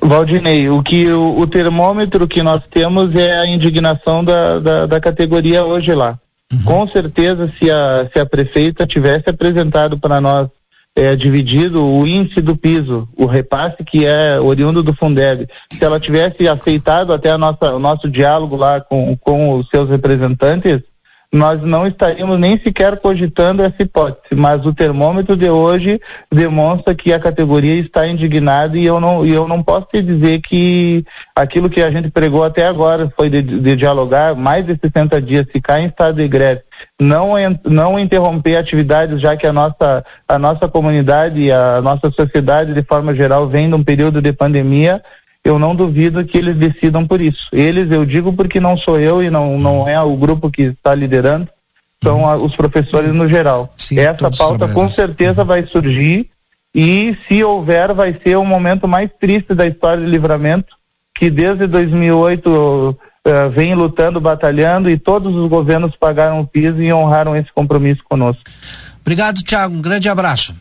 Valdinei, 0.00 0.68
o 0.68 0.82
que 0.82 1.08
o, 1.08 1.38
o, 1.38 1.46
termômetro 1.46 2.28
que 2.28 2.42
nós 2.42 2.62
temos 2.70 3.14
é 3.14 3.38
a 3.38 3.46
indignação 3.46 4.22
da, 4.24 4.58
da, 4.58 4.86
da 4.86 5.00
categoria 5.00 5.64
hoje 5.64 5.94
lá. 5.94 6.18
Uhum. 6.52 6.62
Com 6.62 6.86
certeza, 6.86 7.52
se 7.58 7.70
a, 7.70 8.08
se 8.12 8.18
a 8.18 8.26
prefeita 8.26 8.86
tivesse 8.86 9.28
apresentado 9.28 9.98
para 9.98 10.20
nós 10.20 10.48
é, 10.94 11.14
dividido 11.14 11.84
o 11.84 12.06
índice 12.06 12.40
do 12.40 12.56
piso, 12.56 13.06
o 13.16 13.26
repasse 13.26 13.84
que 13.84 14.06
é 14.06 14.40
oriundo 14.40 14.82
do 14.82 14.94
Fundeb, 14.94 15.46
se 15.76 15.84
ela 15.84 16.00
tivesse 16.00 16.48
aceitado 16.48 17.12
até 17.12 17.30
a 17.30 17.38
nossa, 17.38 17.74
o 17.74 17.78
nosso 17.78 18.08
diálogo 18.08 18.56
lá 18.56 18.80
com, 18.80 19.14
com 19.16 19.58
os 19.58 19.68
seus 19.68 19.90
representantes, 19.90 20.80
nós 21.32 21.60
não 21.62 21.86
estaríamos 21.86 22.38
nem 22.38 22.58
sequer 22.58 22.98
cogitando 22.98 23.62
essa 23.62 23.82
hipótese, 23.82 24.34
mas 24.34 24.64
o 24.64 24.72
termômetro 24.72 25.36
de 25.36 25.48
hoje 25.48 26.00
demonstra 26.32 26.94
que 26.94 27.12
a 27.12 27.20
categoria 27.20 27.74
está 27.74 28.06
indignada 28.06 28.78
e 28.78 28.84
eu 28.84 29.00
não, 29.00 29.26
e 29.26 29.32
eu 29.32 29.46
não 29.46 29.62
posso 29.62 29.88
te 29.92 30.02
dizer 30.02 30.40
que 30.40 31.04
aquilo 31.34 31.68
que 31.68 31.82
a 31.82 31.90
gente 31.90 32.10
pregou 32.10 32.44
até 32.44 32.66
agora 32.66 33.12
foi 33.16 33.28
de, 33.28 33.42
de 33.42 33.76
dialogar 33.76 34.34
mais 34.34 34.64
de 34.64 34.78
60 34.80 35.20
dias, 35.20 35.46
ficar 35.50 35.80
em 35.80 35.86
estado 35.86 36.16
de 36.16 36.28
greve, 36.28 36.62
não, 37.00 37.34
não 37.64 37.98
interromper 37.98 38.56
atividades, 38.56 39.20
já 39.20 39.36
que 39.36 39.46
a 39.46 39.52
nossa, 39.52 40.04
a 40.28 40.38
nossa 40.38 40.68
comunidade 40.68 41.50
a 41.50 41.80
nossa 41.82 42.10
sociedade 42.10 42.72
de 42.72 42.82
forma 42.82 43.14
geral 43.14 43.46
vem 43.46 43.68
de 43.68 43.74
um 43.74 43.82
período 43.82 44.22
de 44.22 44.32
pandemia, 44.32 45.02
eu 45.46 45.60
não 45.60 45.76
duvido 45.76 46.24
que 46.24 46.36
eles 46.36 46.56
decidam 46.56 47.06
por 47.06 47.20
isso. 47.20 47.48
Eles, 47.52 47.88
eu 47.92 48.04
digo 48.04 48.32
porque 48.32 48.58
não 48.58 48.76
sou 48.76 48.98
eu 48.98 49.22
e 49.22 49.30
não, 49.30 49.56
não 49.56 49.88
é 49.88 50.00
o 50.00 50.16
grupo 50.16 50.50
que 50.50 50.62
está 50.62 50.92
liderando, 50.92 51.48
são 52.02 52.24
uhum. 52.24 52.44
os 52.44 52.56
professores 52.56 53.14
no 53.14 53.28
geral. 53.28 53.72
Sim, 53.76 54.00
Essa 54.00 54.28
pauta 54.28 54.66
com 54.66 54.90
certeza 54.90 55.44
vai 55.44 55.64
surgir 55.64 56.28
e 56.74 57.16
se 57.28 57.44
houver 57.44 57.94
vai 57.94 58.12
ser 58.12 58.36
o 58.36 58.44
momento 58.44 58.88
mais 58.88 59.08
triste 59.20 59.54
da 59.54 59.66
história 59.66 60.04
de 60.04 60.10
livramento, 60.10 60.74
que 61.14 61.30
desde 61.30 61.68
2008 61.68 62.50
uh, 62.50 62.98
eh, 63.24 63.48
vem 63.48 63.74
lutando, 63.74 64.20
batalhando 64.20 64.90
e 64.90 64.98
todos 64.98 65.34
os 65.34 65.48
governos 65.48 65.94
pagaram 65.94 66.40
o 66.40 66.46
piso 66.46 66.82
e 66.82 66.92
honraram 66.92 67.36
esse 67.36 67.52
compromisso 67.52 68.02
conosco. 68.04 68.42
Obrigado, 69.00 69.42
Tiago. 69.44 69.76
Um 69.76 69.80
grande 69.80 70.08
abraço. 70.08 70.54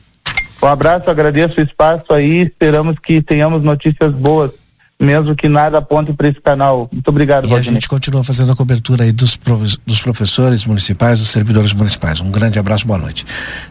Um 0.61 0.67
abraço, 0.67 1.09
agradeço 1.09 1.59
o 1.59 1.63
espaço 1.63 2.13
aí, 2.13 2.43
esperamos 2.43 2.97
que 2.99 3.21
tenhamos 3.21 3.63
notícias 3.63 4.13
boas 4.13 4.51
mesmo 4.99 5.35
que 5.35 5.49
nada 5.49 5.79
aponte 5.79 6.13
para 6.13 6.29
esse 6.29 6.39
canal. 6.39 6.89
Muito 6.91 7.07
obrigado, 7.07 7.47
E 7.47 7.53
a 7.53 7.61
gente 7.61 7.87
continua 7.87 8.23
fazendo 8.23 8.51
a 8.51 8.55
cobertura 8.55 9.03
aí 9.03 9.11
dos, 9.11 9.37
dos 9.85 10.01
professores 10.01 10.65
municipais, 10.65 11.19
dos 11.19 11.29
servidores 11.29 11.73
municipais. 11.73 12.19
Um 12.21 12.31
grande 12.31 12.57
abraço, 12.57 12.87
boa 12.87 12.99
noite. 12.99 13.25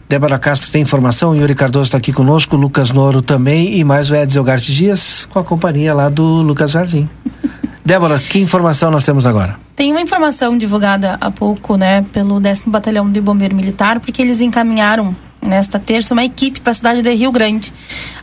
Débora 0.09 0.39
Castro 0.39 0.71
tem 0.71 0.83
informação, 0.83 1.35
Yuri 1.35 1.55
Cardoso 1.55 1.89
está 1.89 1.99
aqui 1.99 2.13
conosco, 2.13 2.57
Lucas 2.57 2.91
Noro 2.91 3.23
também 3.23 3.79
e 3.79 3.85
mais 3.85 4.11
o 4.11 4.15
Edson 4.15 4.43
Garte 4.43 4.73
Dias 4.73 5.27
com 5.31 5.39
a 5.39 5.45
companhia 5.45 5.95
lá 5.95 6.09
do 6.09 6.25
Lucas 6.43 6.73
Jardim. 6.73 7.09
Débora, 7.85 8.19
que 8.19 8.39
informação 8.39 8.91
nós 8.91 9.05
temos 9.05 9.27
agora? 9.27 9.57
Tem 9.77 9.91
uma 9.91 10.01
informação 10.01 10.57
divulgada 10.57 11.19
há 11.21 11.31
pouco, 11.31 11.77
né, 11.77 12.03
pelo 12.13 12.41
10 12.41 12.63
Batalhão 12.67 13.11
de 13.11 13.21
Bombeiro 13.21 13.55
Militar, 13.55 14.01
porque 14.01 14.23
eles 14.23 14.41
encaminharam 14.41 15.15
nesta 15.47 15.79
terça 15.79 16.15
uma 16.15 16.25
equipe 16.25 16.61
para 16.61 16.71
a 16.71 16.75
cidade 16.75 17.03
de 17.03 17.15
Rio 17.15 17.31
Grande, 17.31 17.73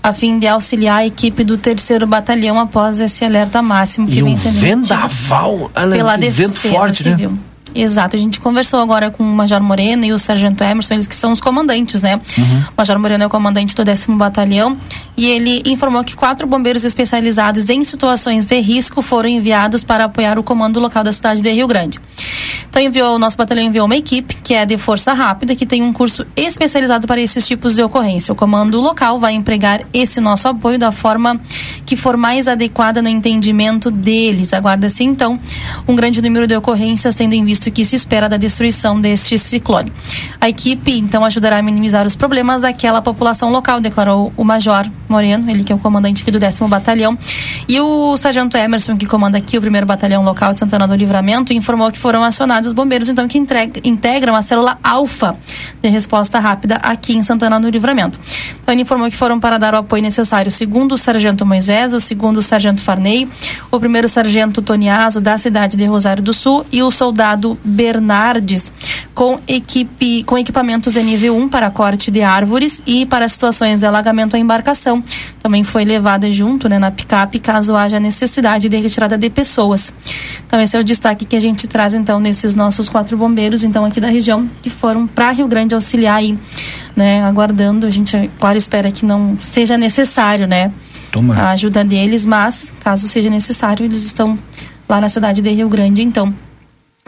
a 0.01 0.13
fim 0.13 0.39
de 0.39 0.47
auxiliar 0.47 0.99
a 0.99 1.05
equipe 1.05 1.43
do 1.43 1.57
terceiro 1.57 2.05
batalhão 2.07 2.59
após 2.59 2.99
esse 2.99 3.23
alerta 3.23 3.61
máximo 3.61 4.07
que 4.07 4.19
e 4.19 4.21
vem 4.21 4.37
sendo 4.37 4.59
vendaval, 4.59 5.71
pela 5.73 6.17
defesa 6.17 6.47
vento 6.47 6.59
forte, 6.59 7.03
né? 7.03 7.11
civil. 7.11 7.31
Né? 7.31 7.37
Exato, 7.73 8.15
a 8.15 8.19
gente 8.19 8.39
conversou 8.39 8.79
agora 8.79 9.09
com 9.09 9.23
o 9.23 9.25
Major 9.25 9.61
Moreno 9.61 10.05
e 10.05 10.11
o 10.11 10.19
Sargento 10.19 10.63
Emerson, 10.63 10.95
eles 10.95 11.07
que 11.07 11.15
são 11.15 11.31
os 11.31 11.39
comandantes, 11.39 12.01
né? 12.01 12.19
Uhum. 12.37 12.59
O 12.69 12.73
Major 12.77 12.99
Moreno 12.99 13.23
é 13.23 13.27
o 13.27 13.29
comandante 13.29 13.75
do 13.75 13.83
décimo 13.83 14.17
batalhão 14.17 14.77
e 15.15 15.25
ele 15.25 15.61
informou 15.65 16.03
que 16.03 16.15
quatro 16.15 16.45
bombeiros 16.45 16.83
especializados 16.83 17.69
em 17.69 17.83
situações 17.83 18.45
de 18.45 18.59
risco 18.59 19.01
foram 19.01 19.29
enviados 19.29 19.83
para 19.83 20.05
apoiar 20.05 20.37
o 20.37 20.43
comando 20.43 20.79
local 20.79 21.03
da 21.03 21.11
cidade 21.11 21.41
de 21.41 21.51
Rio 21.51 21.67
Grande. 21.67 21.99
Então 22.71 22.81
enviou, 22.81 23.15
o 23.15 23.19
nosso 23.19 23.35
batalhão 23.35 23.65
enviou 23.65 23.85
uma 23.85 23.97
equipe 23.97 24.33
que 24.41 24.53
é 24.53 24.65
de 24.65 24.77
força 24.77 25.11
rápida, 25.11 25.53
que 25.53 25.65
tem 25.65 25.83
um 25.83 25.91
curso 25.91 26.25
especializado 26.37 27.05
para 27.05 27.19
esses 27.19 27.45
tipos 27.45 27.75
de 27.75 27.83
ocorrência. 27.83 28.31
O 28.31 28.35
comando 28.35 28.79
local 28.79 29.19
vai 29.19 29.33
empregar 29.33 29.81
esse 29.93 30.21
nosso 30.21 30.47
apoio 30.47 30.79
da 30.79 30.89
forma 30.89 31.37
que 31.85 31.97
for 31.97 32.15
mais 32.15 32.47
adequada 32.47 33.01
no 33.01 33.09
entendimento 33.09 33.91
deles. 33.91 34.53
Aguarda-se 34.53 35.03
então 35.03 35.37
um 35.85 35.93
grande 35.93 36.21
número 36.21 36.47
de 36.47 36.55
ocorrências, 36.55 37.13
tendo 37.13 37.33
em 37.33 37.43
vista 37.43 37.60
que 37.69 37.85
se 37.85 37.95
espera 37.95 38.27
da 38.27 38.37
destruição 38.37 38.99
deste 38.99 39.37
ciclone. 39.37 39.91
A 40.39 40.49
equipe 40.49 40.97
então 40.97 41.23
ajudará 41.23 41.59
a 41.59 41.61
minimizar 41.61 42.07
os 42.07 42.15
problemas 42.15 42.61
daquela 42.61 43.01
população 43.01 43.51
local, 43.51 43.79
declarou 43.79 44.33
o 44.35 44.43
Major 44.43 44.89
Moreno, 45.07 45.51
ele 45.51 45.63
que 45.63 45.71
é 45.71 45.75
o 45.75 45.79
comandante 45.79 46.21
aqui 46.21 46.31
do 46.31 46.39
décimo 46.39 46.67
batalhão. 46.67 47.17
E 47.67 47.79
o 47.79 48.17
sargento 48.17 48.57
Emerson, 48.57 48.97
que 48.97 49.05
comanda 49.05 49.37
aqui 49.37 49.57
o 49.57 49.61
primeiro 49.61 49.85
batalhão 49.85 50.23
local 50.23 50.53
de 50.53 50.59
Santana 50.59 50.87
do 50.87 50.95
Livramento, 50.95 51.53
informou 51.53 51.91
que 51.91 51.99
foram 51.99 52.23
acionados 52.23 52.67
os 52.67 52.73
bombeiros, 52.73 53.09
então, 53.09 53.27
que 53.27 53.37
integram 53.83 54.35
a 54.35 54.41
célula 54.41 54.77
alfa 54.83 55.35
de 55.81 55.89
resposta 55.89 56.39
rápida 56.39 56.75
aqui 56.75 57.15
em 57.15 57.23
Santana 57.23 57.59
do 57.59 57.69
Livramento. 57.69 58.19
Então, 58.61 58.73
ele 58.73 58.81
informou 58.83 59.09
que 59.09 59.15
foram 59.15 59.39
para 59.39 59.57
dar 59.57 59.73
o 59.73 59.77
apoio 59.77 60.01
necessário 60.01 60.49
o 60.49 60.51
segundo 60.51 60.97
sargento 60.97 61.45
Moisés, 61.45 61.93
o 61.93 61.99
segundo 61.99 62.41
sargento 62.41 62.81
Farney, 62.81 63.27
o 63.69 63.79
primeiro 63.79 64.07
sargento 64.07 64.61
Toniaso 64.61 65.19
da 65.19 65.37
cidade 65.37 65.75
de 65.75 65.85
Rosário 65.85 66.23
do 66.23 66.33
Sul 66.33 66.65
e 66.71 66.81
o 66.81 66.89
soldado 66.91 67.50
Bernardes, 67.63 68.71
com, 69.13 69.39
equipe, 69.47 70.23
com 70.23 70.37
equipamentos 70.37 70.93
de 70.93 71.03
nível 71.03 71.35
1 71.37 71.49
para 71.49 71.69
corte 71.69 72.09
de 72.09 72.21
árvores 72.21 72.81
e 72.85 73.05
para 73.05 73.27
situações 73.27 73.79
de 73.79 73.85
alagamento 73.85 74.35
à 74.35 74.39
embarcação. 74.39 75.03
Também 75.41 75.63
foi 75.63 75.83
levada 75.83 76.31
junto 76.31 76.69
né, 76.69 76.79
na 76.79 76.91
picape 76.91 77.39
caso 77.39 77.75
haja 77.75 77.99
necessidade 77.99 78.69
de 78.69 78.77
retirada 78.77 79.17
de 79.17 79.29
pessoas. 79.29 79.93
Então 80.45 80.59
esse 80.59 80.75
é 80.75 80.79
o 80.79 80.83
destaque 80.83 81.25
que 81.25 81.35
a 81.35 81.39
gente 81.39 81.67
traz 81.67 81.93
então 81.93 82.19
nesses 82.19 82.55
nossos 82.55 82.89
quatro 82.89 83.17
bombeiros 83.17 83.63
então 83.63 83.85
aqui 83.85 83.99
da 83.99 84.07
região 84.07 84.49
que 84.61 84.69
foram 84.69 85.07
para 85.07 85.31
Rio 85.31 85.47
Grande 85.47 85.75
auxiliar 85.75 86.17
aí, 86.17 86.37
né, 86.95 87.23
aguardando. 87.23 87.85
A 87.85 87.89
gente 87.89 88.29
claro 88.39 88.57
espera 88.57 88.91
que 88.91 89.05
não 89.05 89.37
seja 89.41 89.77
necessário, 89.77 90.47
né, 90.47 90.71
Toma. 91.11 91.35
a 91.35 91.51
ajuda 91.51 91.83
deles, 91.83 92.25
mas 92.25 92.71
caso 92.81 93.07
seja 93.07 93.29
necessário 93.29 93.85
eles 93.85 94.03
estão 94.03 94.37
lá 94.87 95.01
na 95.01 95.09
cidade 95.09 95.41
de 95.41 95.49
Rio 95.49 95.69
Grande 95.69 96.01
então 96.01 96.33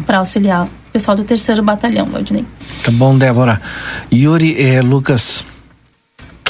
para 0.06 0.18
auxiliar 0.18 0.66
o 0.66 0.70
pessoal 0.92 1.16
do 1.16 1.24
terceiro 1.24 1.62
batalhão, 1.64 2.06
Valdinei. 2.08 2.46
Tá 2.84 2.92
bom, 2.92 3.18
Débora. 3.18 3.62
Yuri, 4.12 4.56
eh, 4.60 4.82
Lucas, 4.82 5.46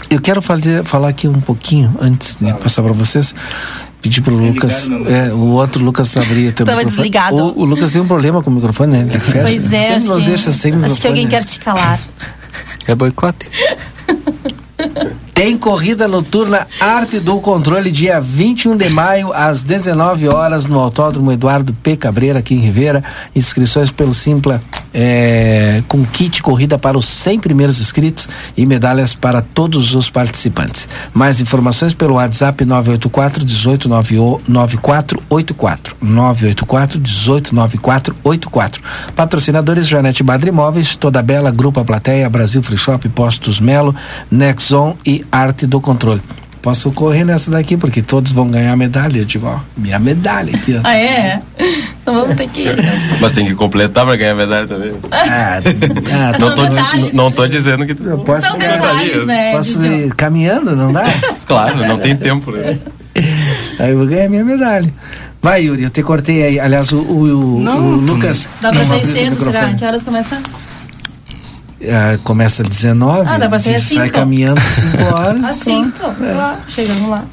eu 0.10 0.20
quero 0.22 0.42
fazer, 0.42 0.84
falar 0.84 1.10
aqui 1.10 1.28
um 1.28 1.42
pouquinho 1.42 1.96
antes 2.00 2.36
de 2.40 2.52
passar 2.54 2.84
para 2.84 2.94
vocês. 2.94 3.34
Pedir 4.02 4.22
pro 4.22 4.36
Lucas, 4.36 4.90
é, 5.08 5.32
o 5.32 5.52
outro 5.52 5.82
Lucas 5.82 6.18
abrir 6.18 6.50
o 6.50 6.52
teu 6.54 6.66
Tava 6.66 6.80
microfone. 6.80 7.10
desligado. 7.10 7.38
O, 7.38 7.62
o 7.62 7.66
Lucas 7.66 7.94
tem 7.94 8.02
um 8.02 8.08
problema 8.08 8.44
com 8.44 8.50
o 8.50 8.54
microfone, 8.54 8.92
né? 8.98 9.08
Ele 9.10 9.18
fecha. 9.18 9.42
Pois 9.44 9.72
é, 9.74 9.78
Sempre 9.80 9.96
acho 9.96 10.08
nos 10.08 10.24
que, 10.24 10.30
deixa 10.30 10.52
sem 10.52 10.72
acho 10.72 10.80
microfone. 10.80 11.02
que 11.02 11.08
alguém 11.08 11.28
quer 11.28 11.44
te 11.46 11.60
calar. 11.60 12.00
É 12.86 12.94
boicote. 12.96 13.48
Tem 15.34 15.58
corrida 15.58 16.08
noturna 16.08 16.68
Arte 16.80 17.20
do 17.20 17.40
Controle, 17.40 17.92
dia 17.92 18.22
21 18.22 18.78
de 18.78 18.90
maio, 18.90 19.34
às 19.34 19.64
19 19.64 20.28
horas, 20.30 20.66
no 20.66 20.80
Autódromo 20.80 21.32
Eduardo 21.32 21.74
P. 21.74 21.98
Cabreira, 21.98 22.40
aqui 22.40 22.54
em 22.54 22.60
Rivera. 22.60 23.04
Inscrições 23.36 23.92
pelo 23.92 24.14
Simpla, 24.14 24.62
é, 24.94 25.82
com 25.88 26.06
kit 26.06 26.44
corrida 26.44 26.78
para 26.78 26.98
os 26.98 27.08
100 27.08 27.40
primeiros 27.40 27.80
inscritos 27.80 28.30
e 28.56 28.66
medalhas 28.66 29.16
para 29.16 29.42
todos 29.42 29.96
os 29.96 30.10
participantes. 30.10 30.88
Mais 31.14 31.42
informações 31.42 31.94
pelo 31.94 32.16
WhatsApp 32.16 32.64
984 32.64 33.44
18 33.44 33.90
9484. 33.90 35.98
984 36.02 37.00
18 37.00 37.56
9484. 37.56 38.82
Patrocinadores 39.16 39.88
Janete 39.88 40.24
Badri 40.24 40.50
Imóveis, 40.50 40.96
Toda 40.96 41.22
Bela, 41.22 41.52
Grupo 41.52 41.84
Plateia, 41.84 42.30
Brasil 42.30 42.62
Free 42.62 42.78
Shop, 42.78 43.08
Postos 43.10 43.60
Melo, 43.60 43.96
Nexon 44.30 44.96
e 45.06 45.26
Arte 45.32 45.66
do 45.66 45.82
Controle. 45.82 46.22
Posso 46.64 46.90
correr 46.94 47.26
nessa 47.26 47.52
daqui, 47.52 47.76
porque 47.76 48.02
todos 48.02 48.32
vão 48.32 48.50
ganhar 48.50 48.74
medalha. 48.78 49.18
Eu 49.20 49.26
digo, 49.26 49.46
ó, 49.48 49.60
minha 49.76 50.00
medalha 50.00 50.56
aqui, 50.56 50.76
ó. 50.78 50.82
Ah, 50.84 50.96
é? 50.98 51.42
Então 52.04 52.16
vamos 52.16 52.36
ter 52.36 52.50
que 52.50 52.62
ir. 52.64 52.76
Mas 53.22 53.32
tem 53.32 53.46
que 53.46 53.56
completar 53.56 54.06
pra 54.06 54.18
ganhar 54.18 54.36
medalha 54.36 54.68
também. 54.68 54.94
Ah, 55.10 55.60
ah, 56.34 56.38
não, 56.38 56.54
tô, 56.54 56.66
diz- 56.66 57.14
não 57.14 57.32
tô 57.32 57.48
dizendo 57.48 57.86
que. 57.86 57.96
Eu 58.06 58.18
posso, 58.20 58.42
São 58.48 58.58
detalhes, 58.58 59.26
né, 59.26 59.54
posso 59.54 59.80
ir 59.86 60.14
caminhando, 60.14 60.76
não 60.76 60.92
dá? 60.92 61.06
Claro, 61.48 61.78
não 61.88 61.98
tem 61.98 62.14
tempo, 62.16 62.52
né? 62.52 62.78
Aí 63.80 63.92
eu 63.92 63.98
vou 64.00 64.06
ganhar 64.08 64.28
minha 64.30 64.44
medalha. 64.44 64.92
Vai, 65.42 65.64
Yuri, 65.64 65.84
eu 65.84 65.90
te 65.90 66.04
cortei 66.04 66.44
aí. 66.44 66.60
Aliás, 66.60 66.92
o, 66.92 66.98
o, 66.98 67.24
o- 67.24 67.64
o 67.64 67.96
Lucas. 67.96 68.50
Dá 68.62 68.70
pra 68.70 68.80
não 68.80 68.88
sair 68.88 69.06
cedo, 69.06 69.36
será? 69.40 69.74
Que 69.74 69.86
horas 69.86 70.02
começa? 70.04 70.42
Ah, 71.90 72.18
começa 72.24 72.64
às 72.64 72.70
19 72.70 73.30
Ah, 73.30 73.38
dá 73.38 73.48
pra 73.48 73.58
às 73.58 73.64
sai 73.64 73.80
cinco. 73.80 74.10
caminhando 74.10 74.60
5 74.62 75.04
horas. 75.14 75.44
Às 75.44 75.56
cinco. 75.58 76.00
Lá, 76.20 76.60
chegamos 76.68 77.10
lá. 77.10 77.26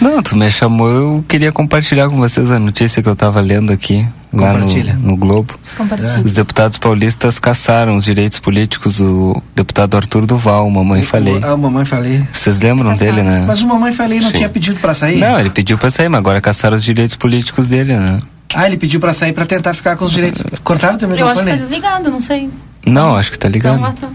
Não, 0.00 0.22
tu 0.22 0.36
me 0.36 0.50
chamou, 0.50 0.90
eu 0.90 1.24
queria 1.28 1.50
compartilhar 1.52 2.08
com 2.08 2.16
vocês 2.16 2.50
a 2.50 2.58
notícia 2.58 3.02
que 3.02 3.08
eu 3.08 3.16
tava 3.16 3.40
lendo 3.40 3.72
aqui, 3.72 4.06
lá 4.32 4.52
no, 4.54 4.66
no 4.98 5.16
Globo. 5.16 5.54
Compartilha. 5.76 6.22
Os 6.24 6.32
deputados 6.32 6.78
paulistas 6.78 7.38
caçaram 7.38 7.96
os 7.96 8.04
direitos 8.04 8.38
políticos 8.38 8.98
do 8.98 9.42
deputado 9.54 9.96
Arthur 9.96 10.26
Duval, 10.26 10.68
mamãe 10.70 11.02
falei. 11.02 11.38
Ah, 11.42 11.56
mamãe 11.56 11.84
falei. 11.84 12.22
Vocês 12.32 12.60
lembram 12.60 12.94
dele, 12.94 13.22
né? 13.22 13.44
Mas 13.46 13.62
o 13.62 13.66
mamãe 13.66 13.92
falei 13.92 14.20
não 14.20 14.28
Sim. 14.30 14.36
tinha 14.38 14.48
pedido 14.48 14.78
pra 14.80 14.92
sair? 14.94 15.18
Não, 15.18 15.38
ele 15.38 15.50
pediu 15.50 15.78
pra 15.78 15.90
sair, 15.90 16.08
mas 16.08 16.18
agora 16.18 16.40
caçaram 16.40 16.76
os 16.76 16.84
direitos 16.84 17.16
políticos 17.16 17.66
dele, 17.66 17.96
né? 17.96 18.18
Ah, 18.54 18.66
ele 18.66 18.76
pediu 18.76 19.00
pra 19.00 19.12
sair 19.14 19.32
pra 19.32 19.46
tentar 19.46 19.74
ficar 19.74 19.96
com 19.96 20.04
os 20.04 20.12
direitos. 20.12 20.42
Cortaram 20.64 20.96
o 20.96 20.98
teu 20.98 21.08
Eu 21.10 21.14
acho 21.28 21.40
que 21.42 21.48
tá 21.48 21.52
microfone? 21.52 21.56
desligado, 21.56 22.10
não 22.10 22.20
sei. 22.20 22.50
Não, 22.86 23.14
acho 23.16 23.30
que 23.30 23.38
tá 23.38 23.48
ligado. 23.48 23.78
Então, 23.78 23.92
tá. 23.92 24.08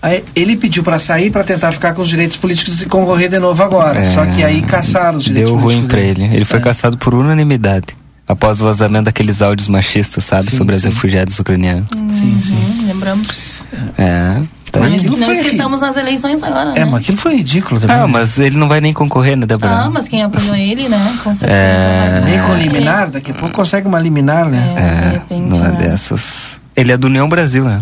Aí, 0.00 0.24
ele 0.34 0.56
pediu 0.56 0.82
pra 0.82 0.98
sair 0.98 1.30
pra 1.30 1.44
tentar 1.44 1.70
ficar 1.72 1.94
com 1.94 2.02
os 2.02 2.08
direitos 2.08 2.36
políticos 2.36 2.82
e 2.82 2.86
concorrer 2.86 3.28
de 3.30 3.38
novo 3.38 3.62
agora. 3.62 4.00
É. 4.00 4.04
Só 4.04 4.26
que 4.26 4.42
aí 4.42 4.60
caçaram 4.62 5.18
os 5.18 5.24
direitos 5.24 5.50
Deu 5.50 5.58
ruim 5.60 5.82
políticos. 5.86 5.88
pra 5.92 6.00
dele. 6.00 6.24
ele. 6.24 6.34
Ele 6.36 6.44
foi 6.44 6.58
É. 6.58 6.62
caçado 6.62 6.98
por 6.98 7.14
unanimidade. 7.14 7.86
Após 8.26 8.60
o 8.60 8.64
vazamento 8.64 9.04
daqueles 9.04 9.42
áudios 9.42 9.68
machistas, 9.68 10.24
sabe? 10.24 10.50
Sim, 10.50 10.56
sobre 10.56 10.74
as 10.74 10.82
sim. 10.82 10.88
refugiadas 10.88 11.38
ucranianas. 11.38 11.84
Sim, 12.10 12.40
sim. 12.40 12.54
Hum, 12.54 12.86
lembramos. 12.88 13.52
É. 13.98 14.40
Tá 14.70 14.80
Mas 14.80 15.04
não 15.04 15.30
esqueçamos 15.32 15.82
nas 15.82 15.96
eleições 15.98 16.42
agora, 16.42 16.70
É, 16.70 16.78
né? 16.80 16.84
mas 16.86 17.02
aquilo 17.02 17.18
foi 17.18 17.36
ridículo 17.36 17.78
também. 17.78 17.94
Ah, 17.94 18.06
mas 18.08 18.38
ele 18.38 18.56
não 18.56 18.66
vai 18.68 18.80
nem 18.80 18.90
concorrer, 18.92 19.36
né, 19.36 19.44
Débora? 19.44 19.70
Ah, 19.72 19.90
mas 19.90 20.08
quem 20.08 20.22
apoiou 20.22 20.54
ele, 20.56 20.88
né? 20.88 21.14
Com 21.22 21.34
certeza. 21.34 21.60
É. 21.60 22.22
Nem 22.24 22.40
com 22.40 22.54
liminar, 22.54 23.10
daqui 23.10 23.32
a 23.32 23.34
pouco 23.34 23.54
consegue 23.54 23.86
uma 23.86 23.98
liminar, 23.98 24.46
né? 24.48 24.72
É, 24.76 25.10
repente, 25.12 25.46
numa 25.50 25.68
né? 25.68 25.76
dessas. 25.78 26.52
Ele 26.74 26.90
é 26.90 26.96
do 26.96 27.06
União 27.08 27.28
Brasil, 27.28 27.64
né? 27.66 27.80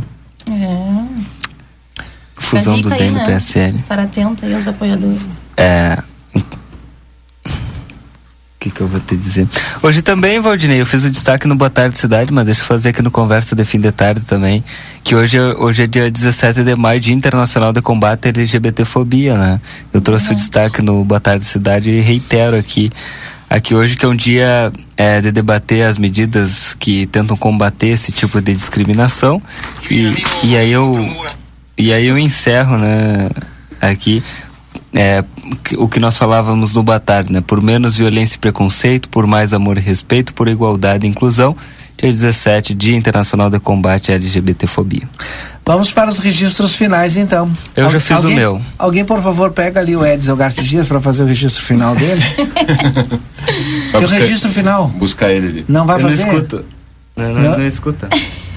Fusão 2.51 2.81
do 2.81 2.91
DEM 2.91 3.01
aí, 3.01 3.09
do 3.09 3.15
né? 3.15 3.25
PSL. 3.27 3.77
Estar 3.77 3.99
atento 3.99 4.45
aí 4.45 4.55
aos 4.55 4.69
apoiadores. 4.69 5.23
É. 5.57 5.99
O 6.35 8.63
que, 8.63 8.71
que 8.71 8.83
eu 8.83 8.89
vou 8.89 9.01
te 9.01 9.17
dizer? 9.17 9.49
Hoje 9.83 10.03
também, 10.03 10.39
Valdinei, 10.39 10.83
eu 10.83 10.85
fiz 10.85 11.03
o 11.05 11.11
destaque 11.11 11.49
no 11.49 11.55
Boa 11.55 11.71
Tarde 11.71 11.97
Cidade, 11.97 12.31
mas 12.31 12.45
deixa 12.45 12.61
eu 12.61 12.67
fazer 12.67 12.91
aqui 12.91 13.01
no 13.01 13.11
Conversa 13.11 13.57
de 13.57 13.65
Fim 13.65 13.81
de 13.81 13.91
Tarde 13.91 14.21
também, 14.21 14.63
que 15.03 15.15
hoje, 15.17 15.39
é- 15.39 15.55
hoje 15.57 15.85
é 15.85 15.87
dia 15.87 16.11
17 16.11 16.63
de 16.63 16.77
maio, 16.77 17.01
Dia 17.01 17.15
Internacional 17.15 17.73
de 17.73 17.81
Combate 17.81 18.27
à 18.27 18.29
LGBTfobia, 18.29 19.39
né? 19.39 19.59
Eu 19.95 20.03
trouxe 20.03 20.33
o 20.33 20.35
destaque 20.35 20.83
no 20.83 21.03
Boa 21.07 21.19
Tarde 21.21 21.47
Cidade 21.47 21.89
e 21.89 22.01
reitero 22.01 22.55
aqui, 22.59 22.93
aqui 23.49 23.75
hoje 23.75 23.97
que 23.97 24.05
é 24.05 24.09
um 24.09 24.15
dia 24.15 24.71
é, 24.95 25.23
de 25.23 25.33
debater 25.33 25.87
as 25.87 25.97
medidas 25.97 26.75
que 26.79 27.07
tentam 27.07 27.39
combater 27.39 27.89
esse 27.89 28.13
tipo 28.13 28.43
de 28.43 28.53
discriminação 28.53 29.41
e, 29.91 30.15
e 30.45 30.55
aí 30.59 30.71
eu 30.71 30.99
e 31.81 31.93
aí 31.93 32.07
eu 32.07 32.19
encerro, 32.19 32.77
né, 32.79 33.29
aqui 33.81 34.23
é, 34.93 35.25
o 35.77 35.89
que 35.89 36.01
nós 36.01 36.17
falávamos 36.17 36.75
no 36.75 36.83
Batalha, 36.83 37.27
né? 37.31 37.41
Por 37.47 37.63
menos 37.63 37.97
violência 37.97 38.37
e 38.37 38.39
preconceito, 38.39 39.09
por 39.09 39.27
mais 39.27 39.53
amor 39.53 39.79
e 39.79 39.81
respeito, 39.81 40.35
por 40.35 40.49
igualdade 40.49 41.07
e 41.07 41.11
inclusão. 41.11 41.57
Dia 41.97 42.09
17, 42.11 42.75
Dia 42.75 42.97
Internacional 42.97 43.51
de 43.51 43.61
Combate 43.61 44.11
à 44.11 44.15
LGBTfobia. 44.15 45.03
Vamos 45.67 45.93
para 45.93 46.09
os 46.09 46.19
registros 46.19 46.75
finais, 46.75 47.17
então. 47.17 47.49
Eu 47.77 47.91
já 47.91 48.01
fiz 48.01 48.11
o 48.11 48.15
alguém- 48.23 48.35
meu. 48.37 48.61
Alguém, 48.79 49.05
por 49.05 49.23
favor, 49.23 49.53
pega 49.53 49.79
ali 49.81 49.95
o 49.95 50.05
Edson 50.05 50.35
Garte 50.35 50.65
Dias 50.65 50.89
para 50.89 50.99
fazer 51.01 51.23
o 51.23 51.27
registro 51.27 51.63
final 51.63 51.95
dele. 51.95 52.23
Teu 53.93 54.01
buscar- 54.01 54.19
registro 54.19 54.51
final. 54.51 54.89
Buscar 54.89 55.31
ele 55.31 55.47
ali. 55.49 55.65
Não 55.69 55.87
vai 55.87 55.97
Eu 55.99 56.03
não 56.03 56.11
fazer? 56.11 56.23
escuto. 56.27 56.65
Não, 57.17 57.33
não, 57.35 57.43
Não? 57.43 57.59
não 57.59 57.67
escuta. 57.67 58.09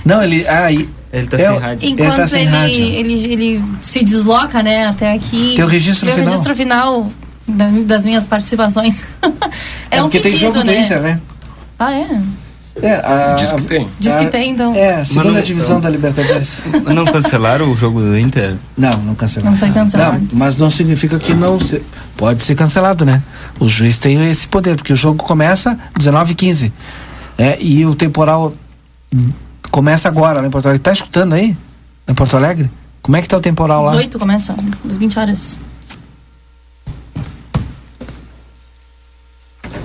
Não, 0.06 0.24
ele. 0.24 0.48
Ah, 0.48 0.72
e- 0.72 0.88
Ele 1.14 1.28
tá 1.28 1.38
é 1.38 1.40
sem 1.46 1.50
o- 1.52 1.60
rádio. 1.60 1.86
Ele 1.86 1.94
Enquanto 1.94 2.16
tá 2.16 2.28
sem 2.28 2.42
ele, 2.42 2.50
rádio. 2.52 2.76
ele, 2.84 3.14
ele 3.32 3.64
se 3.82 4.04
desloca, 4.04 4.64
né, 4.64 4.88
até 4.88 5.14
aqui. 5.14 5.54
Teu 5.56 5.68
registro 5.68 6.08
Meu 6.08 6.16
final. 6.16 6.30
registro 6.32 6.56
final 6.56 7.12
da- 7.48 7.70
das 7.86 8.04
minhas 8.06 8.26
participações. 8.26 9.04
é, 9.92 10.02
um 10.02 10.06
porque 10.06 10.20
pedido, 10.20 10.40
tem 10.40 10.48
jogo 10.54 10.58
né? 10.66 10.74
do 10.74 10.80
Inter, 10.82 11.02
né? 11.02 11.20
Ah, 11.78 11.94
é? 11.94 12.08
É, 12.82 12.94
a, 12.96 13.36
Diz 13.38 13.52
que 13.52 13.62
tem. 13.62 13.88
Diz 14.00 14.16
que 14.16 14.26
tem, 14.30 14.50
então. 14.50 14.74
É, 14.74 14.96
a 14.96 15.06
segunda 15.06 15.34
não- 15.34 15.42
divisão 15.44 15.80
da 15.80 15.88
Libertadores. 15.92 16.60
Não 16.92 17.06
cancelaram 17.06 17.72
o 17.72 17.76
jogo 17.76 18.02
do 18.02 18.18
Inter? 18.18 18.56
Não, 18.76 18.98
não 18.98 19.14
cancelaram. 19.14 19.52
Não 19.52 19.58
foi 19.60 19.70
cancelado. 19.70 20.18
Não, 20.20 20.28
mas 20.34 20.58
não 20.58 20.72
significa 20.72 21.20
que 21.20 21.36
não 21.36 21.60
se, 21.60 21.84
pode 22.18 22.42
ser 22.42 22.56
cancelado, 22.56 23.06
né? 23.06 23.22
O 23.60 23.68
juiz 23.70 24.00
tem 24.00 24.28
esse 24.28 24.48
poder, 24.48 24.76
porque 24.76 24.92
o 24.92 24.96
jogo 24.96 25.24
começa 25.24 25.78
19 25.96 26.32
h 26.32 26.36
15 26.40 26.74
é, 27.38 27.58
e 27.62 27.86
o 27.86 27.94
temporal 27.94 28.56
começa 29.74 30.08
agora 30.08 30.40
lá 30.40 30.46
em 30.46 30.52
Porto 30.52 30.68
Alegre. 30.68 30.84
Tá 30.84 30.92
escutando 30.92 31.34
aí? 31.34 31.58
Em 32.08 32.14
Porto 32.14 32.38
Alegre? 32.38 32.70
Como 33.02 33.18
é 33.18 33.22
que 33.24 33.28
tá 33.28 33.36
o 33.36 33.42
temporal 33.42 33.82
lá? 33.82 33.94
18 33.94 34.20
começa, 34.20 34.56
às 34.88 34.98
20 34.98 35.20
horas. 35.20 35.60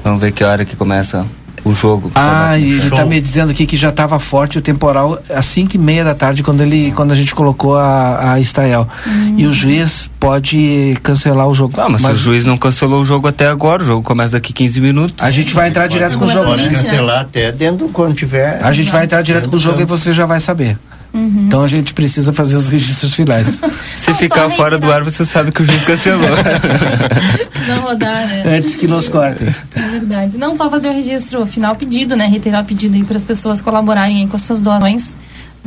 Vamos 0.05 0.20
ver 0.20 0.32
que 0.32 0.44
hora 0.44 0.66
que 0.66 0.77
começa 0.77 1.27
o 1.70 1.74
jogo. 1.74 2.10
Ah, 2.14 2.58
e 2.58 2.72
ele 2.72 2.90
tá 2.90 3.04
me 3.04 3.20
dizendo 3.20 3.50
aqui 3.50 3.66
que 3.66 3.76
já 3.76 3.90
estava 3.90 4.18
forte 4.18 4.58
o 4.58 4.60
temporal 4.60 5.18
às 5.30 5.46
5 5.46 5.74
e 5.74 5.78
meia 5.78 6.04
da 6.04 6.14
tarde 6.14 6.42
quando 6.42 6.62
ele 6.62 6.92
quando 6.94 7.12
a 7.12 7.14
gente 7.14 7.34
colocou 7.34 7.76
a, 7.76 8.32
a 8.32 8.40
Estael. 8.40 8.88
E 9.36 9.46
o 9.46 9.52
juiz 9.52 10.10
pode 10.18 10.96
cancelar 11.02 11.48
o 11.48 11.54
jogo. 11.54 11.80
Ah, 11.80 11.88
mas, 11.88 12.02
se 12.02 12.10
o 12.10 12.16
juiz 12.16 12.44
não 12.44 12.56
cancelou 12.56 13.02
o 13.02 13.04
jogo 13.04 13.28
até 13.28 13.46
agora, 13.48 13.82
o 13.82 13.86
jogo 13.86 14.02
começa 14.02 14.32
daqui 14.32 14.52
15 14.52 14.80
minutos. 14.80 15.14
A 15.22 15.30
gente 15.30 15.54
vai 15.54 15.68
entrar 15.68 15.86
direto 15.86 16.18
com 16.18 16.24
o 16.24 16.28
jogo. 16.28 16.46
Pode 16.46 16.68
cancelar 16.70 17.20
até 17.20 17.52
dentro 17.52 17.88
quando 17.88 18.14
tiver. 18.14 18.60
A 18.62 18.72
gente 18.72 18.90
vai 18.90 19.04
entrar 19.04 19.22
direto 19.22 19.48
com 19.48 19.56
o 19.56 19.60
jogo 19.60 19.80
e 19.80 19.84
você 19.84 20.12
já 20.12 20.26
vai 20.26 20.40
saber. 20.40 20.78
Uhum. 21.12 21.44
Então 21.47 21.62
a 21.62 21.66
gente 21.66 21.94
precisa 21.94 22.32
fazer 22.32 22.56
os 22.56 22.68
registros 22.68 23.14
finais. 23.14 23.60
Se 23.97 24.12
ficar 24.14 24.48
fora 24.51 24.78
do 24.78 24.90
ar, 24.93 25.02
você 25.02 25.24
sabe 25.24 25.52
que 25.52 25.62
o 25.62 25.64
juiz 25.64 25.85
cancelou. 25.85 26.28
Não 27.66 27.80
rodar, 27.80 28.26
né? 28.26 28.56
Antes 28.59 28.76
que 28.76 28.86
nos 28.86 29.09
cortem. 29.09 29.48
É 29.74 29.80
verdade. 29.80 30.36
Não 30.36 30.56
só 30.56 30.70
fazer 30.70 30.89
o 30.89 30.93
registro 30.93 31.44
final 31.47 31.74
pedido, 31.76 32.14
né? 32.14 32.26
Reiterar 32.26 32.62
o 32.62 32.64
pedido 32.64 32.94
aí 32.94 33.05
para 33.05 33.16
as 33.16 33.24
pessoas 33.24 33.60
colaborarem 33.60 34.22
aí 34.22 34.26
com 34.26 34.36
as 34.36 34.43
suas 34.43 34.60
doações, 34.60 35.16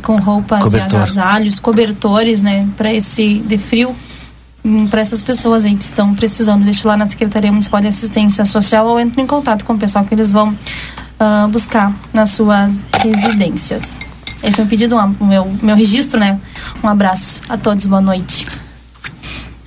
com 0.01 0.15
roupas 0.17 0.63
Cobertor. 0.63 0.99
e 0.99 1.03
agasalhos, 1.03 1.59
cobertores, 1.59 2.41
né? 2.41 2.67
Para 2.77 2.93
esse 2.93 3.35
de 3.39 3.57
frio, 3.57 3.95
para 4.89 5.01
essas 5.01 5.23
pessoas 5.23 5.65
aí 5.65 5.75
que 5.75 5.83
estão 5.83 6.13
precisando. 6.13 6.63
Deixe 6.63 6.87
lá 6.87 6.95
na 6.95 7.09
Secretaria 7.09 7.51
Municipal 7.51 7.81
de 7.81 7.87
Assistência 7.87 8.45
Social 8.45 8.87
ou 8.87 8.99
entre 8.99 9.21
em 9.21 9.27
contato 9.27 9.65
com 9.65 9.73
o 9.73 9.77
pessoal 9.77 10.05
que 10.05 10.13
eles 10.13 10.31
vão 10.31 10.55
ah, 11.19 11.47
buscar 11.51 11.93
nas 12.13 12.29
suas 12.29 12.83
residências. 12.99 13.99
Esse 14.43 14.59
é 14.59 14.63
o 14.63 14.67
pedido, 14.67 14.95
um- 14.97 15.15
o 15.19 15.25
meu, 15.25 15.53
meu 15.61 15.75
registro, 15.75 16.19
né? 16.19 16.39
Um 16.83 16.87
abraço 16.87 17.41
a 17.47 17.57
todos, 17.57 17.85
boa 17.85 18.01
noite. 18.01 18.45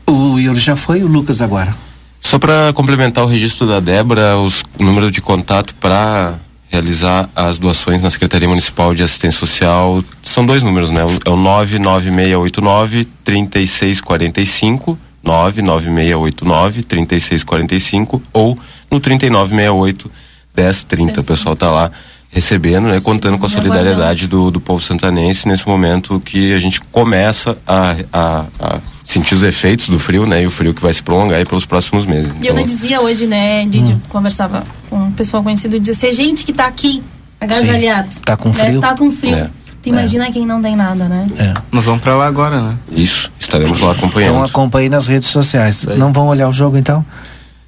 O 0.07 0.39
Yuri 0.39 0.61
já 0.61 0.75
foi, 0.77 1.03
o 1.03 1.07
Lucas 1.07 1.41
agora. 1.41 1.75
Só 2.21 2.39
para 2.39 2.73
complementar 2.73 3.25
o 3.25 3.27
registro 3.27 3.67
da 3.67 3.81
Débora, 3.81 4.37
os, 4.39 4.63
o 4.79 4.83
número 4.85 5.11
de 5.11 5.21
contato 5.21 5.75
para 5.77 6.35
realizar 6.69 7.29
as 7.37 7.59
doações 7.59 8.03
na 8.03 8.11
Secretaria 8.11 8.49
Municipal 8.49 8.95
de 8.95 9.03
Assistência 9.03 9.39
Social 9.39 10.03
são 10.23 10.45
dois 10.45 10.63
números, 10.63 10.91
né? 10.91 11.05
O- 11.05 11.21
É 11.25 11.31
o 11.31 11.37
99689 11.37 13.05
3645 13.23 14.99
99689 15.23 16.83
3645 16.83 18.23
ou 18.33 18.59
no 18.91 18.99
3968 18.99 20.11
1030. 20.57 21.21
O 21.21 21.25
pessoal 21.25 21.55
tá 21.57 21.71
lá 21.71 21.91
recebendo, 22.35 22.89
né? 22.89 23.01
Contando 23.01 23.39
com 23.39 23.47
a 23.47 23.49
solidariedade 23.49 24.27
do, 24.27 24.51
do 24.51 24.61
povo 24.61 24.83
santanense 24.83 25.47
nesse 25.47 25.67
momento 25.69 26.21
que 26.21 26.53
a 26.53 26.59
gente 26.59 26.81
começa 26.81 27.57
a, 27.65 27.95
a, 28.13 28.45
a 28.61 28.79
sentir 29.05 29.37
os 29.37 29.43
efeitos 29.45 29.89
do 29.89 29.99
frio, 30.01 30.27
né? 30.27 30.43
E 30.43 30.47
o 30.47 30.51
frio 30.51 30.75
que 30.75 30.83
vai 30.83 30.93
se 30.93 31.01
prolongar 31.03 31.39
aí 31.39 31.45
pelos 31.45 31.65
próximos 31.65 32.05
meses. 32.05 32.31
E 32.33 32.47
eu 32.47 32.53
Então, 32.53 32.57
não 32.57 32.65
dizia 32.65 33.01
hoje, 33.01 33.27
né, 33.29 33.65
Didi, 33.67 33.97
conversava 34.09 34.65
com 34.91 34.97
um 34.97 35.13
pessoal 35.13 35.45
conhecido, 35.45 35.79
dizia, 35.79 35.95
se 35.95 36.09
é 36.09 36.13
gente 36.13 36.45
que 36.45 36.53
tá 36.53 36.67
aqui, 36.67 37.03
agasalhado, 37.41 38.09
Tá 38.25 38.37
com 38.37 38.49
né, 38.49 38.55
frio. 38.55 38.81
tá 38.81 38.97
com 38.97 39.13
frio. 39.13 39.37
É. 39.37 39.51
Tu 39.81 39.91
imagina 39.91 40.33
quem 40.33 40.45
não 40.47 40.61
tem 40.63 40.75
nada, 40.75 41.05
né? 41.05 41.27
Nós 41.71 41.85
vamos 41.85 42.01
pra 42.03 42.17
lá 42.17 42.27
agora, 42.27 42.61
né? 42.61 42.77
Isso, 42.91 43.31
estaremos 43.39 43.79
lá 43.79 43.93
acompanhando. 43.93 44.31
Então 44.33 44.43
acompanhe 44.45 44.89
nas 44.89 45.07
redes 45.07 45.29
sociais. 45.29 45.87
Não 45.99 46.13
vão 46.13 46.27
olhar 46.27 46.49
o 46.49 46.53
jogo 46.53 46.77
então? 46.79 47.05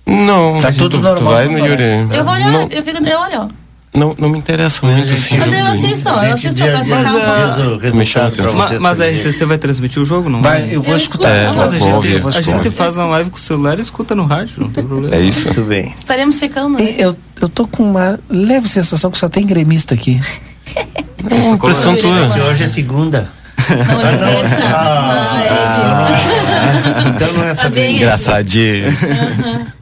Não, 0.06 0.58
Tá 0.60 0.72
tudo 0.72 0.96
tu, 0.96 1.02
normal. 1.02 1.14
tu 1.16 1.24
vai, 1.24 1.46
né? 1.48 1.60
Yuri? 1.60 2.16
Eu 2.16 2.24
vou 2.24 2.32
olhar, 2.32 2.50
Não, 2.50 2.62
eu 2.70 2.82
fico, 2.82 3.04
eu 3.06 3.20
olho. 3.20 3.48
Não, 3.96 4.14
não 4.18 4.28
me 4.28 4.38
interessa 4.38 4.86
muito 4.86 5.12
assim. 5.12 5.36
Mas 5.38 5.52
eu 5.52 5.66
assisto, 5.66 6.08
eu 6.08 6.14
assisto 6.32 6.62
a 6.62 6.66
atenção. 6.78 8.54
Ma- 8.54 8.80
Mas, 8.80 9.00
a 9.00 9.06
RCC 9.06 9.44
vai 9.44 9.58
transmitir 9.58 10.00
o 10.00 10.04
jogo, 10.04 10.28
não 10.28 10.42
Vai, 10.42 10.68
eu 10.74 10.82
vou 10.82 10.92
Eu 10.92 10.96
escutar. 10.96 11.28
É, 11.30 11.46
Mas 11.48 11.58
a 11.74 11.78
vou 11.78 11.88
gente, 11.88 11.92
ouvir. 11.94 12.22
a 12.26 12.40
gente 12.40 12.70
faz 12.70 12.96
uma 12.96 13.06
live 13.06 13.30
com 13.30 13.36
o 13.36 13.40
celular 13.40 13.78
e 13.78 13.82
escuta 13.82 14.14
no 14.14 14.24
rádio, 14.24 14.60
não 14.62 14.68
tem 14.68 14.84
problema. 14.84 15.14
É 15.14 15.20
isso? 15.20 15.46
Muito 15.46 15.62
bem. 15.62 15.92
Estaremos 15.96 16.34
secando, 16.36 16.78
né? 16.78 16.94
Eu, 16.98 17.16
eu 17.40 17.48
tô 17.48 17.66
com 17.66 17.82
uma 17.82 18.18
leve 18.28 18.68
sensação 18.68 19.10
que 19.10 19.18
só 19.18 19.28
tem 19.28 19.46
gremista 19.46 19.94
aqui. 19.94 20.20
Não, 21.22 21.54
impressão 21.54 21.96
tua. 21.96 22.44
hoje 22.50 22.64
é 22.64 22.68
segunda. 22.68 23.30
Não, 23.68 24.00
é 24.00 24.16
terça. 24.16 24.76
Ah, 24.76 26.08
então 27.14 27.32
não 27.32 27.44
é 27.44 27.50
essa 27.50 27.68
bem. 27.68 27.96
Engraçadinho. 27.96 28.84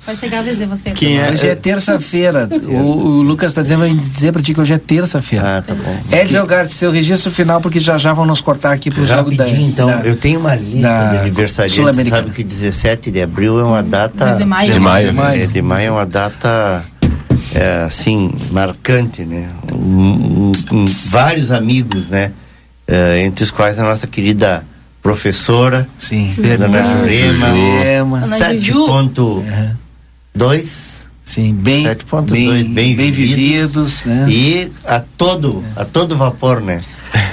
Vai 0.06 0.16
chegar 0.16 0.38
a 0.40 0.42
vez 0.42 0.58
de 0.58 0.66
você. 0.66 0.92
Hoje 1.32 1.48
é 1.48 1.54
terça-feira. 1.54 2.48
O, 2.66 2.76
o 3.18 3.22
Lucas 3.22 3.50
está 3.52 3.62
dizendo 3.62 3.80
vai 3.80 3.92
dizer 3.94 4.32
pra 4.32 4.42
ti 4.42 4.52
que 4.54 4.60
hoje 4.60 4.72
é 4.74 4.78
terça-feira. 4.78 5.58
Ah, 5.58 5.62
tá 5.62 5.74
bom. 5.74 5.96
Edson 6.16 6.36
Elgarte, 6.38 6.72
seu 6.72 6.90
registro 6.90 7.30
final, 7.30 7.60
porque 7.60 7.78
já 7.78 7.96
já 7.98 8.12
vão 8.12 8.26
nos 8.26 8.40
cortar 8.40 8.72
aqui 8.72 8.90
pro 8.90 9.06
jogo 9.06 9.34
da. 9.34 9.48
Então, 9.48 9.86
da- 9.88 10.00
eu 10.00 10.16
tenho 10.16 10.40
uma 10.40 10.54
lista 10.54 10.78
de 11.10 11.18
aniversariantes. 11.18 12.08
Sabe 12.08 12.30
que 12.30 12.44
17 12.44 13.10
de 13.10 13.22
abril 13.22 13.58
é 13.58 13.64
uma 13.64 13.82
data. 13.82 14.34
De 14.36 14.44
maio. 14.44 14.72
De 14.72 14.80
maio. 14.80 15.20
É, 15.42 15.46
de 15.46 15.62
maio 15.62 15.88
é 15.88 15.90
uma 15.90 16.06
data. 16.06 16.84
é, 17.54 17.84
assim, 17.84 18.32
marcante, 18.50 19.22
né? 19.22 19.48
Um- 19.72 20.52
um- 20.52 20.52
um- 20.72 20.84
vários 21.10 21.50
amigos, 21.52 22.08
né? 22.08 22.32
É, 22.86 23.24
entre 23.24 23.44
os 23.44 23.50
quais 23.50 23.78
a 23.78 23.82
nossa 23.82 24.06
querida 24.06 24.64
professora, 25.02 25.88
Sim. 25.98 26.34
Dona 26.58 26.82
Jurema, 26.82 27.48
Jurema. 27.48 28.18
Ana 28.18 28.38
7.2. 28.38 30.94
Sim, 31.24 31.54
bem, 31.54 31.86
7.2, 31.86 32.30
bem, 32.30 32.64
bem, 32.64 32.96
bem 32.96 33.10
vividos, 33.10 33.34
vividos, 33.34 34.04
né? 34.04 34.26
E 34.28 34.70
a 34.84 35.00
todo, 35.00 35.64
a 35.74 35.84
todo 35.84 36.16
vapor, 36.16 36.60
né? 36.60 36.82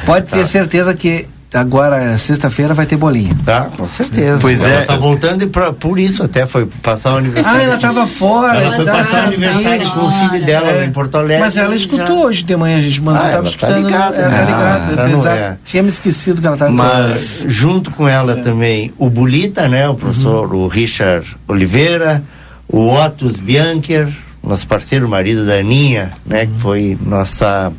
Pode 0.05 0.27
ter 0.27 0.45
certeza 0.45 0.93
que 0.93 1.27
agora, 1.53 2.17
sexta-feira, 2.17 2.73
vai 2.73 2.85
ter 2.85 2.95
bolinho. 2.95 3.35
Tá, 3.45 3.69
com 3.75 3.87
certeza. 3.87 4.39
Pois 4.41 4.63
ela 4.63 4.81
é. 4.81 4.81
tá 4.83 4.95
voltando 4.95 5.43
e 5.43 5.47
pra, 5.47 5.73
por 5.73 5.99
isso 5.99 6.23
até 6.23 6.45
foi 6.45 6.65
passar 6.81 7.15
o 7.15 7.17
aniversário. 7.17 7.59
Ah, 7.59 7.63
ela 7.63 7.75
estava 7.75 8.07
fora, 8.07 8.57
Ela 8.57 8.71
foi 8.71 8.85
passar 8.85 9.23
o 9.23 9.27
aniversário 9.27 9.89
com 9.91 9.99
o 10.05 10.11
filho 10.11 10.45
dela 10.45 10.69
É. 10.69 10.73
lá 10.77 10.85
em 10.85 10.91
Porto 10.91 11.15
Alegre. 11.15 11.39
Mas 11.39 11.57
ela 11.57 11.75
escutou 11.75 12.07
já- 12.07 12.13
hoje 12.13 12.43
de 12.43 12.55
manhã, 12.55 12.77
a 12.77 12.81
gente 12.81 13.01
mandou, 13.01 13.21
Ah, 13.21 13.23
tava 13.25 13.33
ela 13.35 13.43
tá 13.43 13.49
escutando. 13.49 13.85
ligada, 13.85 14.15
ela 14.17 14.29
né? 14.29 14.37
tá 14.37 14.45
ligada, 14.45 14.83
Ah, 14.91 14.95
tá 14.95 15.07
no- 15.07 15.17
exato. 15.17 15.35
é. 15.37 15.57
Tinha 15.63 15.83
me 15.83 15.89
esquecido 15.89 16.39
que 16.41 16.47
ela 16.47 16.55
estava 16.55 16.71
Mas 16.71 17.43
junto 17.47 17.91
com 17.91 18.07
ela 18.07 18.35
também 18.37 18.93
o 18.97 19.09
Bulita, 19.09 19.67
né? 19.67 19.87
O 19.89 19.95
professor 19.95 20.53
o 20.55 20.67
Richard 20.67 21.35
Oliveira, 21.47 22.23
o 22.67 22.93
Otus 22.93 23.39
Biancher, 23.39 24.07
nosso 24.43 24.65
parceiro, 24.67 25.07
marido 25.09 25.45
da 25.45 25.55
Aninha, 25.55 26.11
né? 26.25 26.45
Que 26.45 26.57
foi 26.59 26.97
nossa 27.05 27.71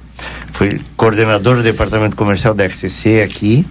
foi 0.53 0.81
coordenador 0.97 1.57
do 1.57 1.63
departamento 1.63 2.15
comercial 2.15 2.55
da 2.55 2.65
RCC 2.67 3.23
aqui, 3.23 3.67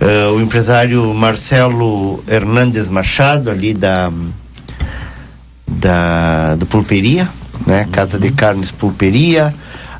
Ah, 0.00 0.30
o 0.32 0.40
empresário 0.40 1.12
Marcelo 1.14 2.22
Hernandes 2.28 2.88
Machado 2.88 3.50
ali 3.50 3.72
da 3.74 4.12
da 5.66 6.54
do 6.56 6.66
Pulperia, 6.66 7.28
né? 7.66 7.86
Casa 7.92 8.18
de 8.18 8.30
Carnes 8.32 8.70
Pulperia, 8.70 9.54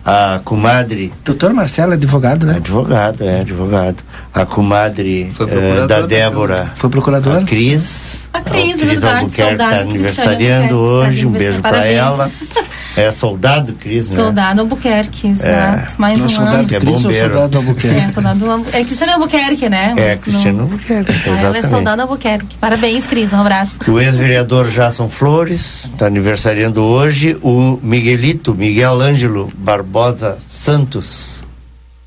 a 0.04 0.40
comadre 0.44 1.12
Doutor 1.24 1.52
Marcelo 1.52 1.92
é 1.92 1.94
advogado, 1.96 2.46
né? 2.46 2.56
Advogado, 2.56 3.22
é 3.22 3.40
advogado. 3.40 4.02
A 4.32 4.46
comadre 4.46 5.30
procurador 5.36 5.86
da 5.86 6.00
da 6.00 6.06
Débora, 6.06 6.72
Foi 6.76 6.88
procurador? 6.90 7.38
a 7.38 7.44
Cris. 7.44 8.16
A 8.32 8.40
Cris, 8.40 8.80
a 8.82 8.86
verdade, 8.86 9.18
Albuquerque 9.18 9.56
tá 9.56 9.68
Cristiane 9.68 9.90
aniversariando 9.90 10.74
Albuquerque, 10.76 11.08
hoje, 11.08 11.26
um 11.26 11.28
está 11.32 11.38
beijo 11.38 11.60
aniversariando. 11.62 12.22
ela. 12.22 12.30
É 13.00 13.10
soldado 13.12 13.72
Cris, 13.74 14.10
né? 14.10 14.16
Soldado 14.16 14.60
Albuquerque, 14.62 15.28
exato. 15.28 15.94
Mais 16.00 16.18
Não, 16.18 16.26
um 16.26 16.28
soldado 16.28 16.56
ano. 16.56 16.68
que 16.68 16.74
é 16.76 16.80
Cris 16.80 16.92
ou 16.94 17.00
bombeiro. 17.02 17.28
soldado 17.30 17.56
Albuquerque? 17.58 18.00
É, 18.00 18.10
soldado 18.10 18.50
Albu- 18.50 18.66
É 18.72 18.84
Cristiano 18.84 19.12
Albuquerque, 19.12 19.68
né? 19.68 19.94
É, 19.96 20.10
Mas 20.10 20.20
Cristiano 20.20 20.56
não- 20.58 20.64
Albuquerque, 20.64 21.12
Ah, 21.12 21.40
ela 21.40 21.58
é 21.58 21.62
soldado 21.62 22.02
Albuquerque. 22.02 22.56
Parabéns, 22.56 23.06
Cris. 23.06 23.32
Um 23.32 23.40
abraço. 23.40 23.78
O 23.88 24.00
ex-vereador 24.00 24.68
Jason 24.68 25.08
Flores 25.08 25.84
está 25.84 26.06
aniversariando 26.06 26.82
hoje. 26.82 27.36
O 27.42 27.78
Miguelito, 27.82 28.54
Miguel 28.54 29.00
Ângelo 29.00 29.50
Barbosa 29.56 30.38
Santos, 30.50 31.42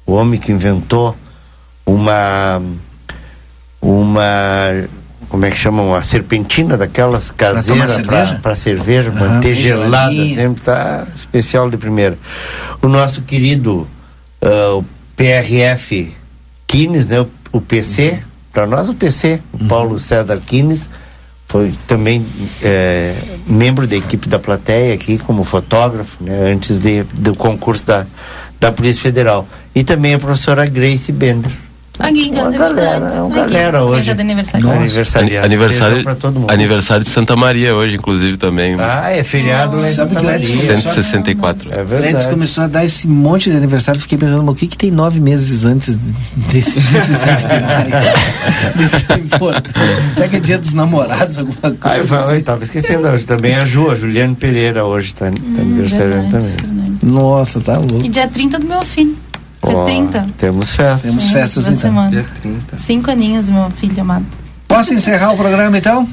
o 0.06 0.14
homem 0.14 0.40
que 0.40 0.52
inventou 0.52 1.16
uma. 1.86 2.62
Uma. 3.82 4.88
Como 5.32 5.46
é 5.46 5.50
que 5.50 5.58
chama? 5.58 5.82
Uma 5.82 6.04
serpentina 6.04 6.78
daquelas 6.78 7.32
caseiras 7.32 7.94
cerveja? 7.94 8.40
para 8.44 8.54
cerveja, 8.54 9.10
Aham, 9.12 9.36
manter 9.36 9.54
gelada, 9.54 10.14
sempre 10.14 10.62
tá 10.62 11.08
especial 11.16 11.70
de 11.70 11.78
primeira. 11.78 12.18
O 12.82 12.90
nosso 12.90 13.22
querido 13.22 13.88
ah, 14.42 14.76
o 14.76 14.86
PRF 15.16 16.14
Kines, 16.68 17.08
né? 17.08 17.22
O, 17.22 17.30
o 17.54 17.62
PC, 17.62 18.22
para 18.52 18.68
nós 18.68 18.90
o 18.90 18.94
PC, 18.94 19.40
o 19.54 19.68
Paulo 19.70 19.98
César 19.98 20.42
Kines, 20.46 20.90
foi 21.48 21.74
também 21.88 22.26
eh, 22.62 23.16
membro 23.48 23.88
da 23.88 23.96
equipe 23.96 24.28
da 24.28 24.40
plateia 24.40 24.94
aqui 24.94 25.18
como 25.18 25.46
fotógrafo, 25.46 26.22
né? 26.22 26.52
Antes 26.52 26.78
de, 26.78 27.04
do 27.04 27.36
concurso 27.36 27.86
da, 27.86 28.06
da 28.60 28.70
Polícia 28.70 29.02
Federal. 29.02 29.48
E 29.74 29.84
também 29.84 30.14
a 30.14 30.20
professora 30.20 30.66
Grace 30.66 31.12
Bender, 31.12 31.52
A 32.02 32.12
Giga, 32.12 32.42
Uma 32.42 32.56
é 32.56 32.58
galera, 32.58 33.00
verdade. 33.00 33.16
é 33.18 33.22
uma 33.22 33.36
galera 33.36 33.84
hoje. 33.84 34.02
Giga 34.02 34.16
de 34.16 34.22
aniversário. 34.22 34.66
Nossa. 34.68 35.20
Aniversário, 35.46 35.92
Beijo 35.94 36.04
pra 36.04 36.16
todo 36.16 36.40
mundo. 36.40 36.52
aniversário 36.52 37.04
de 37.04 37.10
Santa 37.10 37.36
Maria 37.36 37.76
hoje, 37.76 37.96
inclusive, 37.96 38.38
também. 38.38 38.76
Ah, 38.80 39.12
é 39.12 39.24
feriado 39.24 39.78
lá 39.78 39.88
em 39.90 39.94
Sabe 39.94 40.14
Santa 40.16 40.20
que 40.22 40.26
Maria. 40.26 40.48
164. 40.48 41.72
É 41.72 41.80
Antes 41.82 41.90
verdade. 41.90 42.28
começou 42.30 42.64
a 42.64 42.68
dar 42.68 42.84
esse 42.84 43.08
monte 43.08 43.50
de 43.52 43.56
aniversário, 43.58 44.02
fiquei 44.02 44.18
pensando, 44.18 44.42
mas 44.44 44.54
o 44.54 44.56
que 44.56 44.68
que 44.68 44.78
tem 44.78 44.90
nove 44.92 45.20
meses 45.20 45.64
antes 45.64 45.96
desse, 46.52 46.80
desse 46.80 47.16
6 47.16 47.42
de 47.42 47.48
maio? 47.48 48.90
De 48.90 49.04
tão 49.06 49.18
importante. 49.18 49.74
Será 50.16 50.28
que 50.28 50.36
é 50.36 50.40
dia 50.40 50.58
dos 50.58 50.74
namorados, 50.74 51.38
alguma 51.38 51.56
coisa? 51.62 51.78
Ah, 51.82 51.98
eu 51.98 52.08
falei, 52.08 52.40
eu 52.40 52.44
tava 52.44 52.64
esquecendo 52.64 53.08
hoje. 53.08 53.24
Também 53.26 53.56
a 53.56 53.66
Ju, 53.66 53.92
a 53.92 53.96
Juliane 53.96 54.36
Pereira 54.36 54.84
hoje 54.86 55.14
tá, 55.14 55.26
tá 55.30 55.62
aniversariando 55.62 56.30
também. 56.30 56.52
Nossa, 57.04 57.60
tá 57.60 57.74
louco. 57.78 58.04
E 58.06 58.10
dia 58.10 58.28
30 58.28 58.60
do 58.60 58.66
meu 58.68 58.82
filho. 58.82 59.16
Dia 59.64 59.78
Ó, 59.78 59.84
30. 59.86 60.28
Temos 60.38 60.76
festa. 60.76 61.08
Temos 61.08 61.24
Sim, 61.24 61.34
festas 61.34 61.64
toda 61.66 61.76
então. 61.78 61.90
semana. 61.90 62.26
Cinco 62.76 63.12
aninhos, 63.12 63.50
meu 63.50 63.70
filho 63.72 64.02
amado. 64.02 64.26
Posso 64.68 64.94
encerrar 64.94 65.32
o 65.34 65.38
programa 65.38 65.78
então? 65.78 66.08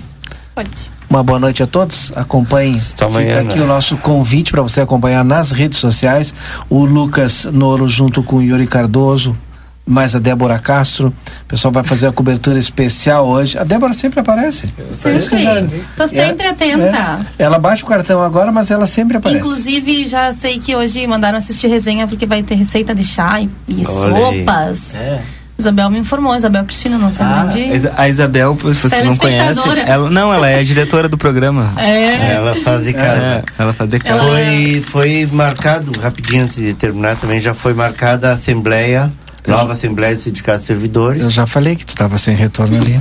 Pode. 0.55 0.71
Uma 1.09 1.23
boa 1.23 1.39
noite 1.39 1.63
a 1.63 1.67
todos. 1.67 2.13
Acompanhem. 2.15 2.79
amanhã, 3.01 3.29
Fica 3.39 3.41
aqui 3.41 3.59
né? 3.59 3.65
o 3.65 3.67
nosso 3.67 3.97
convite 3.97 4.51
para 4.51 4.61
você 4.61 4.83
acompanhar 4.83 5.25
nas 5.25 5.51
redes 5.53 5.79
sociais. 5.79 6.35
O 6.69 6.85
Lucas 6.85 7.47
Noro 7.51 7.89
junto 7.89 8.23
com 8.23 8.37
o 8.37 8.43
Yuri 8.43 8.67
Cardoso, 8.67 9.35
mais 9.89 10.15
a 10.15 10.19
Débora 10.19 10.59
Castro. 10.59 11.09
O 11.09 11.45
pessoal 11.49 11.73
vai 11.73 11.83
fazer 11.83 12.07
a 12.07 12.13
cobertura 12.13 12.59
especial 12.59 13.27
hoje. 13.27 13.57
A 13.59 13.65
Débora 13.65 13.93
sempre 13.95 14.21
aparece. 14.21 14.67
Sempre. 14.91 15.83
Tô 15.97 16.07
sempre 16.07 16.47
atenta. 16.47 17.27
é. 17.39 17.43
Ela 17.45 17.59
bate 17.59 17.83
o 17.83 17.87
cartão 17.87 18.23
agora, 18.23 18.53
mas 18.53 18.71
ela 18.71 18.87
sempre 18.87 19.17
aparece. 19.17 19.41
Inclusive, 19.41 20.07
já 20.07 20.31
sei 20.33 20.59
que 20.59 20.77
hoje 20.77 21.07
mandaram 21.07 21.39
assistir 21.39 21.69
resenha 21.69 22.07
porque 22.07 22.27
vai 22.27 22.43
ter 22.43 22.55
receita 22.55 22.95
de 22.95 23.05
chá 23.05 23.41
e, 23.41 23.49
e 23.69 23.85
sopas. 23.85 25.01
É. 25.01 25.21
Isabel 25.61 25.91
me 25.91 25.99
informou, 25.99 26.37
Isabel 26.37 26.65
Cristina, 26.65 26.97
nossa 26.97 27.25
Ah, 27.25 27.43
grande. 27.47 27.59
a 27.61 27.75
Isa- 27.75 27.93
a 27.97 28.09
Isabel, 28.09 28.57
se 28.73 28.81
você 28.89 29.03
não 29.03 29.17
conhece, 29.17 29.61
ela, 29.89 30.09
não, 30.09 30.33
ela 30.33 30.49
é 30.49 30.61
a 30.61 30.63
diretora 30.63 31.09
do 31.09 31.19
programa. 31.19 31.73
É. 31.77 32.35
Ela 32.35 32.55
faz 32.55 32.85
de 32.85 32.93
casa. 32.93 33.21
É, 33.21 33.43
ela 33.59 33.73
faz 33.73 33.91
de 33.91 33.99
casa. 33.99 34.23
Foi, 34.23 34.83
foi 34.87 35.29
marcado, 35.33 35.91
rapidinho 36.01 36.45
antes 36.45 36.59
de 36.59 36.75
terminar 36.75 37.17
também, 37.17 37.41
já 37.41 37.55
foi 37.55 37.75
marcada 37.75 38.31
a 38.31 38.33
Assembleia, 38.35 39.13
nova 39.49 39.73
Assembleia 39.73 40.15
de 40.15 40.21
Sindicatos 40.23 40.61
de 40.63 40.67
Servidores. 40.69 41.23
Eu 41.25 41.31
já 41.31 41.47
falei 41.47 41.75
que 41.77 41.85
tu 41.85 41.91
estava 41.91 42.17
sem 42.19 42.35
retorno 42.37 42.77
ali. 42.77 42.99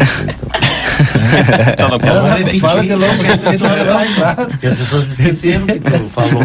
Então, 1.73 1.89
não, 1.99 2.07
Ela 2.07 2.21
vamos 2.21 2.37
repetir, 2.39 2.59
fala 2.61 2.81
de 2.83 2.89
novo, 2.95 3.15
porque 3.17 3.31
as 3.31 3.37
pessoas- 3.39 4.45
porque 4.49 4.67
as 4.67 4.73
pessoas 4.77 5.11
esqueceram 5.19 5.65
que 5.67 5.79
tu 5.79 6.09
falou. 6.09 6.43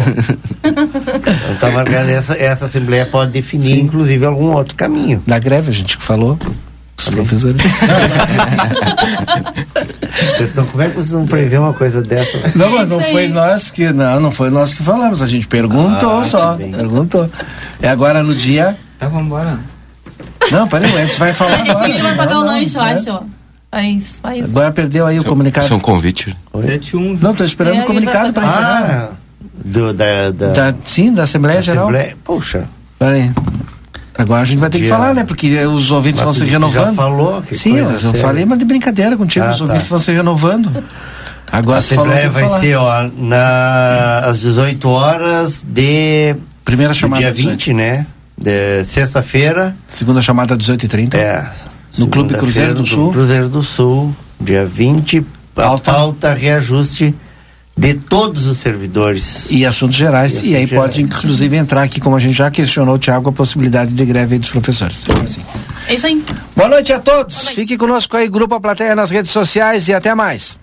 Então 0.63 1.55
tá 1.59 1.69
marcada 1.71 2.11
essa, 2.11 2.33
essa 2.37 2.65
Assembleia 2.65 3.05
pode 3.05 3.31
definir, 3.31 3.79
inclusive, 3.79 4.25
algum 4.25 4.51
outro 4.53 4.75
caminho. 4.75 5.21
Na 5.25 5.39
greve 5.39 5.69
a 5.69 5.73
gente 5.73 5.97
que 5.97 6.03
falou. 6.03 6.37
Os 6.95 7.09
professores. 7.09 7.57
Estão, 10.39 10.65
como 10.67 10.83
é 10.83 10.89
que 10.89 10.95
vocês 10.95 11.09
vão 11.09 11.25
prever 11.25 11.59
uma 11.59 11.73
coisa 11.73 12.01
dessa? 12.01 12.39
Não, 12.55 12.69
mas 12.69 12.87
não 12.87 12.99
foi 13.01 13.27
nós 13.27 13.71
que 13.71 13.91
não, 13.91 14.19
não 14.19 14.31
foi 14.31 14.49
nós 14.49 14.73
que 14.73 14.83
falamos. 14.83 15.21
A 15.21 15.27
gente 15.27 15.47
perguntou 15.47 16.19
Ah, 16.19 16.23
só, 16.23 16.51
tá 16.51 16.57
perguntou. 16.57 17.29
É 17.81 17.89
agora 17.89 18.21
no 18.23 18.35
dia. 18.35 18.77
Tá, 18.99 19.07
vambora. 19.07 19.57
Não, 20.51 20.67
peraí, 20.67 20.89
gente 21.05 21.17
vai 21.19 21.33
falar 21.33 21.61
agora. 21.61 21.89
Ele 21.89 22.01
vai 22.01 22.15
pagar 22.15 22.35
Não, 22.35 22.41
o 22.41 22.45
não, 22.45 22.53
lanche, 22.53 22.75
eu 22.77 22.83
né? 22.83 22.91
acho. 22.93 23.23
É 23.71 23.89
isso, 23.89 24.21
é 24.27 24.35
isso. 24.37 24.45
Agora 24.45 24.71
perdeu 24.71 25.07
aí 25.07 25.19
o 25.19 25.23
comunicado. 25.23 25.65
Isso 25.65 25.73
é 25.73 25.77
um 25.77 25.79
convite. 25.79 26.35
7-1. 26.53 27.17
Não, 27.19 27.33
tô 27.33 27.43
esperando 27.43 27.77
É, 27.77 27.83
o 27.83 27.85
comunicado 27.85 28.31
para 28.31 28.45
encerrar. 28.45 29.09
Ah, 29.11 29.15
do, 29.65 29.93
da, 29.93 30.29
da, 30.31 30.47
Da, 30.51 30.75
sim, 30.83 31.11
da 31.11 31.23
Assembleia 31.23 31.61
Geral. 31.61 31.85
Assembleia. 31.85 32.15
Poxa. 32.23 32.67
Peraí. 32.99 33.31
Agora 34.15 34.43
a 34.43 34.45
gente 34.45 34.59
vai 34.59 34.69
ter 34.69 34.79
que 34.79 34.87
falar, 34.87 35.15
né? 35.15 35.23
Porque 35.23 35.57
os 35.65 35.89
ouvintes 35.89 36.19
Mas 36.19 36.25
vão 36.25 36.33
se 36.33 36.51
renovando. 36.51 36.85
já 36.89 36.93
falou, 36.93 37.41
que 37.41 37.55
Sim, 37.55 37.77
eu 37.77 37.97
séria. 37.97 38.21
falei, 38.21 38.45
mas 38.45 38.59
de 38.59 38.65
brincadeira 38.65 39.17
contigo, 39.17 39.43
Ah, 39.45 39.49
os 39.51 39.57
tá. 39.57 39.63
ouvintes 39.63 39.87
vão 39.87 39.97
se 39.97 40.11
renovando. 40.11 40.83
Agora 41.51 41.77
a 41.77 41.79
Assembleia 41.79 42.29
vai 42.29 42.43
falar. 42.43 42.59
ser, 42.59 42.75
ó, 42.75 43.09
na, 43.17 44.19
às 44.25 44.39
18 44.41 44.87
horas 44.87 45.63
de. 45.67 46.35
Primeira 46.63 46.93
chamada 46.93 47.21
Dia 47.23 47.31
18. 47.31 47.51
20, 47.51 47.73
né? 47.73 48.05
De 48.37 48.83
sexta-feira. 48.85 49.75
Segunda 49.87 50.21
chamada 50.21 50.57
18h30. 50.57 51.13
É. 51.15 51.49
No 51.97 52.07
Clube 52.07 52.33
Cruzeiro 52.33 52.73
do 52.73 52.85
Sul. 52.85 53.11
Cruzeiro 53.11 53.47
do 53.49 53.63
Sul, 53.63 54.15
dia 54.41 54.65
20. 54.65 55.23
A 55.55 55.77
pauta 55.77 56.33
reajuste 56.33 57.13
de 57.77 57.93
todos 57.93 58.47
os 58.47 58.57
servidores. 58.57 59.47
E 59.51 59.63
assuntos 59.65 59.95
gerais. 59.95 60.41
E 60.41 60.49
E, 60.51 60.55
aí 60.55 60.63
assuntos 60.63 60.77
pode, 60.83 60.93
gerais. 60.95 61.15
inclusive, 61.17 61.55
entrar 61.55 61.83
aqui, 61.83 61.99
como 61.99 62.15
a 62.15 62.19
gente 62.19 62.33
já 62.35 62.49
questionou, 62.49 62.97
Tiago, 62.97 63.29
a 63.29 63.33
possibilidade 63.33 63.93
de 63.93 64.05
greve 64.05 64.33
aí 64.33 64.39
dos 64.39 64.49
professores. 64.49 65.05
Assim. 65.23 65.41
É 65.87 65.93
isso 65.95 66.07
aí. 66.07 66.23
Boa 66.55 66.69
noite 66.69 66.91
a 66.91 66.99
todos. 66.99 67.49
Fique 67.49 67.77
conosco 67.77 68.17
aí, 68.17 68.27
Grupo 68.27 68.55
A 68.55 68.59
Plateia 68.59 68.95
nas 68.95 69.11
redes 69.11 69.31
sociais 69.31 69.87
e 69.87 69.93
até 69.93 70.13
mais. 70.15 70.57